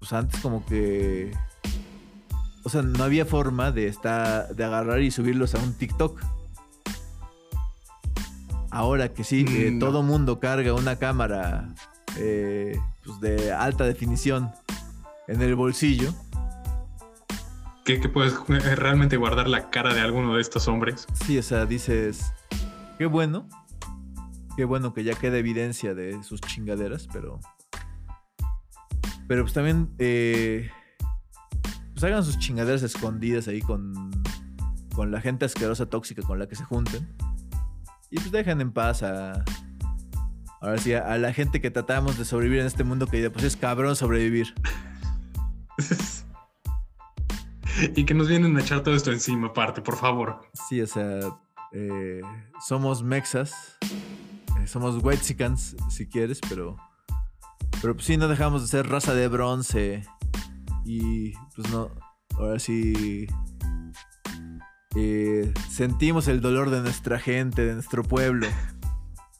pues 0.00 0.12
antes 0.12 0.40
como 0.40 0.64
que, 0.66 1.32
o 2.64 2.68
sea, 2.68 2.82
no 2.82 3.04
había 3.04 3.24
forma 3.24 3.70
de 3.70 3.86
estar, 3.86 4.54
de 4.56 4.64
agarrar 4.64 5.00
y 5.02 5.10
subirlos 5.12 5.54
a 5.54 5.58
un 5.58 5.74
TikTok. 5.74 6.20
Ahora 8.72 9.12
que 9.12 9.22
sí, 9.24 9.44
que 9.44 9.70
Mm, 9.70 9.78
no. 9.78 9.86
todo 9.86 10.02
mundo 10.02 10.40
carga 10.40 10.74
una 10.74 10.96
cámara 10.96 11.68
eh, 12.16 12.78
pues 13.04 13.20
de 13.20 13.52
alta 13.52 13.84
definición 13.84 14.50
en 15.28 15.42
el 15.42 15.54
bolsillo, 15.54 16.12
que 17.84 18.08
puedes 18.08 18.34
eh, 18.48 18.76
realmente 18.76 19.16
guardar 19.16 19.48
la 19.48 19.70
cara 19.70 19.92
de 19.94 20.00
alguno 20.00 20.34
de 20.36 20.40
estos 20.40 20.68
hombres. 20.68 21.06
Sí, 21.26 21.36
o 21.38 21.42
sea, 21.42 21.66
dices, 21.66 22.32
qué 22.98 23.06
bueno, 23.06 23.48
qué 24.56 24.64
bueno 24.64 24.94
que 24.94 25.02
ya 25.02 25.14
queda 25.14 25.38
evidencia 25.38 25.94
de 25.94 26.22
sus 26.22 26.40
chingaderas, 26.40 27.08
pero... 27.12 27.40
Pero 29.30 29.44
pues 29.44 29.52
también, 29.52 29.94
eh, 30.00 30.72
pues 31.92 32.02
hagan 32.02 32.24
sus 32.24 32.36
chingaderas 32.40 32.82
escondidas 32.82 33.46
ahí 33.46 33.60
con, 33.60 34.10
con 34.92 35.12
la 35.12 35.20
gente 35.20 35.44
asquerosa, 35.44 35.86
tóxica 35.86 36.20
con 36.22 36.40
la 36.40 36.48
que 36.48 36.56
se 36.56 36.64
junten. 36.64 37.08
Y 38.10 38.16
pues 38.16 38.32
dejen 38.32 38.60
en 38.60 38.72
paz 38.72 39.04
a... 39.04 39.44
Ahora 40.60 40.78
sí, 40.78 40.94
a, 40.94 41.12
a 41.12 41.16
la 41.16 41.32
gente 41.32 41.60
que 41.60 41.70
tratamos 41.70 42.18
de 42.18 42.24
sobrevivir 42.24 42.58
en 42.58 42.66
este 42.66 42.82
mundo 42.82 43.06
que 43.06 43.30
pues 43.30 43.44
es 43.44 43.56
cabrón 43.56 43.94
sobrevivir. 43.94 44.52
y 47.94 48.04
que 48.04 48.14
nos 48.14 48.26
vienen 48.26 48.56
a 48.56 48.62
echar 48.62 48.82
todo 48.82 48.96
esto 48.96 49.12
encima, 49.12 49.46
aparte, 49.46 49.80
por 49.80 49.94
favor. 49.94 50.40
Sí, 50.68 50.82
o 50.82 50.88
sea, 50.88 51.20
eh, 51.70 52.20
somos 52.66 53.04
mexas, 53.04 53.78
eh, 54.60 54.66
somos 54.66 55.00
whitexicans 55.04 55.76
si 55.88 56.08
quieres, 56.08 56.40
pero, 56.48 56.76
pero 57.80 57.94
pues 57.94 58.06
sí, 58.06 58.16
no 58.16 58.28
dejamos 58.28 58.62
de 58.62 58.68
ser 58.68 58.88
raza 58.88 59.14
de 59.14 59.28
bronce 59.28 60.04
y 60.84 61.32
pues 61.54 61.70
no, 61.70 61.90
ahora 62.36 62.58
sí 62.58 63.26
eh, 64.96 65.52
sentimos 65.70 66.28
el 66.28 66.40
dolor 66.40 66.70
de 66.70 66.80
nuestra 66.80 67.18
gente, 67.18 67.64
de 67.64 67.74
nuestro 67.74 68.02
pueblo. 68.02 68.48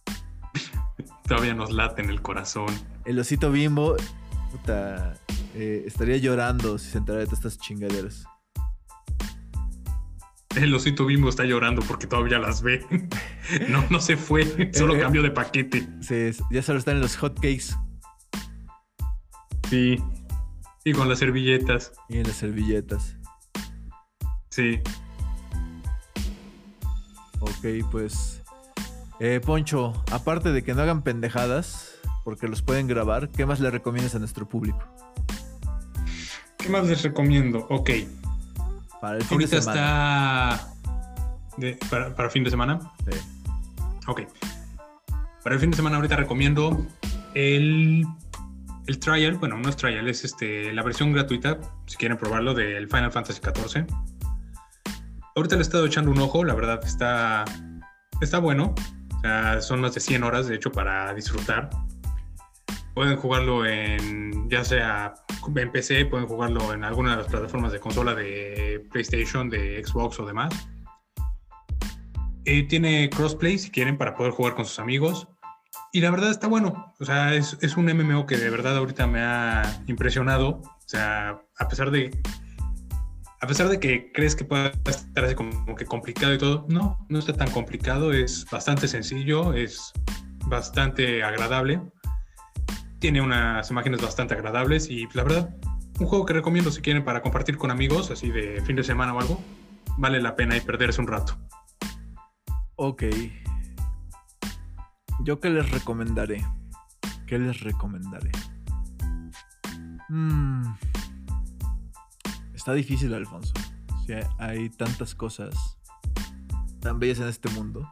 Todavía 1.28 1.54
nos 1.54 1.70
late 1.70 2.02
en 2.02 2.10
el 2.10 2.22
corazón. 2.22 2.68
El 3.04 3.18
osito 3.18 3.50
bimbo, 3.50 3.96
puta, 4.52 5.14
eh, 5.54 5.84
estaría 5.86 6.16
llorando 6.16 6.78
si 6.78 6.90
se 6.90 6.98
enterara 6.98 7.20
de 7.20 7.26
todas 7.26 7.44
estas 7.44 7.58
chingaderas. 7.58 8.24
El 10.56 10.74
osito 10.74 11.06
bimbo 11.06 11.28
está 11.28 11.44
llorando 11.44 11.82
porque 11.82 12.06
todavía 12.06 12.38
las 12.38 12.62
ve. 12.62 12.84
No, 13.68 13.84
no 13.90 13.98
se 14.00 14.16
fue, 14.16 14.70
solo 14.72 14.94
Eh, 14.94 15.00
cambió 15.00 15.24
de 15.24 15.32
paquete. 15.32 15.88
Ya 16.52 16.62
solo 16.62 16.78
están 16.78 16.96
en 16.96 17.02
los 17.02 17.16
hotcakes 17.16 17.74
Sí. 19.70 20.02
Y 20.84 20.92
con 20.92 21.08
las 21.08 21.18
servilletas. 21.20 21.92
y 22.08 22.18
en 22.18 22.24
las 22.26 22.36
servilletas. 22.36 23.16
Sí. 24.50 24.80
Ok, 27.40 27.88
pues. 27.90 28.42
Eh, 29.20 29.40
Poncho, 29.44 29.92
aparte 30.10 30.50
de 30.52 30.62
que 30.64 30.74
no 30.74 30.82
hagan 30.82 31.02
pendejadas, 31.02 31.94
porque 32.24 32.48
los 32.48 32.62
pueden 32.62 32.86
grabar, 32.86 33.28
¿qué 33.28 33.44
más 33.46 33.60
le 33.60 33.70
recomiendas 33.70 34.14
a 34.14 34.18
nuestro 34.18 34.48
público? 34.48 34.78
¿Qué 36.58 36.68
más 36.68 36.86
les 36.86 37.02
recomiendo? 37.02 37.66
Ok. 37.70 37.90
Para 39.00 39.16
el 39.16 39.24
fin 39.24 39.38
de 39.38 39.44
Ahorita 39.44 39.62
semana. 39.62 40.54
está. 40.54 40.74
de- 41.58 41.78
para, 41.90 42.14
para 42.14 42.30
fin 42.30 42.44
de 42.44 42.50
semana. 42.50 42.80
Sí. 43.10 43.18
Ok. 44.06 44.22
Para 45.42 45.54
el 45.54 45.60
fin 45.60 45.70
de 45.70 45.76
semana 45.76 45.96
ahorita 45.96 46.16
recomiendo 46.16 46.84
el, 47.34 48.04
el 48.90 48.98
trial, 48.98 49.36
bueno, 49.36 49.56
no 49.56 49.68
es 49.68 49.76
trial, 49.76 50.08
es 50.08 50.24
este, 50.24 50.72
la 50.72 50.82
versión 50.82 51.12
gratuita, 51.12 51.60
si 51.86 51.96
quieren 51.96 52.18
probarlo, 52.18 52.54
del 52.54 52.88
Final 52.88 53.12
Fantasy 53.12 53.40
XIV. 53.40 53.86
Ahorita 55.36 55.54
le 55.54 55.60
he 55.60 55.62
estado 55.62 55.86
echando 55.86 56.10
un 56.10 56.18
ojo, 56.18 56.42
la 56.42 56.54
verdad 56.54 56.80
está, 56.84 57.44
está 58.20 58.40
bueno. 58.40 58.74
Son 59.60 59.80
más 59.80 59.94
de 59.94 60.00
100 60.00 60.24
horas, 60.24 60.48
de 60.48 60.56
hecho, 60.56 60.72
para 60.72 61.14
disfrutar. 61.14 61.70
Pueden 62.94 63.16
jugarlo 63.16 63.64
en, 63.64 64.50
ya 64.50 64.64
sea 64.64 65.14
en 65.54 65.70
PC, 65.70 66.06
pueden 66.06 66.26
jugarlo 66.26 66.72
en 66.72 66.82
alguna 66.82 67.12
de 67.12 67.18
las 67.18 67.26
plataformas 67.28 67.70
de 67.70 67.78
consola 67.78 68.16
de 68.16 68.84
PlayStation, 68.90 69.48
de 69.48 69.84
Xbox 69.84 70.18
o 70.18 70.26
demás. 70.26 70.52
Eh, 72.44 72.64
tiene 72.64 73.08
crossplay 73.08 73.56
si 73.56 73.70
quieren 73.70 73.96
para 73.96 74.16
poder 74.16 74.32
jugar 74.32 74.56
con 74.56 74.64
sus 74.64 74.80
amigos. 74.80 75.28
Y 75.92 76.00
la 76.00 76.10
verdad 76.10 76.30
está 76.30 76.46
bueno. 76.46 76.94
O 77.00 77.04
sea, 77.04 77.34
es, 77.34 77.58
es 77.60 77.76
un 77.76 77.86
MMO 77.86 78.26
que 78.26 78.36
de 78.36 78.50
verdad 78.50 78.76
ahorita 78.76 79.06
me 79.06 79.20
ha 79.20 79.82
impresionado. 79.86 80.60
O 80.60 80.88
sea, 80.88 81.42
a 81.58 81.68
pesar 81.68 81.90
de. 81.90 82.10
A 83.40 83.46
pesar 83.46 83.68
de 83.68 83.80
que 83.80 84.12
crees 84.12 84.36
que 84.36 84.44
pueda 84.44 84.70
estar 84.84 85.24
así 85.24 85.34
como 85.34 85.74
que 85.74 85.86
complicado 85.86 86.34
y 86.34 86.38
todo, 86.38 86.66
no, 86.68 86.98
no 87.08 87.18
está 87.18 87.32
tan 87.32 87.50
complicado. 87.50 88.12
Es 88.12 88.46
bastante 88.50 88.86
sencillo, 88.86 89.54
es 89.54 89.92
bastante 90.46 91.22
agradable. 91.24 91.80
Tiene 92.98 93.22
unas 93.22 93.70
imágenes 93.70 94.02
bastante 94.02 94.34
agradables 94.34 94.90
y 94.90 95.08
la 95.14 95.22
verdad, 95.22 95.56
un 95.98 96.06
juego 96.06 96.26
que 96.26 96.34
recomiendo 96.34 96.70
si 96.70 96.82
quieren 96.82 97.02
para 97.02 97.22
compartir 97.22 97.56
con 97.56 97.70
amigos, 97.70 98.10
así 98.10 98.28
de 98.30 98.60
fin 98.60 98.76
de 98.76 98.84
semana 98.84 99.14
o 99.14 99.20
algo. 99.20 99.42
Vale 99.96 100.20
la 100.20 100.36
pena 100.36 100.56
y 100.56 100.60
perderse 100.60 101.00
un 101.00 101.06
rato. 101.06 101.38
Ok. 102.76 103.04
¿Yo 105.24 105.38
qué 105.40 105.50
les 105.50 105.68
recomendaré? 105.70 106.44
¿Qué 107.26 107.38
les 107.38 107.60
recomendaré? 107.60 108.30
Mm, 110.08 110.64
Está 112.54 112.72
difícil, 112.74 113.14
Alfonso. 113.14 113.52
Sea, 114.06 114.28
hay 114.38 114.68
tantas 114.70 115.14
cosas 115.14 115.54
tan 116.80 116.98
bellas 116.98 117.20
en 117.20 117.28
este 117.28 117.48
mundo. 117.50 117.90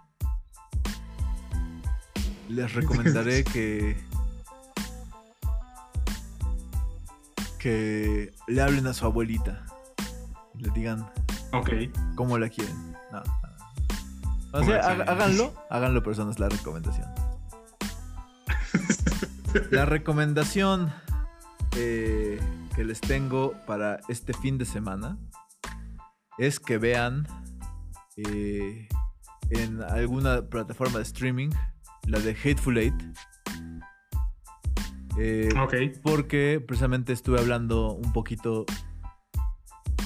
Les 2.49 2.73
recomendaré 2.75 3.45
que. 3.53 3.97
que 7.59 8.33
le 8.47 8.63
hablen 8.63 8.87
a 8.87 8.95
su 8.95 9.05
abuelita. 9.05 9.65
Y 10.59 10.63
le 10.65 10.71
digan 10.71 11.09
Ok. 11.53 11.71
cómo 12.15 12.37
la 12.39 12.49
quieren. 12.49 12.88
O 14.59 14.61
¿Cómo 14.61 14.73
sea, 14.73 14.81
háganlo, 14.81 15.55
háganlo, 15.71 16.03
es 16.31 16.41
la 16.41 16.49
recomendación. 16.49 17.07
La 19.71 19.85
recomendación 19.87 20.93
eh, 21.77 22.41
que 22.75 22.85
les 22.85 23.01
tengo 23.01 23.55
para 23.67 24.01
este 24.09 24.33
fin 24.35 24.59
de 24.59 24.65
semana 24.65 25.17
es 26.39 26.59
que 26.59 26.77
vean 26.77 27.27
eh, 28.17 28.89
en 29.51 29.81
alguna 29.83 30.43
plataforma 30.43 30.99
de 30.99 31.05
streaming 31.05 31.51
la 32.09 32.19
de 32.19 32.33
Hateful 32.33 32.79
Eight. 32.79 32.95
Eh, 35.19 35.49
Ok. 35.57 35.75
porque 36.03 36.63
precisamente 36.67 37.13
estuve 37.13 37.39
hablando 37.39 37.93
un 37.93 38.13
poquito 38.13 38.67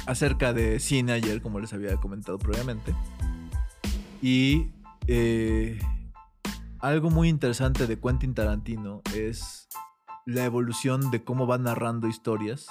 acerca 0.07 0.53
de 0.53 0.79
cine 0.79 1.13
ayer, 1.13 1.41
como 1.41 1.59
les 1.59 1.73
había 1.73 1.97
comentado 1.97 2.39
previamente. 2.39 2.95
Y 4.23 4.71
eh, 5.09 5.81
algo 6.79 7.11
muy 7.11 7.29
interesante 7.29 7.89
de 7.89 7.99
Quentin 7.99 8.35
Tarantino 8.35 9.03
es 9.17 9.69
la 10.27 10.45
evolución 10.45 11.11
de 11.11 11.25
cómo 11.25 11.49
va 11.49 11.59
narrando 11.59 12.07
historias, 12.07 12.69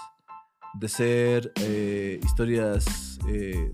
de 0.74 0.88
ser 0.88 1.52
eh, 1.58 2.22
historias, 2.24 3.20
eh, 3.28 3.74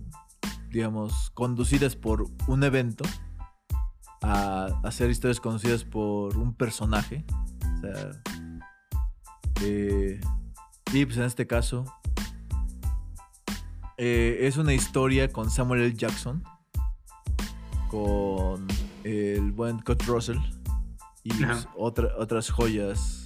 digamos, 0.71 1.29
conducidas 1.35 1.95
por 1.95 2.25
un 2.47 2.63
evento, 2.63 3.05
a 4.23 4.65
hacer 4.83 5.11
historias 5.11 5.39
conducidas 5.39 5.83
por 5.83 6.35
un 6.35 6.55
personaje. 6.55 7.23
O 7.61 7.81
sea, 7.81 8.11
eh, 9.61 10.19
y 10.93 11.05
pues 11.05 11.17
en 11.17 11.23
este 11.23 11.45
caso 11.45 11.85
es 13.97 14.57
una 14.57 14.75
historia 14.75 15.29
con 15.29 15.49
Samuel 15.49 15.81
L. 15.81 15.93
Jackson, 15.95 16.43
con 17.89 18.67
el 19.03 19.51
buen 19.51 19.79
Kurt 19.79 20.03
Russell 20.03 20.37
y 21.23 21.33
pues, 21.33 21.67
otra- 21.75 22.15
otras 22.17 22.49
joyas 22.49 23.25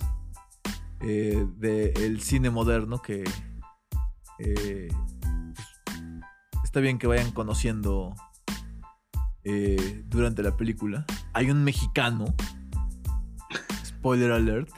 eh, 1.01 1.45
del 1.57 2.21
cine 2.21 2.49
moderno 2.49 3.01
que 3.01 3.23
eh, 4.39 4.87
pues, 6.51 6.63
está 6.63 6.79
bien 6.79 6.97
que 6.99 7.07
vayan 7.07 7.31
conociendo 7.31 8.15
eh, 9.43 10.03
durante 10.07 10.43
la 10.43 10.55
película. 10.57 11.05
Hay 11.33 11.49
un 11.51 11.63
mexicano 11.63 12.25
Spoiler 13.85 14.31
alert. 14.31 14.69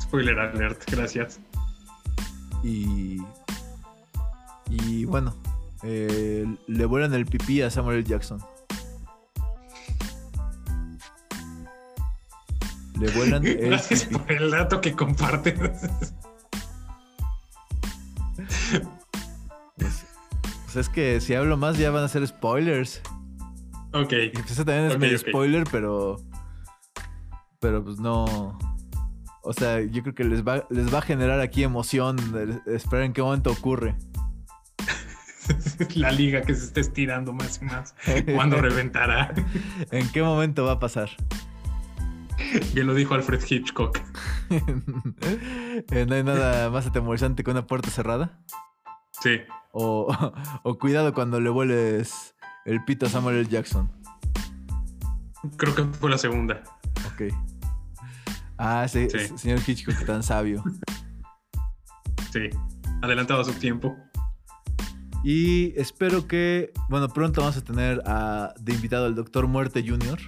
Spoiler 0.00 0.38
alert, 0.38 0.82
gracias. 0.90 1.38
Y. 2.64 3.18
Y 4.70 5.04
bueno, 5.06 5.34
le 5.82 6.84
vuelan 6.86 7.14
el 7.14 7.24
pipí 7.24 7.62
a 7.62 7.70
Samuel. 7.70 8.04
Jackson. 8.04 8.38
Le 12.98 13.10
vuelan 13.12 13.46
el 13.46 13.58
Gracias 13.70 14.04
pipí. 14.04 14.16
por 14.18 14.32
el 14.32 14.50
dato 14.50 14.80
que 14.80 14.92
compartes. 14.94 15.54
Pues, 19.76 20.04
pues 20.64 20.76
es 20.76 20.88
que 20.88 21.20
si 21.20 21.34
hablo 21.34 21.56
más 21.56 21.78
ya 21.78 21.90
van 21.90 22.04
a 22.04 22.08
ser 22.08 22.26
spoilers. 22.26 23.00
ok. 23.92 24.12
Y 24.12 24.28
pues 24.30 24.50
eso 24.50 24.64
también 24.64 24.86
es 24.86 24.94
Ok, 24.94 25.00
medio 25.00 25.18
spoiler, 25.18 25.64
pero. 25.70 26.16
Pero 27.60 27.84
pues 27.84 27.98
no. 27.98 28.58
O 29.42 29.52
sea, 29.52 29.80
yo 29.80 30.02
creo 30.02 30.14
que 30.14 30.24
les 30.24 30.46
va, 30.46 30.66
les 30.70 30.92
va 30.92 30.98
a 30.98 31.02
generar 31.02 31.40
aquí 31.40 31.62
emoción. 31.62 32.16
esperar 32.66 33.04
en 33.04 33.12
qué 33.12 33.22
momento 33.22 33.50
ocurre. 33.50 33.96
La 35.94 36.12
liga 36.12 36.42
que 36.42 36.54
se 36.54 36.64
está 36.66 36.80
estirando 36.80 37.32
más 37.32 37.60
y 37.62 37.64
más. 37.64 37.94
¿Cuándo 38.34 38.56
reventará? 38.60 39.32
¿En 39.90 40.10
qué 40.12 40.22
momento 40.22 40.64
va 40.64 40.72
a 40.72 40.78
pasar? 40.78 41.08
Bien 42.74 42.86
lo 42.86 42.94
dijo 42.94 43.14
Alfred 43.14 43.40
Hitchcock. 43.48 43.98
Eh, 44.50 46.06
no 46.08 46.14
hay 46.14 46.22
nada 46.24 46.70
más 46.70 46.86
atemorizante 46.86 47.42
que 47.44 47.50
una 47.50 47.66
puerta 47.66 47.90
cerrada. 47.90 48.40
Sí. 49.20 49.40
O, 49.72 50.08
o 50.62 50.78
cuidado 50.78 51.12
cuando 51.12 51.40
le 51.40 51.50
vueles 51.50 52.34
el 52.64 52.84
pito 52.84 53.06
a 53.06 53.08
Samuel 53.08 53.36
L. 53.36 53.48
Jackson. 53.48 53.90
Creo 55.56 55.74
que 55.74 55.84
fue 55.84 56.10
la 56.10 56.18
segunda. 56.18 56.62
Ok. 57.12 57.32
Ah, 58.56 58.86
sí, 58.88 59.08
Sí. 59.10 59.36
señor 59.38 59.60
Hitchcock, 59.66 60.04
tan 60.04 60.22
sabio. 60.22 60.64
Sí. 62.32 62.50
Adelantado 63.02 63.40
a 63.40 63.44
su 63.44 63.52
tiempo. 63.54 63.96
Y 65.24 65.78
espero 65.80 66.26
que, 66.26 66.72
bueno, 66.88 67.08
pronto 67.08 67.40
vamos 67.40 67.56
a 67.56 67.62
tener 67.64 68.02
a, 68.06 68.54
de 68.60 68.72
invitado 68.72 69.06
al 69.06 69.14
Doctor 69.14 69.46
Muerte 69.46 69.84
Jr. 69.86 70.18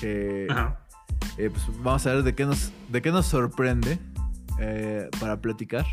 Que 0.00 0.46
Ajá. 0.50 0.80
Eh, 1.38 1.50
pues 1.50 1.64
vamos 1.82 2.06
a 2.06 2.14
ver 2.14 2.22
de 2.24 2.34
qué 2.34 2.44
nos, 2.44 2.72
de 2.88 3.00
qué 3.02 3.10
nos 3.10 3.26
sorprende 3.26 3.98
eh, 4.58 5.08
para 5.20 5.40
platicar. 5.40 5.86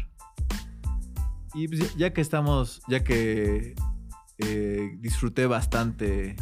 Y 1.53 1.67
pues, 1.67 1.95
ya- 1.95 2.13
que 2.13 2.22
estamos, 2.22 2.81
ya 2.88 3.03
que 3.03 3.76
eh, 4.39 4.97
disfruté 4.99 5.45
bastante, 5.47 6.35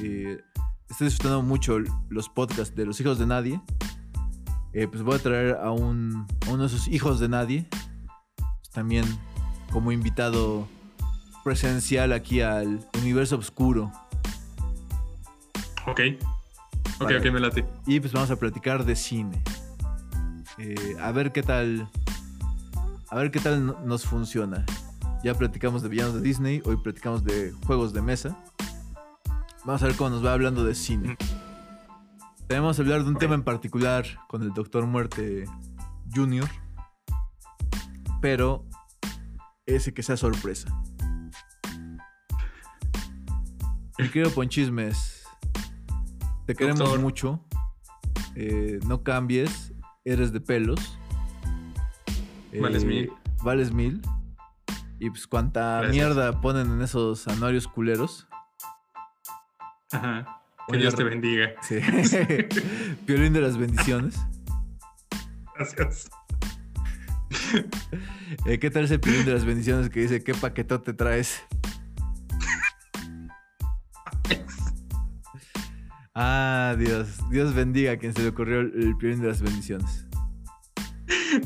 estoy 0.00 1.06
disfrutando 1.06 1.42
mucho 1.42 1.78
los 2.08 2.28
podcasts 2.28 2.74
de 2.74 2.84
los 2.86 3.00
hijos 3.00 3.18
de 3.18 3.26
nadie, 3.26 3.60
pues 4.72 5.02
voy 5.02 5.14
a 5.16 5.18
traer 5.18 5.56
a, 5.62 5.70
un, 5.70 6.26
uno 6.48 6.58
de 6.62 6.66
esos 6.66 6.88
hijos 6.88 7.20
de 7.20 7.28
nadie, 7.28 7.68
pues, 8.36 8.70
también 8.72 9.04
como 9.70 9.92
invitado 9.92 10.66
presencial 11.44 12.12
aquí 12.12 12.40
al 12.40 12.80
universo 13.00 13.36
oscuro. 13.36 13.92
Ok. 15.86 16.00
Ok, 16.96 17.04
Vale. 17.04 17.18
ok, 17.18 17.32
me 17.32 17.40
late. 17.40 17.66
Y 17.86 18.00
pues 18.00 18.12
vamos 18.12 18.30
a 18.30 18.36
platicar 18.36 18.84
de 18.84 18.96
cine. 18.96 19.42
Eh, 20.58 20.96
a 21.00 21.12
ver 21.12 21.32
qué 21.32 21.42
tal. 21.42 21.88
A 23.10 23.16
ver 23.16 23.30
qué 23.30 23.40
tal 23.40 23.66
no- 23.66 23.78
nos 23.84 24.04
funciona. 24.06 24.64
Ya 25.24 25.34
platicamos 25.34 25.82
de 25.82 25.88
villanos 25.88 26.14
de 26.14 26.20
Disney, 26.20 26.62
hoy 26.64 26.76
platicamos 26.76 27.24
de 27.24 27.52
juegos 27.66 27.92
de 27.92 28.02
mesa. 28.02 28.36
Vamos 29.64 29.82
a 29.82 29.86
ver 29.86 29.96
cómo 29.96 30.10
nos 30.10 30.24
va 30.24 30.32
hablando 30.32 30.64
de 30.64 30.74
cine. 30.74 31.16
Tenemos 32.48 32.76
que 32.76 32.82
hablar 32.82 33.02
de 33.04 33.08
un 33.08 33.14
Ok. 33.16 33.20
tema 33.20 33.34
en 33.34 33.42
particular 33.44 34.04
con 34.28 34.42
el 34.42 34.52
Doctor 34.52 34.86
Muerte 34.86 35.44
Jr. 36.14 36.48
Pero 38.20 38.64
ese 39.66 39.94
que 39.94 40.02
sea 40.02 40.16
sorpresa. 40.16 40.68
Mi 43.98 44.08
querido 44.08 44.30
Ponchismes, 44.30 45.21
te 46.46 46.54
queremos 46.54 46.78
Doctor. 46.80 47.00
mucho. 47.00 47.44
Eh, 48.34 48.78
no 48.86 49.02
cambies, 49.02 49.72
eres 50.04 50.32
de 50.32 50.40
pelos. 50.40 50.98
Vales 52.60 52.82
Eh, 52.82 52.86
mil. 52.86 53.12
Vales 53.42 53.72
mil. 53.72 54.00
Y 54.98 55.10
pues 55.10 55.26
cuánta 55.26 55.78
Gracias. 55.80 55.92
mierda 55.92 56.40
ponen 56.40 56.70
en 56.70 56.82
esos 56.82 57.26
anuarios 57.28 57.66
culeros. 57.66 58.28
Ajá. 59.92 60.40
Que 60.68 60.76
Dios 60.78 60.94
te 60.94 61.02
bendiga. 61.04 61.50
Sí. 61.62 61.76
Violín 63.06 63.32
de 63.32 63.40
las 63.40 63.56
bendiciones. 63.58 64.14
Gracias. 65.56 66.08
Eh, 68.46 68.58
¿Qué 68.58 68.70
tal 68.70 68.84
ese 68.84 68.98
piolín 68.98 69.24
de 69.26 69.32
las 69.32 69.44
bendiciones 69.44 69.90
que 69.90 70.00
dice 70.00 70.22
qué 70.22 70.34
paquetote 70.34 70.92
traes? 70.94 71.42
Ah, 76.14 76.76
Dios. 76.78 77.18
Dios 77.30 77.54
bendiga 77.54 77.92
a 77.92 77.96
quien 77.96 78.12
se 78.12 78.22
le 78.22 78.28
ocurrió 78.28 78.60
el, 78.60 78.96
piolín 78.98 79.20
de 79.20 79.28
las 79.28 79.40
bendiciones. 79.40 80.06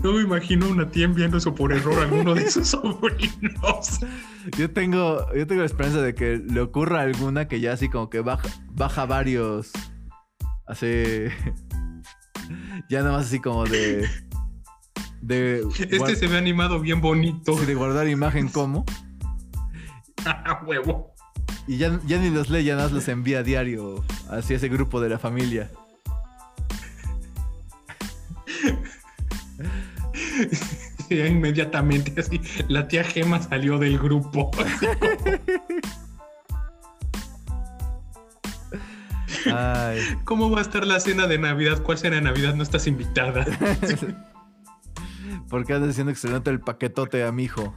No 0.02 0.12
me 0.12 0.22
imagino 0.22 0.68
una 0.68 0.88
tía 0.90 1.04
enviando 1.04 1.36
eso 1.36 1.54
por 1.54 1.72
error 1.72 2.00
a 2.00 2.02
alguno 2.02 2.34
de 2.34 2.50
sus 2.50 2.68
sobrinos. 2.68 4.00
Yo 4.58 4.70
tengo, 4.70 5.32
yo 5.32 5.46
tengo 5.46 5.60
la 5.60 5.66
esperanza 5.66 6.00
de 6.02 6.14
que 6.14 6.38
le 6.38 6.60
ocurra 6.60 7.02
alguna 7.02 7.46
que 7.46 7.60
ya 7.60 7.72
así 7.72 7.88
como 7.88 8.10
que 8.10 8.20
baja, 8.20 8.48
baja 8.72 9.06
varios. 9.06 9.70
Así. 10.66 10.86
Ya 12.88 13.00
nada 13.00 13.16
más 13.16 13.26
así 13.26 13.40
como 13.40 13.64
de. 13.64 14.08
De, 15.20 15.66
Este 15.76 16.14
se 16.14 16.28
ve 16.28 16.38
animado 16.38 16.78
bien 16.78 17.00
bonito. 17.00 17.56
de 17.56 17.74
guardar 17.74 18.08
imagen 18.08 18.48
como. 18.48 18.84
Ah, 20.24 20.62
huevo. 20.66 21.15
Y 21.66 21.78
ya, 21.78 21.98
ya 22.06 22.18
ni 22.18 22.30
los 22.30 22.48
lee, 22.50 22.64
ya 22.64 22.76
más 22.76 22.92
los 22.92 23.08
envía 23.08 23.40
a 23.40 23.42
diario 23.42 24.04
hacia 24.30 24.56
ese 24.56 24.68
grupo 24.68 25.00
de 25.00 25.08
la 25.08 25.18
familia. 25.18 25.70
Ya 31.08 31.26
inmediatamente 31.26 32.20
así. 32.20 32.40
La 32.68 32.88
tía 32.88 33.04
Gema 33.04 33.40
salió 33.40 33.78
del 33.78 33.96
grupo. 33.98 34.50
Ay. 39.52 40.00
¿Cómo 40.24 40.50
va 40.50 40.58
a 40.58 40.62
estar 40.62 40.84
la 40.86 40.98
cena 41.00 41.26
de 41.26 41.38
Navidad? 41.38 41.82
¿Cuál 41.82 41.98
cena 41.98 42.16
de 42.16 42.22
Navidad? 42.22 42.54
No 42.54 42.62
estás 42.62 42.86
invitada. 42.86 43.44
¿Por 45.48 45.64
qué 45.64 45.74
andas 45.74 45.90
diciendo 45.90 46.12
que 46.12 46.18
se 46.18 46.28
nota 46.28 46.50
el 46.50 46.60
paquetote 46.60 47.24
a 47.24 47.30
mi 47.30 47.44
hijo? 47.44 47.72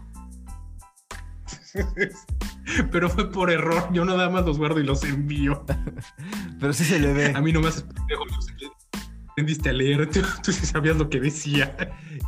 Pero 2.91 3.09
fue 3.09 3.31
por 3.31 3.51
error. 3.51 3.89
Yo 3.91 4.05
nada 4.05 4.29
más 4.29 4.45
los 4.45 4.57
guardo 4.57 4.79
y 4.79 4.83
los 4.83 5.03
envío. 5.03 5.65
Pero 6.59 6.73
sí 6.73 6.83
se 6.83 6.99
le 6.99 7.13
ve. 7.13 7.33
A 7.35 7.41
mí 7.41 7.51
nomás 7.51 7.81
pendejo. 7.83 8.23
Aprendiste 9.31 9.69
a 9.69 9.73
leer. 9.73 10.09
Tú, 10.11 10.21
tú 10.43 10.51
sí 10.51 10.65
sabías 10.65 10.97
lo 10.97 11.09
que 11.09 11.19
decía. 11.19 11.75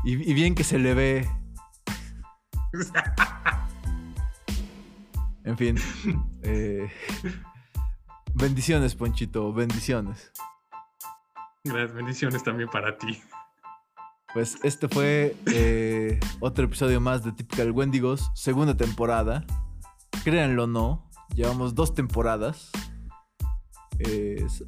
Y, 0.04 0.14
y 0.30 0.34
bien 0.34 0.56
que 0.56 0.64
se 0.64 0.80
le 0.80 0.94
ve. 0.94 1.30
En 5.44 5.58
fin. 5.58 5.78
eh, 6.44 6.90
bendiciones, 8.34 8.96
Ponchito. 8.96 9.52
Bendiciones. 9.52 10.32
Gracias, 11.64 11.94
bendiciones 11.94 12.44
también 12.44 12.70
para 12.70 12.98
ti. 12.98 13.22
Pues 14.34 14.58
este 14.64 14.88
fue 14.88 15.36
eh, 15.48 16.20
otro 16.40 16.66
episodio 16.66 17.02
más 17.02 17.24
de 17.24 17.34
Typical 17.34 17.72
Wendigos, 17.72 18.32
segunda 18.34 18.78
temporada. 18.78 19.46
Créanlo 20.24 20.66
o 20.66 20.68
no, 20.68 21.10
llevamos 21.34 21.74
dos 21.76 21.94
temporadas. 21.96 22.70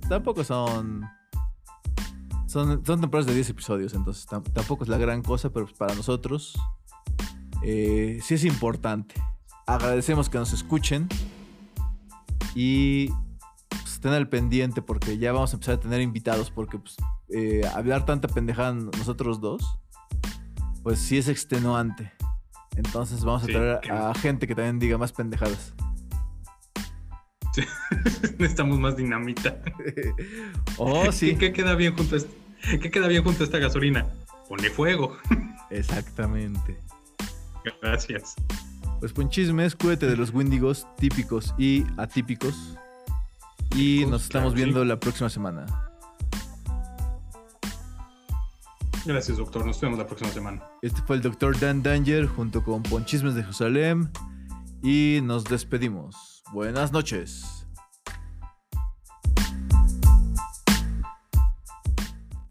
Tampoco 0.10 0.44
son, 0.44 1.04
son. 2.48 2.86
Son 2.86 3.02
temporadas 3.02 3.26
de 3.28 3.34
10 3.34 3.50
episodios, 3.50 3.94
entonces 3.94 4.28
tam- 4.28 4.44
tampoco 4.54 4.84
es 4.84 4.90
la 4.90 4.98
gran 4.98 5.22
cosa, 5.24 5.50
pero 5.52 5.66
pues 5.66 5.78
para 5.78 5.96
nosotros 5.96 6.54
eh, 7.64 8.20
sí 8.24 8.36
es 8.36 8.46
importante. 8.46 9.16
Agradecemos 9.66 10.30
que 10.30 10.38
nos 10.38 10.54
escuchen 10.54 11.08
y 12.54 13.08
pues, 13.70 13.94
estén 13.94 14.14
al 14.14 14.28
pendiente 14.30 14.82
porque 14.82 15.18
ya 15.18 15.32
vamos 15.32 15.52
a 15.54 15.56
empezar 15.56 15.76
a 15.76 15.80
tener 15.80 16.02
invitados 16.02 16.52
porque 16.52 16.78
pues, 16.78 16.96
eh, 17.30 17.62
hablar 17.74 18.06
tanta 18.06 18.28
pendejada 18.28 18.74
nosotros 18.74 19.40
dos, 19.42 19.80
pues 20.84 21.00
sí 21.00 21.18
es 21.18 21.28
extenuante. 21.28 22.12
Entonces 22.76 23.24
vamos 23.24 23.44
a 23.44 23.46
Sí, 23.46 23.52
traer 23.54 23.92
a 23.92 24.14
gente 24.16 24.48
que 24.48 24.56
también 24.56 24.80
diga 24.80 24.98
más 24.98 25.12
pendejadas. 25.12 25.74
Necesitamos 28.40 28.80
más 28.80 28.98
dinamita. 28.98 29.62
oh, 30.78 31.12
sí. 31.12 31.32
¿Qué, 31.32 31.38
qué 31.38 31.54
queda 31.54 31.76
bien 31.76 31.96
junto 31.96 32.16
a 32.16 32.18
este- 32.18 32.44
¿Qué 32.80 32.90
queda 32.90 33.08
bien 33.08 33.24
junto 33.24 33.44
a 33.44 33.46
esta 33.46 33.60
gasolina? 33.60 34.08
Pone 34.48 34.70
fuego. 34.70 35.18
Exactamente. 35.70 36.80
Gracias. 37.82 38.36
Pues 39.00 39.12
Ponchismes, 39.14 39.76
cuídate 39.76 40.08
de 40.08 40.16
los 40.16 40.34
Wendigos 40.34 40.88
típicos 40.98 41.54
y 41.58 41.86
atípicos. 41.98 42.78
Y 43.76 44.06
nos 44.08 44.24
estamos 44.24 44.54
sí. 44.54 44.58
viendo 44.58 44.86
la 44.86 45.00
próxima 45.00 45.30
semana. 45.30 45.66
Gracias, 49.06 49.38
doctor. 49.38 49.66
Nos 49.66 49.80
vemos 49.82 50.00
la 50.00 50.06
próxima 50.06 50.32
semana. 50.32 50.64
Este 50.82 51.02
fue 51.02 51.18
el 51.18 51.22
doctor 51.22 51.60
Dan 51.60 51.84
Danger 51.84 52.26
junto 52.28 52.64
con 52.64 52.84
Ponchismes 52.84 53.36
de 53.36 53.42
Jerusalén 53.42 54.10
y 54.82 55.20
nos 55.24 55.44
despedimos. 55.44 56.44
Buenas 56.54 56.92
noches. 56.92 57.63